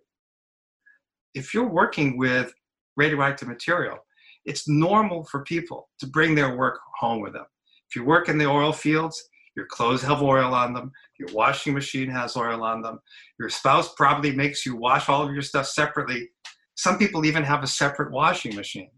If 1.33 1.53
you're 1.53 1.69
working 1.69 2.17
with 2.17 2.53
radioactive 2.97 3.47
material, 3.47 3.99
it's 4.45 4.67
normal 4.67 5.25
for 5.25 5.43
people 5.43 5.89
to 5.99 6.07
bring 6.07 6.35
their 6.35 6.55
work 6.55 6.79
home 6.99 7.21
with 7.21 7.33
them. 7.33 7.45
If 7.89 7.95
you 7.95 8.05
work 8.05 8.29
in 8.29 8.37
the 8.37 8.49
oil 8.49 8.71
fields, 8.71 9.21
your 9.55 9.65
clothes 9.67 10.01
have 10.03 10.21
oil 10.21 10.53
on 10.53 10.73
them, 10.73 10.91
your 11.17 11.29
washing 11.33 11.73
machine 11.73 12.09
has 12.09 12.35
oil 12.35 12.63
on 12.63 12.81
them, 12.81 12.99
your 13.39 13.49
spouse 13.49 13.93
probably 13.95 14.35
makes 14.35 14.65
you 14.65 14.75
wash 14.75 15.07
all 15.07 15.23
of 15.23 15.33
your 15.33 15.41
stuff 15.41 15.67
separately. 15.67 16.29
Some 16.75 16.97
people 16.97 17.25
even 17.25 17.43
have 17.43 17.63
a 17.63 17.67
separate 17.67 18.11
washing 18.11 18.55
machine. 18.55 18.91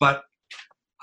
But 0.00 0.22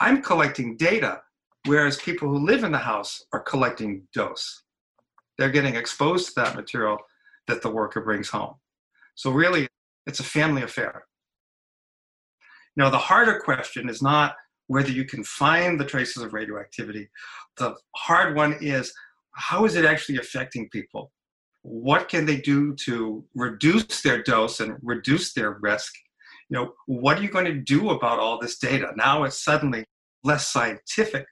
I'm 0.01 0.21
collecting 0.21 0.75
data, 0.75 1.21
whereas 1.65 1.97
people 1.97 2.27
who 2.27 2.45
live 2.45 2.63
in 2.63 2.71
the 2.71 2.77
house 2.77 3.23
are 3.31 3.39
collecting 3.39 4.07
dose. 4.13 4.63
They're 5.37 5.49
getting 5.49 5.75
exposed 5.75 6.27
to 6.27 6.33
that 6.41 6.55
material 6.55 6.97
that 7.47 7.61
the 7.61 7.69
worker 7.69 8.01
brings 8.01 8.27
home. 8.27 8.55
So, 9.15 9.31
really, 9.31 9.67
it's 10.05 10.19
a 10.19 10.23
family 10.23 10.63
affair. 10.63 11.03
Now, 12.79 12.89
the 12.89 12.97
harder 12.97 13.41
question 13.41 13.89
is 13.89 14.01
not 14.01 14.37
whether 14.67 14.89
you 14.89 15.03
can 15.03 15.21
find 15.25 15.77
the 15.77 15.83
traces 15.83 16.23
of 16.23 16.31
radioactivity. 16.31 17.09
The 17.57 17.75
hard 17.97 18.37
one 18.37 18.57
is 18.61 18.93
how 19.33 19.65
is 19.65 19.75
it 19.75 19.83
actually 19.83 20.17
affecting 20.17 20.69
people? 20.69 21.11
What 21.63 22.07
can 22.07 22.25
they 22.25 22.37
do 22.37 22.73
to 22.85 23.25
reduce 23.35 24.01
their 24.01 24.23
dose 24.23 24.61
and 24.61 24.77
reduce 24.81 25.33
their 25.33 25.59
risk? 25.59 25.93
You 26.47 26.55
know, 26.55 26.73
what 26.85 27.19
are 27.19 27.21
you 27.21 27.27
going 27.27 27.51
to 27.53 27.59
do 27.59 27.89
about 27.89 28.17
all 28.17 28.39
this 28.39 28.57
data? 28.57 28.93
Now 28.95 29.25
it's 29.25 29.43
suddenly 29.43 29.83
less 30.23 30.47
scientific, 30.47 31.25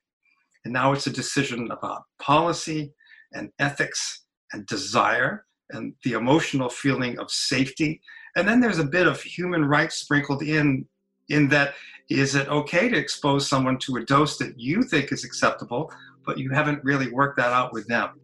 and 0.66 0.74
now 0.74 0.92
it's 0.92 1.08
a 1.08 1.12
decision 1.12 1.72
about 1.72 2.04
policy 2.22 2.94
and 3.32 3.52
ethics 3.58 4.26
and 4.52 4.66
desire 4.66 5.46
and 5.70 5.94
the 6.04 6.12
emotional 6.12 6.68
feeling 6.68 7.18
of 7.20 7.32
safety. 7.32 8.02
And 8.36 8.46
then 8.46 8.60
there's 8.60 8.80
a 8.80 8.84
bit 8.84 9.08
of 9.08 9.22
human 9.22 9.64
rights 9.64 9.96
sprinkled 9.96 10.44
in 10.44 10.86
in 11.30 11.48
that 11.50 11.74
is 12.10 12.36
it 12.36 12.48
okay 12.48 12.88
to 12.90 12.98
expose 12.98 13.48
someone 13.48 13.78
to 13.80 13.98
a 13.98 14.06
dose 14.06 14.38
that 14.38 14.60
you 14.60 14.84
think 14.84 15.12
is 15.12 15.26
acceptable, 15.26 15.92
but 16.26 16.38
you 16.38 16.50
haven't 16.50 16.84
really 16.84 17.12
worked 17.12 17.38
that 17.38 17.52
out 17.52 17.74
with 17.74 17.88
them? 17.88 18.20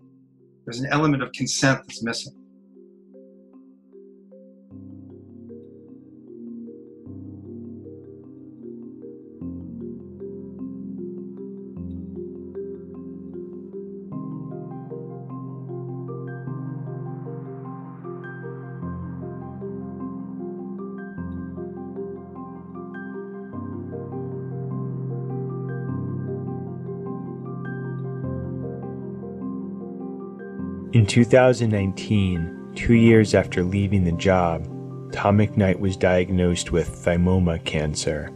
There's 0.65 0.79
an 0.79 0.87
element 0.91 1.21
of 1.21 1.31
consent 1.33 1.81
that's 1.85 2.01
missing. 2.03 2.33
2019, 31.13 32.71
two 32.75 32.95
years 32.95 33.35
after 33.35 33.63
leaving 33.63 34.03
the 34.03 34.11
job, 34.13 34.63
Tom 35.13 35.37
McKnight 35.37 35.79
was 35.79 35.95
diagnosed 35.95 36.71
with 36.71 36.89
thymoma 36.89 37.63
cancer. 37.63 38.31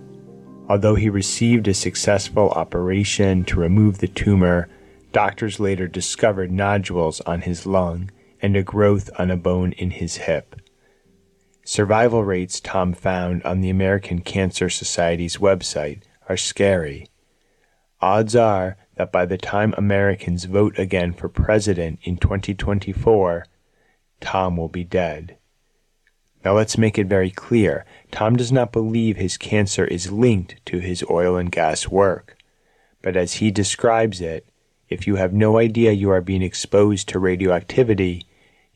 Although 0.69 0.93
he 0.93 1.09
received 1.09 1.67
a 1.67 1.73
successful 1.73 2.51
operation 2.51 3.43
to 3.45 3.59
remove 3.59 3.97
the 3.97 4.07
tumor, 4.07 4.69
doctors 5.11 5.59
later 5.59 5.87
discovered 5.87 6.51
nodules 6.51 7.19
on 7.21 7.41
his 7.41 7.65
lung 7.65 8.11
and 8.43 8.55
a 8.55 8.61
growth 8.61 9.09
on 9.17 9.31
a 9.31 9.37
bone 9.37 9.71
in 9.71 9.89
his 9.89 10.17
hip. 10.17 10.55
Survival 11.65 12.23
rates 12.23 12.59
Tom 12.59 12.93
found 12.93 13.41
on 13.41 13.61
the 13.61 13.71
American 13.71 14.21
Cancer 14.21 14.69
Society's 14.69 15.37
website 15.37 16.03
are 16.29 16.37
scary. 16.37 17.07
Odds 18.01 18.35
are 18.35 18.77
that 18.97 19.11
by 19.11 19.25
the 19.25 19.37
time 19.37 19.73
Americans 19.77 20.45
vote 20.45 20.77
again 20.77 21.13
for 21.13 21.29
president 21.29 21.99
in 22.03 22.17
2024, 22.17 23.45
Tom 24.19 24.57
will 24.57 24.67
be 24.67 24.83
dead. 24.83 25.37
Now 26.43 26.55
let's 26.55 26.77
make 26.77 26.97
it 26.97 27.07
very 27.07 27.31
clear 27.31 27.85
Tom 28.11 28.35
does 28.35 28.51
not 28.51 28.71
believe 28.71 29.17
his 29.17 29.37
cancer 29.37 29.85
is 29.85 30.11
linked 30.11 30.65
to 30.65 30.79
his 30.79 31.03
oil 31.09 31.35
and 31.35 31.51
gas 31.51 31.87
work. 31.87 32.37
But 33.01 33.15
as 33.15 33.35
he 33.35 33.51
describes 33.51 34.21
it, 34.21 34.47
if 34.89 35.05
you 35.05 35.15
have 35.15 35.33
no 35.33 35.57
idea 35.57 35.91
you 35.91 36.09
are 36.09 36.21
being 36.21 36.41
exposed 36.41 37.09
to 37.09 37.19
radioactivity, 37.19 38.25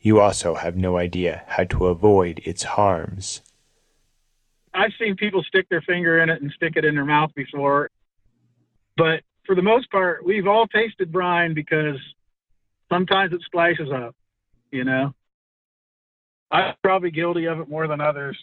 you 0.00 0.20
also 0.20 0.54
have 0.54 0.76
no 0.76 0.98
idea 0.98 1.42
how 1.46 1.64
to 1.64 1.86
avoid 1.86 2.40
its 2.44 2.62
harms. 2.62 3.40
I've 4.74 4.92
seen 4.98 5.16
people 5.16 5.42
stick 5.42 5.68
their 5.68 5.82
finger 5.82 6.22
in 6.22 6.30
it 6.30 6.42
and 6.42 6.50
stick 6.52 6.74
it 6.76 6.84
in 6.84 6.94
their 6.94 7.04
mouth 7.04 7.30
before, 7.34 7.90
but 8.96 9.22
for 9.44 9.54
the 9.54 9.62
most 9.62 9.90
part, 9.90 10.24
we've 10.24 10.46
all 10.46 10.66
tasted 10.66 11.12
brine 11.12 11.54
because 11.54 11.98
sometimes 12.90 13.32
it 13.32 13.40
splashes 13.44 13.88
up, 13.92 14.14
you 14.70 14.84
know. 14.84 15.14
I'm 16.50 16.74
probably 16.82 17.10
guilty 17.10 17.46
of 17.46 17.60
it 17.60 17.68
more 17.68 17.86
than 17.88 18.00
others. 18.00 18.36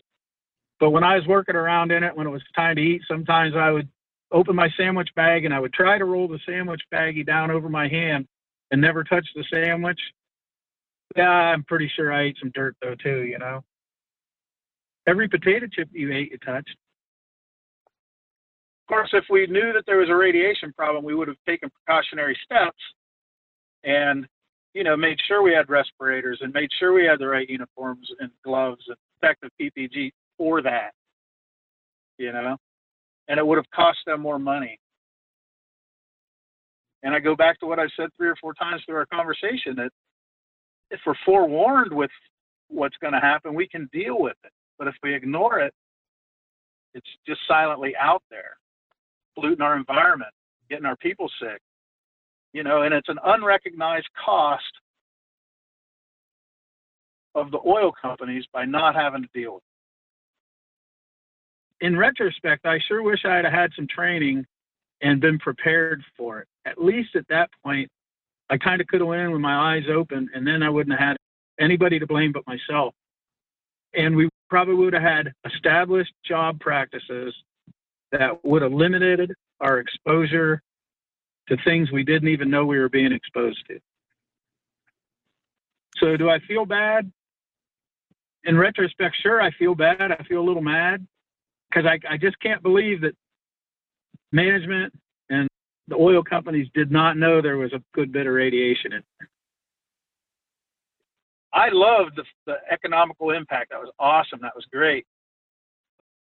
But 0.79 0.91
when 0.91 1.03
I 1.03 1.15
was 1.15 1.27
working 1.27 1.55
around 1.55 1.91
in 1.91 2.03
it, 2.03 2.15
when 2.15 2.25
it 2.25 2.31
was 2.31 2.41
time 2.55 2.77
to 2.77 2.81
eat, 2.81 3.01
sometimes 3.07 3.53
I 3.55 3.69
would 3.69 3.87
open 4.31 4.55
my 4.55 4.69
sandwich 4.77 5.09
bag 5.15 5.45
and 5.45 5.53
I 5.53 5.59
would 5.59 5.73
try 5.73 5.97
to 5.97 6.05
roll 6.05 6.27
the 6.27 6.39
sandwich 6.45 6.81
baggie 6.93 7.25
down 7.25 7.51
over 7.51 7.69
my 7.69 7.87
hand 7.87 8.27
and 8.71 8.81
never 8.81 9.03
touch 9.03 9.27
the 9.35 9.43
sandwich. 9.51 9.99
Yeah, 11.15 11.29
I'm 11.29 11.63
pretty 11.63 11.91
sure 11.95 12.13
I 12.13 12.25
ate 12.25 12.37
some 12.39 12.51
dirt 12.53 12.75
though 12.81 12.95
too, 12.95 13.23
you 13.23 13.39
know. 13.39 13.63
Every 15.07 15.27
potato 15.27 15.65
chip 15.71 15.89
you 15.91 16.13
ate, 16.13 16.31
you 16.31 16.37
touched. 16.37 16.75
Course, 18.89 19.09
if 19.13 19.25
we 19.29 19.45
knew 19.45 19.71
that 19.73 19.83
there 19.85 19.97
was 19.97 20.09
a 20.09 20.15
radiation 20.15 20.73
problem, 20.73 21.05
we 21.05 21.13
would 21.13 21.27
have 21.27 21.37
taken 21.47 21.69
precautionary 21.69 22.35
steps 22.43 22.79
and, 23.83 24.27
you 24.73 24.83
know, 24.83 24.97
made 24.97 25.17
sure 25.27 25.43
we 25.43 25.53
had 25.53 25.69
respirators 25.69 26.39
and 26.41 26.51
made 26.53 26.69
sure 26.79 26.91
we 26.91 27.05
had 27.05 27.19
the 27.19 27.27
right 27.27 27.47
uniforms 27.47 28.09
and 28.19 28.31
gloves 28.43 28.83
and 28.87 28.97
protective 29.21 29.51
PPG 29.61 30.11
for 30.37 30.63
that, 30.63 30.91
you 32.17 32.31
know 32.33 32.57
and 33.29 33.37
it 33.37 33.45
would 33.45 33.57
have 33.57 33.69
cost 33.73 33.99
them 34.05 34.21
more 34.21 34.39
money. 34.39 34.77
And 37.03 37.13
I 37.13 37.19
go 37.19 37.35
back 37.35 37.59
to 37.59 37.67
what 37.67 37.79
I've 37.79 37.91
said 37.95 38.09
three 38.17 38.27
or 38.27 38.35
four 38.41 38.53
times 38.55 38.81
through 38.85 38.97
our 38.97 39.05
conversation 39.05 39.75
that 39.77 39.91
if 40.91 40.99
we're 41.05 41.13
forewarned 41.25 41.93
with 41.93 42.09
what's 42.67 42.97
going 42.97 43.13
to 43.13 43.19
happen, 43.19 43.53
we 43.53 43.67
can 43.67 43.87
deal 43.93 44.19
with 44.19 44.35
it. 44.43 44.51
But 44.77 44.87
if 44.87 44.95
we 45.01 45.13
ignore 45.13 45.59
it, 45.59 45.73
it's 46.93 47.07
just 47.27 47.39
silently 47.47 47.93
out 47.95 48.23
there, 48.29 48.57
polluting 49.35 49.61
our 49.61 49.77
environment, 49.77 50.31
getting 50.69 50.85
our 50.85 50.97
people 50.97 51.29
sick. 51.41 51.59
You 52.53 52.63
know, 52.63 52.81
and 52.81 52.93
it's 52.93 53.09
an 53.09 53.19
unrecognized 53.23 54.09
cost 54.25 54.63
of 57.35 57.51
the 57.51 57.59
oil 57.65 57.91
companies 58.01 58.45
by 58.51 58.65
not 58.65 58.95
having 58.95 59.21
to 59.21 59.29
deal 59.33 59.53
with 59.53 59.63
it 59.63 59.69
in 61.81 61.97
retrospect, 61.97 62.65
I 62.65 62.79
sure 62.87 63.03
wish 63.03 63.19
I 63.25 63.35
had 63.35 63.45
had 63.45 63.71
some 63.75 63.87
training 63.87 64.45
and 65.01 65.21
been 65.21 65.39
prepared 65.39 66.03
for 66.17 66.39
it. 66.39 66.47
At 66.65 66.81
least 66.81 67.15
at 67.15 67.27
that 67.29 67.49
point, 67.63 67.89
I 68.49 68.57
kind 68.57 68.81
of 68.81 68.87
could 68.87 69.01
have 69.01 69.07
went 69.07 69.21
in 69.21 69.31
with 69.31 69.41
my 69.41 69.75
eyes 69.75 69.83
open, 69.89 70.29
and 70.33 70.45
then 70.45 70.63
I 70.63 70.69
wouldn't 70.69 70.97
have 70.97 71.09
had 71.09 71.17
anybody 71.59 71.99
to 71.99 72.07
blame 72.07 72.31
but 72.31 72.43
myself. 72.47 72.93
And 73.93 74.15
we 74.15 74.29
probably 74.49 74.75
would 74.75 74.93
have 74.93 75.03
had 75.03 75.31
established 75.45 76.13
job 76.25 76.59
practices 76.59 77.33
that 78.11 78.43
would 78.43 78.61
have 78.61 78.73
limited 78.73 79.33
our 79.59 79.79
exposure 79.79 80.61
to 81.47 81.57
things 81.63 81.91
we 81.91 82.03
didn't 82.03 82.29
even 82.29 82.49
know 82.49 82.65
we 82.65 82.79
were 82.79 82.89
being 82.89 83.11
exposed 83.11 83.59
to. 83.67 83.79
So, 85.97 86.15
do 86.15 86.29
I 86.29 86.39
feel 86.47 86.65
bad? 86.65 87.11
In 88.45 88.57
retrospect, 88.57 89.17
sure, 89.21 89.41
I 89.41 89.51
feel 89.51 89.75
bad. 89.75 90.11
I 90.11 90.23
feel 90.27 90.41
a 90.41 90.47
little 90.47 90.61
mad 90.61 91.05
because 91.69 91.85
I, 91.85 91.99
I 92.13 92.17
just 92.17 92.39
can't 92.39 92.63
believe 92.63 93.01
that 93.01 93.13
management 94.31 94.93
and 95.29 95.47
the 95.87 95.95
oil 95.95 96.23
companies 96.23 96.67
did 96.73 96.91
not 96.91 97.17
know 97.17 97.41
there 97.41 97.57
was 97.57 97.73
a 97.73 97.83
good 97.93 98.11
bit 98.11 98.27
of 98.27 98.33
radiation 98.33 98.93
in 98.93 99.03
there. 99.19 99.29
I 101.51 101.69
loved 101.71 102.15
the, 102.15 102.23
the 102.45 102.57
economical 102.71 103.31
impact. 103.31 103.71
That 103.71 103.79
was 103.79 103.91
awesome. 103.99 104.39
That 104.41 104.55
was 104.55 104.65
great. 104.71 105.05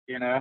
You 0.06 0.18
know, 0.18 0.40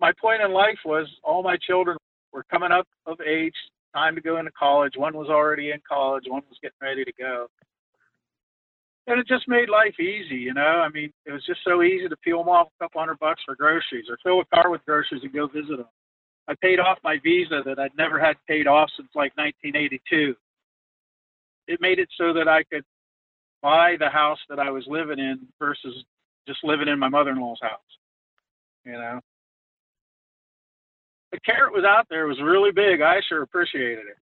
my 0.00 0.12
point 0.20 0.42
in 0.42 0.52
life 0.52 0.78
was 0.84 1.06
all 1.22 1.42
my 1.42 1.56
children 1.66 1.96
were 2.32 2.44
coming 2.50 2.72
up 2.72 2.86
of 3.06 3.20
age, 3.20 3.54
time 3.94 4.14
to 4.14 4.20
go 4.20 4.38
into 4.38 4.50
college. 4.52 4.94
One 4.96 5.16
was 5.16 5.28
already 5.28 5.70
in 5.70 5.80
college, 5.88 6.24
one 6.26 6.42
was 6.48 6.58
getting 6.62 6.78
ready 6.80 7.04
to 7.04 7.12
go 7.18 7.48
and 9.10 9.18
it 9.18 9.26
just 9.26 9.48
made 9.48 9.68
life 9.68 9.98
easy, 9.98 10.36
you 10.36 10.54
know. 10.54 10.60
I 10.84 10.88
mean, 10.88 11.12
it 11.26 11.32
was 11.32 11.44
just 11.44 11.60
so 11.64 11.82
easy 11.82 12.08
to 12.08 12.16
peel 12.18 12.38
them 12.38 12.48
off 12.48 12.68
a 12.68 12.84
couple 12.84 13.00
hundred 13.00 13.18
bucks 13.18 13.42
for 13.44 13.56
groceries 13.56 14.06
or 14.08 14.18
fill 14.22 14.40
a 14.40 14.44
car 14.44 14.70
with 14.70 14.84
groceries 14.84 15.22
and 15.22 15.32
go 15.32 15.48
visit 15.48 15.78
them. 15.78 15.88
I 16.48 16.54
paid 16.62 16.78
off 16.78 16.98
my 17.02 17.18
visa 17.22 17.62
that 17.64 17.78
I'd 17.78 17.96
never 17.96 18.18
had 18.18 18.36
paid 18.48 18.66
off 18.66 18.88
since 18.96 19.08
like 19.14 19.36
1982. 19.36 20.34
It 21.68 21.80
made 21.80 21.98
it 21.98 22.08
so 22.16 22.32
that 22.32 22.48
I 22.48 22.62
could 22.64 22.84
buy 23.62 23.96
the 23.98 24.08
house 24.08 24.38
that 24.48 24.58
I 24.58 24.70
was 24.70 24.84
living 24.86 25.18
in 25.18 25.40
versus 25.58 26.04
just 26.46 26.60
living 26.64 26.88
in 26.88 26.98
my 26.98 27.08
mother-in-law's 27.08 27.60
house. 27.62 27.78
You 28.84 28.92
know, 28.92 29.20
the 31.32 31.40
carrot 31.40 31.72
was 31.72 31.84
out 31.84 32.06
there; 32.08 32.24
it 32.24 32.28
was 32.28 32.40
really 32.40 32.72
big. 32.72 33.00
I 33.00 33.20
sure 33.28 33.42
appreciated 33.42 34.06
it, 34.06 34.16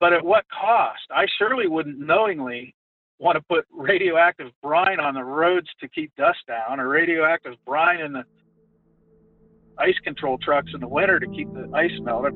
but 0.00 0.12
at 0.12 0.24
what 0.24 0.44
cost? 0.48 1.02
I 1.10 1.26
surely 1.38 1.68
wouldn't 1.68 1.98
knowingly 1.98 2.74
want 3.18 3.36
to 3.36 3.42
put 3.42 3.64
radioactive 3.70 4.48
brine 4.62 4.98
on 4.98 5.14
the 5.14 5.22
roads 5.22 5.68
to 5.80 5.88
keep 5.88 6.14
dust 6.16 6.40
down 6.48 6.80
or 6.80 6.88
radioactive 6.88 7.54
brine 7.64 8.00
in 8.00 8.12
the 8.12 8.24
ice 9.78 9.98
control 10.04 10.38
trucks 10.38 10.72
in 10.74 10.80
the 10.80 10.88
winter 10.88 11.20
to 11.20 11.26
keep 11.28 11.52
the 11.54 11.70
ice 11.74 11.92
melted. 12.00 12.34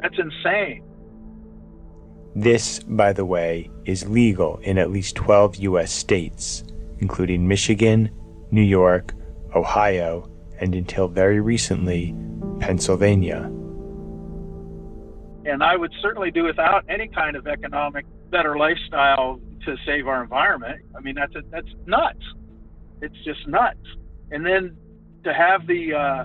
That's 0.00 0.18
insane. 0.18 0.84
This, 2.34 2.80
by 2.80 3.12
the 3.12 3.24
way, 3.24 3.70
is 3.84 4.08
legal 4.08 4.58
in 4.58 4.78
at 4.78 4.90
least 4.90 5.16
12 5.16 5.56
U.S. 5.56 5.90
states, 5.90 6.62
including 6.98 7.48
Michigan, 7.48 8.10
New 8.50 8.62
York, 8.62 9.14
Ohio, 9.54 10.30
and 10.60 10.74
until 10.74 11.08
very 11.08 11.40
recently, 11.40 12.14
Pennsylvania. 12.60 13.50
And 15.44 15.62
I 15.62 15.76
would 15.76 15.92
certainly 16.02 16.30
do 16.30 16.44
without 16.44 16.84
any 16.88 17.08
kind 17.08 17.36
of 17.36 17.46
economic 17.46 18.04
better 18.30 18.58
lifestyle 18.58 19.40
to 19.64 19.76
save 19.86 20.06
our 20.06 20.22
environment. 20.22 20.82
I 20.96 21.00
mean, 21.00 21.14
that's 21.14 21.34
a, 21.34 21.42
that's 21.50 21.68
nuts. 21.86 22.22
It's 23.00 23.16
just 23.24 23.46
nuts. 23.48 23.78
And 24.30 24.44
then 24.44 24.76
to 25.24 25.32
have 25.32 25.66
the 25.66 25.94
uh, 25.94 26.24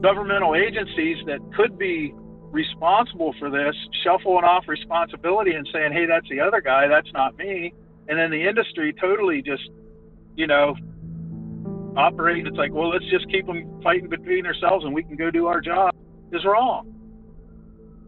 governmental 0.00 0.54
agencies 0.54 1.18
that 1.26 1.38
could 1.56 1.78
be 1.78 2.12
responsible 2.50 3.34
for 3.38 3.50
this 3.50 3.74
shuffling 4.02 4.44
off 4.44 4.66
responsibility 4.66 5.52
and 5.52 5.68
saying, 5.72 5.92
"Hey, 5.92 6.06
that's 6.06 6.28
the 6.28 6.40
other 6.40 6.60
guy. 6.60 6.88
That's 6.88 7.12
not 7.12 7.36
me." 7.36 7.72
And 8.08 8.18
then 8.18 8.30
the 8.30 8.48
industry 8.48 8.92
totally 9.00 9.42
just, 9.42 9.70
you 10.34 10.46
know, 10.48 10.74
operating. 12.00 12.46
It's 12.46 12.56
like, 12.56 12.72
well, 12.72 12.88
let's 12.88 13.04
just 13.10 13.30
keep 13.30 13.46
them 13.46 13.80
fighting 13.82 14.08
between 14.08 14.46
ourselves, 14.46 14.84
and 14.84 14.94
we 14.94 15.02
can 15.02 15.16
go 15.16 15.30
do 15.30 15.46
our 15.46 15.60
job. 15.60 15.94
Is 16.32 16.44
wrong. 16.44 16.94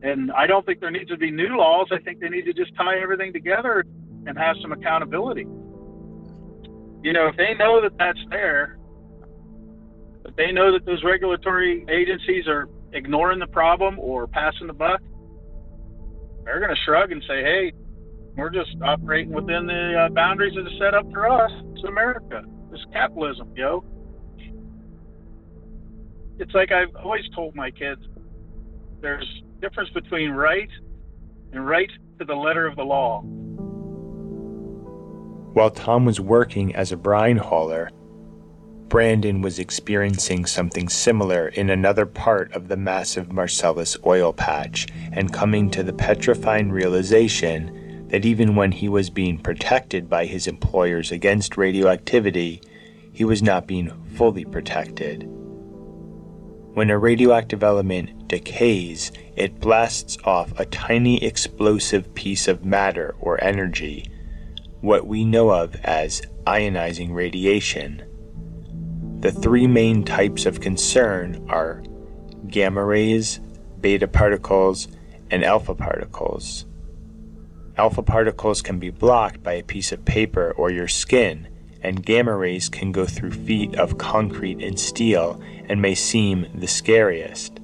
And 0.02 0.30
I 0.32 0.46
don't 0.46 0.64
think 0.64 0.80
there 0.80 0.90
needs 0.90 1.10
to 1.10 1.16
be 1.16 1.30
new 1.30 1.56
laws. 1.56 1.88
I 1.90 1.98
think 1.98 2.20
they 2.20 2.28
need 2.28 2.44
to 2.44 2.52
just 2.52 2.74
tie 2.76 3.00
everything 3.00 3.32
together 3.32 3.84
and 4.26 4.38
have 4.38 4.56
some 4.62 4.72
accountability. 4.72 5.46
You 7.02 7.12
know, 7.12 7.26
if 7.26 7.36
they 7.36 7.54
know 7.54 7.80
that 7.82 7.98
that's 7.98 8.18
there, 8.30 8.78
if 10.24 10.36
they 10.36 10.52
know 10.52 10.72
that 10.72 10.86
those 10.86 11.02
regulatory 11.02 11.84
agencies 11.88 12.46
are 12.46 12.68
ignoring 12.92 13.40
the 13.40 13.48
problem 13.48 13.98
or 13.98 14.28
passing 14.28 14.68
the 14.68 14.72
buck, 14.72 15.00
they're 16.44 16.60
going 16.60 16.74
to 16.74 16.80
shrug 16.84 17.10
and 17.10 17.22
say, 17.26 17.42
hey, 17.42 17.72
we're 18.36 18.50
just 18.50 18.70
operating 18.82 19.32
within 19.32 19.66
the 19.66 20.06
uh, 20.06 20.08
boundaries 20.14 20.54
that 20.54 20.66
are 20.66 20.78
set 20.78 20.94
up 20.94 21.10
for 21.12 21.28
us. 21.28 21.50
It's 21.74 21.84
America. 21.84 22.44
It's 22.72 22.84
capitalism, 22.92 23.52
yo. 23.54 23.84
It's 26.38 26.54
like 26.54 26.72
I've 26.72 26.94
always 26.96 27.28
told 27.34 27.54
my 27.54 27.70
kids 27.70 28.00
there's 29.00 29.42
difference 29.60 29.90
between 29.90 30.30
right 30.30 30.70
and 31.52 31.66
right 31.66 31.90
to 32.18 32.24
the 32.24 32.34
letter 32.34 32.66
of 32.66 32.76
the 32.76 32.82
law. 32.82 33.22
While 35.52 35.70
Tom 35.70 36.06
was 36.06 36.18
working 36.18 36.74
as 36.74 36.92
a 36.92 36.96
brine 36.96 37.36
hauler, 37.36 37.90
Brandon 38.88 39.42
was 39.42 39.58
experiencing 39.58 40.46
something 40.46 40.88
similar 40.88 41.48
in 41.48 41.70
another 41.70 42.06
part 42.06 42.52
of 42.52 42.68
the 42.68 42.76
massive 42.76 43.32
Marcellus 43.32 43.96
oil 44.06 44.32
patch 44.32 44.86
and 45.12 45.32
coming 45.32 45.70
to 45.70 45.82
the 45.82 45.92
petrifying 45.92 46.70
realization 46.70 47.81
that 48.12 48.26
even 48.26 48.54
when 48.54 48.72
he 48.72 48.90
was 48.90 49.08
being 49.08 49.38
protected 49.38 50.08
by 50.08 50.26
his 50.26 50.46
employers 50.46 51.10
against 51.10 51.56
radioactivity, 51.56 52.60
he 53.10 53.24
was 53.24 53.42
not 53.42 53.66
being 53.66 53.90
fully 54.14 54.44
protected. 54.44 55.22
When 56.74 56.90
a 56.90 56.98
radioactive 56.98 57.62
element 57.62 58.28
decays, 58.28 59.12
it 59.34 59.60
blasts 59.60 60.18
off 60.24 60.52
a 60.60 60.66
tiny 60.66 61.24
explosive 61.24 62.14
piece 62.14 62.48
of 62.48 62.66
matter 62.66 63.14
or 63.18 63.42
energy, 63.42 64.10
what 64.82 65.06
we 65.06 65.24
know 65.24 65.48
of 65.48 65.74
as 65.76 66.20
ionizing 66.46 67.14
radiation. 67.14 68.02
The 69.20 69.32
three 69.32 69.66
main 69.66 70.04
types 70.04 70.44
of 70.44 70.60
concern 70.60 71.46
are 71.48 71.82
gamma 72.46 72.84
rays, 72.84 73.40
beta 73.80 74.06
particles, 74.06 74.88
and 75.30 75.42
alpha 75.42 75.74
particles. 75.74 76.66
Alpha 77.82 78.00
particles 78.00 78.62
can 78.62 78.78
be 78.78 78.90
blocked 78.90 79.42
by 79.42 79.54
a 79.54 79.62
piece 79.64 79.90
of 79.90 80.04
paper 80.04 80.54
or 80.56 80.70
your 80.70 80.86
skin, 80.86 81.48
and 81.82 82.06
gamma 82.06 82.36
rays 82.36 82.68
can 82.68 82.92
go 82.92 83.04
through 83.04 83.32
feet 83.32 83.74
of 83.74 83.98
concrete 83.98 84.62
and 84.62 84.78
steel 84.78 85.42
and 85.68 85.82
may 85.82 85.92
seem 85.92 86.46
the 86.54 86.68
scariest. 86.68 87.58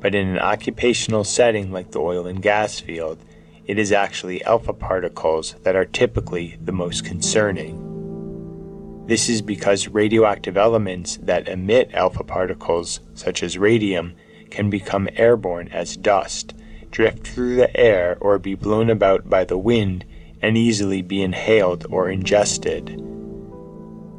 But 0.00 0.14
in 0.14 0.28
an 0.28 0.38
occupational 0.38 1.24
setting 1.24 1.72
like 1.72 1.92
the 1.92 1.98
oil 1.98 2.26
and 2.26 2.42
gas 2.42 2.78
field, 2.78 3.24
it 3.64 3.78
is 3.78 3.90
actually 3.90 4.44
alpha 4.44 4.74
particles 4.74 5.54
that 5.62 5.74
are 5.74 5.86
typically 5.86 6.58
the 6.62 6.72
most 6.72 7.06
concerning. 7.06 9.06
This 9.06 9.30
is 9.30 9.40
because 9.40 9.88
radioactive 9.88 10.58
elements 10.58 11.16
that 11.22 11.48
emit 11.48 11.94
alpha 11.94 12.22
particles, 12.22 13.00
such 13.14 13.42
as 13.42 13.56
radium, 13.56 14.14
can 14.50 14.68
become 14.68 15.08
airborne 15.16 15.68
as 15.68 15.96
dust, 15.96 16.52
drift 16.90 17.26
through 17.26 17.56
the 17.56 17.76
air, 17.78 18.16
or 18.20 18.38
be 18.38 18.54
blown 18.54 18.90
about 18.90 19.28
by 19.28 19.44
the 19.44 19.58
wind 19.58 20.04
and 20.40 20.56
easily 20.56 21.02
be 21.02 21.22
inhaled 21.22 21.86
or 21.90 22.08
ingested. 22.08 22.96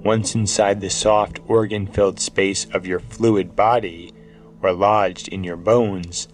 Once 0.03 0.36
inside 0.36 0.82
the 0.82 0.89
soft 0.89 1.39
organ 1.47 1.86
filled 1.86 2.20
space 2.20 2.65
of 2.74 2.86
your 2.86 2.99
fluid 2.99 3.55
body, 3.55 4.13
or 4.61 4.72
lodged 4.72 5.28
in 5.28 5.43
your 5.43 5.57
bones, 5.57 6.28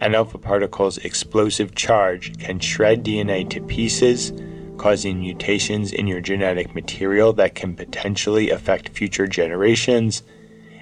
an 0.00 0.14
alpha 0.14 0.38
particle's 0.38 0.98
explosive 0.98 1.74
charge 1.74 2.38
can 2.38 2.58
shred 2.58 3.04
DNA 3.04 3.48
to 3.48 3.60
pieces, 3.60 4.32
causing 4.78 5.20
mutations 5.20 5.92
in 5.92 6.06
your 6.06 6.22
genetic 6.22 6.74
material 6.74 7.34
that 7.34 7.54
can 7.54 7.74
potentially 7.74 8.48
affect 8.50 8.88
future 8.88 9.26
generations, 9.26 10.22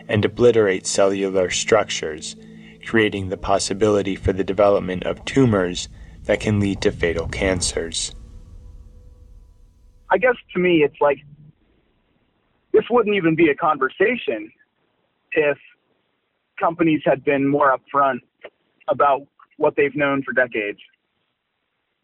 and 0.09 0.25
obliterate 0.25 0.87
cellular 0.87 1.51
structures, 1.51 2.37
creating 2.89 3.29
the 3.29 3.37
possibility 3.37 4.17
for 4.17 4.33
the 4.33 4.43
development 4.43 5.05
of 5.05 5.23
tumors 5.27 5.91
that 6.25 6.41
can 6.41 6.59
lead 6.59 6.81
to 6.81 6.91
fatal 6.91 7.29
cancers. 7.29 8.15
I 10.11 10.17
guess 10.17 10.37
to 10.55 10.59
me, 10.59 10.79
it's 10.83 10.97
like 10.99 11.19
this 12.73 12.85
wouldn't 12.91 13.15
even 13.15 13.37
be 13.37 13.51
a 13.51 13.55
conversation 13.55 14.51
if 15.33 15.59
companies 16.59 17.03
had 17.05 17.23
been 17.25 17.47
more 17.47 17.77
upfront 17.77 18.21
about 18.89 19.21
what 19.59 19.75
they've 19.77 19.95
known 19.95 20.23
for 20.23 20.33
decades. 20.33 20.79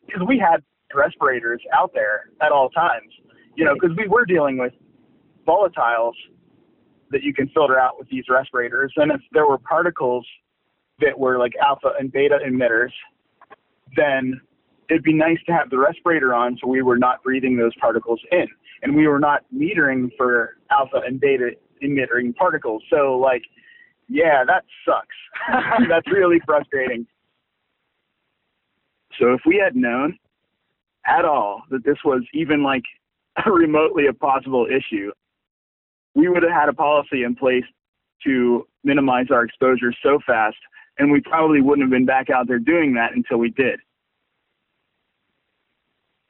Because 0.04 0.22
we 0.28 0.38
had 0.38 0.62
respirators 0.94 1.62
out 1.72 1.92
there 1.94 2.24
at 2.42 2.52
all 2.52 2.68
times, 2.68 3.10
you 3.56 3.64
know, 3.64 3.72
because 3.72 3.96
we 3.96 4.06
were 4.06 4.26
dealing 4.26 4.58
with 4.58 4.74
volatiles 5.48 6.12
that 7.10 7.22
you 7.22 7.32
can 7.32 7.48
filter 7.54 7.78
out 7.78 7.98
with 7.98 8.08
these 8.10 8.24
respirators. 8.28 8.92
And 8.96 9.10
if 9.12 9.22
there 9.32 9.46
were 9.46 9.58
particles 9.58 10.26
that 11.00 11.18
were 11.18 11.38
like 11.38 11.52
alpha 11.64 11.92
and 11.98 12.12
beta 12.12 12.38
emitters, 12.46 12.92
then 13.96 14.40
it'd 14.90 15.02
be 15.02 15.12
nice 15.12 15.38
to 15.46 15.52
have 15.52 15.70
the 15.70 15.78
respirator 15.78 16.34
on 16.34 16.58
so 16.60 16.68
we 16.68 16.82
were 16.82 16.98
not 16.98 17.22
breathing 17.22 17.56
those 17.56 17.74
particles 17.80 18.20
in. 18.30 18.46
And 18.82 18.94
we 18.94 19.08
were 19.08 19.18
not 19.18 19.42
metering 19.54 20.10
for 20.16 20.58
alpha 20.70 21.00
and 21.06 21.20
beta 21.20 21.52
emitting 21.80 22.34
particles. 22.34 22.82
So, 22.90 23.18
like, 23.18 23.42
yeah, 24.08 24.44
that 24.46 24.64
sucks. 24.84 25.16
That's 25.88 26.06
really 26.10 26.40
frustrating. 26.44 27.06
So, 29.18 29.32
if 29.32 29.40
we 29.46 29.60
had 29.62 29.74
known 29.76 30.18
at 31.06 31.24
all 31.24 31.62
that 31.70 31.84
this 31.84 31.98
was 32.04 32.22
even 32.34 32.62
like 32.62 32.84
remotely 33.46 34.06
a 34.06 34.12
possible 34.12 34.66
issue, 34.66 35.12
we 36.14 36.28
would 36.28 36.42
have 36.42 36.52
had 36.52 36.68
a 36.68 36.74
policy 36.74 37.24
in 37.24 37.34
place 37.34 37.64
to 38.24 38.66
minimize 38.84 39.26
our 39.30 39.44
exposure 39.44 39.92
so 40.02 40.18
fast, 40.26 40.56
and 40.98 41.10
we 41.10 41.20
probably 41.20 41.60
wouldn't 41.60 41.84
have 41.84 41.90
been 41.90 42.06
back 42.06 42.30
out 42.30 42.46
there 42.46 42.58
doing 42.58 42.94
that 42.94 43.14
until 43.14 43.38
we 43.38 43.50
did. 43.50 43.80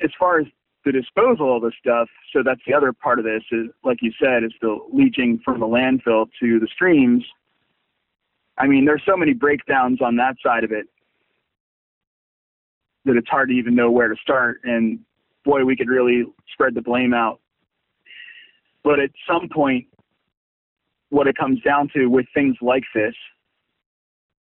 As 0.02 0.10
far 0.18 0.40
as 0.40 0.46
the 0.84 0.92
disposal 0.92 1.56
of 1.56 1.62
the 1.62 1.72
stuff, 1.78 2.08
so 2.32 2.42
that's 2.44 2.60
the 2.66 2.74
other 2.74 2.92
part 2.92 3.18
of 3.18 3.24
this 3.24 3.42
is, 3.52 3.66
like 3.84 3.98
you 4.02 4.12
said, 4.22 4.44
is 4.44 4.52
the 4.60 4.78
leaching 4.92 5.40
from 5.44 5.60
the 5.60 5.66
landfill 5.66 6.26
to 6.40 6.60
the 6.60 6.68
streams. 6.72 7.24
I 8.58 8.66
mean, 8.66 8.84
there's 8.84 9.02
so 9.06 9.16
many 9.16 9.32
breakdowns 9.32 10.00
on 10.00 10.16
that 10.16 10.36
side 10.42 10.64
of 10.64 10.72
it 10.72 10.86
that 13.04 13.16
it's 13.16 13.28
hard 13.28 13.48
to 13.48 13.54
even 13.54 13.74
know 13.74 13.90
where 13.90 14.08
to 14.08 14.16
start. 14.22 14.60
And 14.64 15.00
boy, 15.44 15.64
we 15.64 15.76
could 15.76 15.88
really 15.88 16.24
spread 16.52 16.74
the 16.74 16.82
blame 16.82 17.12
out. 17.12 17.40
But 18.82 19.00
at 19.00 19.10
some 19.26 19.48
point, 19.48 19.86
what 21.10 21.26
it 21.26 21.36
comes 21.36 21.60
down 21.62 21.88
to 21.94 22.06
with 22.06 22.26
things 22.34 22.56
like 22.60 22.84
this 22.94 23.14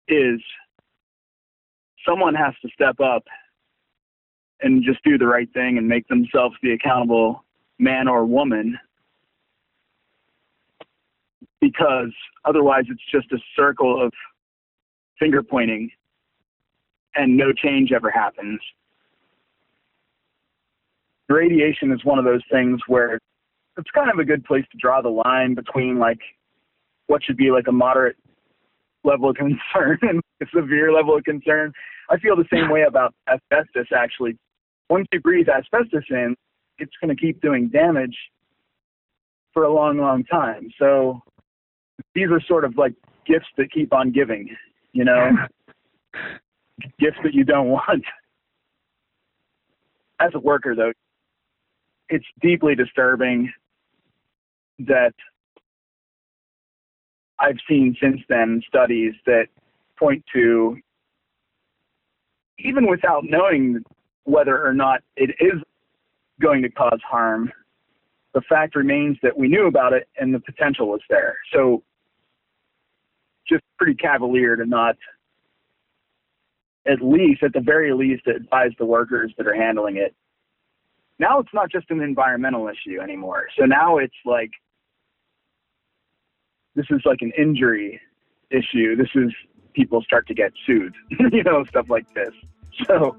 is 0.08 0.40
someone 2.06 2.34
has 2.34 2.54
to 2.62 2.68
step 2.72 3.00
up 3.00 3.24
and 4.60 4.82
just 4.82 5.02
do 5.04 5.18
the 5.18 5.26
right 5.26 5.52
thing 5.52 5.78
and 5.78 5.86
make 5.86 6.06
themselves 6.08 6.56
the 6.62 6.72
accountable 6.72 7.44
man 7.78 8.08
or 8.08 8.24
woman 8.24 8.76
because 11.60 12.12
otherwise 12.44 12.84
it's 12.88 13.02
just 13.12 13.30
a 13.32 13.38
circle 13.56 14.04
of 14.04 14.12
finger 15.18 15.42
pointing 15.42 15.90
and 17.14 17.36
no 17.36 17.52
change 17.52 17.92
ever 17.92 18.10
happens. 18.10 18.60
Radiation 21.28 21.92
is 21.92 22.04
one 22.04 22.18
of 22.18 22.24
those 22.24 22.42
things 22.50 22.80
where 22.86 23.18
it's 23.76 23.90
kind 23.94 24.10
of 24.10 24.18
a 24.18 24.24
good 24.24 24.44
place 24.44 24.64
to 24.72 24.78
draw 24.78 25.02
the 25.02 25.08
line 25.08 25.54
between 25.54 25.98
like 25.98 26.20
what 27.06 27.22
should 27.24 27.36
be 27.36 27.50
like 27.50 27.66
a 27.68 27.72
moderate 27.72 28.16
level 29.08 29.30
of 29.30 29.36
concern 29.36 29.98
and 30.02 30.20
a 30.42 30.46
severe 30.54 30.92
level 30.92 31.16
of 31.16 31.24
concern. 31.24 31.72
I 32.10 32.18
feel 32.18 32.36
the 32.36 32.44
same 32.52 32.70
way 32.70 32.82
about 32.82 33.14
asbestos 33.28 33.88
actually 33.94 34.38
once 34.90 35.06
you 35.12 35.20
breathe 35.20 35.48
asbestos 35.48 36.04
in, 36.10 36.34
it's 36.78 36.92
going 37.00 37.14
to 37.14 37.20
keep 37.20 37.40
doing 37.40 37.68
damage 37.68 38.16
for 39.52 39.64
a 39.64 39.72
long, 39.72 39.98
long 39.98 40.24
time. 40.24 40.70
So 40.78 41.20
these 42.14 42.28
are 42.30 42.40
sort 42.46 42.64
of 42.64 42.76
like 42.76 42.94
gifts 43.26 43.46
that 43.56 43.70
keep 43.72 43.92
on 43.92 44.12
giving, 44.12 44.48
you 44.92 45.04
know, 45.04 45.30
gifts 46.98 47.18
that 47.22 47.34
you 47.34 47.44
don't 47.44 47.68
want. 47.68 48.04
As 50.20 50.30
a 50.34 50.40
worker, 50.40 50.74
though, 50.74 50.92
it's 52.08 52.24
deeply 52.40 52.74
disturbing 52.74 53.52
that 54.80 55.12
I've 57.40 57.58
seen 57.68 57.96
since 58.00 58.20
then 58.28 58.62
studies 58.66 59.14
that 59.26 59.46
point 59.98 60.24
to, 60.34 60.76
even 62.58 62.88
without 62.88 63.24
knowing 63.24 63.82
whether 64.24 64.64
or 64.64 64.74
not 64.74 65.00
it 65.16 65.30
is 65.40 65.62
going 66.40 66.62
to 66.62 66.68
cause 66.68 67.00
harm, 67.08 67.52
the 68.34 68.40
fact 68.42 68.76
remains 68.76 69.16
that 69.22 69.36
we 69.36 69.48
knew 69.48 69.66
about 69.66 69.92
it 69.92 70.08
and 70.18 70.34
the 70.34 70.40
potential 70.40 70.88
was 70.88 71.00
there. 71.08 71.36
So, 71.52 71.82
just 73.48 73.64
pretty 73.78 73.94
cavalier 73.94 74.56
to 74.56 74.66
not, 74.66 74.96
at 76.86 77.00
least, 77.00 77.42
at 77.42 77.52
the 77.54 77.60
very 77.60 77.94
least, 77.94 78.26
advise 78.26 78.72
the 78.78 78.84
workers 78.84 79.32
that 79.38 79.46
are 79.46 79.54
handling 79.54 79.96
it. 79.96 80.14
Now 81.18 81.40
it's 81.40 81.52
not 81.54 81.70
just 81.70 81.90
an 81.90 82.00
environmental 82.00 82.68
issue 82.68 83.00
anymore. 83.00 83.46
So 83.58 83.64
now 83.64 83.98
it's 83.98 84.14
like, 84.24 84.50
this 86.78 86.86
is 86.90 87.02
like 87.04 87.18
an 87.20 87.32
injury 87.36 88.00
issue. 88.50 88.96
This 88.96 89.08
is 89.14 89.32
people 89.74 90.00
start 90.02 90.26
to 90.28 90.34
get 90.34 90.52
sued, 90.64 90.94
you 91.32 91.42
know, 91.42 91.64
stuff 91.64 91.86
like 91.90 92.06
this. 92.14 92.30
So, 92.86 93.16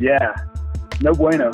yeah, 0.00 0.34
no 1.02 1.12
bueno. 1.12 1.50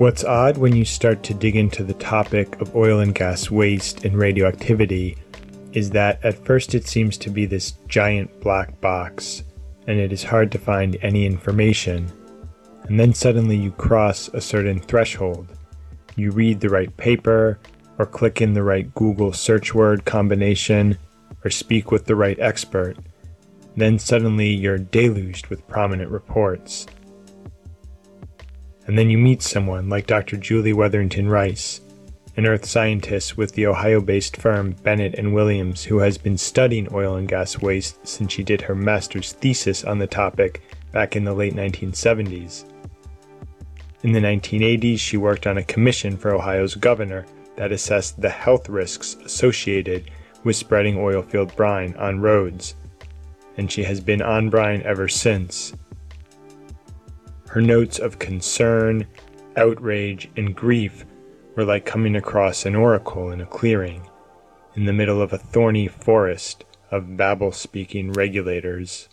What's 0.00 0.24
odd 0.24 0.56
when 0.56 0.74
you 0.74 0.86
start 0.86 1.22
to 1.24 1.34
dig 1.34 1.56
into 1.56 1.84
the 1.84 1.92
topic 1.92 2.58
of 2.62 2.74
oil 2.74 3.00
and 3.00 3.14
gas 3.14 3.50
waste 3.50 4.06
and 4.06 4.16
radioactivity 4.16 5.18
is 5.74 5.90
that 5.90 6.24
at 6.24 6.42
first 6.42 6.74
it 6.74 6.86
seems 6.86 7.18
to 7.18 7.28
be 7.28 7.44
this 7.44 7.72
giant 7.86 8.40
black 8.40 8.80
box, 8.80 9.42
and 9.86 9.98
it 10.00 10.10
is 10.10 10.24
hard 10.24 10.50
to 10.52 10.58
find 10.58 10.96
any 11.02 11.26
information. 11.26 12.10
And 12.84 12.98
then 12.98 13.12
suddenly 13.12 13.58
you 13.58 13.72
cross 13.72 14.28
a 14.28 14.40
certain 14.40 14.80
threshold. 14.80 15.48
You 16.16 16.30
read 16.30 16.60
the 16.60 16.70
right 16.70 16.96
paper, 16.96 17.58
or 17.98 18.06
click 18.06 18.40
in 18.40 18.54
the 18.54 18.62
right 18.62 18.94
Google 18.94 19.34
search 19.34 19.74
word 19.74 20.06
combination, 20.06 20.96
or 21.44 21.50
speak 21.50 21.90
with 21.92 22.06
the 22.06 22.16
right 22.16 22.40
expert. 22.40 22.96
Then 23.76 23.98
suddenly 23.98 24.48
you're 24.48 24.78
deluged 24.78 25.48
with 25.48 25.68
prominent 25.68 26.10
reports. 26.10 26.86
And 28.86 28.98
then 28.98 29.10
you 29.10 29.18
meet 29.18 29.42
someone 29.42 29.88
like 29.88 30.06
Dr. 30.06 30.36
Julie 30.36 30.72
Weatherington 30.72 31.28
Rice, 31.28 31.80
an 32.36 32.46
earth 32.46 32.64
scientist 32.64 33.36
with 33.36 33.52
the 33.52 33.66
Ohio 33.66 34.00
based 34.00 34.36
firm 34.36 34.72
Bennett 34.82 35.14
and 35.14 35.34
Williams 35.34 35.84
who 35.84 35.98
has 35.98 36.16
been 36.16 36.38
studying 36.38 36.88
oil 36.92 37.16
and 37.16 37.28
gas 37.28 37.60
waste 37.60 38.06
since 38.06 38.32
she 38.32 38.42
did 38.42 38.62
her 38.62 38.74
master's 38.74 39.32
thesis 39.32 39.84
on 39.84 39.98
the 39.98 40.06
topic 40.06 40.62
back 40.92 41.16
in 41.16 41.24
the 41.24 41.34
late 41.34 41.54
1970s. 41.54 42.64
In 44.02 44.12
the 44.12 44.20
1980s, 44.20 44.98
she 44.98 45.16
worked 45.18 45.46
on 45.46 45.58
a 45.58 45.64
commission 45.64 46.16
for 46.16 46.34
Ohio's 46.34 46.74
governor 46.74 47.26
that 47.56 47.72
assessed 47.72 48.20
the 48.20 48.30
health 48.30 48.68
risks 48.68 49.16
associated 49.24 50.10
with 50.44 50.56
spreading 50.56 50.96
oilfield 50.96 51.54
brine 51.56 51.94
on 51.98 52.20
roads, 52.20 52.74
and 53.58 53.70
she 53.70 53.82
has 53.82 54.00
been 54.00 54.22
on 54.22 54.48
brine 54.48 54.80
ever 54.82 55.08
since. 55.08 55.74
Her 57.50 57.60
notes 57.60 57.98
of 57.98 58.20
concern, 58.20 59.08
outrage, 59.56 60.30
and 60.36 60.54
grief 60.54 61.04
were 61.56 61.64
like 61.64 61.84
coming 61.84 62.14
across 62.14 62.64
an 62.64 62.76
oracle 62.76 63.32
in 63.32 63.40
a 63.40 63.46
clearing, 63.46 64.08
in 64.76 64.84
the 64.84 64.92
middle 64.92 65.20
of 65.20 65.32
a 65.32 65.38
thorny 65.38 65.88
forest 65.88 66.64
of 66.92 67.16
babble 67.16 67.50
speaking 67.50 68.12
regulators. 68.12 69.08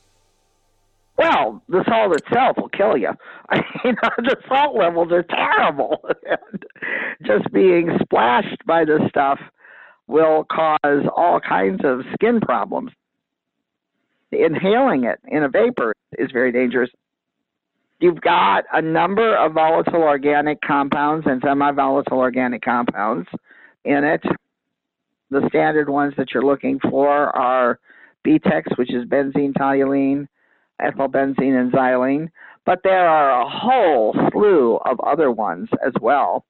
Well, 1.18 1.64
the 1.68 1.84
salt 1.90 2.14
itself 2.14 2.58
will 2.58 2.70
kill 2.70 2.96
you. 2.96 3.10
I 3.50 3.56
mean, 3.84 3.96
the 4.18 4.38
salt 4.48 4.76
levels 4.76 5.12
are 5.12 5.24
terrible. 5.24 6.08
Just 7.26 7.52
being 7.52 7.90
splashed 8.04 8.64
by 8.68 8.86
this 8.86 9.02
stuff 9.10 9.40
will 10.06 10.44
cause 10.44 11.08
all 11.16 11.40
kinds 11.40 11.82
of 11.84 12.02
skin 12.14 12.40
problems. 12.40 12.92
Inhaling 14.32 15.06
it 15.06 15.20
in 15.28 15.42
a 15.42 15.50
vapor 15.50 15.96
is 16.20 16.30
very 16.32 16.52
dangerous. 16.52 16.92
You've 18.00 18.22
got 18.22 18.66
a 18.74 18.82
number 18.82 19.36
of 19.36 19.54
volatile 19.54 20.04
organic 20.04 20.62
compounds 20.62 21.26
and 21.28 21.42
semi 21.44 21.72
volatile 21.72 22.20
organic 22.20 22.62
compounds 22.62 23.28
in 23.86 24.04
it. 24.04 24.24
The 25.32 25.48
standard 25.50 25.90
ones 25.90 26.14
that 26.18 26.28
you're 26.34 26.46
looking 26.46 26.80
for 26.80 27.36
are 27.36 27.80
BTEX, 28.26 28.78
which 28.78 28.94
is 28.94 29.06
benzene 29.06 29.54
toluene, 29.54 30.28
ethylbenzene, 30.80 31.60
and 31.60 31.72
xylene. 31.72 32.30
But 32.66 32.80
there 32.84 33.08
are 33.08 33.42
a 33.42 33.50
whole 33.50 34.14
slew 34.32 34.76
of 34.86 35.00
other 35.00 35.32
ones 35.32 35.70
as 35.86 35.94
well 36.00 36.46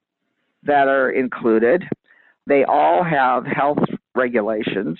that 0.63 0.87
are 0.87 1.11
included. 1.11 1.83
They 2.45 2.65
all 2.65 3.03
have 3.03 3.45
health 3.45 3.79
regulations 4.15 4.99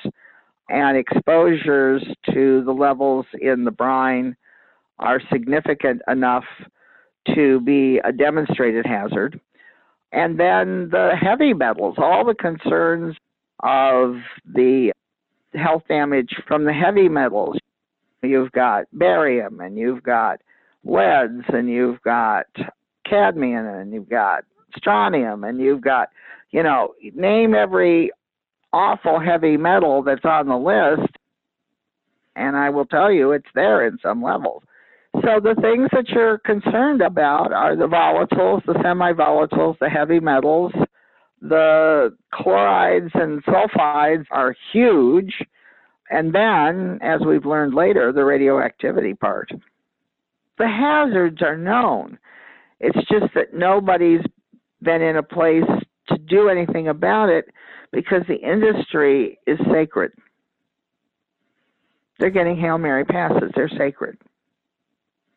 and 0.70 0.98
exposures 0.98 2.04
to 2.34 2.64
the 2.64 2.72
levels 2.72 3.26
in 3.40 3.66
the 3.66 3.72
brine 3.72 4.36
are 5.00 5.22
significant 5.32 6.02
enough 6.08 6.46
to 7.36 7.60
be 7.62 8.00
a 8.04 8.12
demonstrated 8.12 8.86
hazard. 8.86 9.40
And 10.12 10.40
then 10.40 10.90
the 10.90 11.12
heavy 11.20 11.54
metals, 11.54 11.96
all 11.98 12.26
the 12.26 12.34
concerns 12.34 13.16
of 13.62 14.16
the 14.46 14.92
health 15.54 15.84
damage 15.88 16.34
from 16.48 16.66
the 16.66 16.74
heavy 16.74 17.10
metals. 17.10 17.58
You've 18.24 18.52
got 18.52 18.86
barium 18.94 19.60
and 19.60 19.78
you've 19.78 20.04
got 20.04 20.42
leads 20.84 21.44
and 21.50 21.70
you've 21.70 22.02
got 22.02 22.46
cadmium 23.06 23.66
and 23.66 23.94
you've 23.94 24.10
got 24.10 24.44
strontium 24.76 25.44
and 25.44 25.60
you've 25.60 25.82
got, 25.82 26.10
you 26.52 26.64
know, 26.64 26.94
name 27.14 27.54
every 27.54 28.12
awful 28.74 29.20
heavy 29.20 29.58
metal 29.58 30.04
that's 30.04 30.26
on 30.26 30.48
the 30.48 30.58
list. 30.58 31.12
And 32.36 32.56
I 32.56 32.70
will 32.70 32.86
tell 32.86 33.12
you, 33.12 33.32
it's 33.32 33.48
there 33.56 33.88
in 33.88 33.98
some 34.02 34.22
levels. 34.22 34.64
So 35.24 35.40
the 35.40 35.56
things 35.62 35.90
that 35.94 36.10
you're 36.10 36.38
concerned 36.40 37.02
about 37.02 37.52
are 37.52 37.76
the 37.76 37.88
volatiles, 37.88 38.66
the 38.66 38.80
semi-volatiles, 38.84 39.80
the 39.80 39.90
heavy 39.90 40.20
metals. 40.20 40.72
The 41.42 42.16
chlorides 42.34 43.12
and 43.14 43.44
sulfides 43.46 44.26
are 44.32 44.56
huge. 44.72 45.34
And 46.10 46.34
then, 46.34 47.00
as 47.02 47.22
we've 47.26 47.46
learned 47.46 47.74
later, 47.74 48.12
the 48.12 48.24
radioactivity 48.24 49.14
part. 49.14 49.52
The 50.58 50.68
hazards 50.68 51.42
are 51.42 51.58
known. 51.58 52.18
It's 52.80 52.98
just 53.10 53.34
that 53.36 53.54
nobody's 53.54 54.22
been 54.82 55.02
in 55.02 55.18
a 55.18 55.24
place 55.24 55.64
to 56.10 56.18
do 56.18 56.50
anything 56.50 56.88
about 56.88 57.30
it 57.30 57.46
because 57.92 58.22
the 58.28 58.36
industry 58.36 59.40
is 59.48 59.60
sacred. 59.72 60.12
They're 62.20 62.30
getting 62.30 62.58
Hail 62.58 62.78
Mary 62.78 63.06
passes, 63.06 63.52
they're 63.56 63.70
sacred. 63.78 64.18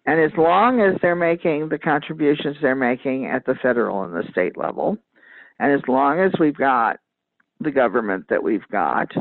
And 0.07 0.20
as 0.20 0.32
long 0.36 0.80
as 0.80 0.96
they're 1.03 1.14
making 1.14 1.68
the 1.68 1.78
contributions 1.78 2.57
they're 2.62 2.74
making 2.74 3.26
at 3.26 3.44
the 3.44 3.55
federal 3.62 4.03
and 4.03 4.14
the 4.14 4.28
state 4.30 4.57
level, 4.57 4.96
and 5.59 5.72
as 5.72 5.86
long 5.86 6.20
as 6.20 6.32
we've 6.40 6.57
got 6.57 6.98
the 7.61 7.70
government 7.70 8.26
that 8.30 8.42
we've 8.42 8.66
got, 8.72 9.12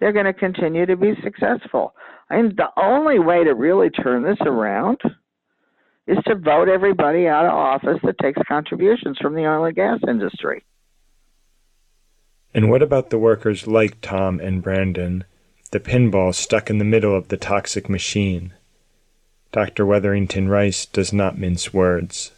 they're 0.00 0.12
going 0.12 0.26
to 0.26 0.32
continue 0.32 0.86
to 0.86 0.96
be 0.96 1.14
successful. 1.22 1.94
And 2.30 2.56
the 2.56 2.68
only 2.76 3.18
way 3.18 3.44
to 3.44 3.54
really 3.54 3.90
turn 3.90 4.22
this 4.22 4.38
around 4.40 4.98
is 6.06 6.18
to 6.26 6.34
vote 6.34 6.68
everybody 6.68 7.26
out 7.28 7.44
of 7.44 7.52
office 7.52 7.98
that 8.02 8.18
takes 8.18 8.40
contributions 8.48 9.18
from 9.18 9.34
the 9.34 9.46
oil 9.46 9.64
and 9.64 9.76
gas 9.76 10.00
industry. 10.08 10.64
And 12.54 12.70
what 12.70 12.82
about 12.82 13.10
the 13.10 13.18
workers 13.18 13.66
like 13.66 14.00
Tom 14.00 14.40
and 14.40 14.62
Brandon, 14.62 15.24
the 15.70 15.80
pinball 15.80 16.34
stuck 16.34 16.70
in 16.70 16.78
the 16.78 16.84
middle 16.84 17.14
of 17.14 17.28
the 17.28 17.36
toxic 17.36 17.88
machine? 17.88 18.54
Dr. 19.52 19.86
Weatherington 19.86 20.48
Rice 20.48 20.84
does 20.86 21.12
not 21.12 21.38
mince 21.38 21.72
words. 21.72 22.32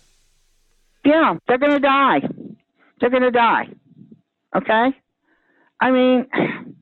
Yeah, 1.04 1.34
they're 1.48 1.58
going 1.58 1.72
to 1.72 1.80
die. 1.80 2.20
They're 3.00 3.10
going 3.10 3.22
to 3.22 3.30
die. 3.30 3.68
Okay? 4.54 4.88
I 5.80 5.90
mean, 5.90 6.26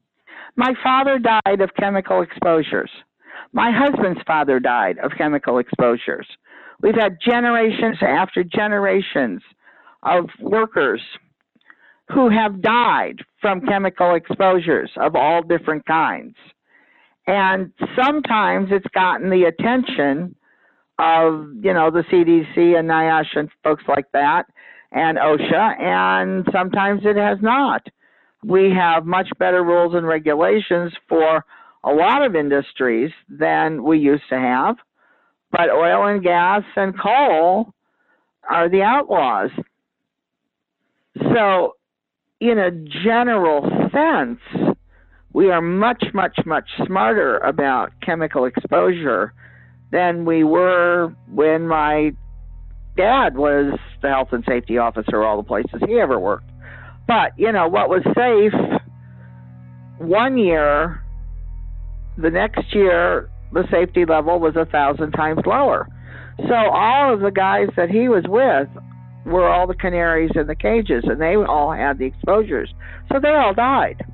my 0.57 0.75
father 0.83 1.19
died 1.19 1.61
of 1.61 1.71
chemical 1.79 2.23
exposures. 2.23 2.91
My 3.53 3.71
husband's 3.71 4.21
father 4.27 4.61
died 4.61 4.99
of 4.99 5.13
chemical 5.17 5.59
exposures. 5.59 6.27
We've 6.83 6.95
had 6.95 7.19
generations 7.25 7.97
after 8.03 8.45
generations 8.45 9.43
of 10.03 10.27
workers 10.41 11.01
who 12.13 12.31
have 12.31 12.63
died 12.63 13.17
from 13.41 13.61
chemical 13.67 14.15
exposures 14.15 14.91
of 14.97 15.15
all 15.15 15.43
different 15.43 15.85
kinds. 15.87 16.37
And 17.29 17.73
sometimes 17.95 18.69
it's 18.71 18.87
gotten 18.95 19.29
the 19.29 19.45
attention 19.45 20.35
of, 20.99 21.51
you 21.61 21.75
know, 21.75 21.91
the 21.91 22.03
CDC 22.11 22.79
and 22.79 22.89
NIOSH 22.89 23.37
and 23.37 23.51
folks 23.63 23.85
like 23.87 24.07
that 24.15 24.47
and 24.93 25.19
OSHA, 25.19 25.79
and 25.79 26.49
sometimes 26.51 27.03
it 27.05 27.17
has 27.17 27.37
not. 27.43 27.87
We 28.43 28.73
have 28.75 29.05
much 29.05 29.29
better 29.39 29.63
rules 29.63 29.95
and 29.95 30.07
regulations 30.07 30.91
for 31.07 31.45
a 31.85 31.91
lot 31.91 32.25
of 32.25 32.35
industries 32.35 33.11
than 33.29 33.85
we 33.85 33.99
used 33.99 34.25
to 34.31 34.39
have, 34.39 34.77
but 35.53 35.69
oil 35.69 36.07
and 36.07 36.23
gas 36.23 36.63
and 36.77 36.99
coal 36.99 37.75
are 38.49 38.71
the 38.71 38.81
outlaws. 38.81 39.51
So, 41.35 41.75
in 42.41 42.59
a 42.59 42.71
general 43.05 43.69
sense, 43.93 44.41
we 45.39 45.53
are 45.53 45.63
much, 45.63 46.03
much, 46.15 46.37
much 46.47 46.69
smarter 46.85 47.39
about 47.39 47.93
chemical 48.05 48.45
exposure 48.45 49.33
than 49.93 50.25
we 50.25 50.43
were 50.43 51.15
when 51.31 51.69
my 51.69 52.11
dad 52.97 53.37
was 53.37 53.79
the 54.03 54.09
health 54.09 54.31
and 54.33 54.43
safety 54.49 54.79
officer 54.79 55.23
all 55.23 55.37
the 55.37 55.47
places 55.47 55.81
he 55.87 56.01
ever 56.01 56.19
worked. 56.19 56.51
But, 57.07 57.39
you 57.39 57.53
know, 57.53 57.69
what 57.69 57.89
was 57.89 58.03
safe 58.17 58.53
one 59.99 60.39
year, 60.39 61.05
the 62.17 62.31
next 62.31 62.75
year, 62.75 63.31
the 63.53 63.63
safety 63.71 64.07
level 64.07 64.41
was 64.41 64.57
a 64.57 64.65
thousand 64.65 65.13
times 65.13 65.43
lower. 65.47 65.87
So 66.49 66.55
all 66.55 67.15
of 67.15 67.21
the 67.21 67.31
guys 67.31 67.69
that 67.77 67.91
he 67.91 68.09
was 68.09 68.25
with 68.27 68.69
were 69.25 69.49
all 69.49 69.69
the 69.69 69.77
canaries 69.77 70.33
in 70.35 70.49
the 70.49 70.57
cages, 70.57 71.05
and 71.07 71.21
they 71.21 71.37
all 71.37 71.71
had 71.73 71.99
the 71.99 72.07
exposures. 72.07 72.75
So 73.13 73.21
they 73.21 73.37
all 73.37 73.55
died 73.55 74.05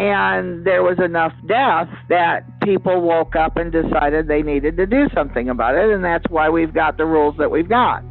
and 0.00 0.64
there 0.64 0.82
was 0.82 0.98
enough 0.98 1.34
death 1.46 1.88
that 2.08 2.58
people 2.62 3.02
woke 3.02 3.36
up 3.36 3.58
and 3.58 3.70
decided 3.70 4.28
they 4.28 4.40
needed 4.40 4.78
to 4.78 4.86
do 4.86 5.08
something 5.14 5.50
about 5.50 5.74
it, 5.74 5.90
and 5.90 6.02
that's 6.02 6.24
why 6.30 6.48
we've 6.48 6.72
got 6.72 6.96
the 6.96 7.04
rules 7.04 7.34
that 7.36 7.50
we've 7.50 7.68
got. 7.68 8.02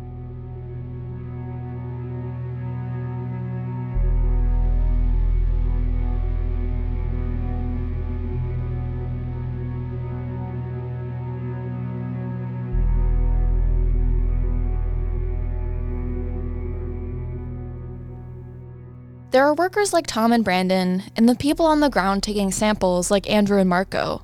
There 19.31 19.45
are 19.45 19.53
workers 19.53 19.93
like 19.93 20.07
Tom 20.07 20.31
and 20.31 20.43
Brandon, 20.43 21.03
and 21.15 21.29
the 21.29 21.35
people 21.35 21.67
on 21.67 21.81
the 21.81 21.89
ground 21.89 22.23
taking 22.23 22.51
samples 22.51 23.11
like 23.11 23.29
Andrew 23.29 23.59
and 23.59 23.69
Marco. 23.69 24.23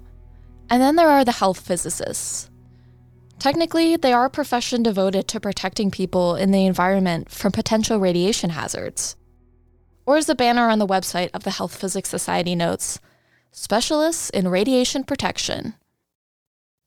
And 0.68 0.82
then 0.82 0.96
there 0.96 1.10
are 1.10 1.24
the 1.24 1.32
health 1.32 1.60
physicists. 1.60 2.50
Technically, 3.38 3.98
they 3.98 4.14
are 4.14 4.26
a 4.26 4.32
profession 4.32 4.82
devoted 4.82 5.28
to 5.28 5.40
protecting 5.40 5.92
people 5.92 6.36
in 6.36 6.50
the 6.50 6.66
environment 6.66 7.30
from 7.30 7.52
potential 7.52 8.00
radiation 8.00 8.50
hazards. 8.50 9.16
Or 10.08 10.18
as 10.18 10.26
the 10.26 10.34
banner 10.34 10.70
on 10.70 10.80
the 10.80 10.88
website 10.88 11.30
of 11.36 11.44
the 11.44 11.52
Health 11.52 11.76
Physics 11.76 12.10
Society 12.10 12.56
notes, 12.56 13.00
specialists 13.52 14.32
in 14.32 14.48
radiation 14.48 15.04
protection. 15.04 15.76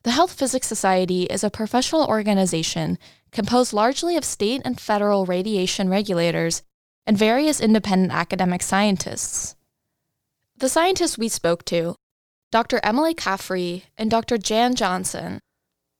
The 0.02 0.10
Health 0.10 0.32
Physics 0.32 0.66
Society 0.66 1.24
is 1.24 1.44
a 1.44 1.50
professional 1.50 2.06
organization 2.06 2.98
composed 3.30 3.72
largely 3.72 4.16
of 4.16 4.24
state 4.24 4.62
and 4.64 4.80
federal 4.80 5.24
radiation 5.24 5.88
regulators 5.88 6.62
and 7.08 7.16
various 7.16 7.58
independent 7.58 8.12
academic 8.12 8.62
scientists. 8.62 9.56
The 10.58 10.68
scientists 10.68 11.16
we 11.16 11.28
spoke 11.30 11.64
to, 11.64 11.96
Dr. 12.52 12.80
Emily 12.82 13.14
Caffrey 13.14 13.84
and 13.96 14.10
Dr. 14.10 14.36
Jan 14.36 14.74
Johnson, 14.74 15.40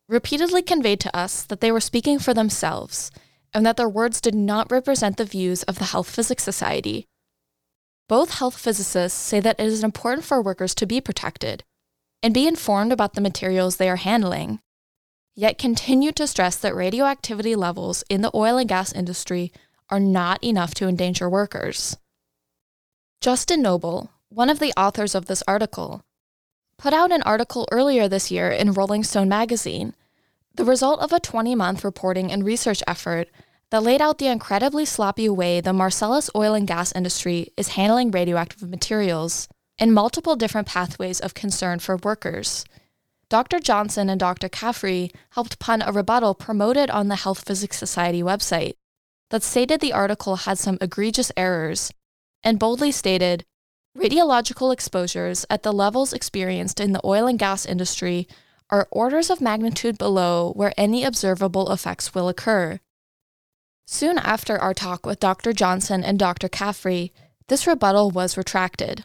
repeatedly 0.07 0.61
conveyed 0.61 1.01
to 1.01 1.17
us 1.17 1.45
that 1.45 1.63
they 1.63 1.73
were 1.73 1.81
speaking 1.81 2.19
for 2.19 2.35
themselves 2.35 3.11
and 3.55 3.65
that 3.65 3.79
their 3.79 3.89
words 3.89 4.21
did 4.21 4.35
not 4.35 4.71
represent 4.71 5.17
the 5.17 5.25
views 5.25 5.63
of 5.63 5.79
the 5.79 5.87
Health 5.87 6.11
Physics 6.11 6.43
Society. 6.43 7.07
Both 8.07 8.35
health 8.35 8.59
physicists 8.59 9.19
say 9.19 9.41
that 9.41 9.59
it 9.59 9.67
is 9.67 9.83
important 9.83 10.27
for 10.27 10.43
workers 10.43 10.75
to 10.75 10.87
be 10.87 11.01
protected 11.01 11.65
and 12.23 12.35
be 12.35 12.47
informed 12.47 12.93
about 12.93 13.15
the 13.15 13.23
materials 13.23 13.77
they 13.77 13.89
are 13.89 13.97
handling, 13.97 14.61
yet 15.35 15.57
continue 15.57 16.13
to 16.13 16.27
stress 16.27 16.57
that 16.57 16.75
radioactivity 16.75 17.55
levels 17.55 18.05
in 18.11 18.21
the 18.21 18.31
oil 18.35 18.59
and 18.59 18.69
gas 18.69 18.93
industry 18.93 19.53
are 19.91 20.01
not 20.01 20.43
enough 20.43 20.75
to 20.75 20.89
endanger 20.89 21.29
workers. 21.29 21.97
Justin 23.21 23.63
Nobel, 23.63 24.11
one 24.29 24.51
of 24.51 24.59
the 24.59 24.73
authors 24.77 25.15
of 25.15 25.27
this 25.27 25.43
article, 25.49 26.05
put 26.77 26.93
out 26.93 27.11
an 27.11 27.23
article 27.23 27.67
earlier 27.73 28.09
this 28.09 28.31
year 28.31 28.51
in 28.51 28.73
Rolling 28.73 29.03
Stone 29.03 29.29
magazine, 29.29 29.95
the 30.55 30.65
result 30.65 31.01
of 31.01 31.13
a 31.13 31.21
20 31.21 31.55
month 31.55 31.85
reporting 31.85 32.31
and 32.31 32.45
research 32.45 32.83
effort 32.87 33.29
that 33.71 33.83
laid 33.83 34.01
out 34.01 34.19
the 34.19 34.27
incredibly 34.27 34.85
sloppy 34.85 35.29
way 35.29 35.61
the 35.61 35.73
Marcellus 35.73 36.31
oil 36.35 36.55
and 36.55 36.67
gas 36.67 36.93
industry 36.93 37.53
is 37.57 37.69
handling 37.69 38.11
radioactive 38.11 38.69
materials 38.69 39.49
and 39.79 39.93
multiple 39.93 40.37
different 40.37 40.67
pathways 40.67 41.21
of 41.21 41.35
concern 41.35 41.79
for 41.79 41.97
workers. 41.97 42.65
Dr. 43.29 43.61
Johnson 43.61 44.09
and 44.09 44.19
Dr. 44.19 44.49
Caffrey 44.49 45.11
helped 45.31 45.59
pun 45.59 45.83
a 45.83 45.93
rebuttal 45.93 46.35
promoted 46.35 46.89
on 46.89 47.09
the 47.09 47.17
Health 47.17 47.45
Physics 47.47 47.77
Society 47.77 48.23
website 48.23 48.75
that 49.31 49.43
stated 49.43 49.81
the 49.81 49.93
article 49.93 50.37
had 50.37 50.59
some 50.59 50.79
egregious 50.81 51.31
errors 51.37 51.93
and 52.43 52.59
boldly 52.59 52.93
stated 52.93 53.45
radiological 53.97 54.73
exposures 54.73 55.45
at 55.51 55.63
the 55.63 55.73
levels 55.73 56.13
experienced 56.13 56.81
in 56.81 56.93
the 56.93 57.05
oil 57.05 57.27
and 57.27 57.39
gas 57.39 57.67
industry 57.67 58.29
are 58.71 58.89
orders 58.91 59.31
of 59.31 59.41
magnitude 59.41 59.99
below 59.99 60.53
where 60.55 60.73
any 60.77 61.05
observable 61.05 61.73
effects 61.73 62.15
will 62.15 62.29
occur. 62.29 62.79
Soon 63.87 64.19
after 64.19 64.59
our 64.59 64.75
talk 64.75 65.07
with 65.07 65.19
Dr. 65.19 65.53
Johnson 65.53 66.05
and 66.05 66.19
Dr. 66.19 66.49
Caffrey, 66.49 67.13
this 67.49 67.67
rebuttal 67.67 68.11
was 68.11 68.37
retracted. 68.37 69.05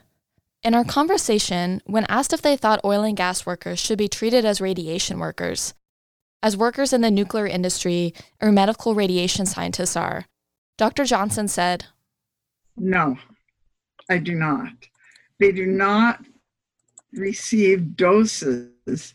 In 0.62 0.76
our 0.76 0.84
conversation, 0.84 1.82
when 1.86 2.06
asked 2.10 2.34
if 2.34 2.42
they 2.42 2.58
thought 2.58 2.84
oil 2.84 3.04
and 3.04 3.18
gas 3.18 3.46
workers 3.46 3.80
should 3.80 3.98
be 3.98 4.10
treated 4.10 4.46
as 4.46 4.62
radiation 4.62 5.20
workers, 5.20 5.74
as 6.44 6.58
workers 6.58 6.92
in 6.92 7.00
the 7.00 7.10
nuclear 7.10 7.48
industry 7.48 8.14
or 8.42 8.52
medical 8.52 8.94
radiation 8.94 9.46
scientists 9.46 9.96
are. 9.96 10.26
Dr. 10.78 11.06
Johnson 11.06 11.48
said, 11.48 11.86
No, 12.76 13.18
I 14.10 14.18
do 14.18 14.36
not. 14.36 14.74
They 15.40 15.54
do 15.54 15.66
not 15.66 16.20
receive 17.14 17.96
doses 17.96 19.14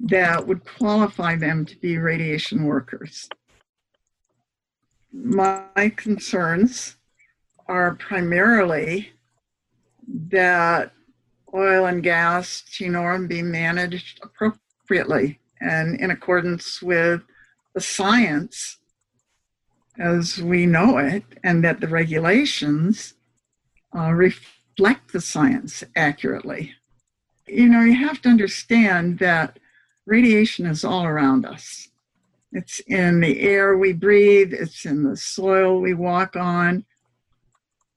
that 0.00 0.46
would 0.46 0.64
qualify 0.64 1.36
them 1.36 1.64
to 1.64 1.76
be 1.76 1.98
radiation 1.98 2.64
workers. 2.64 3.28
My 5.12 5.92
concerns 5.96 6.96
are 7.68 7.94
primarily 7.94 9.12
that 10.28 10.92
oil 11.54 11.86
and 11.86 12.02
gas, 12.02 12.64
TENORM, 12.76 13.28
be 13.28 13.40
managed 13.40 14.20
appropriately 14.22 15.38
and 15.60 15.98
in 16.00 16.10
accordance 16.10 16.82
with 16.82 17.22
the 17.74 17.80
science 17.80 18.78
as 19.98 20.42
we 20.42 20.66
know 20.66 20.98
it, 20.98 21.24
and 21.42 21.64
that 21.64 21.80
the 21.80 21.88
regulations 21.88 23.14
uh, 23.96 24.12
reflect 24.12 25.12
the 25.12 25.20
science 25.20 25.82
accurately. 25.94 26.74
You 27.46 27.68
know, 27.68 27.80
you 27.80 27.94
have 27.94 28.20
to 28.22 28.28
understand 28.28 29.18
that 29.20 29.58
radiation 30.04 30.66
is 30.66 30.84
all 30.84 31.04
around 31.04 31.46
us. 31.46 31.88
It's 32.52 32.80
in 32.80 33.20
the 33.20 33.40
air 33.40 33.76
we 33.76 33.92
breathe, 33.92 34.52
it's 34.52 34.84
in 34.84 35.02
the 35.02 35.16
soil 35.16 35.80
we 35.80 35.94
walk 35.94 36.36
on. 36.36 36.84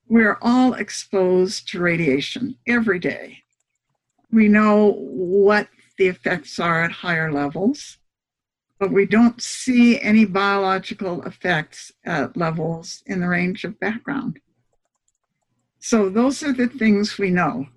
We're 0.07 0.37
all 0.41 0.73
exposed 0.73 1.69
to 1.69 1.79
radiation 1.79 2.57
every 2.67 2.99
day. 2.99 3.43
We 4.31 4.47
know 4.47 4.93
what 4.97 5.67
the 5.99 6.07
effects 6.07 6.59
are 6.59 6.83
at 6.83 6.91
higher 6.91 7.31
levels, 7.31 7.97
but 8.79 8.89
we 8.91 9.05
don't 9.05 9.41
see 9.41 10.01
any 10.01 10.23
biological 10.23 11.21
effects 11.23 11.91
at 12.05 12.35
levels 12.37 13.03
in 13.05 13.19
the 13.19 13.27
range 13.27 13.65
of 13.65 13.79
background. 13.81 14.39
So 15.79 16.09
those 16.09 16.41
are 16.41 16.53
the 16.53 16.67
things 16.67 17.17
we 17.17 17.29
know. 17.29 17.67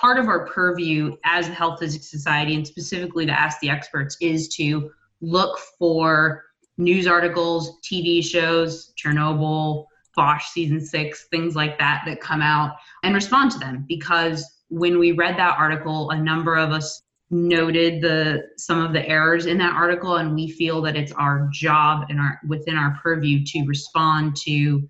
Part 0.00 0.18
of 0.18 0.28
our 0.28 0.46
purview 0.46 1.16
as 1.24 1.48
the 1.48 1.54
Health 1.54 1.80
Physics 1.80 2.10
Society, 2.10 2.54
and 2.54 2.66
specifically 2.66 3.26
to 3.26 3.32
ask 3.32 3.58
the 3.58 3.70
experts, 3.70 4.16
is 4.20 4.48
to 4.50 4.92
look 5.20 5.58
for 5.78 6.44
news 6.76 7.08
articles, 7.08 7.80
TV 7.80 8.22
shows, 8.24 8.92
Chernobyl, 8.96 9.86
Bosch 10.14 10.46
season 10.50 10.80
six, 10.80 11.26
things 11.30 11.56
like 11.56 11.76
that 11.78 12.04
that 12.06 12.20
come 12.20 12.42
out 12.42 12.76
and 13.02 13.14
respond 13.14 13.50
to 13.52 13.58
them 13.58 13.84
because 13.88 14.57
when 14.68 14.98
we 14.98 15.12
read 15.12 15.36
that 15.38 15.58
article, 15.58 16.10
a 16.10 16.18
number 16.18 16.56
of 16.56 16.70
us 16.70 17.02
noted 17.30 18.00
the 18.00 18.42
some 18.56 18.82
of 18.82 18.92
the 18.92 19.06
errors 19.06 19.46
in 19.46 19.58
that 19.58 19.74
article 19.74 20.16
and 20.16 20.34
we 20.34 20.50
feel 20.50 20.80
that 20.80 20.96
it's 20.96 21.12
our 21.12 21.46
job 21.52 22.06
and 22.08 22.18
our 22.18 22.40
within 22.48 22.74
our 22.74 22.98
purview 23.02 23.44
to 23.44 23.66
respond 23.66 24.34
to 24.34 24.88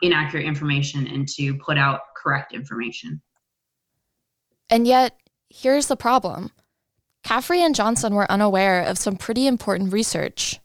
inaccurate 0.00 0.46
information 0.46 1.06
and 1.06 1.28
to 1.28 1.54
put 1.58 1.76
out 1.76 2.00
correct 2.16 2.54
information. 2.54 3.20
And 4.70 4.86
yet, 4.86 5.14
here's 5.50 5.86
the 5.86 5.96
problem. 5.96 6.50
Caffrey 7.22 7.62
and 7.62 7.74
Johnson 7.74 8.14
were 8.14 8.30
unaware 8.30 8.82
of 8.82 8.98
some 8.98 9.16
pretty 9.16 9.46
important 9.46 9.92
research. 9.92 10.60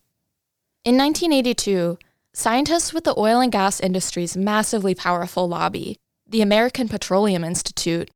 In 0.85 0.97
1982, 0.97 1.97
scientists 2.33 2.93
with 2.93 3.03
the 3.03 3.17
oil 3.17 3.39
and 3.39 3.51
gas 3.51 3.79
industry's 3.79 4.37
massively 4.37 4.95
powerful 4.95 5.47
lobby, 5.47 5.97
the 6.27 6.41
American 6.41 6.87
Petroleum 6.87 7.43
Institute, 7.43 8.09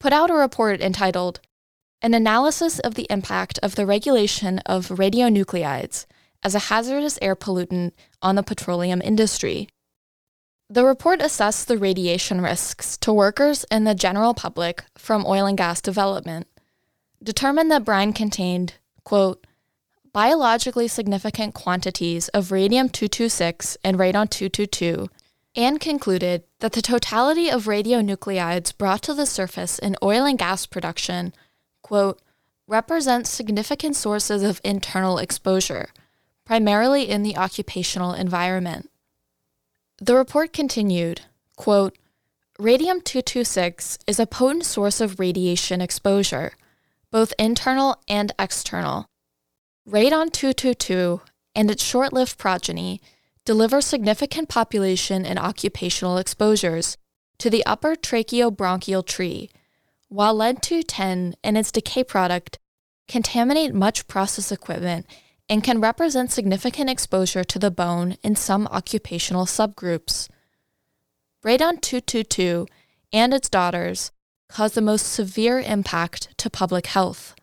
put 0.00 0.12
out 0.14 0.30
a 0.30 0.34
report 0.34 0.80
entitled 0.80 1.40
An 2.02 2.14
Analysis 2.14 2.78
of 2.80 2.94
the 2.94 3.06
Impact 3.10 3.58
of 3.62 3.74
the 3.74 3.86
Regulation 3.86 4.58
of 4.60 4.88
Radionuclides 4.88 6.06
as 6.42 6.54
a 6.54 6.70
Hazardous 6.70 7.18
Air 7.20 7.36
Pollutant 7.36 7.92
on 8.22 8.34
the 8.34 8.42
Petroleum 8.42 9.02
Industry. 9.04 9.68
The 10.70 10.86
report 10.86 11.20
assessed 11.20 11.68
the 11.68 11.76
radiation 11.76 12.40
risks 12.40 12.96
to 12.98 13.12
workers 13.12 13.64
and 13.70 13.86
the 13.86 13.94
general 13.94 14.32
public 14.32 14.84
from 14.96 15.26
oil 15.26 15.44
and 15.44 15.58
gas 15.58 15.82
development, 15.82 16.46
determined 17.22 17.70
that 17.70 17.84
brine 17.84 18.14
contained, 18.14 18.74
quote, 19.04 19.46
biologically 20.14 20.88
significant 20.88 21.52
quantities 21.54 22.28
of 22.28 22.50
radium 22.50 22.88
226 22.88 23.76
and 23.84 23.98
radon 23.98 24.30
222 24.30 25.08
and 25.56 25.80
concluded 25.80 26.44
that 26.60 26.72
the 26.72 26.82
totality 26.82 27.50
of 27.50 27.64
radionuclides 27.64 28.76
brought 28.76 29.02
to 29.02 29.14
the 29.14 29.26
surface 29.26 29.78
in 29.78 29.96
oil 30.02 30.24
and 30.24 30.38
gas 30.38 30.66
production, 30.66 31.32
quote, 31.82 32.20
represents 32.66 33.28
significant 33.28 33.96
sources 33.96 34.42
of 34.42 34.60
internal 34.62 35.18
exposure, 35.18 35.88
primarily 36.44 37.08
in 37.08 37.22
the 37.22 37.36
occupational 37.36 38.12
environment. 38.12 38.88
The 40.00 40.14
report 40.14 40.52
continued, 40.52 41.22
quote, 41.56 41.96
Radium 42.58 43.00
226 43.00 43.98
is 44.06 44.20
a 44.20 44.26
potent 44.26 44.66
source 44.66 45.00
of 45.00 45.18
radiation 45.18 45.80
exposure, 45.80 46.52
both 47.10 47.32
internal 47.38 48.00
and 48.08 48.32
external. 48.38 49.08
Radon 49.88 50.30
222 50.30 51.22
and 51.54 51.70
its 51.70 51.82
short 51.82 52.12
lived 52.12 52.38
progeny 52.38 53.00
deliver 53.44 53.80
significant 53.80 54.48
population 54.48 55.24
and 55.24 55.38
occupational 55.38 56.18
exposures 56.18 56.96
to 57.38 57.50
the 57.50 57.64
upper 57.64 57.94
tracheobronchial 57.94 59.04
tree, 59.04 59.50
while 60.08 60.34
lead 60.34 60.62
210 60.62 61.34
and 61.42 61.56
its 61.56 61.72
decay 61.72 62.04
product 62.04 62.58
contaminate 63.08 63.74
much 63.74 64.06
process 64.06 64.52
equipment 64.52 65.06
and 65.48 65.64
can 65.64 65.80
represent 65.80 66.30
significant 66.30 66.88
exposure 66.88 67.42
to 67.42 67.58
the 67.58 67.70
bone 67.70 68.16
in 68.22 68.36
some 68.36 68.68
occupational 68.68 69.46
subgroups. 69.46 70.28
Radon 71.44 71.80
222 71.80 72.66
and 73.12 73.34
its 73.34 73.48
daughters 73.48 74.12
caused 74.48 74.74
the 74.74 74.80
most 74.80 75.06
severe 75.06 75.58
impact 75.58 76.36
to 76.38 76.50
public 76.50 76.86
health. 76.86 77.34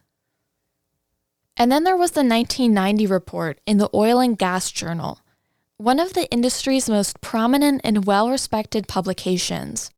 And 1.58 1.72
then 1.72 1.84
there 1.84 1.98
was 1.98 2.12
the 2.12 2.20
1990 2.20 3.08
report 3.08 3.60
in 3.66 3.78
the 3.78 3.90
Oil 3.94 4.20
and 4.20 4.38
Gas 4.38 4.72
Journal, 4.72 5.20
one 5.78 6.00
of 6.00 6.14
the 6.14 6.30
industry's 6.32 6.90
most 6.90 7.22
prominent 7.22 7.82
and 7.84 8.06
well 8.06 8.30
respected 8.30 8.88
publications, 8.88 9.92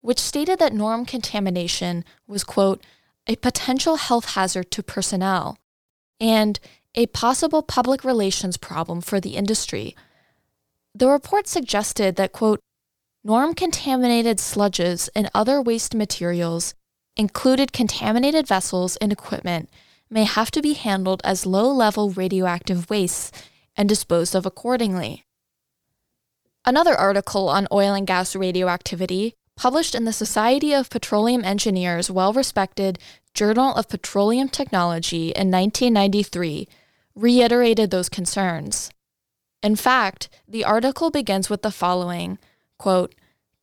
which 0.00 0.20
stated 0.20 0.58
that 0.60 0.72
NORM 0.72 1.04
contamination 1.06 2.04
was, 2.28 2.44
quote, 2.44 2.82
a 3.26 3.36
potential 3.36 3.96
health 3.96 4.34
hazard 4.34 4.70
to 4.70 4.82
personnel 4.82 5.58
and 6.20 6.60
a 6.94 7.06
possible 7.06 7.60
public 7.60 8.04
relations 8.04 8.56
problem 8.56 9.00
for 9.00 9.20
the 9.20 9.36
industry. 9.36 9.96
The 10.94 11.08
report 11.08 11.48
suggested 11.48 12.14
that, 12.16 12.32
quote, 12.32 12.60
norm 13.24 13.54
contaminated 13.54 14.38
sludges 14.38 15.08
and 15.14 15.28
other 15.34 15.60
waste 15.60 15.94
materials, 15.94 16.74
included 17.16 17.72
contaminated 17.72 18.46
vessels 18.46 18.96
and 18.96 19.12
equipment, 19.12 19.68
may 20.08 20.22
have 20.22 20.52
to 20.52 20.62
be 20.62 20.74
handled 20.74 21.20
as 21.24 21.44
low 21.44 21.68
level 21.72 22.10
radioactive 22.10 22.88
wastes 22.88 23.32
and 23.76 23.88
disposed 23.88 24.34
of 24.34 24.46
accordingly. 24.46 25.24
Another 26.64 26.94
article 26.94 27.48
on 27.48 27.68
oil 27.70 27.94
and 27.94 28.06
gas 28.06 28.34
radioactivity, 28.34 29.34
published 29.56 29.94
in 29.94 30.04
the 30.04 30.12
Society 30.12 30.72
of 30.72 30.90
Petroleum 30.90 31.44
Engineers' 31.44 32.10
well 32.10 32.32
respected 32.32 32.98
Journal 33.34 33.74
of 33.74 33.88
Petroleum 33.88 34.48
Technology 34.48 35.28
in 35.28 35.50
1993, 35.50 36.68
reiterated 37.14 37.90
those 37.90 38.08
concerns. 38.08 38.90
In 39.62 39.76
fact, 39.76 40.28
the 40.46 40.64
article 40.64 41.10
begins 41.10 41.48
with 41.48 41.62
the 41.62 41.70
following 41.70 42.38
quote, 42.78 43.14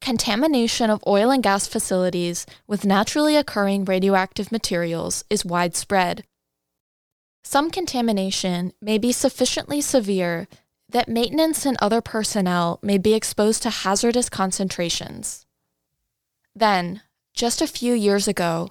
Contamination 0.02 0.90
of 0.90 1.04
oil 1.08 1.32
and 1.32 1.42
gas 1.42 1.66
facilities 1.66 2.46
with 2.68 2.84
naturally 2.84 3.38
occurring 3.38 3.86
radioactive 3.86 4.52
materials 4.52 5.24
is 5.30 5.46
widespread. 5.46 6.26
Some 7.44 7.70
contamination 7.70 8.74
may 8.82 8.98
be 8.98 9.12
sufficiently 9.12 9.82
severe 9.82 10.48
that 10.90 11.10
maintenance 11.10 11.66
and 11.66 11.78
other 11.82 12.02
personnel 12.02 12.80
may 12.82 12.98
be 12.98 13.14
exposed 13.14 13.64
to 13.64 13.70
hazardous 13.70 14.30
concentrations. 14.30 15.46
Then, 16.56 17.02
just 17.34 17.62
a 17.62 17.68
few 17.68 17.94
years 17.94 18.28
ago, 18.28 18.70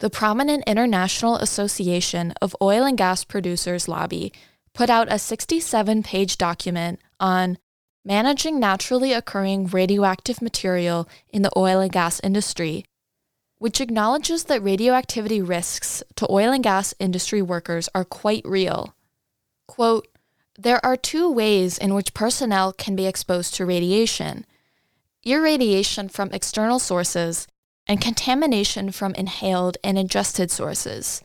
the 0.00 0.10
prominent 0.10 0.64
International 0.66 1.36
Association 1.36 2.34
of 2.42 2.56
Oil 2.60 2.84
and 2.84 2.98
Gas 2.98 3.24
Producers 3.24 3.88
lobby 3.88 4.32
put 4.74 4.90
out 4.90 5.10
a 5.10 5.18
67 5.18 6.02
page 6.02 6.36
document 6.36 7.00
on 7.18 7.58
managing 8.04 8.60
naturally 8.60 9.12
occurring 9.12 9.66
radioactive 9.68 10.42
material 10.42 11.08
in 11.30 11.42
the 11.42 11.52
oil 11.56 11.80
and 11.80 11.92
gas 11.92 12.20
industry, 12.20 12.84
which 13.64 13.80
acknowledges 13.80 14.44
that 14.44 14.62
radioactivity 14.62 15.40
risks 15.40 16.02
to 16.16 16.30
oil 16.30 16.52
and 16.52 16.62
gas 16.62 16.92
industry 16.98 17.40
workers 17.40 17.88
are 17.94 18.04
quite 18.04 18.44
real. 18.44 18.94
Quote, 19.66 20.06
there 20.58 20.84
are 20.84 20.98
two 20.98 21.32
ways 21.32 21.78
in 21.78 21.94
which 21.94 22.12
personnel 22.12 22.74
can 22.74 22.94
be 22.94 23.06
exposed 23.06 23.54
to 23.54 23.64
radiation 23.64 24.44
irradiation 25.24 26.10
from 26.10 26.28
external 26.32 26.78
sources 26.78 27.46
and 27.86 28.02
contamination 28.02 28.92
from 28.92 29.14
inhaled 29.14 29.78
and 29.82 29.98
ingested 29.98 30.50
sources. 30.50 31.22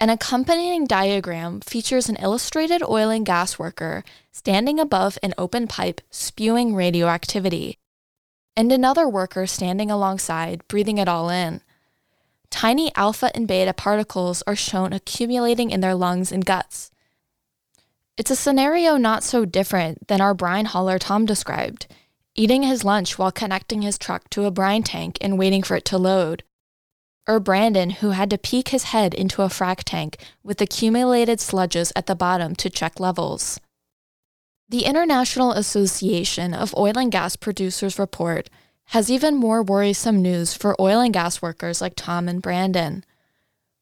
An 0.00 0.08
accompanying 0.08 0.86
diagram 0.86 1.60
features 1.60 2.08
an 2.08 2.16
illustrated 2.16 2.82
oil 2.82 3.10
and 3.10 3.26
gas 3.26 3.58
worker 3.58 4.04
standing 4.32 4.80
above 4.80 5.18
an 5.22 5.34
open 5.36 5.66
pipe 5.66 6.00
spewing 6.10 6.74
radioactivity, 6.74 7.76
and 8.56 8.70
another 8.70 9.08
worker 9.08 9.46
standing 9.46 9.90
alongside 9.90 10.66
breathing 10.68 10.98
it 10.98 11.08
all 11.08 11.30
in. 11.30 11.60
Tiny 12.50 12.92
alpha 12.94 13.30
and 13.34 13.48
beta 13.48 13.72
particles 13.72 14.42
are 14.46 14.56
shown 14.56 14.92
accumulating 14.92 15.70
in 15.70 15.80
their 15.80 15.94
lungs 15.94 16.30
and 16.30 16.44
guts. 16.44 16.90
It's 18.16 18.30
a 18.30 18.36
scenario 18.36 18.96
not 18.96 19.24
so 19.24 19.44
different 19.44 20.06
than 20.06 20.20
our 20.20 20.34
brine 20.34 20.66
hauler 20.66 20.98
Tom 20.98 21.26
described, 21.26 21.86
eating 22.34 22.62
his 22.62 22.84
lunch 22.84 23.18
while 23.18 23.32
connecting 23.32 23.82
his 23.82 23.98
truck 23.98 24.30
to 24.30 24.44
a 24.44 24.50
brine 24.50 24.84
tank 24.84 25.18
and 25.20 25.38
waiting 25.38 25.62
for 25.62 25.76
it 25.76 25.84
to 25.86 25.98
load 25.98 26.44
or 27.26 27.40
Brandon, 27.40 27.90
who 27.90 28.10
had 28.10 28.30
to 28.30 28.38
peek 28.38 28.68
his 28.68 28.84
head 28.84 29.14
into 29.14 29.42
a 29.42 29.48
frac 29.48 29.82
tank 29.84 30.18
with 30.42 30.60
accumulated 30.60 31.38
sludges 31.38 31.92
at 31.96 32.06
the 32.06 32.14
bottom 32.14 32.54
to 32.56 32.70
check 32.70 33.00
levels. 33.00 33.60
The 34.68 34.84
International 34.84 35.52
Association 35.52 36.54
of 36.54 36.74
Oil 36.76 36.98
and 36.98 37.12
Gas 37.12 37.36
Producers 37.36 37.98
report 37.98 38.48
has 38.86 39.10
even 39.10 39.36
more 39.36 39.62
worrisome 39.62 40.22
news 40.22 40.54
for 40.54 40.80
oil 40.80 41.00
and 41.00 41.12
gas 41.12 41.40
workers 41.40 41.80
like 41.80 41.94
Tom 41.96 42.28
and 42.28 42.42
Brandon. 42.42 43.04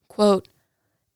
Quote, 0.08 0.48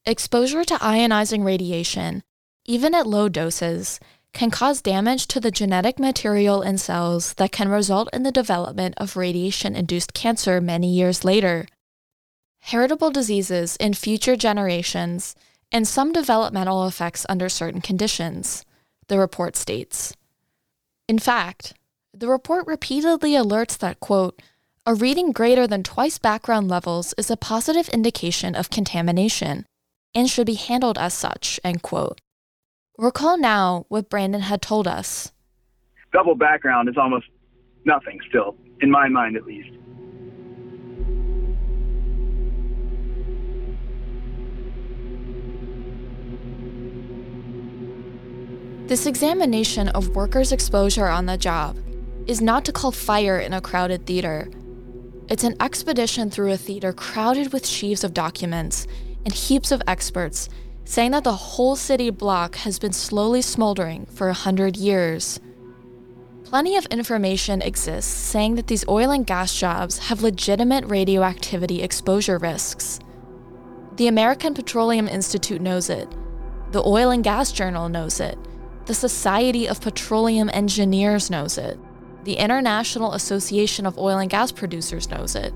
Exposure 0.05 0.65
to 0.65 0.75
ionizing 0.75 1.45
radiation, 1.45 2.23
even 2.65 2.95
at 2.95 3.07
low 3.07 3.29
doses, 3.29 3.99
can 4.33 4.51
cause 4.51 4.83
damage 4.83 5.27
to 5.29 5.41
the 5.41 5.51
genetic 5.51 5.99
material 5.99 6.63
in 6.63 6.79
cells 6.79 7.35
that 7.35 7.53
can 7.53 7.69
result 7.69 8.09
in 8.13 8.23
the 8.23 8.33
development 8.33 8.95
of 8.99 9.17
radiation 9.17 9.75
induced 9.75 10.15
cancer 10.15 10.61
many 10.61 10.93
years 10.93 11.25
later 11.25 11.67
heritable 12.67 13.13
diseases 13.13 13.77
in 13.77 13.95
future 13.95 14.35
generations, 14.35 15.37
and 15.71 15.87
some 15.87 16.13
developmental 16.13 16.85
effects 16.89 17.25
under 17.29 17.49
certain 17.49 17.81
conditions, 17.81 18.65
the 19.09 19.19
report 19.19 19.57
states. 19.57 20.15
In 21.09 21.19
fact, 21.19 21.75
the 22.13 22.29
report 22.29 22.67
repeatedly 22.67 23.33
alerts 23.33 23.79
that, 23.79 24.01
quote, 24.01 24.41
a 24.85 24.95
reading 24.95 25.33
greater 25.33 25.67
than 25.67 25.83
twice 25.83 26.19
background 26.19 26.69
levels 26.69 27.13
is 27.19 27.31
a 27.31 27.37
positive 27.37 27.89
indication 27.89 28.55
of 28.55 28.71
contamination 28.71 29.67
and 30.15 30.31
should 30.31 30.47
be 30.47 30.55
handled 30.55 30.97
as 30.97 31.13
such, 31.13 31.61
end 31.65 31.83
quote. 31.83 32.21
Recall 32.97 33.37
now 33.37 33.85
what 33.89 34.09
Brandon 34.09 34.43
had 34.43 34.63
told 34.63 34.89
us. 34.89 35.33
Double 36.13 36.35
background 36.35 36.89
is 36.89 36.97
almost 36.97 37.27
nothing 37.85 38.19
still, 38.29 38.57
in 38.81 38.91
my 38.91 39.09
mind 39.09 39.37
at 39.37 39.45
least. 39.45 39.71
This 48.87 49.07
examination 49.07 49.89
of 49.89 50.15
workers' 50.15 50.53
exposure 50.53 51.09
on 51.09 51.27
the 51.27 51.37
job 51.37 51.77
is 52.29 52.41
not 52.41 52.65
to 52.67 52.73
call 52.73 52.93
fire 52.93 53.37
in 53.37 53.53
a 53.53 53.61
crowded 53.61 54.07
theater. 54.07 54.49
It's 55.29 55.43
an 55.43 55.57
expedition 55.61 56.31
through 56.31 56.53
a 56.53 56.57
theater 56.57 56.93
crowded 56.93 57.53
with 57.53 57.67
sheaves 57.67 58.05
of 58.05 58.15
documents 58.15 58.87
and 59.25 59.35
heaps 59.35 59.73
of 59.73 59.83
experts 59.89 60.49
saying 60.85 61.11
that 61.11 61.25
the 61.25 61.33
whole 61.33 61.75
city 61.75 62.11
block 62.11 62.55
has 62.55 62.79
been 62.79 62.93
slowly 62.93 63.43
smoldering 63.43 64.07
for 64.07 64.29
a 64.29 64.35
hundred 64.35 64.77
years. 64.77 65.41
Plenty 66.45 66.77
of 66.77 66.87
information 66.87 67.63
exists 67.63 68.13
saying 68.13 68.55
that 68.55 68.69
these 68.69 68.87
oil 68.87 69.11
and 69.11 69.27
gas 69.27 69.53
jobs 69.53 69.99
have 69.99 70.23
legitimate 70.23 70.85
radioactivity 70.85 71.83
exposure 71.83 72.39
risks. 72.39 73.01
The 73.97 74.07
American 74.07 74.55
Petroleum 74.55 75.09
Institute 75.09 75.61
knows 75.61 75.91
it. 75.91 76.09
The 76.71 76.85
Oil 76.85 77.11
and 77.11 77.25
Gas 77.25 77.51
Journal 77.51 77.89
knows 77.89 78.21
it. 78.21 78.39
The 78.87 78.95
Society 78.95 79.67
of 79.69 79.81
Petroleum 79.81 80.49
Engineers 80.53 81.29
knows 81.29 81.59
it. 81.59 81.77
The 82.23 82.35
International 82.35 83.15
Association 83.15 83.85
of 83.85 83.99
Oil 83.99 84.19
and 84.19 84.31
Gas 84.31 84.53
Producers 84.53 85.11
knows 85.11 85.35
it. 85.35 85.53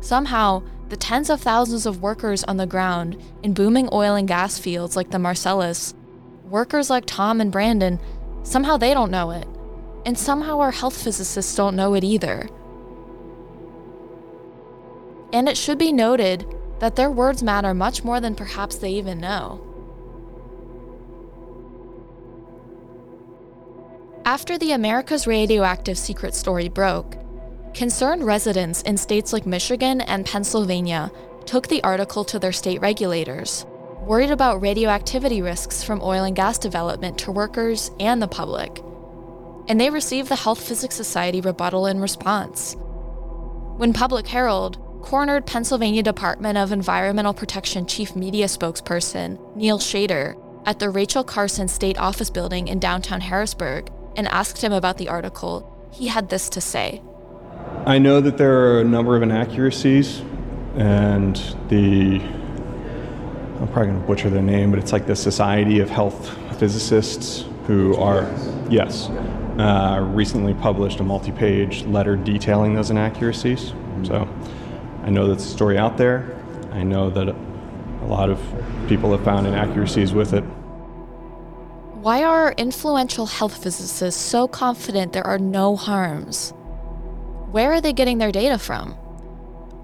Somehow, 0.00 0.64
the 0.88 0.96
tens 0.96 1.30
of 1.30 1.40
thousands 1.40 1.86
of 1.86 2.02
workers 2.02 2.42
on 2.42 2.56
the 2.56 2.66
ground 2.66 3.22
in 3.44 3.54
booming 3.54 3.88
oil 3.92 4.16
and 4.16 4.26
gas 4.26 4.58
fields 4.58 4.96
like 4.96 5.12
the 5.12 5.20
Marcellus, 5.20 5.94
workers 6.44 6.90
like 6.90 7.04
Tom 7.06 7.40
and 7.40 7.52
Brandon, 7.52 8.00
somehow 8.42 8.76
they 8.76 8.94
don't 8.94 9.12
know 9.12 9.30
it. 9.30 9.46
And 10.04 10.18
somehow 10.18 10.58
our 10.58 10.72
health 10.72 11.00
physicists 11.00 11.54
don't 11.54 11.76
know 11.76 11.94
it 11.94 12.02
either. 12.02 12.48
And 15.32 15.48
it 15.48 15.56
should 15.56 15.78
be 15.78 15.92
noted 15.92 16.44
that 16.80 16.96
their 16.96 17.12
words 17.12 17.44
matter 17.44 17.74
much 17.74 18.02
more 18.02 18.20
than 18.20 18.34
perhaps 18.34 18.74
they 18.74 18.90
even 18.90 19.20
know. 19.20 19.71
After 24.24 24.56
the 24.56 24.70
America's 24.70 25.26
Radioactive 25.26 25.98
Secret 25.98 26.32
story 26.32 26.68
broke, 26.68 27.16
concerned 27.74 28.24
residents 28.24 28.80
in 28.82 28.96
states 28.96 29.32
like 29.32 29.46
Michigan 29.46 30.00
and 30.02 30.24
Pennsylvania 30.24 31.10
took 31.44 31.66
the 31.66 31.82
article 31.82 32.24
to 32.26 32.38
their 32.38 32.52
state 32.52 32.80
regulators, 32.80 33.66
worried 34.06 34.30
about 34.30 34.62
radioactivity 34.62 35.42
risks 35.42 35.82
from 35.82 36.00
oil 36.00 36.22
and 36.22 36.36
gas 36.36 36.56
development 36.56 37.18
to 37.18 37.32
workers 37.32 37.90
and 37.98 38.22
the 38.22 38.28
public. 38.28 38.80
And 39.66 39.80
they 39.80 39.90
received 39.90 40.28
the 40.28 40.36
Health 40.36 40.62
Physics 40.62 40.94
Society 40.94 41.40
rebuttal 41.40 41.86
in 41.86 42.00
response. 42.00 42.76
When 43.76 43.92
Public 43.92 44.28
Herald 44.28 44.78
cornered 45.02 45.46
Pennsylvania 45.46 46.04
Department 46.04 46.56
of 46.56 46.70
Environmental 46.70 47.34
Protection 47.34 47.86
Chief 47.86 48.14
Media 48.14 48.46
Spokesperson 48.46 49.56
Neil 49.56 49.80
Shader 49.80 50.40
at 50.64 50.78
the 50.78 50.90
Rachel 50.90 51.24
Carson 51.24 51.66
State 51.66 51.98
Office 51.98 52.30
Building 52.30 52.68
in 52.68 52.78
downtown 52.78 53.20
Harrisburg 53.20 53.90
and 54.16 54.28
asked 54.28 54.62
him 54.62 54.72
about 54.72 54.98
the 54.98 55.08
article, 55.08 55.68
he 55.92 56.08
had 56.08 56.28
this 56.28 56.48
to 56.50 56.60
say. 56.60 57.02
I 57.86 57.98
know 57.98 58.20
that 58.20 58.38
there 58.38 58.60
are 58.60 58.80
a 58.80 58.84
number 58.84 59.16
of 59.16 59.22
inaccuracies, 59.22 60.22
and 60.76 61.36
the 61.68 62.20
I'm 63.62 63.68
probably 63.68 63.92
going 63.92 64.00
to 64.00 64.06
butcher 64.08 64.28
their 64.28 64.42
name, 64.42 64.70
but 64.70 64.80
it's 64.80 64.92
like 64.92 65.06
the 65.06 65.14
Society 65.14 65.78
of 65.78 65.88
Health 65.88 66.36
Physicists 66.58 67.44
who 67.68 67.94
are, 67.94 68.22
yes, 68.68 69.08
uh, 69.56 70.04
recently 70.12 70.52
published 70.54 70.98
a 70.98 71.04
multi 71.04 71.30
page 71.30 71.84
letter 71.84 72.16
detailing 72.16 72.74
those 72.74 72.90
inaccuracies. 72.90 73.72
So 74.02 74.28
I 75.04 75.10
know 75.10 75.28
that's 75.28 75.44
a 75.44 75.48
story 75.48 75.78
out 75.78 75.96
there. 75.96 76.36
I 76.72 76.82
know 76.82 77.08
that 77.10 77.28
a 77.28 78.06
lot 78.06 78.30
of 78.30 78.40
people 78.88 79.12
have 79.12 79.24
found 79.24 79.46
inaccuracies 79.46 80.12
with 80.12 80.32
it. 80.32 80.42
Why 82.02 82.24
are 82.24 82.50
influential 82.58 83.26
health 83.26 83.62
physicists 83.62 84.20
so 84.20 84.48
confident 84.48 85.12
there 85.12 85.24
are 85.24 85.38
no 85.38 85.76
harms? 85.76 86.52
Where 87.52 87.70
are 87.70 87.80
they 87.80 87.92
getting 87.92 88.18
their 88.18 88.32
data 88.32 88.58
from? 88.58 88.96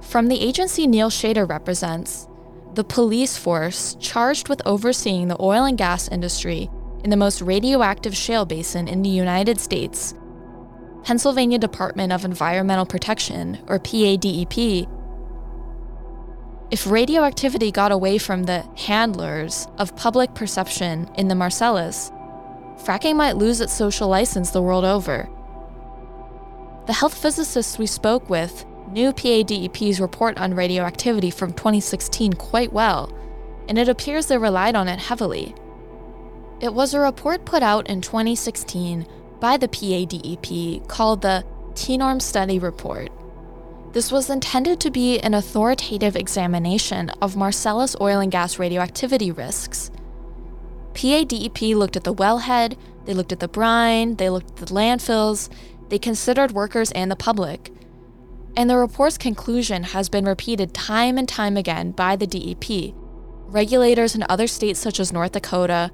From 0.02 0.26
the 0.26 0.40
agency 0.40 0.88
Neil 0.88 1.10
Shader 1.10 1.48
represents, 1.48 2.26
the 2.74 2.82
police 2.82 3.36
force 3.36 3.96
charged 4.00 4.48
with 4.48 4.60
overseeing 4.66 5.28
the 5.28 5.40
oil 5.40 5.62
and 5.62 5.78
gas 5.78 6.08
industry 6.08 6.68
in 7.04 7.10
the 7.10 7.16
most 7.16 7.40
radioactive 7.40 8.16
shale 8.16 8.44
basin 8.44 8.88
in 8.88 9.02
the 9.02 9.08
United 9.08 9.60
States, 9.60 10.12
Pennsylvania 11.04 11.60
Department 11.60 12.12
of 12.12 12.24
Environmental 12.24 12.84
Protection, 12.84 13.60
or 13.68 13.78
PADEP, 13.78 14.88
if 16.70 16.90
radioactivity 16.90 17.70
got 17.70 17.92
away 17.92 18.18
from 18.18 18.44
the 18.44 18.64
handlers 18.76 19.66
of 19.78 19.96
public 19.96 20.34
perception 20.34 21.10
in 21.16 21.28
the 21.28 21.34
Marcellus, 21.34 22.10
fracking 22.76 23.16
might 23.16 23.36
lose 23.36 23.60
its 23.60 23.72
social 23.72 24.08
license 24.08 24.50
the 24.50 24.62
world 24.62 24.84
over. 24.84 25.28
The 26.86 26.92
health 26.92 27.14
physicists 27.14 27.78
we 27.78 27.86
spoke 27.86 28.28
with 28.28 28.66
knew 28.90 29.12
PADEP's 29.12 30.00
report 30.00 30.38
on 30.38 30.54
radioactivity 30.54 31.30
from 31.30 31.52
2016 31.52 32.34
quite 32.34 32.72
well, 32.72 33.12
and 33.68 33.78
it 33.78 33.88
appears 33.88 34.26
they 34.26 34.38
relied 34.38 34.74
on 34.74 34.88
it 34.88 34.98
heavily. 34.98 35.54
It 36.60 36.74
was 36.74 36.92
a 36.92 37.00
report 37.00 37.44
put 37.44 37.62
out 37.62 37.88
in 37.88 38.00
2016 38.00 39.06
by 39.40 39.56
the 39.56 39.68
PADEP 39.68 40.86
called 40.88 41.22
the 41.22 41.44
TENORM 41.74 42.20
Study 42.20 42.58
Report. 42.58 43.10
This 43.98 44.12
was 44.12 44.30
intended 44.30 44.78
to 44.78 44.92
be 44.92 45.18
an 45.18 45.34
authoritative 45.34 46.14
examination 46.14 47.10
of 47.20 47.34
Marcellus 47.34 47.96
oil 48.00 48.20
and 48.20 48.30
gas 48.30 48.56
radioactivity 48.56 49.32
risks. 49.32 49.90
PADEP 50.92 51.74
looked 51.74 51.96
at 51.96 52.04
the 52.04 52.14
wellhead, 52.14 52.78
they 53.06 53.12
looked 53.12 53.32
at 53.32 53.40
the 53.40 53.48
brine, 53.48 54.14
they 54.14 54.30
looked 54.30 54.50
at 54.50 54.68
the 54.68 54.72
landfills, 54.72 55.48
they 55.88 55.98
considered 55.98 56.52
workers 56.52 56.92
and 56.92 57.10
the 57.10 57.16
public. 57.16 57.72
And 58.56 58.70
the 58.70 58.76
report's 58.76 59.18
conclusion 59.18 59.82
has 59.82 60.08
been 60.08 60.26
repeated 60.26 60.72
time 60.72 61.18
and 61.18 61.28
time 61.28 61.56
again 61.56 61.90
by 61.90 62.14
the 62.14 62.28
DEP, 62.28 62.94
regulators 63.48 64.14
in 64.14 64.24
other 64.28 64.46
states 64.46 64.78
such 64.78 65.00
as 65.00 65.12
North 65.12 65.32
Dakota, 65.32 65.90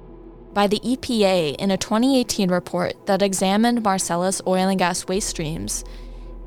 by 0.53 0.67
the 0.67 0.79
EPA 0.81 1.55
in 1.55 1.71
a 1.71 1.77
2018 1.77 2.51
report 2.51 3.07
that 3.07 3.23
examined 3.23 3.81
Marcellus 3.81 4.43
oil 4.45 4.69
and 4.69 4.77
gas 4.77 5.07
waste 5.07 5.29
streams 5.29 5.83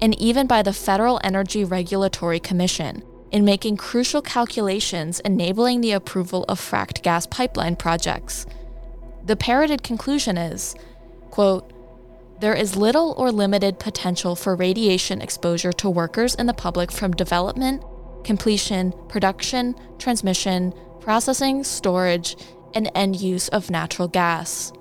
and 0.01 0.19
even 0.21 0.47
by 0.47 0.63
the 0.63 0.73
Federal 0.73 1.21
Energy 1.25 1.65
Regulatory 1.65 2.41
Commission 2.41 3.03
in 3.31 3.45
making 3.45 3.77
crucial 3.77 4.23
calculations 4.23 5.21
enabling 5.21 5.81
the 5.81 5.93
approval 5.93 6.45
of 6.49 6.61
fracked 6.61 7.03
gas 7.03 7.27
pipeline 7.27 7.77
projects. 7.77 8.47
The 9.25 9.37
parroted 9.37 9.83
conclusion 9.83 10.39
is, 10.39 10.75
quote, 11.31 11.73
there 12.41 12.55
is 12.55 12.77
little 12.77 13.15
or 13.19 13.33
limited 13.33 13.81
potential 13.81 14.37
for 14.37 14.55
radiation 14.55 15.21
exposure 15.21 15.73
to 15.73 15.91
workers 15.91 16.35
and 16.37 16.49
the 16.49 16.55
public 16.55 16.93
from 16.93 17.13
development, 17.13 17.83
completion, 18.25 18.93
production, 19.09 19.75
transmission, 19.99 20.73
processing, 21.01 21.65
storage, 21.65 22.37
and 22.75 22.91
end 22.95 23.21
use 23.21 23.49
of 23.49 23.71
natural 23.71 24.09
gas. 24.09 24.73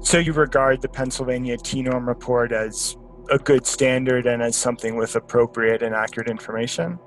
So 0.00 0.18
you 0.18 0.32
regard 0.32 0.80
the 0.82 0.88
Pennsylvania 0.88 1.58
TENORM 1.58 2.06
report 2.06 2.52
as 2.52 2.96
a 3.30 3.38
good 3.38 3.66
standard 3.66 4.26
and 4.26 4.42
as 4.42 4.56
something 4.56 4.96
with 4.96 5.16
appropriate 5.16 5.82
and 5.82 5.94
accurate 5.94 6.28
information? 6.28 6.98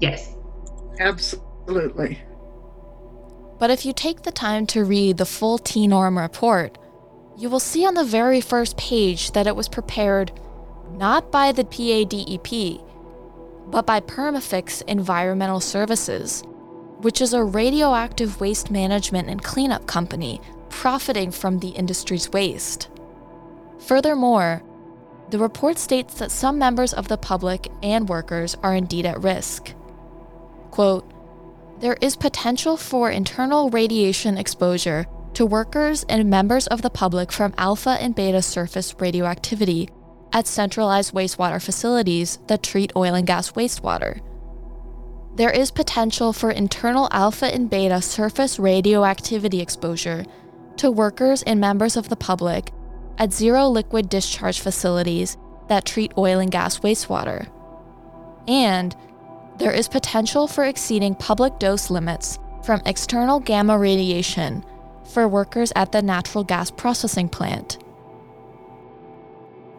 Yes. 0.00 0.36
Absolutely. 0.98 2.20
But 3.58 3.70
if 3.70 3.84
you 3.84 3.92
take 3.92 4.22
the 4.22 4.32
time 4.32 4.66
to 4.68 4.84
read 4.84 5.18
the 5.18 5.26
full 5.26 5.58
TENORM 5.58 6.18
report, 6.18 6.78
you 7.36 7.48
will 7.48 7.60
see 7.60 7.86
on 7.86 7.94
the 7.94 8.04
very 8.04 8.40
first 8.40 8.76
page 8.76 9.32
that 9.32 9.46
it 9.46 9.56
was 9.56 9.68
prepared 9.68 10.32
not 10.92 11.30
by 11.30 11.52
the 11.52 11.64
PADEP, 11.64 12.84
but 13.68 13.86
by 13.86 14.00
Perma-Fix 14.00 14.80
Environmental 14.82 15.60
Services, 15.60 16.42
which 17.00 17.20
is 17.20 17.32
a 17.32 17.44
radioactive 17.44 18.40
waste 18.40 18.70
management 18.70 19.28
and 19.28 19.42
cleanup 19.42 19.86
company 19.86 20.40
profiting 20.68 21.30
from 21.30 21.58
the 21.58 21.68
industry's 21.68 22.30
waste. 22.30 22.88
Furthermore, 23.78 24.62
the 25.30 25.38
report 25.38 25.78
states 25.78 26.14
that 26.14 26.30
some 26.30 26.58
members 26.58 26.92
of 26.92 27.08
the 27.08 27.16
public 27.16 27.68
and 27.82 28.08
workers 28.08 28.56
are 28.62 28.74
indeed 28.74 29.06
at 29.06 29.22
risk. 29.22 29.74
Quote, 30.70 31.10
there 31.80 31.96
is 32.00 32.16
potential 32.16 32.76
for 32.76 33.10
internal 33.10 33.70
radiation 33.70 34.36
exposure 34.36 35.06
to 35.34 35.46
workers 35.46 36.04
and 36.08 36.28
members 36.28 36.66
of 36.66 36.82
the 36.82 36.90
public 36.90 37.30
from 37.32 37.54
alpha 37.56 37.96
and 38.00 38.14
beta 38.14 38.42
surface 38.42 38.94
radioactivity 38.98 39.88
at 40.32 40.46
centralized 40.46 41.14
wastewater 41.14 41.62
facilities 41.62 42.38
that 42.48 42.62
treat 42.62 42.92
oil 42.96 43.14
and 43.14 43.26
gas 43.26 43.52
wastewater. 43.52 44.20
There 45.36 45.50
is 45.50 45.70
potential 45.70 46.32
for 46.32 46.50
internal 46.50 47.08
alpha 47.12 47.46
and 47.46 47.70
beta 47.70 48.02
surface 48.02 48.58
radioactivity 48.58 49.60
exposure 49.60 50.24
to 50.76 50.90
workers 50.90 51.42
and 51.44 51.60
members 51.60 51.96
of 51.96 52.08
the 52.08 52.16
public 52.16 52.72
at 53.20 53.32
zero 53.34 53.68
liquid 53.68 54.08
discharge 54.08 54.60
facilities 54.60 55.36
that 55.68 55.84
treat 55.84 56.12
oil 56.16 56.40
and 56.40 56.50
gas 56.50 56.80
wastewater. 56.80 57.48
And 58.48 58.96
there 59.58 59.70
is 59.70 59.88
potential 59.88 60.48
for 60.48 60.64
exceeding 60.64 61.14
public 61.14 61.58
dose 61.58 61.90
limits 61.90 62.38
from 62.64 62.80
external 62.86 63.38
gamma 63.38 63.78
radiation 63.78 64.64
for 65.04 65.28
workers 65.28 65.70
at 65.76 65.92
the 65.92 66.00
natural 66.00 66.44
gas 66.44 66.70
processing 66.70 67.28
plant. 67.28 67.78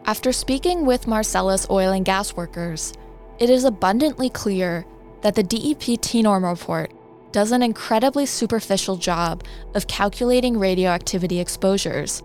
After 0.04 0.32
speaking 0.32 0.86
with 0.86 1.08
Marcellus 1.08 1.66
oil 1.68 1.92
and 1.92 2.04
gas 2.04 2.36
workers, 2.36 2.92
it 3.38 3.50
is 3.50 3.64
abundantly 3.64 4.30
clear 4.30 4.86
that 5.22 5.34
the 5.34 5.42
DEP 5.42 6.00
TENORM 6.00 6.44
report 6.44 6.92
does 7.32 7.50
an 7.50 7.62
incredibly 7.62 8.26
superficial 8.26 8.96
job 8.96 9.42
of 9.74 9.88
calculating 9.88 10.58
radioactivity 10.58 11.40
exposures 11.40 12.22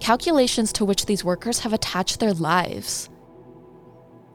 calculations 0.00 0.72
to 0.74 0.84
which 0.84 1.06
these 1.06 1.24
workers 1.24 1.60
have 1.60 1.72
attached 1.72 2.20
their 2.20 2.32
lives. 2.32 3.08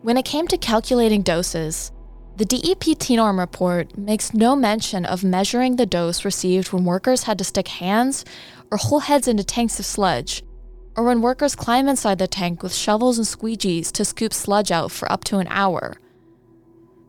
When 0.02 0.18
it 0.18 0.26
came 0.26 0.48
to 0.48 0.57
calculating 0.57 1.22
doses, 1.22 1.91
the 2.35 2.45
DEP 2.45 2.98
TENORM 2.98 3.40
report 3.40 3.98
makes 3.98 4.34
no 4.34 4.56
mention 4.56 5.06
of 5.06 5.23
measuring 5.23 5.76
the 5.76 5.85
dose 5.85 6.26
received 6.26 6.73
when 6.73 6.84
workers 6.84 7.23
had 7.23 7.38
to 7.38 7.44
stick 7.44 7.68
hands 7.68 8.26
or 8.72 8.77
whole 8.77 8.99
heads 8.99 9.27
into 9.27 9.44
tanks 9.44 9.80
of 9.80 9.85
sludge, 9.85 10.44
or 10.98 11.03
when 11.03 11.22
workers 11.22 11.56
climb 11.56 11.88
inside 11.88 12.18
the 12.18 12.27
tank 12.27 12.64
with 12.64 12.73
shovels 12.73 13.19
and 13.19 13.27
squeegees 13.27 13.91
to 13.91 14.03
scoop 14.03 14.34
sludge 14.34 14.72
out 14.72 14.91
for 14.91 15.11
up 15.11 15.23
to 15.26 15.38
an 15.38 15.48
hour. 15.49 15.95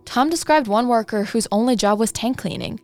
Tom 0.05 0.29
described 0.29 0.69
one 0.69 0.89
worker 0.89 1.25
whose 1.25 1.49
only 1.51 1.75
job 1.75 1.99
was 1.99 2.13
tank 2.13 2.37
cleaning. 2.37 2.79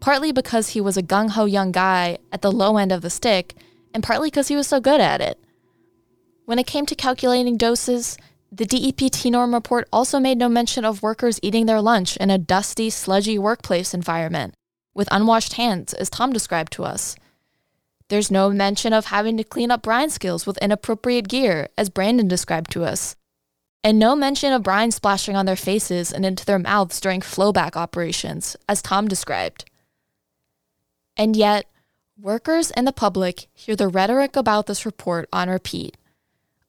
Partly 0.00 0.32
because 0.32 0.68
he 0.68 0.80
was 0.80 0.96
a 0.96 1.02
gung 1.02 1.30
ho 1.30 1.46
young 1.46 1.72
guy 1.72 2.18
at 2.30 2.42
the 2.42 2.52
low 2.52 2.76
end 2.76 2.92
of 2.92 3.00
the 3.00 3.10
stick, 3.10 3.54
and 3.96 4.04
partly 4.04 4.26
because 4.26 4.48
he 4.48 4.56
was 4.56 4.66
so 4.66 4.78
good 4.78 5.00
at 5.00 5.22
it. 5.22 5.42
When 6.44 6.58
it 6.58 6.66
came 6.66 6.84
to 6.84 6.94
calculating 6.94 7.56
doses, 7.56 8.18
the 8.52 8.66
DEP 8.66 9.24
norm 9.24 9.54
report 9.54 9.88
also 9.90 10.20
made 10.20 10.36
no 10.36 10.50
mention 10.50 10.84
of 10.84 11.02
workers 11.02 11.40
eating 11.42 11.64
their 11.64 11.80
lunch 11.80 12.14
in 12.18 12.28
a 12.28 12.36
dusty, 12.36 12.90
sludgy 12.90 13.38
workplace 13.38 13.94
environment, 13.94 14.52
with 14.92 15.08
unwashed 15.10 15.54
hands, 15.54 15.94
as 15.94 16.10
Tom 16.10 16.30
described 16.30 16.72
to 16.72 16.84
us. 16.84 17.16
There's 18.10 18.30
no 18.30 18.50
mention 18.50 18.92
of 18.92 19.06
having 19.06 19.38
to 19.38 19.44
clean 19.44 19.70
up 19.70 19.80
brine 19.80 20.10
skills 20.10 20.44
with 20.44 20.58
inappropriate 20.58 21.28
gear, 21.28 21.68
as 21.78 21.88
Brandon 21.88 22.28
described 22.28 22.70
to 22.72 22.84
us. 22.84 23.16
And 23.82 23.98
no 23.98 24.14
mention 24.14 24.52
of 24.52 24.62
brine 24.62 24.90
splashing 24.90 25.36
on 25.36 25.46
their 25.46 25.56
faces 25.56 26.12
and 26.12 26.26
into 26.26 26.44
their 26.44 26.58
mouths 26.58 27.00
during 27.00 27.22
flowback 27.22 27.76
operations, 27.76 28.58
as 28.68 28.82
Tom 28.82 29.08
described. 29.08 29.64
And 31.16 31.34
yet, 31.34 31.64
Workers 32.18 32.70
and 32.70 32.86
the 32.86 32.92
public 32.92 33.46
hear 33.52 33.76
the 33.76 33.88
rhetoric 33.88 34.36
about 34.36 34.66
this 34.66 34.86
report 34.86 35.28
on 35.34 35.50
repeat. 35.50 35.98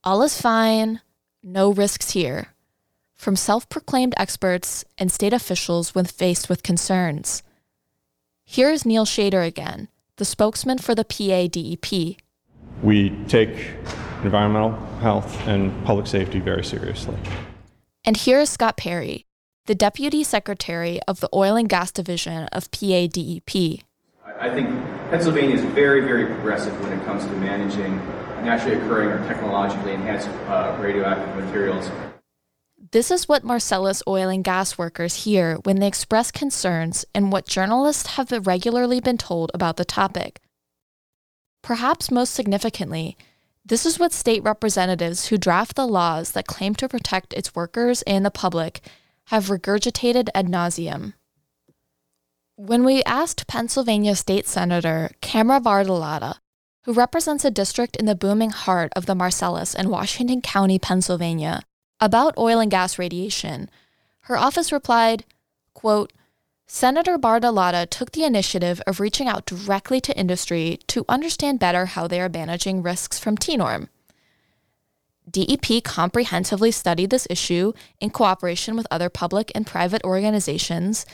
All 0.03 0.21
is 0.21 0.41
fine, 0.41 0.99
no 1.41 1.71
risks 1.71 2.11
here, 2.11 2.49
from 3.15 3.37
self 3.37 3.69
proclaimed 3.69 4.13
experts 4.17 4.83
and 4.97 5.09
state 5.09 5.31
officials 5.31 5.95
when 5.95 6.03
faced 6.03 6.49
with 6.49 6.63
concerns. 6.63 7.43
Here 8.43 8.69
is 8.69 8.85
Neil 8.85 9.05
Shader 9.05 9.47
again, 9.47 9.87
the 10.17 10.25
spokesman 10.25 10.79
for 10.79 10.93
the 10.93 11.05
PADEP. 11.05 12.17
We 12.83 13.11
take 13.29 13.71
environmental 14.23 14.73
health 14.99 15.47
and 15.47 15.71
public 15.85 16.07
safety 16.07 16.41
very 16.41 16.65
seriously. 16.65 17.15
And 18.03 18.17
here 18.17 18.41
is 18.41 18.49
Scott 18.49 18.75
Perry, 18.75 19.25
the 19.65 19.75
Deputy 19.75 20.25
Secretary 20.25 20.99
of 21.07 21.21
the 21.21 21.29
Oil 21.33 21.55
and 21.55 21.69
Gas 21.69 21.93
Division 21.93 22.49
of 22.51 22.69
PADEP. 22.71 23.83
I 24.39 24.53
think 24.53 24.69
Pennsylvania 25.09 25.55
is 25.55 25.63
very, 25.63 26.01
very 26.01 26.25
progressive 26.25 26.79
when 26.83 26.93
it 26.93 27.03
comes 27.05 27.25
to 27.25 27.31
managing 27.33 27.97
naturally 28.43 28.75
occurring 28.75 29.09
or 29.09 29.27
technologically 29.27 29.93
enhanced 29.93 30.29
uh, 30.47 30.77
radioactive 30.79 31.43
materials. 31.43 31.89
This 32.91 33.09
is 33.09 33.27
what 33.27 33.43
Marcellus 33.43 34.03
oil 34.07 34.29
and 34.29 34.43
gas 34.43 34.77
workers 34.77 35.23
hear 35.23 35.55
when 35.63 35.79
they 35.79 35.87
express 35.87 36.31
concerns 36.31 37.03
and 37.15 37.31
what 37.31 37.47
journalists 37.47 38.15
have 38.15 38.31
regularly 38.45 38.99
been 38.99 39.17
told 39.17 39.49
about 39.53 39.77
the 39.77 39.85
topic. 39.85 40.39
Perhaps 41.63 42.11
most 42.11 42.33
significantly, 42.33 43.17
this 43.65 43.85
is 43.85 43.99
what 43.99 44.13
state 44.13 44.43
representatives 44.43 45.27
who 45.27 45.37
draft 45.37 45.75
the 45.75 45.87
laws 45.87 46.31
that 46.31 46.47
claim 46.47 46.75
to 46.75 46.87
protect 46.87 47.33
its 47.33 47.55
workers 47.55 48.03
and 48.03 48.23
the 48.23 48.31
public 48.31 48.81
have 49.25 49.47
regurgitated 49.47 50.29
ad 50.35 50.47
nauseum. 50.47 51.13
When 52.59 52.83
we 52.83 53.03
asked 53.03 53.45
Pennsylvania 53.45 54.15
State 54.15 54.47
Senator 54.47 55.11
Camera 55.21 55.61
Bartolotta, 55.61 56.39
who 56.85 56.91
represents 56.91 57.45
a 57.45 57.51
district 57.51 57.95
in 57.95 58.07
the 58.07 58.15
booming 58.15 58.49
heart 58.49 58.91
of 58.95 59.05
the 59.05 59.13
Marcellus 59.13 59.75
in 59.75 59.91
Washington 59.91 60.41
County, 60.41 60.79
Pennsylvania, 60.79 61.61
about 61.99 62.35
oil 62.35 62.59
and 62.59 62.71
gas 62.71 62.97
radiation, 62.97 63.69
her 64.21 64.35
office 64.35 64.71
replied, 64.71 65.23
quote, 65.75 66.11
Senator 66.65 67.19
Bartolotta 67.19 67.87
took 67.87 68.13
the 68.13 68.23
initiative 68.23 68.81
of 68.87 68.99
reaching 68.99 69.27
out 69.27 69.45
directly 69.45 70.01
to 70.01 70.17
industry 70.17 70.79
to 70.87 71.05
understand 71.07 71.59
better 71.59 71.85
how 71.85 72.07
they 72.07 72.19
are 72.19 72.27
managing 72.27 72.81
risks 72.81 73.19
from 73.19 73.37
TENORM. 73.37 73.87
DEP 75.29 75.83
comprehensively 75.83 76.71
studied 76.71 77.11
this 77.11 77.27
issue 77.29 77.73
in 77.99 78.09
cooperation 78.09 78.75
with 78.75 78.87
other 78.89 79.09
public 79.09 79.51
and 79.53 79.67
private 79.67 80.03
organizations 80.03 81.05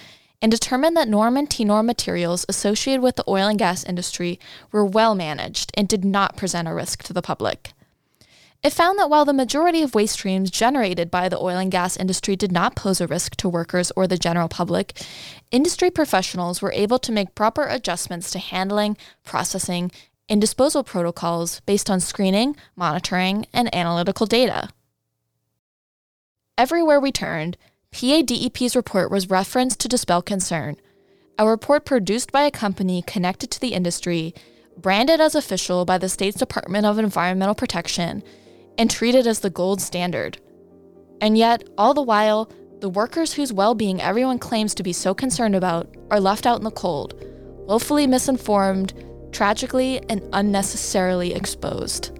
and 0.43 0.51
determined 0.51 0.97
that 0.97 1.07
NORM 1.07 1.39
and 1.39 1.49
TENORM 1.49 1.85
materials 1.85 2.45
associated 2.49 3.01
with 3.01 3.15
the 3.15 3.23
oil 3.29 3.47
and 3.47 3.57
gas 3.57 3.85
industry 3.85 4.41
were 4.73 4.85
well 4.85 5.15
managed 5.15 5.71
and 5.75 5.87
did 5.87 6.03
not 6.03 6.35
present 6.35 6.67
a 6.67 6.73
risk 6.73 7.01
to 7.03 7.13
the 7.13 7.21
public. 7.21 7.71
It 8.61 8.73
found 8.73 8.99
that 8.99 9.09
while 9.09 9.23
the 9.23 9.31
majority 9.31 9.81
of 9.81 9.95
waste 9.95 10.15
streams 10.15 10.51
generated 10.51 11.09
by 11.09 11.29
the 11.29 11.39
oil 11.39 11.57
and 11.57 11.71
gas 11.71 11.95
industry 11.95 12.35
did 12.35 12.51
not 12.51 12.75
pose 12.75 12.99
a 12.99 13.07
risk 13.07 13.37
to 13.37 13.47
workers 13.47 13.89
or 13.95 14.05
the 14.05 14.17
general 14.17 14.49
public, 14.49 15.01
industry 15.49 15.89
professionals 15.89 16.61
were 16.61 16.73
able 16.73 16.99
to 16.99 17.13
make 17.13 17.35
proper 17.35 17.63
adjustments 17.63 18.29
to 18.31 18.39
handling, 18.39 18.97
processing, 19.23 19.91
and 20.27 20.41
disposal 20.41 20.83
protocols 20.83 21.61
based 21.61 21.89
on 21.89 22.01
screening, 22.01 22.57
monitoring, 22.75 23.45
and 23.53 23.73
analytical 23.73 24.25
data. 24.25 24.69
Everywhere 26.57 26.99
we 26.99 27.13
turned, 27.13 27.57
PADEP's 27.93 28.75
report 28.75 29.11
was 29.11 29.29
referenced 29.29 29.79
to 29.81 29.87
dispel 29.87 30.23
concern. 30.23 30.77
A 31.37 31.47
report 31.47 31.85
produced 31.85 32.31
by 32.31 32.41
a 32.41 32.51
company 32.51 33.03
connected 33.03 33.51
to 33.51 33.61
the 33.61 33.73
industry, 33.73 34.33
branded 34.75 35.21
as 35.21 35.35
official 35.35 35.85
by 35.85 35.99
the 35.99 36.09
state's 36.09 36.39
Department 36.39 36.87
of 36.87 36.97
Environmental 36.97 37.53
Protection, 37.53 38.23
and 38.79 38.89
treated 38.89 39.27
as 39.27 39.41
the 39.41 39.51
gold 39.51 39.79
standard. 39.79 40.39
And 41.21 41.37
yet, 41.37 41.69
all 41.77 41.93
the 41.93 42.01
while, 42.01 42.51
the 42.79 42.89
workers 42.89 43.33
whose 43.33 43.53
well 43.53 43.75
being 43.75 44.01
everyone 44.01 44.39
claims 44.39 44.73
to 44.75 44.83
be 44.83 44.91
so 44.91 45.13
concerned 45.13 45.55
about 45.55 45.95
are 46.09 46.19
left 46.19 46.47
out 46.47 46.57
in 46.57 46.63
the 46.63 46.71
cold, 46.71 47.13
willfully 47.67 48.07
misinformed, 48.07 48.91
tragically 49.31 50.01
and 50.09 50.27
unnecessarily 50.33 51.35
exposed. 51.35 52.19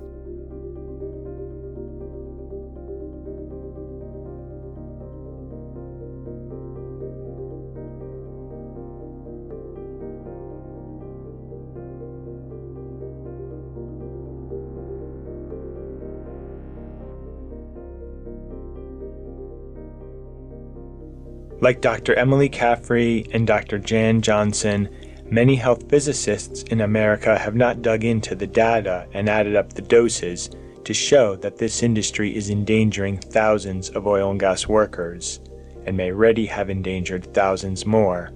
Like 21.64 21.80
Dr. 21.80 22.14
Emily 22.16 22.50
Caffrey 22.50 23.26
and 23.32 23.48
Dr. 23.48 23.80
Jan 23.80 24.22
Johnson, 24.22 24.90
many 25.32 25.56
health 25.56 25.90
physicists 25.90 26.64
in 26.64 26.82
America 26.82 27.40
have 27.40 27.56
not 27.56 27.82
dug 27.82 28.04
into 28.04 28.36
the 28.36 28.46
data 28.46 29.08
and 29.14 29.30
added 29.30 29.56
up 29.56 29.72
the 29.72 29.82
doses 29.82 30.50
to 30.84 30.94
show 30.94 31.38
that 31.38 31.60
this 31.60 31.82
industry 31.82 32.36
is 32.36 32.50
endangering 32.50 33.18
thousands 33.18 33.88
of 33.92 34.06
oil 34.06 34.32
and 34.32 34.42
gas 34.42 34.68
workers 34.68 35.40
and 35.86 35.96
may 35.96 36.12
already 36.12 36.46
have 36.48 36.70
endangered 36.70 37.34
thousands 37.34 37.86
more. 37.86 38.34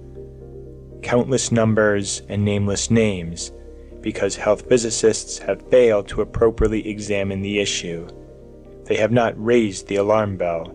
Countless 1.02 1.52
numbers 1.52 2.22
and 2.30 2.42
nameless 2.42 2.90
names 2.90 3.52
because 4.00 4.36
health 4.36 4.66
physicists 4.70 5.36
have 5.36 5.68
failed 5.68 6.08
to 6.08 6.22
appropriately 6.22 6.88
examine 6.88 7.42
the 7.42 7.60
issue. 7.60 8.08
They 8.86 8.96
have 8.96 9.12
not 9.12 9.34
raised 9.36 9.86
the 9.86 9.96
alarm 9.96 10.38
bell. 10.38 10.74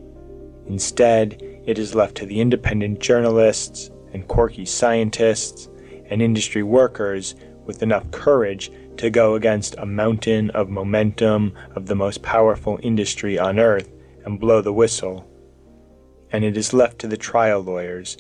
Instead, 0.68 1.53
it 1.66 1.80
is 1.80 1.96
left 1.96 2.16
to 2.16 2.26
the 2.26 2.42
independent 2.42 3.00
journalists 3.00 3.90
and 4.14 4.28
quirky 4.28 4.66
scientists 4.66 5.70
and 6.10 6.22
industry 6.22 6.64
workers 6.64 7.36
with 7.66 7.82
enough 7.82 8.10
courage 8.12 8.72
to 8.98 9.10
go 9.10 9.36
against 9.36 9.76
a 9.78 9.86
mountain 9.86 10.50
of 10.52 10.70
momentum 10.70 11.54
of 11.76 11.86
the 11.88 11.96
most 11.96 12.22
powerful 12.22 12.80
industry 12.84 13.40
on 13.40 13.60
earth 13.60 13.90
and 14.26 14.40
blow 14.40 14.62
the 14.62 14.74
whistle. 14.74 15.28
And 16.32 16.44
it 16.44 16.58
is 16.58 16.74
left 16.74 17.00
to 17.00 17.08
the 17.08 17.18
trial 17.18 17.62
lawyers, 17.62 18.18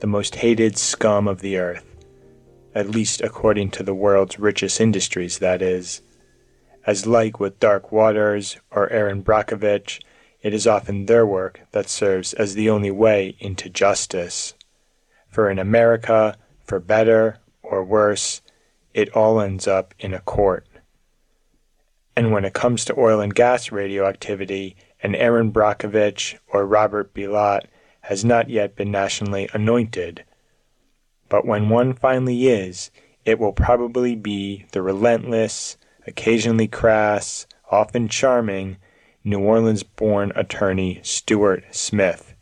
the 0.00 0.06
most 0.06 0.36
hated 0.36 0.76
scum 0.78 1.28
of 1.28 1.40
the 1.40 1.56
earth, 1.58 1.84
at 2.74 2.90
least 2.90 3.20
according 3.20 3.70
to 3.70 3.82
the 3.82 3.94
world's 3.94 4.38
richest 4.38 4.80
industries, 4.80 5.38
that 5.38 5.62
is. 5.62 6.02
As 6.86 7.06
like 7.06 7.40
with 7.40 7.60
Dark 7.60 7.90
Waters 7.90 8.58
or 8.70 8.90
Erin 8.90 9.22
Brockovich, 9.22 10.00
it 10.44 10.52
is 10.52 10.66
often 10.66 11.06
their 11.06 11.26
work 11.26 11.62
that 11.72 11.88
serves 11.88 12.34
as 12.34 12.54
the 12.54 12.68
only 12.68 12.90
way 12.90 13.34
into 13.40 13.70
justice. 13.70 14.52
For 15.26 15.50
in 15.50 15.58
America, 15.58 16.36
for 16.62 16.78
better 16.78 17.38
or 17.62 17.82
worse, 17.82 18.42
it 18.92 19.08
all 19.16 19.40
ends 19.40 19.66
up 19.66 19.94
in 19.98 20.12
a 20.12 20.20
court. 20.20 20.66
And 22.14 22.30
when 22.30 22.44
it 22.44 22.52
comes 22.52 22.84
to 22.84 23.00
oil 23.00 23.20
and 23.20 23.34
gas 23.34 23.72
radioactivity, 23.72 24.76
an 25.02 25.14
Erin 25.14 25.50
Brockovich 25.50 26.38
or 26.46 26.66
Robert 26.66 27.14
Bilott 27.14 27.64
has 28.02 28.22
not 28.22 28.50
yet 28.50 28.76
been 28.76 28.90
nationally 28.90 29.48
anointed. 29.54 30.24
But 31.30 31.46
when 31.46 31.70
one 31.70 31.94
finally 31.94 32.48
is, 32.48 32.90
it 33.24 33.38
will 33.38 33.54
probably 33.54 34.14
be 34.14 34.66
the 34.72 34.82
relentless, 34.82 35.78
occasionally 36.06 36.68
crass, 36.68 37.46
often 37.70 38.08
charming, 38.08 38.76
New 39.26 39.40
Orleans 39.40 39.82
born 39.82 40.32
attorney 40.36 41.00
Stuart 41.02 41.64
Smith. 41.70 42.34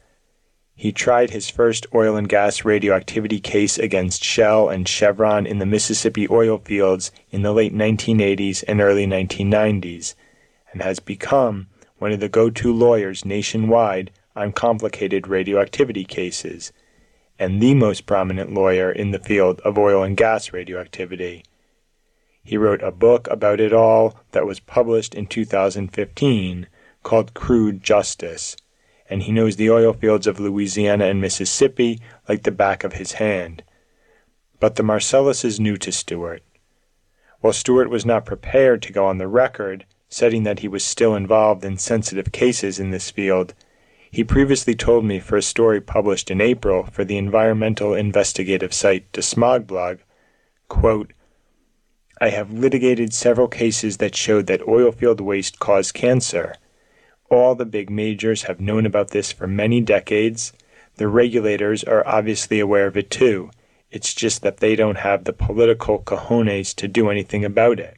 He 0.74 0.90
tried 0.90 1.30
his 1.30 1.48
first 1.48 1.86
oil 1.94 2.16
and 2.16 2.28
gas 2.28 2.64
radioactivity 2.64 3.38
case 3.38 3.78
against 3.78 4.24
Shell 4.24 4.68
and 4.68 4.88
Chevron 4.88 5.46
in 5.46 5.60
the 5.60 5.64
Mississippi 5.64 6.26
oil 6.28 6.58
fields 6.58 7.12
in 7.30 7.42
the 7.42 7.52
late 7.52 7.72
1980s 7.72 8.64
and 8.66 8.80
early 8.80 9.06
1990s, 9.06 10.16
and 10.72 10.82
has 10.82 10.98
become 10.98 11.68
one 11.98 12.10
of 12.10 12.18
the 12.18 12.28
go 12.28 12.50
to 12.50 12.74
lawyers 12.74 13.24
nationwide 13.24 14.10
on 14.34 14.50
complicated 14.50 15.28
radioactivity 15.28 16.04
cases, 16.04 16.72
and 17.38 17.62
the 17.62 17.74
most 17.74 18.06
prominent 18.06 18.52
lawyer 18.52 18.90
in 18.90 19.12
the 19.12 19.20
field 19.20 19.60
of 19.60 19.78
oil 19.78 20.02
and 20.02 20.16
gas 20.16 20.52
radioactivity. 20.52 21.44
He 22.42 22.56
wrote 22.56 22.82
a 22.82 22.90
book 22.90 23.28
about 23.28 23.60
it 23.60 23.72
all 23.72 24.16
that 24.32 24.46
was 24.46 24.58
published 24.58 25.14
in 25.14 25.28
2015 25.28 26.66
called 27.02 27.34
Crude 27.34 27.82
Justice, 27.82 28.56
and 29.08 29.22
he 29.22 29.32
knows 29.32 29.56
the 29.56 29.70
oil 29.70 29.92
fields 29.92 30.26
of 30.26 30.40
Louisiana 30.40 31.06
and 31.06 31.20
Mississippi 31.20 32.00
like 32.28 32.42
the 32.42 32.50
back 32.50 32.84
of 32.84 32.94
his 32.94 33.12
hand. 33.12 33.62
But 34.60 34.76
the 34.76 34.82
Marcellus 34.82 35.44
is 35.44 35.58
new 35.58 35.76
to 35.78 35.92
Stuart. 35.92 36.42
While 37.40 37.52
Stuart 37.52 37.90
was 37.90 38.06
not 38.06 38.24
prepared 38.24 38.82
to 38.82 38.92
go 38.92 39.06
on 39.06 39.18
the 39.18 39.26
record, 39.26 39.84
citing 40.08 40.44
that 40.44 40.60
he 40.60 40.68
was 40.68 40.84
still 40.84 41.16
involved 41.16 41.64
in 41.64 41.76
sensitive 41.76 42.30
cases 42.30 42.78
in 42.78 42.90
this 42.90 43.10
field, 43.10 43.54
he 44.10 44.22
previously 44.22 44.74
told 44.74 45.04
me 45.04 45.18
for 45.18 45.36
a 45.36 45.42
story 45.42 45.80
published 45.80 46.30
in 46.30 46.40
April 46.40 46.84
for 46.84 47.02
the 47.02 47.16
environmental 47.16 47.94
investigative 47.94 48.72
site 48.72 49.10
Desmogblog, 49.12 50.00
quote, 50.68 51.12
I 52.20 52.28
have 52.28 52.52
litigated 52.52 53.12
several 53.12 53.48
cases 53.48 53.96
that 53.96 54.14
showed 54.14 54.46
that 54.46 54.60
oilfield 54.60 55.20
waste 55.20 55.58
caused 55.58 55.94
cancer. 55.94 56.54
All 57.32 57.54
the 57.54 57.64
big 57.64 57.88
majors 57.88 58.42
have 58.42 58.60
known 58.60 58.84
about 58.84 59.08
this 59.08 59.32
for 59.32 59.46
many 59.46 59.80
decades. 59.80 60.52
The 60.96 61.08
regulators 61.08 61.82
are 61.82 62.06
obviously 62.06 62.60
aware 62.60 62.86
of 62.86 62.94
it 62.94 63.10
too. 63.10 63.50
It's 63.90 64.12
just 64.12 64.42
that 64.42 64.58
they 64.58 64.76
don't 64.76 64.98
have 64.98 65.24
the 65.24 65.32
political 65.32 65.98
cojones 65.98 66.74
to 66.74 66.86
do 66.86 67.08
anything 67.08 67.42
about 67.42 67.80
it. 67.80 67.96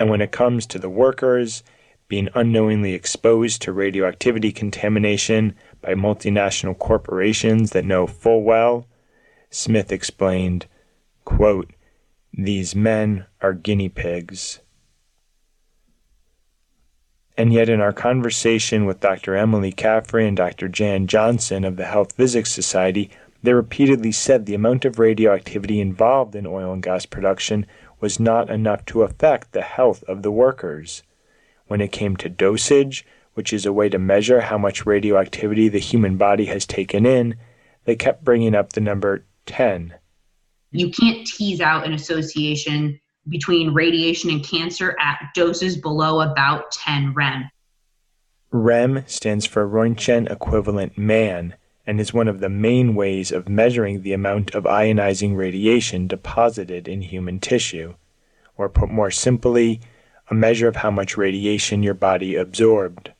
And 0.00 0.10
when 0.10 0.20
it 0.20 0.32
comes 0.32 0.66
to 0.66 0.80
the 0.80 0.90
workers 0.90 1.62
being 2.08 2.28
unknowingly 2.34 2.92
exposed 2.94 3.62
to 3.62 3.72
radioactivity 3.72 4.50
contamination 4.50 5.54
by 5.80 5.94
multinational 5.94 6.76
corporations 6.76 7.70
that 7.70 7.84
know 7.84 8.08
full 8.08 8.42
well, 8.42 8.88
Smith 9.48 9.92
explained, 9.92 10.66
quote, 11.24 11.70
These 12.32 12.74
men 12.74 13.26
are 13.40 13.52
guinea 13.52 13.90
pigs. 13.90 14.58
And 17.38 17.52
yet, 17.52 17.68
in 17.68 17.80
our 17.80 17.92
conversation 17.92 18.84
with 18.84 18.98
Dr. 18.98 19.36
Emily 19.36 19.70
Caffrey 19.70 20.26
and 20.26 20.36
Dr. 20.36 20.66
Jan 20.66 21.06
Johnson 21.06 21.64
of 21.64 21.76
the 21.76 21.84
Health 21.84 22.14
Physics 22.14 22.50
Society, 22.50 23.10
they 23.44 23.52
repeatedly 23.52 24.10
said 24.10 24.44
the 24.44 24.56
amount 24.56 24.84
of 24.84 24.98
radioactivity 24.98 25.80
involved 25.80 26.34
in 26.34 26.48
oil 26.48 26.72
and 26.72 26.82
gas 26.82 27.06
production 27.06 27.64
was 28.00 28.18
not 28.18 28.50
enough 28.50 28.84
to 28.86 29.04
affect 29.04 29.52
the 29.52 29.62
health 29.62 30.02
of 30.08 30.22
the 30.22 30.32
workers. 30.32 31.04
When 31.68 31.80
it 31.80 31.92
came 31.92 32.16
to 32.16 32.28
dosage, 32.28 33.06
which 33.34 33.52
is 33.52 33.64
a 33.64 33.72
way 33.72 33.88
to 33.88 34.00
measure 34.00 34.40
how 34.40 34.58
much 34.58 34.84
radioactivity 34.84 35.68
the 35.68 35.78
human 35.78 36.16
body 36.16 36.46
has 36.46 36.66
taken 36.66 37.06
in, 37.06 37.36
they 37.84 37.94
kept 37.94 38.24
bringing 38.24 38.56
up 38.56 38.72
the 38.72 38.80
number 38.80 39.24
10. 39.46 39.94
You 40.72 40.90
can't 40.90 41.24
tease 41.24 41.60
out 41.60 41.86
an 41.86 41.92
association 41.92 42.98
between 43.28 43.74
radiation 43.74 44.30
and 44.30 44.44
cancer 44.44 44.96
at 45.00 45.18
doses 45.34 45.76
below 45.76 46.20
about 46.20 46.70
10 46.72 47.14
rem. 47.14 47.50
REM 48.50 49.04
stands 49.06 49.44
for 49.44 49.68
Roentgen 49.68 50.30
equivalent 50.30 50.96
man 50.96 51.54
and 51.86 52.00
is 52.00 52.12
one 52.12 52.28
of 52.28 52.40
the 52.40 52.48
main 52.48 52.94
ways 52.94 53.32
of 53.32 53.48
measuring 53.48 54.02
the 54.02 54.12
amount 54.12 54.54
of 54.54 54.64
ionizing 54.64 55.36
radiation 55.36 56.06
deposited 56.06 56.86
in 56.86 57.00
human 57.00 57.40
tissue, 57.40 57.94
or 58.56 58.68
put 58.68 58.90
more 58.90 59.10
simply, 59.10 59.80
a 60.30 60.34
measure 60.34 60.68
of 60.68 60.76
how 60.76 60.90
much 60.90 61.16
radiation 61.16 61.82
your 61.82 61.94
body 61.94 62.36
absorbed. 62.36 63.12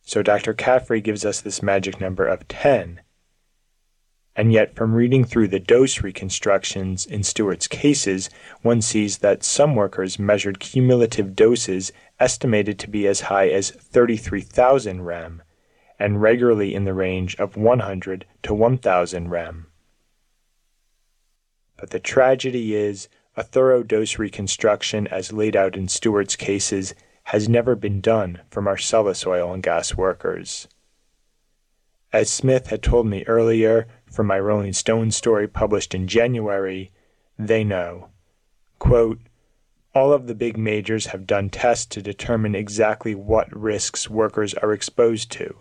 So 0.00 0.22
Dr. 0.22 0.54
Caffrey 0.54 1.02
gives 1.02 1.24
us 1.24 1.40
this 1.40 1.62
magic 1.62 2.00
number 2.00 2.26
of 2.26 2.48
10. 2.48 3.00
And 4.34 4.52
yet, 4.52 4.74
from 4.74 4.94
reading 4.94 5.24
through 5.24 5.48
the 5.48 5.60
dose 5.60 6.02
reconstructions 6.02 7.04
in 7.04 7.22
Stuart's 7.22 7.68
cases, 7.68 8.30
one 8.62 8.80
sees 8.80 9.18
that 9.18 9.44
some 9.44 9.74
workers 9.74 10.18
measured 10.18 10.58
cumulative 10.58 11.36
doses 11.36 11.92
estimated 12.18 12.78
to 12.78 12.88
be 12.88 13.06
as 13.06 13.22
high 13.22 13.48
as 13.48 13.70
33,000 13.70 15.02
rem, 15.02 15.42
and 15.98 16.22
regularly 16.22 16.74
in 16.74 16.84
the 16.84 16.94
range 16.94 17.36
of 17.36 17.56
100 17.56 18.24
to 18.42 18.54
1,000 18.54 19.28
rem. 19.28 19.66
But 21.76 21.90
the 21.90 22.00
tragedy 22.00 22.74
is 22.74 23.08
a 23.36 23.42
thorough 23.42 23.82
dose 23.82 24.18
reconstruction 24.18 25.06
as 25.08 25.32
laid 25.32 25.56
out 25.56 25.76
in 25.76 25.88
Stuart's 25.88 26.36
cases 26.36 26.94
has 27.24 27.48
never 27.48 27.74
been 27.74 28.00
done 28.00 28.40
for 28.50 28.62
Marcellus 28.62 29.26
oil 29.26 29.52
and 29.52 29.62
gas 29.62 29.94
workers. 29.94 30.68
As 32.12 32.30
Smith 32.30 32.68
had 32.68 32.82
told 32.82 33.06
me 33.06 33.24
earlier 33.26 33.86
from 34.12 34.26
my 34.26 34.38
Rolling 34.38 34.72
Stone 34.72 35.10
story 35.10 35.48
published 35.48 35.94
in 35.94 36.06
January, 36.06 36.92
they 37.38 37.64
know. 37.64 38.10
Quote, 38.78 39.20
all 39.94 40.12
of 40.12 40.26
the 40.26 40.34
big 40.34 40.56
majors 40.56 41.06
have 41.06 41.26
done 41.26 41.50
tests 41.50 41.86
to 41.86 42.02
determine 42.02 42.54
exactly 42.54 43.14
what 43.14 43.54
risks 43.54 44.08
workers 44.08 44.54
are 44.54 44.72
exposed 44.72 45.30
to. 45.32 45.54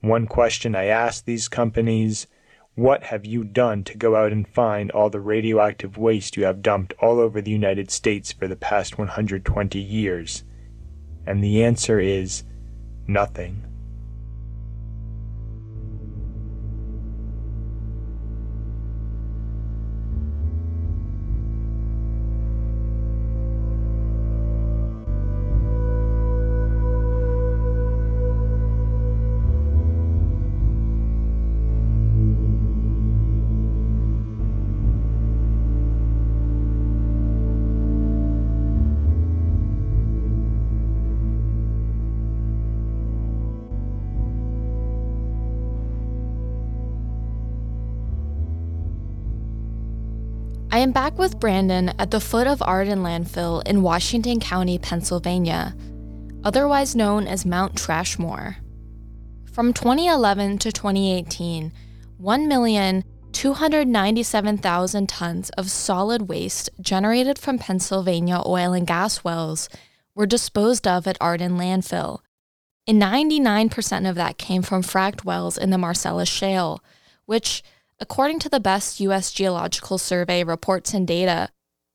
One 0.00 0.26
question 0.26 0.74
I 0.74 0.84
asked 0.84 1.26
these 1.26 1.48
companies 1.48 2.26
what 2.74 3.02
have 3.04 3.26
you 3.26 3.42
done 3.42 3.82
to 3.84 3.98
go 3.98 4.14
out 4.14 4.30
and 4.30 4.46
find 4.46 4.92
all 4.92 5.10
the 5.10 5.18
radioactive 5.18 5.98
waste 5.98 6.36
you 6.36 6.44
have 6.44 6.62
dumped 6.62 6.94
all 7.00 7.18
over 7.18 7.40
the 7.40 7.50
United 7.50 7.90
States 7.90 8.30
for 8.30 8.46
the 8.46 8.54
past 8.54 8.96
120 8.96 9.80
years? 9.80 10.44
And 11.26 11.42
the 11.42 11.64
answer 11.64 11.98
is 11.98 12.44
nothing. 13.08 13.67
Back 51.18 51.32
with 51.32 51.40
Brandon 51.40 51.88
at 51.98 52.12
the 52.12 52.20
foot 52.20 52.46
of 52.46 52.62
Arden 52.62 53.00
Landfill 53.00 53.66
in 53.66 53.82
Washington 53.82 54.38
County, 54.38 54.78
Pennsylvania, 54.78 55.74
otherwise 56.44 56.94
known 56.94 57.26
as 57.26 57.44
Mount 57.44 57.74
Trashmore. 57.74 58.58
From 59.50 59.72
2011 59.72 60.58
to 60.58 60.70
2018, 60.70 61.72
1,297,000 62.22 65.06
tons 65.08 65.50
of 65.50 65.68
solid 65.68 66.28
waste 66.28 66.70
generated 66.80 67.36
from 67.36 67.58
Pennsylvania 67.58 68.40
oil 68.46 68.72
and 68.72 68.86
gas 68.86 69.24
wells 69.24 69.68
were 70.14 70.24
disposed 70.24 70.86
of 70.86 71.08
at 71.08 71.18
Arden 71.20 71.58
Landfill. 71.58 72.20
And 72.86 73.02
99% 73.02 74.08
of 74.08 74.14
that 74.14 74.38
came 74.38 74.62
from 74.62 74.84
fracked 74.84 75.24
wells 75.24 75.58
in 75.58 75.70
the 75.70 75.78
Marcellus 75.78 76.28
Shale, 76.28 76.80
which 77.26 77.64
according 78.00 78.38
to 78.40 78.48
the 78.48 78.60
best 78.60 79.00
U.S. 79.00 79.32
Geological 79.32 79.98
Survey 79.98 80.44
reports 80.44 80.94
and 80.94 81.06
data, 81.06 81.48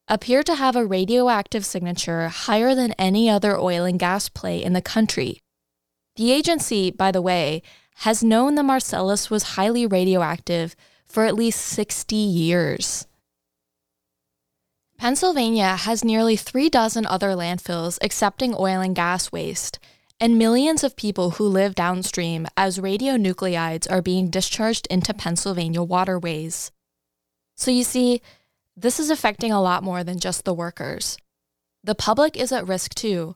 appear 0.08 0.44
to 0.44 0.56
have 0.56 0.76
a 0.76 0.86
radioactive 0.86 1.66
signature 1.66 2.28
higher 2.28 2.76
than 2.76 2.92
any 2.94 3.30
other 3.30 3.58
oil 3.58 3.86
and 3.86 4.00
gas 4.00 4.28
play 4.30 4.62
in 4.62 4.74
the 4.74 4.82
country. 4.82 5.42
The 6.16 6.32
agency, 6.32 6.92
by 6.92 7.12
the 7.12 7.22
way, 7.22 7.62
has 7.98 8.24
known 8.24 8.56
the 8.56 8.64
Marcellus 8.64 9.30
was 9.30 9.56
highly 9.56 9.86
radioactive 9.86 10.76
for 11.08 11.26
at 11.26 11.36
least 11.36 11.62
60 11.62 12.16
years. 12.16 13.08
Pennsylvania 14.98 15.76
has 15.76 16.04
nearly 16.04 16.36
three 16.36 16.70
dozen 16.70 17.06
other 17.06 17.32
landfills 17.32 17.98
accepting 18.02 18.56
oil 18.58 18.82
and 18.82 18.96
gas 18.96 19.32
waste, 19.32 19.80
and 20.20 20.38
millions 20.38 20.84
of 20.84 20.96
people 20.96 21.32
who 21.32 21.48
live 21.48 21.76
downstream 21.76 22.48
as 22.56 22.80
radionuclides 22.80 23.92
are 23.92 24.02
being 24.02 24.30
discharged 24.30 24.88
into 24.88 25.14
Pennsylvania 25.14 25.84
waterways. 25.84 26.72
So 27.56 27.72
you 27.72 27.84
see, 27.84 28.22
this 28.76 29.00
is 29.00 29.10
affecting 29.10 29.52
a 29.52 29.62
lot 29.62 29.84
more 29.84 30.04
than 30.04 30.20
just 30.20 30.46
the 30.46 30.54
workers. 30.54 31.18
The 31.84 31.96
public 31.96 32.38
is 32.38 32.52
at 32.52 32.68
risk 32.68 32.96
too. 32.96 33.36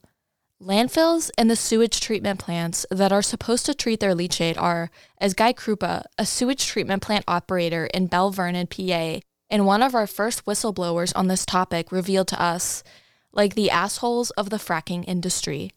Landfills 0.61 1.29
and 1.37 1.51
the 1.51 1.55
sewage 1.55 1.99
treatment 1.99 2.39
plants 2.39 2.85
that 2.89 3.11
are 3.11 3.21
supposed 3.21 3.65
to 3.67 3.75
treat 3.75 3.99
their 3.99 4.15
leachate 4.15 4.57
are, 4.57 4.89
as 5.19 5.35
Guy 5.35 5.53
Krupa, 5.53 6.05
a 6.17 6.25
sewage 6.25 6.65
treatment 6.65 7.03
plant 7.03 7.25
operator 7.27 7.85
in 7.87 8.07
Belle 8.07 8.31
Vernon, 8.31 8.65
PA, 8.65 9.19
and 9.49 9.65
one 9.65 9.83
of 9.83 9.93
our 9.93 10.07
first 10.07 10.45
whistleblowers 10.45 11.13
on 11.15 11.27
this 11.27 11.45
topic 11.45 11.91
revealed 11.91 12.27
to 12.29 12.41
us, 12.41 12.83
like 13.31 13.53
the 13.53 13.69
assholes 13.69 14.31
of 14.31 14.49
the 14.49 14.57
fracking 14.57 15.03
industry 15.07 15.71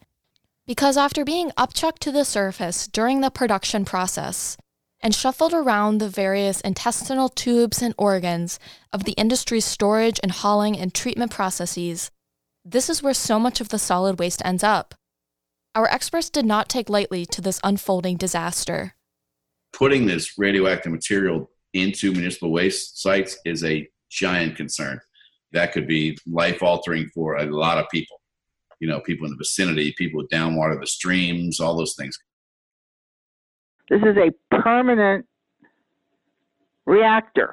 because 0.66 0.96
after 0.96 1.24
being 1.24 1.50
upchucked 1.52 1.98
to 2.00 2.12
the 2.12 2.24
surface 2.24 2.86
during 2.86 3.20
the 3.20 3.30
production 3.30 3.84
process 3.84 4.56
and 5.00 5.14
shuffled 5.14 5.52
around 5.54 5.98
the 5.98 6.08
various 6.08 6.60
intestinal 6.60 7.28
tubes 7.28 7.82
and 7.82 7.94
organs 7.96 8.58
of 8.92 9.04
the 9.04 9.12
industry's 9.12 9.64
storage 9.64 10.20
and 10.22 10.32
hauling 10.32 10.76
and 10.76 10.94
treatment 10.94 11.30
processes, 11.30 12.10
this 12.64 12.90
is 12.90 13.02
where 13.02 13.14
so 13.14 13.38
much 13.38 13.60
of 13.60 13.70
the 13.70 13.78
solid 13.78 14.18
waste 14.18 14.42
ends 14.44 14.62
up. 14.62 14.94
Our 15.74 15.88
experts 15.88 16.28
did 16.28 16.44
not 16.44 16.68
take 16.68 16.90
lightly 16.90 17.24
to 17.26 17.40
this 17.40 17.60
unfolding 17.64 18.16
disaster. 18.16 18.94
Putting 19.72 20.06
this 20.06 20.36
radioactive 20.36 20.92
material 20.92 21.50
into 21.72 22.12
municipal 22.12 22.50
waste 22.50 23.00
sites 23.00 23.38
is 23.44 23.64
a 23.64 23.88
giant 24.10 24.56
concern. 24.56 25.00
That 25.52 25.72
could 25.72 25.86
be 25.86 26.18
life 26.26 26.62
altering 26.62 27.08
for 27.14 27.36
a 27.36 27.44
lot 27.44 27.78
of 27.78 27.88
people 27.88 28.19
you 28.80 28.88
know, 28.88 29.00
people 29.00 29.26
in 29.26 29.32
the 29.32 29.36
vicinity, 29.36 29.94
people 29.96 30.26
downwater 30.32 30.80
the 30.80 30.86
streams, 30.86 31.60
all 31.60 31.76
those 31.76 31.94
things. 31.94 32.18
This 33.90 34.00
is 34.00 34.16
a 34.16 34.56
permanent 34.56 35.26
reactor 36.86 37.52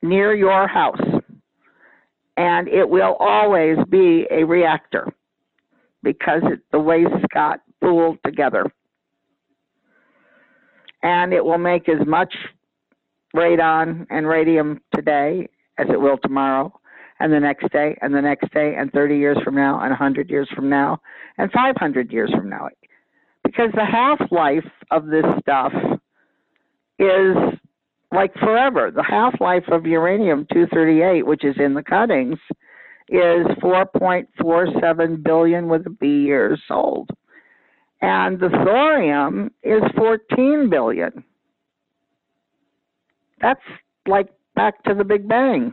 near 0.00 0.34
your 0.34 0.68
house, 0.68 1.00
and 2.36 2.68
it 2.68 2.88
will 2.88 3.16
always 3.18 3.78
be 3.88 4.26
a 4.30 4.44
reactor 4.44 5.12
because 6.02 6.42
it, 6.44 6.60
the 6.70 6.78
waste 6.78 7.10
got 7.34 7.60
pooled 7.80 8.18
together. 8.24 8.64
And 11.02 11.32
it 11.32 11.44
will 11.44 11.58
make 11.58 11.88
as 11.88 12.06
much 12.06 12.32
radon 13.34 14.06
and 14.10 14.26
radium 14.26 14.80
today 14.94 15.48
as 15.78 15.88
it 15.90 16.00
will 16.00 16.18
tomorrow 16.18 16.72
and 17.20 17.32
the 17.32 17.40
next 17.40 17.70
day 17.72 17.96
and 18.00 18.14
the 18.14 18.20
next 18.20 18.52
day 18.52 18.74
and 18.76 18.92
30 18.92 19.16
years 19.16 19.38
from 19.44 19.54
now 19.54 19.80
and 19.80 19.90
100 19.90 20.30
years 20.30 20.48
from 20.54 20.68
now 20.68 21.00
and 21.38 21.50
500 21.52 22.12
years 22.12 22.30
from 22.34 22.48
now. 22.48 22.68
Because 23.44 23.70
the 23.74 23.84
half 23.84 24.20
life 24.30 24.68
of 24.90 25.06
this 25.06 25.24
stuff 25.40 25.72
is 26.98 27.36
like 28.12 28.32
forever. 28.34 28.90
The 28.90 29.02
half 29.02 29.40
life 29.40 29.64
of 29.70 29.86
uranium 29.86 30.46
238 30.52 31.26
which 31.26 31.44
is 31.44 31.56
in 31.58 31.74
the 31.74 31.82
cuttings 31.82 32.38
is 33.08 33.46
4.47 33.62 35.22
billion 35.22 35.68
with 35.68 35.86
a 35.86 35.90
b 35.90 36.06
years 36.06 36.60
old. 36.70 37.10
And 38.00 38.40
the 38.40 38.48
thorium 38.48 39.52
is 39.62 39.82
14 39.96 40.68
billion. 40.70 41.24
That's 43.40 43.60
like 44.06 44.28
back 44.54 44.82
to 44.84 44.94
the 44.94 45.04
big 45.04 45.28
bang 45.28 45.72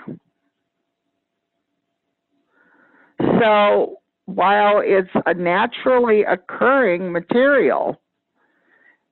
so 3.39 3.99
while 4.25 4.81
it's 4.83 5.09
a 5.25 5.33
naturally 5.33 6.23
occurring 6.23 7.11
material, 7.11 7.99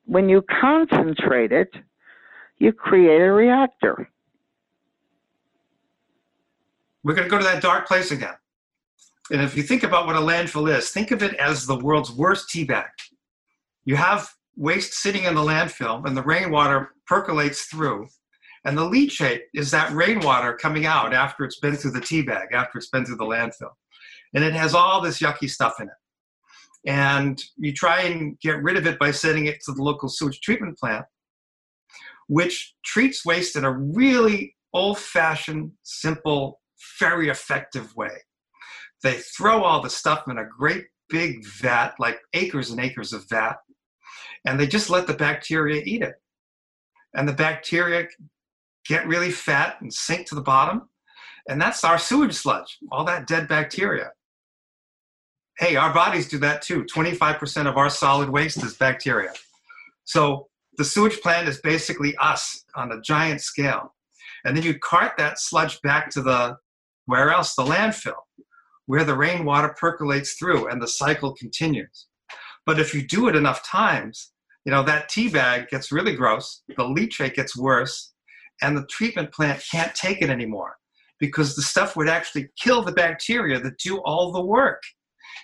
when 0.06 0.30
you 0.30 0.44
concentrate 0.62 1.52
it, 1.52 1.74
you 2.60 2.72
create 2.72 3.22
a 3.22 3.32
reactor. 3.32 4.10
We're 7.04 7.16
going 7.16 7.26
to 7.26 7.32
go 7.32 7.38
to 7.38 7.44
that 7.44 7.62
dark 7.62 7.88
place 7.88 8.12
again. 8.12 8.34
And 9.32 9.42
if 9.42 9.58
you 9.58 9.64
think 9.64 9.84
about 9.84 10.08
what 10.08 10.16
a 10.16 10.20
landfill 10.20 10.74
is, 10.76 10.90
think 10.90 11.12
of 11.12 11.22
it 11.24 11.34
as 11.36 11.66
the 11.66 11.78
world's 11.78 12.12
worst 12.12 12.50
tea 12.50 12.64
bag. 12.64 12.90
You 13.86 13.96
have 13.96 14.30
waste 14.56 14.94
sitting 14.94 15.24
in 15.24 15.36
the 15.36 15.42
landfill, 15.42 16.06
and 16.06 16.16
the 16.16 16.24
rainwater 16.24 16.92
percolates 17.06 17.66
through. 17.66 18.08
And 18.66 18.78
the 18.78 18.90
leachate 18.90 19.42
is 19.54 19.72
that 19.72 19.92
rainwater 19.92 20.54
coming 20.54 20.86
out 20.86 21.14
after 21.14 21.44
it's 21.46 21.60
been 21.60 21.76
through 21.76 21.92
the 21.92 22.02
tea 22.02 22.22
bag, 22.22 22.50
after 22.54 22.78
it's 22.78 22.90
been 22.90 23.06
through 23.06 23.18
the 23.18 23.26
landfill 23.26 23.72
and 24.34 24.44
it 24.44 24.54
has 24.54 24.74
all 24.74 25.02
this 25.02 25.20
yucky 25.20 25.50
stuff 25.50 25.76
in 25.80 25.88
it. 25.88 25.94
And 26.92 27.42
you 27.58 27.74
try 27.74 28.02
and 28.02 28.40
get 28.40 28.62
rid 28.64 28.78
of 28.78 28.88
it 28.88 29.00
by 29.00 29.12
sending 29.12 29.48
it 29.48 29.60
to 29.66 29.74
the 29.74 29.84
local 29.84 30.10
sewage 30.10 30.40
treatment 30.42 30.78
plant, 30.78 31.06
which 32.28 32.76
treats 32.86 33.26
waste 33.26 33.56
in 33.56 33.66
a 33.66 33.72
really 33.72 34.56
old 34.74 35.00
fashioned, 35.00 35.72
simple, 35.84 36.62
very 37.00 37.30
effective 37.30 37.96
way. 37.96 38.12
They 39.04 39.20
throw 39.38 39.64
all 39.64 39.82
the 39.82 39.90
stuff 39.90 40.24
in 40.30 40.38
a 40.38 40.46
great 40.46 40.86
big 41.10 41.46
vat, 41.46 41.94
like 42.00 42.20
acres 42.34 42.72
and 42.72 42.80
acres 42.80 43.14
of 43.14 43.26
vat, 43.30 43.56
and 44.46 44.60
they 44.60 44.68
just 44.68 44.90
let 44.90 45.08
the 45.08 45.14
bacteria 45.14 45.82
eat 45.86 46.02
it. 46.02 46.16
And 47.16 47.28
the 47.28 47.34
bacteria 47.34 48.08
get 48.88 49.08
really 49.08 49.32
fat 49.32 49.78
and 49.82 49.94
sink 49.94 50.28
to 50.28 50.36
the 50.36 50.42
bottom. 50.42 50.90
And 51.50 51.60
that's 51.60 51.84
our 51.84 51.98
sewage 51.98 52.34
sludge, 52.34 52.78
all 52.92 53.06
that 53.06 53.28
dead 53.28 53.48
bacteria 53.48 54.12
hey, 55.60 55.76
our 55.76 55.94
bodies 55.94 56.28
do 56.28 56.38
that 56.40 56.62
too. 56.62 56.84
25% 56.86 57.68
of 57.68 57.78
our 57.78 57.90
solid 57.90 58.30
waste 58.30 58.64
is 58.64 58.76
bacteria. 58.76 59.34
So 60.06 60.48
the 60.78 60.86
sewage 60.86 61.20
plant 61.22 61.48
is 61.48 61.60
basically 61.62 62.16
us 62.18 62.64
on 62.76 62.92
a 62.92 63.02
giant 63.02 63.42
scale. 63.42 63.94
And 64.46 64.56
then 64.56 64.64
you 64.64 64.78
cart 64.80 65.14
that 65.18 65.40
sludge 65.40 65.82
back 65.82 66.10
to 66.12 66.22
the, 66.22 66.58
where 67.06 67.32
else? 67.32 67.56
The 67.56 67.64
landfill, 67.64 68.22
where 68.86 69.04
the 69.04 69.16
rainwater 69.16 69.76
percolates 69.80 70.34
through 70.34 70.68
and 70.68 70.82
the 70.82 70.88
cycle 70.88 71.34
continues. 71.34 72.08
But 72.66 72.80
if 72.80 72.94
you 72.94 73.06
do 73.06 73.28
it 73.28 73.36
enough 73.36 73.66
times, 73.66 74.32
you 74.66 74.72
know, 74.72 74.84
that 74.84 75.10
tea 75.10 75.30
bag 75.30 75.70
gets 75.70 75.92
really 75.92 76.16
gross, 76.16 76.62
the 76.68 76.84
leachate 76.84 77.34
gets 77.34 77.58
worse, 77.58 78.14
and 78.62 78.78
the 78.78 78.86
treatment 78.90 79.32
plant 79.32 79.64
can't 79.72 79.96
take 79.96 80.22
it 80.22 80.30
anymore 80.30 80.76
because 81.20 81.56
the 81.56 81.62
stuff 81.62 81.96
would 81.96 82.10
actually 82.10 82.50
kill 82.62 82.84
the 82.84 82.92
bacteria 82.92 83.60
that 83.60 83.78
do 83.80 83.98
all 84.00 84.32
the 84.32 84.46
work. 84.46 84.82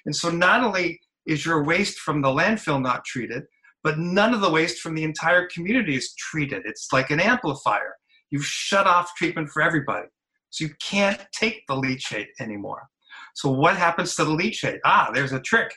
And 0.05 0.15
so 0.15 0.29
not 0.29 0.63
only 0.63 0.99
is 1.25 1.45
your 1.45 1.63
waste 1.63 1.99
from 1.99 2.21
the 2.21 2.29
landfill 2.29 2.81
not 2.81 3.05
treated, 3.05 3.43
but 3.83 3.99
none 3.99 4.33
of 4.33 4.41
the 4.41 4.49
waste 4.49 4.79
from 4.79 4.95
the 4.95 5.03
entire 5.03 5.47
community 5.47 5.95
is 5.95 6.13
treated. 6.15 6.63
It's 6.65 6.87
like 6.91 7.11
an 7.11 7.19
amplifier. 7.19 7.95
You've 8.31 8.45
shut 8.45 8.87
off 8.87 9.13
treatment 9.15 9.49
for 9.49 9.61
everybody. 9.61 10.07
So 10.49 10.65
you 10.65 10.71
can't 10.81 11.19
take 11.33 11.63
the 11.67 11.75
leachate 11.75 12.27
anymore. 12.39 12.87
So 13.35 13.49
what 13.49 13.75
happens 13.75 14.15
to 14.15 14.25
the 14.25 14.31
leachate? 14.31 14.79
Ah, 14.85 15.11
there's 15.13 15.33
a 15.33 15.39
trick. 15.39 15.73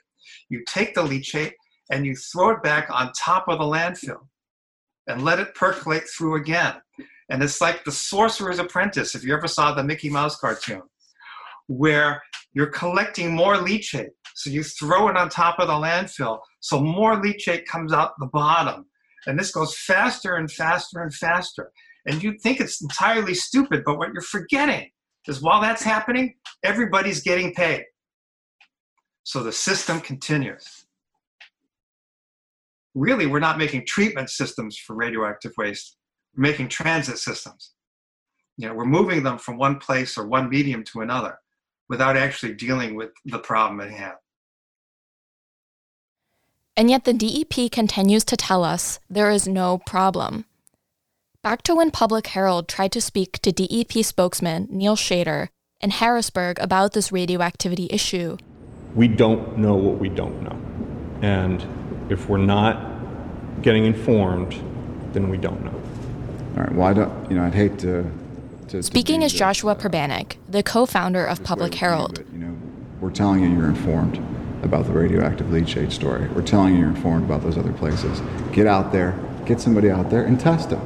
You 0.49 0.63
take 0.69 0.95
the 0.95 1.03
leachate 1.03 1.53
and 1.91 2.07
you 2.07 2.15
throw 2.15 2.51
it 2.51 2.63
back 2.63 2.89
on 2.91 3.13
top 3.13 3.47
of 3.49 3.59
the 3.59 3.65
landfill 3.65 4.29
and 5.07 5.25
let 5.25 5.39
it 5.39 5.55
percolate 5.55 6.05
through 6.17 6.37
again. 6.37 6.75
And 7.29 7.43
it's 7.43 7.61
like 7.61 7.85
the 7.85 7.93
sorcerer's 7.93 8.59
apprentice, 8.59 9.15
if 9.15 9.25
you 9.25 9.35
ever 9.35 9.49
saw 9.49 9.75
the 9.75 9.83
Mickey 9.83 10.11
Mouse 10.11 10.39
cartoon, 10.39 10.83
where 11.67 12.23
you're 12.57 12.69
collecting 12.69 13.37
more 13.37 13.57
leachate. 13.57 14.09
So 14.35 14.49
you 14.49 14.65
throw 14.65 15.09
it 15.09 15.17
on 15.17 15.29
top 15.29 15.59
of 15.59 15.69
the 15.69 15.75
landfill, 15.75 16.41
so 16.61 16.81
more 16.81 17.23
leachate 17.23 17.67
comes 17.67 17.93
out 17.93 18.13
the 18.19 18.31
bottom. 18.33 18.87
And 19.27 19.39
this 19.39 19.51
goes 19.51 19.77
faster 19.77 20.37
and 20.37 20.51
faster 20.51 21.03
and 21.03 21.13
faster. 21.13 21.71
And 22.07 22.23
you 22.23 22.39
think 22.39 22.61
it's 22.61 22.81
entirely 22.81 23.35
stupid, 23.35 23.83
but 23.85 23.99
what 23.99 24.11
you're 24.15 24.23
forgetting 24.23 24.89
is 25.29 25.43
while 25.43 25.61
that's 25.61 25.83
happening, 25.83 26.35
everybody's 26.65 27.23
getting 27.23 27.53
paid. 27.53 27.85
So 29.25 29.43
the 29.43 29.53
system 29.53 30.01
continues. 30.01 30.87
Really, 32.95 33.27
we're 33.27 33.39
not 33.39 33.59
making 33.59 33.85
treatment 33.85 34.31
systems 34.31 34.79
for 34.79 34.97
radioactive 34.97 35.53
waste, 35.59 35.99
we're 36.35 36.43
making 36.43 36.69
transit 36.69 37.19
systems. 37.19 37.73
You 38.57 38.69
know, 38.69 38.75
we're 38.75 38.87
moving 38.87 39.23
them 39.23 39.37
from 39.37 39.59
one 39.59 39.79
place 39.79 40.17
or 40.17 40.27
one 40.27 40.49
medium 40.49 40.85
to 40.85 41.03
another 41.03 41.37
without 41.89 42.17
actually 42.17 42.55
dealing 42.55 42.95
with 42.95 43.11
the 43.25 43.39
problem 43.39 43.81
at 43.81 43.91
hand. 43.91 44.15
And 46.77 46.91
yet 46.91 47.05
the 47.05 47.15
DEP 47.15 47.71
continues 47.73 48.25
to 48.27 48.37
tell 48.37 48.63
us 48.63 49.01
there 49.09 49.31
is 49.31 49.49
no 49.49 49.79
problem. 49.79 50.45
Back 51.43 51.63
to 51.63 51.75
when 51.75 51.91
Public 51.91 52.27
Herald 52.27 52.69
tried 52.69 52.93
to 52.93 53.01
speak 53.01 53.41
to 53.41 53.53
DEP 53.53 54.05
spokesman 54.05 54.69
Neil 54.71 54.97
Shader 54.97 55.49
in 55.81 55.91
Harrisburg 55.91 56.59
about 56.61 56.93
this 56.93 57.13
radioactivity 57.13 57.89
issue. 57.91 58.37
We 58.95 59.09
don't 59.09 59.59
know 59.59 59.75
what 59.75 59.99
we 59.99 60.09
don't 60.09 60.43
know. 60.43 60.59
And 61.23 61.65
if 62.11 62.29
we're 62.29 62.39
not 62.39 62.83
getting 63.63 63.85
informed, 63.85 64.53
then 65.13 65.31
we 65.31 65.39
don't 65.39 65.65
know. 65.65 65.81
All 66.57 66.65
right. 66.65 66.75
Well, 66.75 66.89
I 66.89 66.93
don't, 66.93 67.31
you 67.31 67.37
know, 67.37 67.45
I'd 67.45 67.55
hate 67.55 67.79
to 67.81 68.11
to, 68.69 68.83
Speaking 68.83 69.23
is 69.23 69.33
Joshua 69.33 69.75
Pribanic, 69.75 70.37
the 70.49 70.63
co-founder 70.63 71.25
of 71.25 71.43
Public 71.43 71.75
Herald. 71.75 72.25
you 72.33 72.39
know, 72.39 72.57
we're 73.01 73.11
telling 73.11 73.43
you 73.43 73.51
you're 73.51 73.69
informed 73.69 74.21
about 74.63 74.87
the 74.87 74.93
radioactive 74.93 75.47
leachate 75.49 75.93
story. 75.93 76.29
We're 76.29 76.43
telling 76.43 76.75
you 76.75 76.81
you're 76.81 76.89
informed 76.89 77.25
about 77.25 77.43
those 77.43 77.57
other 77.59 77.73
places. 77.73 78.21
Get 78.53 78.67
out 78.67 78.93
there, 78.93 79.19
get 79.45 79.61
somebody 79.61 79.91
out 79.91 80.11
there, 80.11 80.25
and 80.25 80.41
test 80.41 80.71
them, 80.71 80.81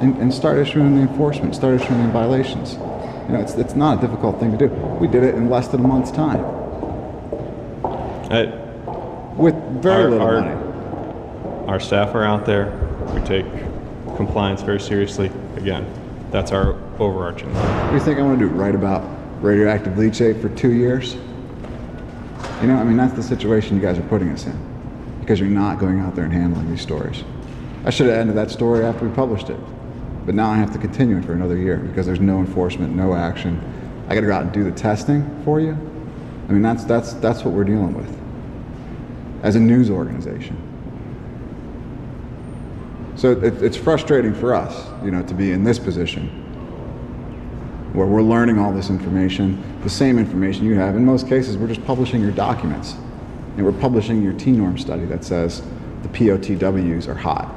and, 0.00 0.16
and 0.18 0.32
start 0.32 0.58
issuing 0.58 0.96
the 0.96 1.02
enforcement, 1.02 1.54
start 1.54 1.80
issuing 1.80 2.02
the 2.02 2.12
violations. 2.12 2.72
You 2.72 3.36
know, 3.36 3.40
it's 3.40 3.54
it's 3.54 3.74
not 3.74 3.98
a 3.98 4.00
difficult 4.00 4.40
thing 4.40 4.50
to 4.50 4.58
do. 4.58 4.66
We 4.68 5.06
did 5.06 5.22
it 5.22 5.34
in 5.34 5.48
less 5.48 5.68
than 5.68 5.84
a 5.84 5.88
month's 5.88 6.10
time. 6.10 6.40
Uh, 8.30 8.46
With 9.36 9.54
very 9.82 10.04
our, 10.04 10.10
little 10.10 10.26
our, 10.26 10.40
money. 10.40 11.66
Our 11.68 11.80
staff 11.80 12.14
are 12.14 12.24
out 12.24 12.46
there. 12.46 12.72
We 13.14 13.20
take 13.22 13.46
compliance 14.16 14.62
very 14.62 14.80
seriously. 14.80 15.30
Again, 15.56 15.86
that's 16.30 16.52
our 16.52 16.74
overarching. 16.98 17.52
What 17.54 17.88
do 17.88 17.94
you 17.94 18.00
think 18.00 18.18
I 18.18 18.22
want 18.22 18.38
to 18.38 18.48
do? 18.48 18.54
Write 18.54 18.74
about 18.74 19.02
radioactive 19.42 19.94
leachate 19.94 20.40
for 20.40 20.48
two 20.50 20.72
years? 20.72 21.14
You 22.60 22.66
know, 22.66 22.76
I 22.76 22.84
mean, 22.84 22.96
that's 22.96 23.14
the 23.14 23.22
situation 23.22 23.76
you 23.76 23.82
guys 23.82 23.98
are 23.98 24.08
putting 24.08 24.28
us 24.30 24.46
in 24.46 25.18
because 25.20 25.40
you're 25.40 25.48
not 25.48 25.78
going 25.78 26.00
out 26.00 26.14
there 26.14 26.24
and 26.24 26.32
handling 26.32 26.70
these 26.70 26.82
stories. 26.82 27.24
I 27.84 27.90
should 27.90 28.06
have 28.06 28.16
ended 28.16 28.36
that 28.36 28.50
story 28.50 28.84
after 28.84 29.06
we 29.06 29.14
published 29.14 29.48
it, 29.48 29.58
but 30.26 30.34
now 30.34 30.50
I 30.50 30.56
have 30.56 30.72
to 30.72 30.78
continue 30.78 31.16
it 31.16 31.24
for 31.24 31.32
another 31.32 31.56
year 31.56 31.78
because 31.78 32.04
there's 32.04 32.20
no 32.20 32.38
enforcement, 32.38 32.94
no 32.94 33.14
action. 33.14 33.58
I 34.08 34.14
got 34.14 34.20
to 34.20 34.26
go 34.26 34.34
out 34.34 34.42
and 34.42 34.52
do 34.52 34.64
the 34.64 34.72
testing 34.72 35.42
for 35.44 35.60
you. 35.60 35.72
I 36.48 36.52
mean, 36.52 36.62
that's 36.62 36.84
that's 36.84 37.14
that's 37.14 37.44
what 37.44 37.54
we're 37.54 37.64
dealing 37.64 37.94
with 37.94 38.20
as 39.42 39.56
a 39.56 39.60
news 39.60 39.88
organization. 39.88 40.69
So 43.20 43.32
it, 43.32 43.62
it's 43.62 43.76
frustrating 43.76 44.32
for 44.32 44.54
us, 44.54 44.88
you 45.04 45.10
know, 45.10 45.22
to 45.24 45.34
be 45.34 45.52
in 45.52 45.62
this 45.62 45.78
position 45.78 46.26
where 47.92 48.06
we're 48.06 48.22
learning 48.22 48.58
all 48.58 48.72
this 48.72 48.88
information, 48.88 49.62
the 49.82 49.90
same 49.90 50.18
information 50.18 50.64
you 50.64 50.76
have. 50.76 50.96
In 50.96 51.04
most 51.04 51.28
cases, 51.28 51.58
we're 51.58 51.68
just 51.68 51.84
publishing 51.84 52.22
your 52.22 52.30
documents. 52.30 52.94
And 53.58 53.66
we're 53.66 53.78
publishing 53.78 54.22
your 54.22 54.32
TENORM 54.32 54.78
study 54.78 55.04
that 55.04 55.22
says 55.22 55.60
the 56.00 56.08
POTWs 56.08 57.08
are 57.08 57.14
hot. 57.14 57.54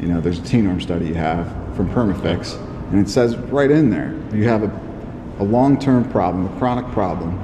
You 0.00 0.06
know, 0.06 0.20
there's 0.20 0.38
a 0.38 0.42
TENORM 0.42 0.80
study 0.80 1.08
you 1.08 1.14
have 1.14 1.48
from 1.74 1.90
Perma-Fix, 1.90 2.52
and 2.92 3.00
it 3.00 3.10
says 3.10 3.36
right 3.36 3.72
in 3.72 3.90
there, 3.90 4.16
you 4.32 4.44
have 4.44 4.62
a, 4.62 5.42
a 5.42 5.44
long-term 5.44 6.08
problem, 6.12 6.46
a 6.46 6.58
chronic 6.60 6.88
problem 6.92 7.36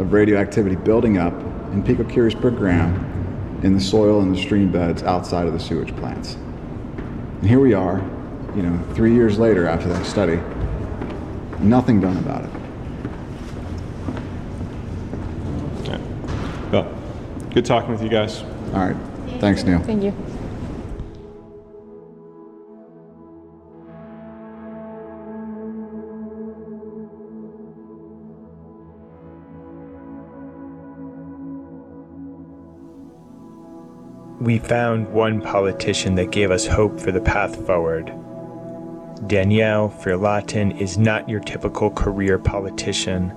of 0.00 0.14
radioactivity 0.14 0.76
building 0.76 1.18
up 1.18 1.34
in 1.74 1.82
picocuries 1.82 2.40
per 2.40 2.50
gram 2.50 3.60
in 3.62 3.74
the 3.74 3.80
soil 3.82 4.22
and 4.22 4.34
the 4.34 4.40
stream 4.40 4.72
beds 4.72 5.02
outside 5.02 5.46
of 5.46 5.52
the 5.52 5.60
sewage 5.60 5.94
plants. 5.96 6.38
And 7.40 7.48
here 7.48 7.60
we 7.60 7.72
are, 7.72 7.98
you 8.54 8.62
know, 8.62 8.78
three 8.94 9.14
years 9.14 9.38
later 9.38 9.66
after 9.66 9.88
that 9.88 10.04
study, 10.04 10.40
nothing 11.58 12.00
done 12.00 12.16
about 12.18 12.44
it. 12.44 12.50
Well, 16.70 16.86
good 17.52 17.64
talking 17.64 17.90
with 17.90 18.02
you 18.02 18.08
guys. 18.08 18.42
All 18.72 18.86
right. 18.86 18.96
Thanks, 19.40 19.64
Neil. 19.64 19.80
Thank 19.80 20.04
you. 20.04 20.14
We 34.40 34.58
found 34.58 35.12
one 35.12 35.42
politician 35.42 36.14
that 36.14 36.30
gave 36.30 36.50
us 36.50 36.66
hope 36.66 36.98
for 36.98 37.12
the 37.12 37.20
path 37.20 37.66
forward. 37.66 38.06
Danielle 39.26 39.90
Friel 39.90 40.26
Otten 40.26 40.72
is 40.78 40.96
not 40.96 41.28
your 41.28 41.40
typical 41.40 41.90
career 41.90 42.38
politician. 42.38 43.36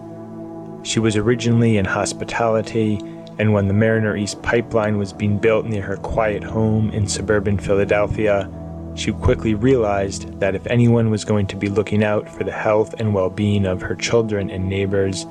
She 0.84 1.02
was 1.02 1.18
originally 1.18 1.76
in 1.76 1.84
hospitality, 1.84 3.02
and 3.38 3.52
when 3.52 3.68
the 3.68 3.74
Mariner 3.74 4.16
East 4.16 4.42
pipeline 4.44 4.98
was 4.98 5.12
being 5.12 5.38
built 5.38 5.66
near 5.66 5.82
her 5.82 5.98
quiet 5.98 6.42
home 6.42 6.90
in 6.92 7.06
suburban 7.06 7.58
Philadelphia, 7.60 8.50
she 8.96 9.12
quickly 9.12 9.56
realized 9.56 10.40
that 10.40 10.56
if 10.56 10.66
anyone 10.68 11.10
was 11.10 11.26
going 11.26 11.48
to 11.48 11.58
be 11.58 11.68
looking 11.68 12.02
out 12.02 12.30
for 12.30 12.46
the 12.46 12.52
health 12.54 12.96
and 12.98 13.14
well 13.14 13.30
being 13.30 13.66
of 13.66 13.82
her 13.82 13.96
children 13.96 14.50
and 14.50 14.70
neighbors, 14.70 15.26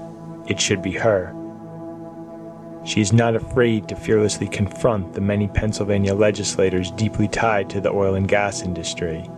it 0.49 0.61
should 0.61 0.83
be 0.83 0.93
her. 0.93 1.35
She 2.85 3.01
is 3.01 3.13
not 3.13 3.37
afraid 3.37 3.89
to 3.89 3.97
fearlessly 3.97 4.49
confront 4.49 5.13
the 5.13 5.21
many 5.21 5.47
Pennsylvania 5.47 6.15
legislators 6.15 6.91
deeply 6.91 7.29
tied 7.29 7.71
to 7.71 7.81
the 7.81 7.91
oil 7.91 8.17
and 8.17 8.29
gas 8.29 8.63
industry. 8.63 9.29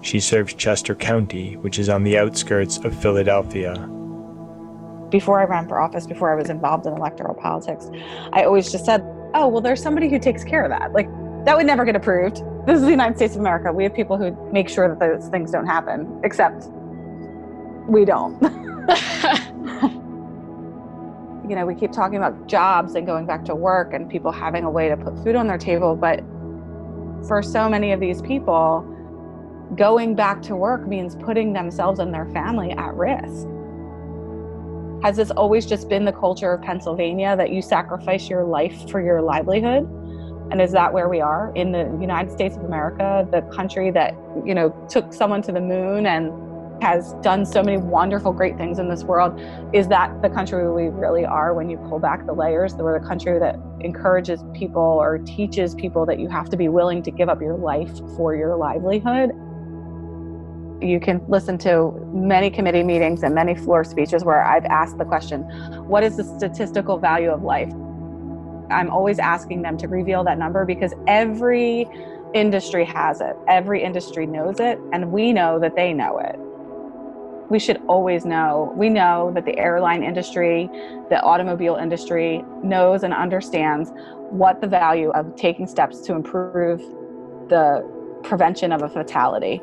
She 0.00 0.18
serves 0.18 0.54
Chester 0.54 0.94
County, 0.94 1.56
which 1.58 1.78
is 1.78 1.90
on 1.90 2.04
the 2.04 2.16
outskirts 2.16 2.78
of 2.78 2.96
Philadelphia. 2.96 3.74
Before 5.10 5.40
I 5.40 5.44
ran 5.44 5.68
for 5.68 5.78
office, 5.78 6.06
before 6.06 6.32
I 6.32 6.34
was 6.34 6.48
involved 6.48 6.86
in 6.86 6.94
electoral 6.94 7.34
politics, 7.34 7.90
I 8.32 8.44
always 8.44 8.72
just 8.72 8.86
said, 8.86 9.02
oh, 9.34 9.48
well, 9.48 9.60
there's 9.60 9.82
somebody 9.82 10.08
who 10.08 10.18
takes 10.18 10.42
care 10.42 10.64
of 10.64 10.70
that. 10.70 10.92
Like, 10.92 11.08
that 11.44 11.56
would 11.56 11.66
never 11.66 11.84
get 11.84 11.96
approved. 11.96 12.42
This 12.66 12.76
is 12.76 12.82
the 12.82 12.90
United 12.90 13.16
States 13.16 13.34
of 13.34 13.40
America. 13.40 13.70
We 13.72 13.84
have 13.84 13.94
people 13.94 14.16
who 14.16 14.30
make 14.52 14.70
sure 14.70 14.88
that 14.88 14.98
those 14.98 15.28
things 15.28 15.50
don't 15.50 15.66
happen, 15.66 16.20
except 16.24 16.68
we 17.86 18.06
don't. 18.06 18.40
you 21.52 21.56
know, 21.56 21.66
we 21.66 21.74
keep 21.74 21.92
talking 21.92 22.16
about 22.16 22.46
jobs 22.46 22.94
and 22.94 23.04
going 23.04 23.26
back 23.26 23.44
to 23.44 23.54
work 23.54 23.92
and 23.92 24.08
people 24.08 24.32
having 24.32 24.64
a 24.64 24.70
way 24.70 24.88
to 24.88 24.96
put 24.96 25.14
food 25.22 25.36
on 25.36 25.48
their 25.48 25.58
table. 25.58 25.94
But 25.94 26.20
for 27.28 27.42
so 27.42 27.68
many 27.68 27.92
of 27.92 28.00
these 28.00 28.22
people, 28.22 28.80
going 29.76 30.14
back 30.14 30.40
to 30.44 30.56
work 30.56 30.88
means 30.88 31.14
putting 31.14 31.52
themselves 31.52 32.00
and 32.00 32.14
their 32.14 32.24
family 32.28 32.70
at 32.70 32.94
risk. 32.94 33.46
Has 35.04 35.18
this 35.18 35.30
always 35.32 35.66
just 35.66 35.90
been 35.90 36.06
the 36.06 36.12
culture 36.12 36.54
of 36.54 36.62
Pennsylvania 36.62 37.36
that 37.36 37.50
you 37.50 37.60
sacrifice 37.60 38.30
your 38.30 38.44
life 38.44 38.88
for 38.88 39.02
your 39.02 39.20
livelihood? 39.20 39.84
And 40.50 40.62
is 40.62 40.72
that 40.72 40.94
where 40.94 41.10
we 41.10 41.20
are 41.20 41.52
in 41.54 41.72
the 41.72 41.84
United 42.00 42.32
States 42.32 42.56
of 42.56 42.64
America, 42.64 43.28
the 43.30 43.42
country 43.54 43.90
that, 43.90 44.14
you 44.42 44.54
know, 44.54 44.70
took 44.88 45.12
someone 45.12 45.42
to 45.42 45.52
the 45.52 45.60
moon 45.60 46.06
and 46.06 46.32
has 46.82 47.12
done 47.22 47.46
so 47.46 47.62
many 47.62 47.76
wonderful, 47.76 48.32
great 48.32 48.58
things 48.58 48.80
in 48.80 48.88
this 48.88 49.04
world. 49.04 49.40
Is 49.72 49.86
that 49.86 50.20
the 50.20 50.28
country 50.28 50.68
we 50.70 50.88
really 50.88 51.24
are 51.24 51.54
when 51.54 51.70
you 51.70 51.76
pull 51.88 52.00
back 52.00 52.26
the 52.26 52.32
layers? 52.32 52.74
We're 52.74 52.98
the 52.98 53.06
country 53.06 53.38
that 53.38 53.56
encourages 53.80 54.42
people 54.52 54.82
or 54.82 55.18
teaches 55.18 55.76
people 55.76 56.04
that 56.06 56.18
you 56.18 56.28
have 56.28 56.50
to 56.50 56.56
be 56.56 56.68
willing 56.68 57.00
to 57.04 57.12
give 57.12 57.28
up 57.28 57.40
your 57.40 57.56
life 57.56 57.96
for 58.16 58.34
your 58.34 58.56
livelihood. 58.56 59.30
You 60.82 60.98
can 61.00 61.24
listen 61.28 61.56
to 61.58 61.92
many 62.12 62.50
committee 62.50 62.82
meetings 62.82 63.22
and 63.22 63.32
many 63.32 63.54
floor 63.54 63.84
speeches 63.84 64.24
where 64.24 64.42
I've 64.42 64.64
asked 64.64 64.98
the 64.98 65.04
question 65.04 65.42
what 65.86 66.02
is 66.02 66.16
the 66.16 66.24
statistical 66.24 66.98
value 66.98 67.30
of 67.30 67.44
life? 67.44 67.72
I'm 68.72 68.90
always 68.90 69.20
asking 69.20 69.62
them 69.62 69.78
to 69.78 69.86
reveal 69.86 70.24
that 70.24 70.36
number 70.36 70.64
because 70.64 70.92
every 71.06 71.86
industry 72.34 72.84
has 72.86 73.20
it, 73.20 73.36
every 73.46 73.84
industry 73.84 74.26
knows 74.26 74.58
it, 74.58 74.80
and 74.92 75.12
we 75.12 75.32
know 75.32 75.60
that 75.60 75.76
they 75.76 75.92
know 75.92 76.18
it 76.18 76.36
we 77.52 77.58
should 77.58 77.82
always 77.86 78.24
know. 78.24 78.72
We 78.74 78.88
know 78.88 79.30
that 79.34 79.44
the 79.44 79.58
airline 79.58 80.02
industry, 80.02 80.70
the 81.10 81.20
automobile 81.20 81.76
industry 81.76 82.42
knows 82.62 83.02
and 83.02 83.12
understands 83.12 83.90
what 84.30 84.62
the 84.62 84.66
value 84.66 85.10
of 85.10 85.36
taking 85.36 85.66
steps 85.66 86.00
to 86.06 86.14
improve 86.14 86.80
the 87.50 87.86
prevention 88.22 88.72
of 88.72 88.80
a 88.80 88.88
fatality. 88.88 89.60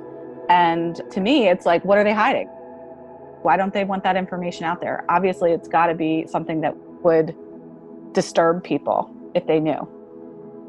And 0.50 1.02
to 1.10 1.20
me, 1.20 1.50
it's 1.50 1.66
like, 1.66 1.84
what 1.84 1.98
are 1.98 2.04
they 2.04 2.14
hiding? 2.14 2.46
Why 3.42 3.58
don't 3.58 3.74
they 3.74 3.86
want 3.86 4.04
that 4.04 4.16
information 4.16 4.66
out 4.66 4.82
there? 4.82 5.04
Obviously, 5.10 5.52
it's 5.52 5.68
got 5.68 5.88
to 5.88 5.96
be 5.96 6.28
something 6.28 6.62
that 6.62 6.76
would 7.04 7.36
disturb 8.14 8.64
people 8.64 9.10
if 9.34 9.48
they 9.48 9.60
knew. 9.60 9.88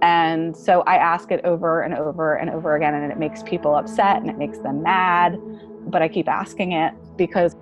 And 0.00 0.56
so 0.56 0.80
I 0.86 0.96
ask 0.96 1.30
it 1.30 1.44
over 1.44 1.82
and 1.82 1.92
over 1.92 2.36
and 2.36 2.48
over 2.48 2.76
again, 2.76 2.94
and 2.94 3.12
it 3.12 3.18
makes 3.18 3.42
people 3.42 3.74
upset 3.74 4.22
and 4.22 4.30
it 4.30 4.38
makes 4.38 4.56
them 4.60 4.82
mad. 4.82 5.38
But 5.90 6.02
I 6.02 6.08
keep 6.08 6.28
asking 6.28 6.72
it 6.72 6.94
because 7.16 7.56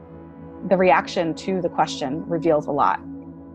the 0.68 0.76
reaction 0.76 1.34
to 1.34 1.60
the 1.60 1.68
question 1.68 2.28
reveals 2.28 2.66
a 2.66 2.72
lot 2.72 3.00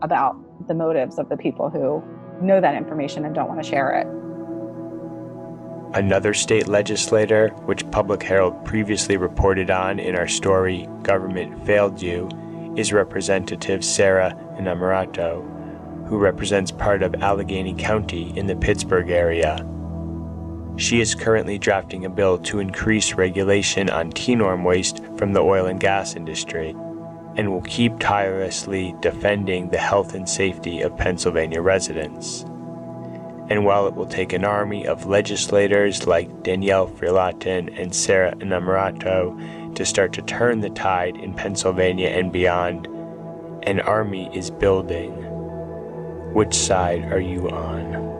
about 0.02 0.36
the 0.66 0.74
motives 0.74 1.18
of 1.18 1.28
the 1.28 1.36
people 1.36 1.70
who 1.70 2.02
know 2.44 2.60
that 2.60 2.74
information 2.74 3.24
and 3.24 3.34
don't 3.34 3.48
want 3.48 3.62
to 3.62 3.68
share 3.68 3.92
it. 4.00 4.06
Another 5.96 6.34
state 6.34 6.66
legislator, 6.66 7.50
which 7.66 7.88
Public 7.92 8.22
Herald 8.22 8.64
previously 8.64 9.16
reported 9.16 9.70
on 9.70 10.00
in 10.00 10.16
our 10.16 10.26
story, 10.26 10.88
Government 11.02 11.64
Failed 11.64 12.02
You, 12.02 12.28
is 12.76 12.92
Representative 12.92 13.84
Sarah 13.84 14.36
Innamorato, 14.58 16.08
who 16.08 16.18
represents 16.18 16.72
part 16.72 17.04
of 17.04 17.14
Allegheny 17.22 17.74
County 17.74 18.36
in 18.36 18.48
the 18.48 18.56
Pittsburgh 18.56 19.10
area. 19.10 19.64
She 20.76 21.00
is 21.00 21.14
currently 21.14 21.58
drafting 21.58 22.04
a 22.04 22.10
bill 22.10 22.38
to 22.38 22.58
increase 22.58 23.14
regulation 23.14 23.88
on 23.90 24.10
TENORM 24.10 24.64
waste 24.64 25.00
from 25.16 25.32
the 25.32 25.40
oil 25.40 25.66
and 25.66 25.78
gas 25.78 26.16
industry 26.16 26.74
and 27.36 27.50
will 27.50 27.62
keep 27.62 27.98
tirelessly 27.98 28.94
defending 29.00 29.68
the 29.68 29.78
health 29.78 30.14
and 30.14 30.28
safety 30.28 30.80
of 30.82 30.96
Pennsylvania 30.96 31.60
residents. 31.60 32.44
And 33.50 33.64
while 33.64 33.86
it 33.86 33.94
will 33.94 34.06
take 34.06 34.32
an 34.32 34.44
army 34.44 34.86
of 34.86 35.06
legislators 35.06 36.06
like 36.06 36.42
Danielle 36.42 36.88
Friel 36.88 37.18
Otten 37.18 37.68
and 37.76 37.94
Sarah 37.94 38.34
Innamorato 38.36 39.74
to 39.74 39.84
start 39.84 40.12
to 40.14 40.22
turn 40.22 40.60
the 40.60 40.70
tide 40.70 41.16
in 41.16 41.34
Pennsylvania 41.34 42.08
and 42.08 42.32
beyond, 42.32 42.86
an 43.64 43.80
army 43.80 44.30
is 44.32 44.50
building. 44.50 45.12
Which 46.32 46.54
side 46.54 47.04
are 47.12 47.20
you 47.20 47.50
on? 47.50 48.13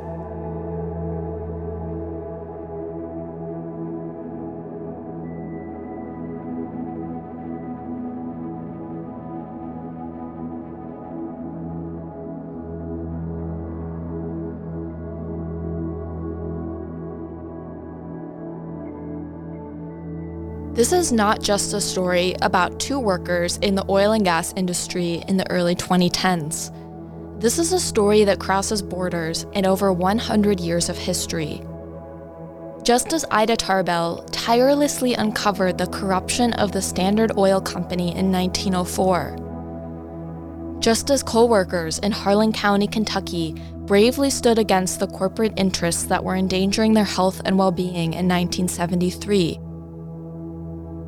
This 20.75 20.93
is 20.93 21.13
not 21.13 21.41
just 21.41 21.73
a 21.73 21.81
story 21.81 22.35
about 22.43 22.81
two 22.81 22.99
workers 22.99 23.59
in 23.59 23.77
the 23.77 23.85
oil 23.89 24.11
and 24.11 24.25
gas 24.25 24.53
industry 24.57 25.23
in 25.29 25.37
the 25.37 25.49
early 25.49 25.77
2010s. 25.77 26.73
This 27.41 27.61
is 27.61 27.73
a 27.73 27.79
story 27.79 28.25
that 28.25 28.41
crosses 28.41 28.83
borders 28.83 29.47
in 29.53 29.67
over 29.67 29.93
100 29.93 30.59
years 30.59 30.89
of 30.89 30.99
history. 30.99 31.63
Just 32.83 33.13
as 33.13 33.25
Ida 33.31 33.57
Tarbell 33.57 34.25
tirelessly 34.33 35.15
uncovered 35.15 35.79
the 35.79 35.87
corruption 35.87 36.53
of 36.55 36.73
the 36.73 36.83
Standard 36.83 37.39
Oil 37.39 37.61
Company 37.61 38.09
in 38.17 38.33
1904, 38.33 40.81
just 40.81 41.09
as 41.09 41.23
coal 41.23 41.49
workers 41.49 42.01
in 42.01 42.11
Harlan 42.11 42.53
County, 42.53 42.89
Kentucky 42.89 43.55
bravely 43.87 44.29
stood 44.29 44.59
against 44.59 44.99
the 44.99 45.07
corporate 45.07 45.53
interests 45.57 46.03
that 46.07 46.25
were 46.25 46.35
endangering 46.35 46.95
their 46.95 47.05
health 47.05 47.41
and 47.45 47.57
well 47.57 47.71
being 47.71 48.13
in 48.13 48.27
1973, 48.27 49.61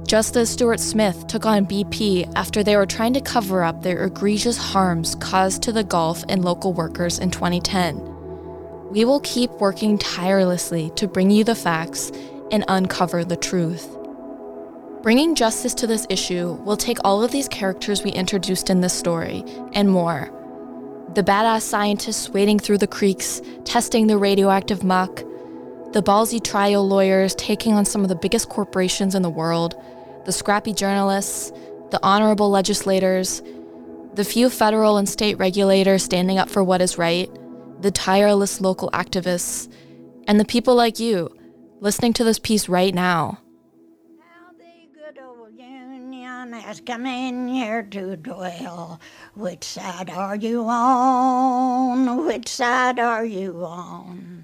just 0.06 0.36
as 0.36 0.48
Stuart 0.48 0.78
Smith 0.78 1.26
took 1.26 1.44
on 1.44 1.66
BP 1.66 2.32
after 2.36 2.62
they 2.62 2.76
were 2.76 2.86
trying 2.86 3.12
to 3.14 3.20
cover 3.20 3.64
up 3.64 3.82
their 3.82 4.04
egregious 4.04 4.56
harms 4.56 5.16
caused 5.16 5.62
to 5.64 5.72
the 5.72 5.82
Gulf 5.82 6.24
and 6.28 6.44
local 6.44 6.72
workers 6.72 7.18
in 7.18 7.30
2010. 7.30 7.98
We 8.90 9.04
will 9.04 9.20
keep 9.20 9.50
working 9.52 9.98
tirelessly 9.98 10.90
to 10.96 11.08
bring 11.08 11.30
you 11.32 11.42
the 11.42 11.56
facts 11.56 12.12
and 12.52 12.64
uncover 12.68 13.24
the 13.24 13.36
truth. 13.36 13.96
Bringing 15.02 15.34
justice 15.34 15.74
to 15.74 15.86
this 15.86 16.06
issue 16.08 16.52
will 16.64 16.76
take 16.76 16.98
all 17.04 17.22
of 17.22 17.32
these 17.32 17.48
characters 17.48 18.04
we 18.04 18.12
introduced 18.12 18.70
in 18.70 18.80
this 18.80 18.94
story 18.94 19.44
and 19.72 19.90
more. 19.90 20.30
The 21.14 21.22
badass 21.22 21.62
scientists 21.62 22.28
wading 22.28 22.60
through 22.60 22.78
the 22.78 22.86
creeks, 22.86 23.42
testing 23.64 24.06
the 24.06 24.18
radioactive 24.18 24.84
muck, 24.84 25.24
the 25.92 26.02
ballsy 26.02 26.42
trial 26.42 26.86
lawyers 26.86 27.34
taking 27.34 27.72
on 27.72 27.84
some 27.84 28.02
of 28.02 28.08
the 28.08 28.14
biggest 28.14 28.48
corporations 28.48 29.14
in 29.14 29.22
the 29.22 29.30
world, 29.30 29.74
the 30.26 30.32
scrappy 30.32 30.74
journalists, 30.74 31.52
the 31.92 32.00
honorable 32.02 32.50
legislators, 32.50 33.42
the 34.14 34.24
few 34.24 34.50
federal 34.50 34.96
and 34.96 35.08
state 35.08 35.38
regulators 35.38 36.02
standing 36.02 36.36
up 36.36 36.50
for 36.50 36.64
what 36.64 36.82
is 36.82 36.98
right, 36.98 37.30
the 37.80 37.92
tireless 37.92 38.60
local 38.60 38.90
activists, 38.90 39.72
and 40.26 40.40
the 40.40 40.44
people 40.44 40.74
like 40.74 40.98
you 40.98 41.30
listening 41.80 42.12
to 42.12 42.24
this 42.24 42.40
piece 42.40 42.68
right 42.68 42.92
now. 42.92 43.38
The 44.58 44.88
good 44.92 45.22
old 45.24 45.56
union 45.56 46.52
has 46.54 46.80
come 46.80 47.06
in 47.06 47.46
here 47.46 47.84
to 47.84 48.16
dwell. 48.16 49.00
Which 49.34 49.62
side 49.62 50.10
are 50.10 50.34
you 50.34 50.64
on? 50.64 52.26
Which 52.26 52.48
side 52.48 52.98
are 52.98 53.24
you 53.24 53.64
on? 53.64 54.35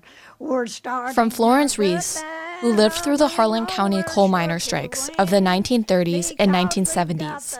From 1.14 1.31
Florence 1.31 1.78
Reese, 1.78 2.23
who 2.60 2.73
lived 2.73 2.97
through 2.97 3.16
the 3.16 3.28
Harlan 3.28 3.66
County 3.66 4.02
coal 4.02 4.27
miner 4.27 4.59
strikes 4.59 5.09
of 5.19 5.31
the 5.31 5.36
1930s 5.36 6.35
and 6.39 6.51
1970s. 6.51 7.59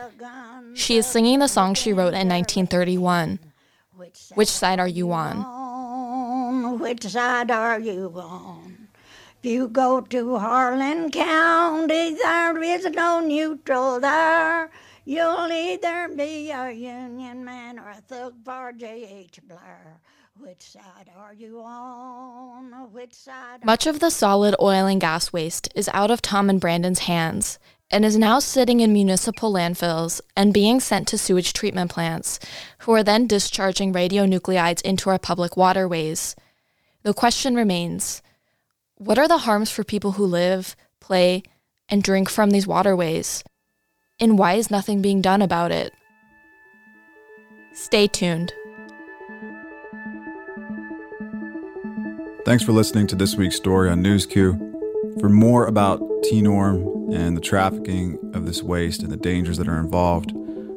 She 0.75 0.97
is 0.97 1.05
singing 1.05 1.39
the 1.39 1.47
song 1.47 1.75
she 1.75 1.93
wrote 1.93 2.13
in 2.13 2.27
1931. 2.27 3.39
Which 4.35 4.49
side 4.49 4.79
are 4.79 4.87
you 4.87 5.13
on? 5.13 6.79
Which 6.79 7.03
side 7.03 7.51
are 7.51 7.79
you 7.79 8.11
on? 8.15 8.89
If 9.41 9.49
you 9.49 9.67
go 9.69 10.01
to 10.01 10.37
Harlan 10.37 11.09
County, 11.11 12.15
there 12.15 12.61
is 12.61 12.85
no 12.85 13.21
neutral 13.21 13.99
there. 14.01 14.69
You'll 15.05 15.51
either 15.51 16.09
be 16.15 16.51
a 16.51 16.71
Union 16.71 17.43
man 17.45 17.79
or 17.79 17.89
a 17.89 18.01
thug 18.01 18.35
for 18.43 18.71
J.H. 18.71 19.39
Blair. 19.47 19.99
Which 20.39 20.71
side 20.71 21.11
are 21.15 21.33
you 21.33 21.61
on? 21.61 22.71
Which 22.91 23.13
side? 23.13 23.63
Much 23.63 23.85
of 23.85 23.99
the 23.99 24.09
solid 24.09 24.55
oil 24.59 24.87
and 24.87 24.99
gas 24.99 25.31
waste 25.31 25.69
is 25.75 25.89
out 25.93 26.09
of 26.09 26.23
Tom 26.23 26.49
and 26.49 26.59
Brandon's 26.59 26.99
hands 26.99 27.59
and 27.91 28.03
is 28.03 28.17
now 28.17 28.39
sitting 28.39 28.79
in 28.79 28.91
municipal 28.91 29.53
landfills 29.53 30.19
and 30.35 30.51
being 30.51 30.79
sent 30.79 31.07
to 31.07 31.19
sewage 31.19 31.53
treatment 31.53 31.91
plants, 31.91 32.39
who 32.79 32.91
are 32.93 33.03
then 33.03 33.27
discharging 33.27 33.93
radionuclides 33.93 34.81
into 34.81 35.11
our 35.11 35.19
public 35.19 35.55
waterways. 35.55 36.35
The 37.03 37.13
question 37.13 37.53
remains 37.53 38.23
what 38.95 39.19
are 39.19 39.27
the 39.27 39.39
harms 39.39 39.69
for 39.69 39.83
people 39.83 40.13
who 40.13 40.25
live, 40.25 40.75
play, 40.99 41.43
and 41.87 42.01
drink 42.01 42.27
from 42.29 42.49
these 42.49 42.65
waterways? 42.65 43.43
And 44.19 44.39
why 44.39 44.53
is 44.53 44.71
nothing 44.71 45.01
being 45.01 45.21
done 45.21 45.43
about 45.43 45.71
it? 45.71 45.93
Stay 47.73 48.07
tuned. 48.07 48.53
Thanks 52.45 52.61
for 52.61 52.73
listening 52.73 53.07
to 53.07 53.15
this 53.15 53.37
week's 53.37 53.55
story 53.55 53.89
on 53.89 54.03
newsCOUP. 54.03 55.21
For 55.21 55.29
more 55.29 55.65
about 55.65 56.01
TENORM 56.23 57.13
and 57.15 57.37
the 57.37 57.41
trafficking 57.41 58.19
of 58.33 58.45
this 58.45 58.61
waste 58.61 59.01
and 59.01 59.09
the 59.09 59.15
dangers 59.15 59.57
that 59.59 59.69
are 59.69 59.79
involved, 59.79 60.31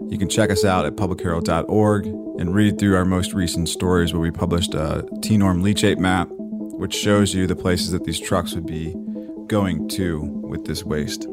you 0.09 0.17
can 0.17 0.29
check 0.29 0.51
us 0.51 0.65
out 0.65 0.87
at 0.87 0.95
publicherald.org 0.95 2.07
and 2.07 2.55
read 2.55 2.79
through 2.79 2.95
our 2.95 3.05
most 3.05 3.33
recent 3.33 3.69
stories 3.69 4.13
where 4.13 4.23
we 4.23 4.31
published 4.31 4.75
a 4.75 5.05
TENORM 5.23 5.61
leachate 5.61 5.99
map, 5.99 6.29
which 6.31 6.95
shows 6.95 7.35
you 7.35 7.49
the 7.49 7.57
places 7.57 7.91
that 7.91 8.05
these 8.05 8.21
trucks 8.21 8.55
would 8.55 8.67
be 8.67 8.95
going 9.49 9.89
to 9.89 10.21
with 10.21 10.67
this 10.67 10.85
waste. 10.85 11.27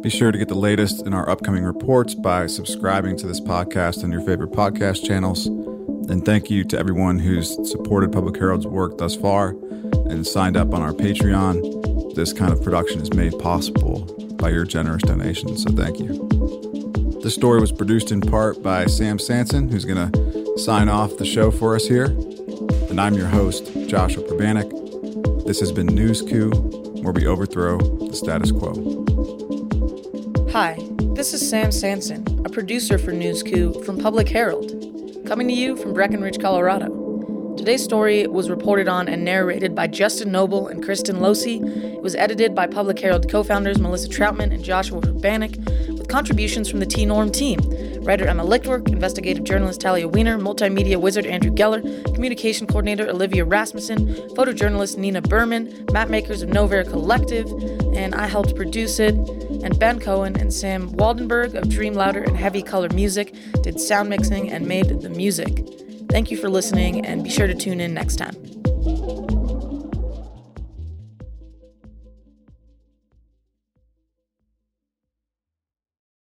Be 0.00 0.10
sure 0.10 0.30
to 0.30 0.38
get 0.38 0.46
the 0.46 0.54
latest 0.54 1.04
in 1.04 1.12
our 1.12 1.28
upcoming 1.28 1.64
reports 1.64 2.14
by 2.14 2.46
subscribing 2.46 3.16
to 3.16 3.26
this 3.26 3.40
podcast 3.40 4.04
on 4.04 4.12
your 4.12 4.20
favorite 4.20 4.52
podcast 4.52 5.04
channels 5.04 5.48
and 6.08 6.24
thank 6.24 6.50
you 6.50 6.62
to 6.64 6.78
everyone 6.78 7.18
who's 7.18 7.54
supported 7.68 8.12
Public 8.12 8.36
Herald's 8.36 8.66
work 8.66 8.96
thus 8.98 9.16
far 9.16 9.50
and 10.08 10.26
signed 10.26 10.56
up 10.56 10.72
on 10.72 10.80
our 10.80 10.92
Patreon. 10.92 12.14
This 12.14 12.32
kind 12.32 12.52
of 12.52 12.62
production 12.62 13.00
is 13.00 13.12
made 13.12 13.36
possible 13.38 14.00
by 14.36 14.50
your 14.50 14.64
generous 14.64 15.02
donations, 15.02 15.64
so 15.64 15.72
thank 15.72 15.98
you. 15.98 16.28
This 17.22 17.34
story 17.34 17.60
was 17.60 17.72
produced 17.72 18.12
in 18.12 18.20
part 18.20 18.62
by 18.62 18.86
Sam 18.86 19.18
Sanson, 19.18 19.68
who's 19.68 19.84
going 19.84 20.12
to 20.12 20.58
sign 20.58 20.88
off 20.88 21.16
the 21.16 21.26
show 21.26 21.50
for 21.50 21.74
us 21.74 21.86
here. 21.86 22.06
And 22.88 23.00
I'm 23.00 23.14
your 23.14 23.26
host, 23.26 23.72
Joshua 23.88 24.22
Pribanic. 24.22 25.44
This 25.44 25.58
has 25.60 25.72
been 25.72 25.88
newsCOUP, 25.88 27.02
where 27.02 27.12
we 27.12 27.26
overthrow 27.26 27.78
the 27.78 28.14
status 28.14 28.52
quo. 28.52 29.04
Hi, 30.52 30.76
this 31.14 31.34
is 31.34 31.46
Sam 31.48 31.72
Sanson, 31.72 32.24
a 32.46 32.48
producer 32.48 32.96
for 32.96 33.12
newsCOUP 33.12 33.84
from 33.84 33.98
Public 33.98 34.28
Herald 34.28 34.95
coming 35.26 35.48
to 35.48 35.54
you 35.54 35.76
from 35.76 35.92
Breckenridge, 35.92 36.40
Colorado. 36.40 36.95
Today's 37.66 37.82
story 37.82 38.28
was 38.28 38.48
reported 38.48 38.86
on 38.86 39.08
and 39.08 39.24
narrated 39.24 39.74
by 39.74 39.88
Justin 39.88 40.30
Nobel 40.30 40.68
and 40.68 40.84
Kristen 40.84 41.16
Losey. 41.16 41.60
It 41.96 42.00
was 42.00 42.14
edited 42.14 42.54
by 42.54 42.68
Public 42.68 43.00
Herald 43.00 43.28
co 43.28 43.42
founders 43.42 43.80
Melissa 43.80 44.08
Troutman 44.08 44.54
and 44.54 44.62
Joshua 44.62 45.00
Pribanic, 45.00 45.56
with 45.98 46.06
contributions 46.06 46.70
from 46.70 46.78
the 46.78 46.86
TENORM 46.86 47.32
team 47.32 47.58
writer 48.04 48.24
Emma 48.28 48.44
Lichtwerk, 48.44 48.88
investigative 48.88 49.42
journalist 49.42 49.80
Talia 49.80 50.06
Weiner, 50.06 50.38
multimedia 50.38 50.96
wizard 50.96 51.26
Andrew 51.26 51.50
Geller, 51.50 51.82
communication 52.14 52.68
coordinator 52.68 53.08
Olivia 53.08 53.44
Rasmussen, 53.44 54.14
photojournalist 54.36 54.96
Nina 54.96 55.20
Berman, 55.20 55.66
mapmakers 55.86 56.44
of 56.44 56.50
Novair 56.50 56.88
Collective, 56.88 57.50
and 57.96 58.14
I 58.14 58.28
helped 58.28 58.54
produce 58.54 59.00
it. 59.00 59.16
And 59.64 59.76
Ben 59.76 59.98
Cohen 59.98 60.36
and 60.36 60.54
Sam 60.54 60.90
Waldenberg 60.90 61.54
of 61.54 61.68
Dream 61.68 61.94
Louder 61.94 62.22
and 62.22 62.36
Heavy 62.36 62.62
Color 62.62 62.90
Music 62.90 63.34
did 63.62 63.80
sound 63.80 64.08
mixing 64.08 64.52
and 64.52 64.68
made 64.68 65.00
the 65.00 65.10
music. 65.10 65.66
Thank 66.08 66.30
you 66.30 66.36
for 66.36 66.48
listening, 66.48 67.04
and 67.04 67.22
be 67.22 67.30
sure 67.30 67.46
to 67.46 67.54
tune 67.54 67.80
in 67.80 67.94
next 67.94 68.16
time. 68.16 69.25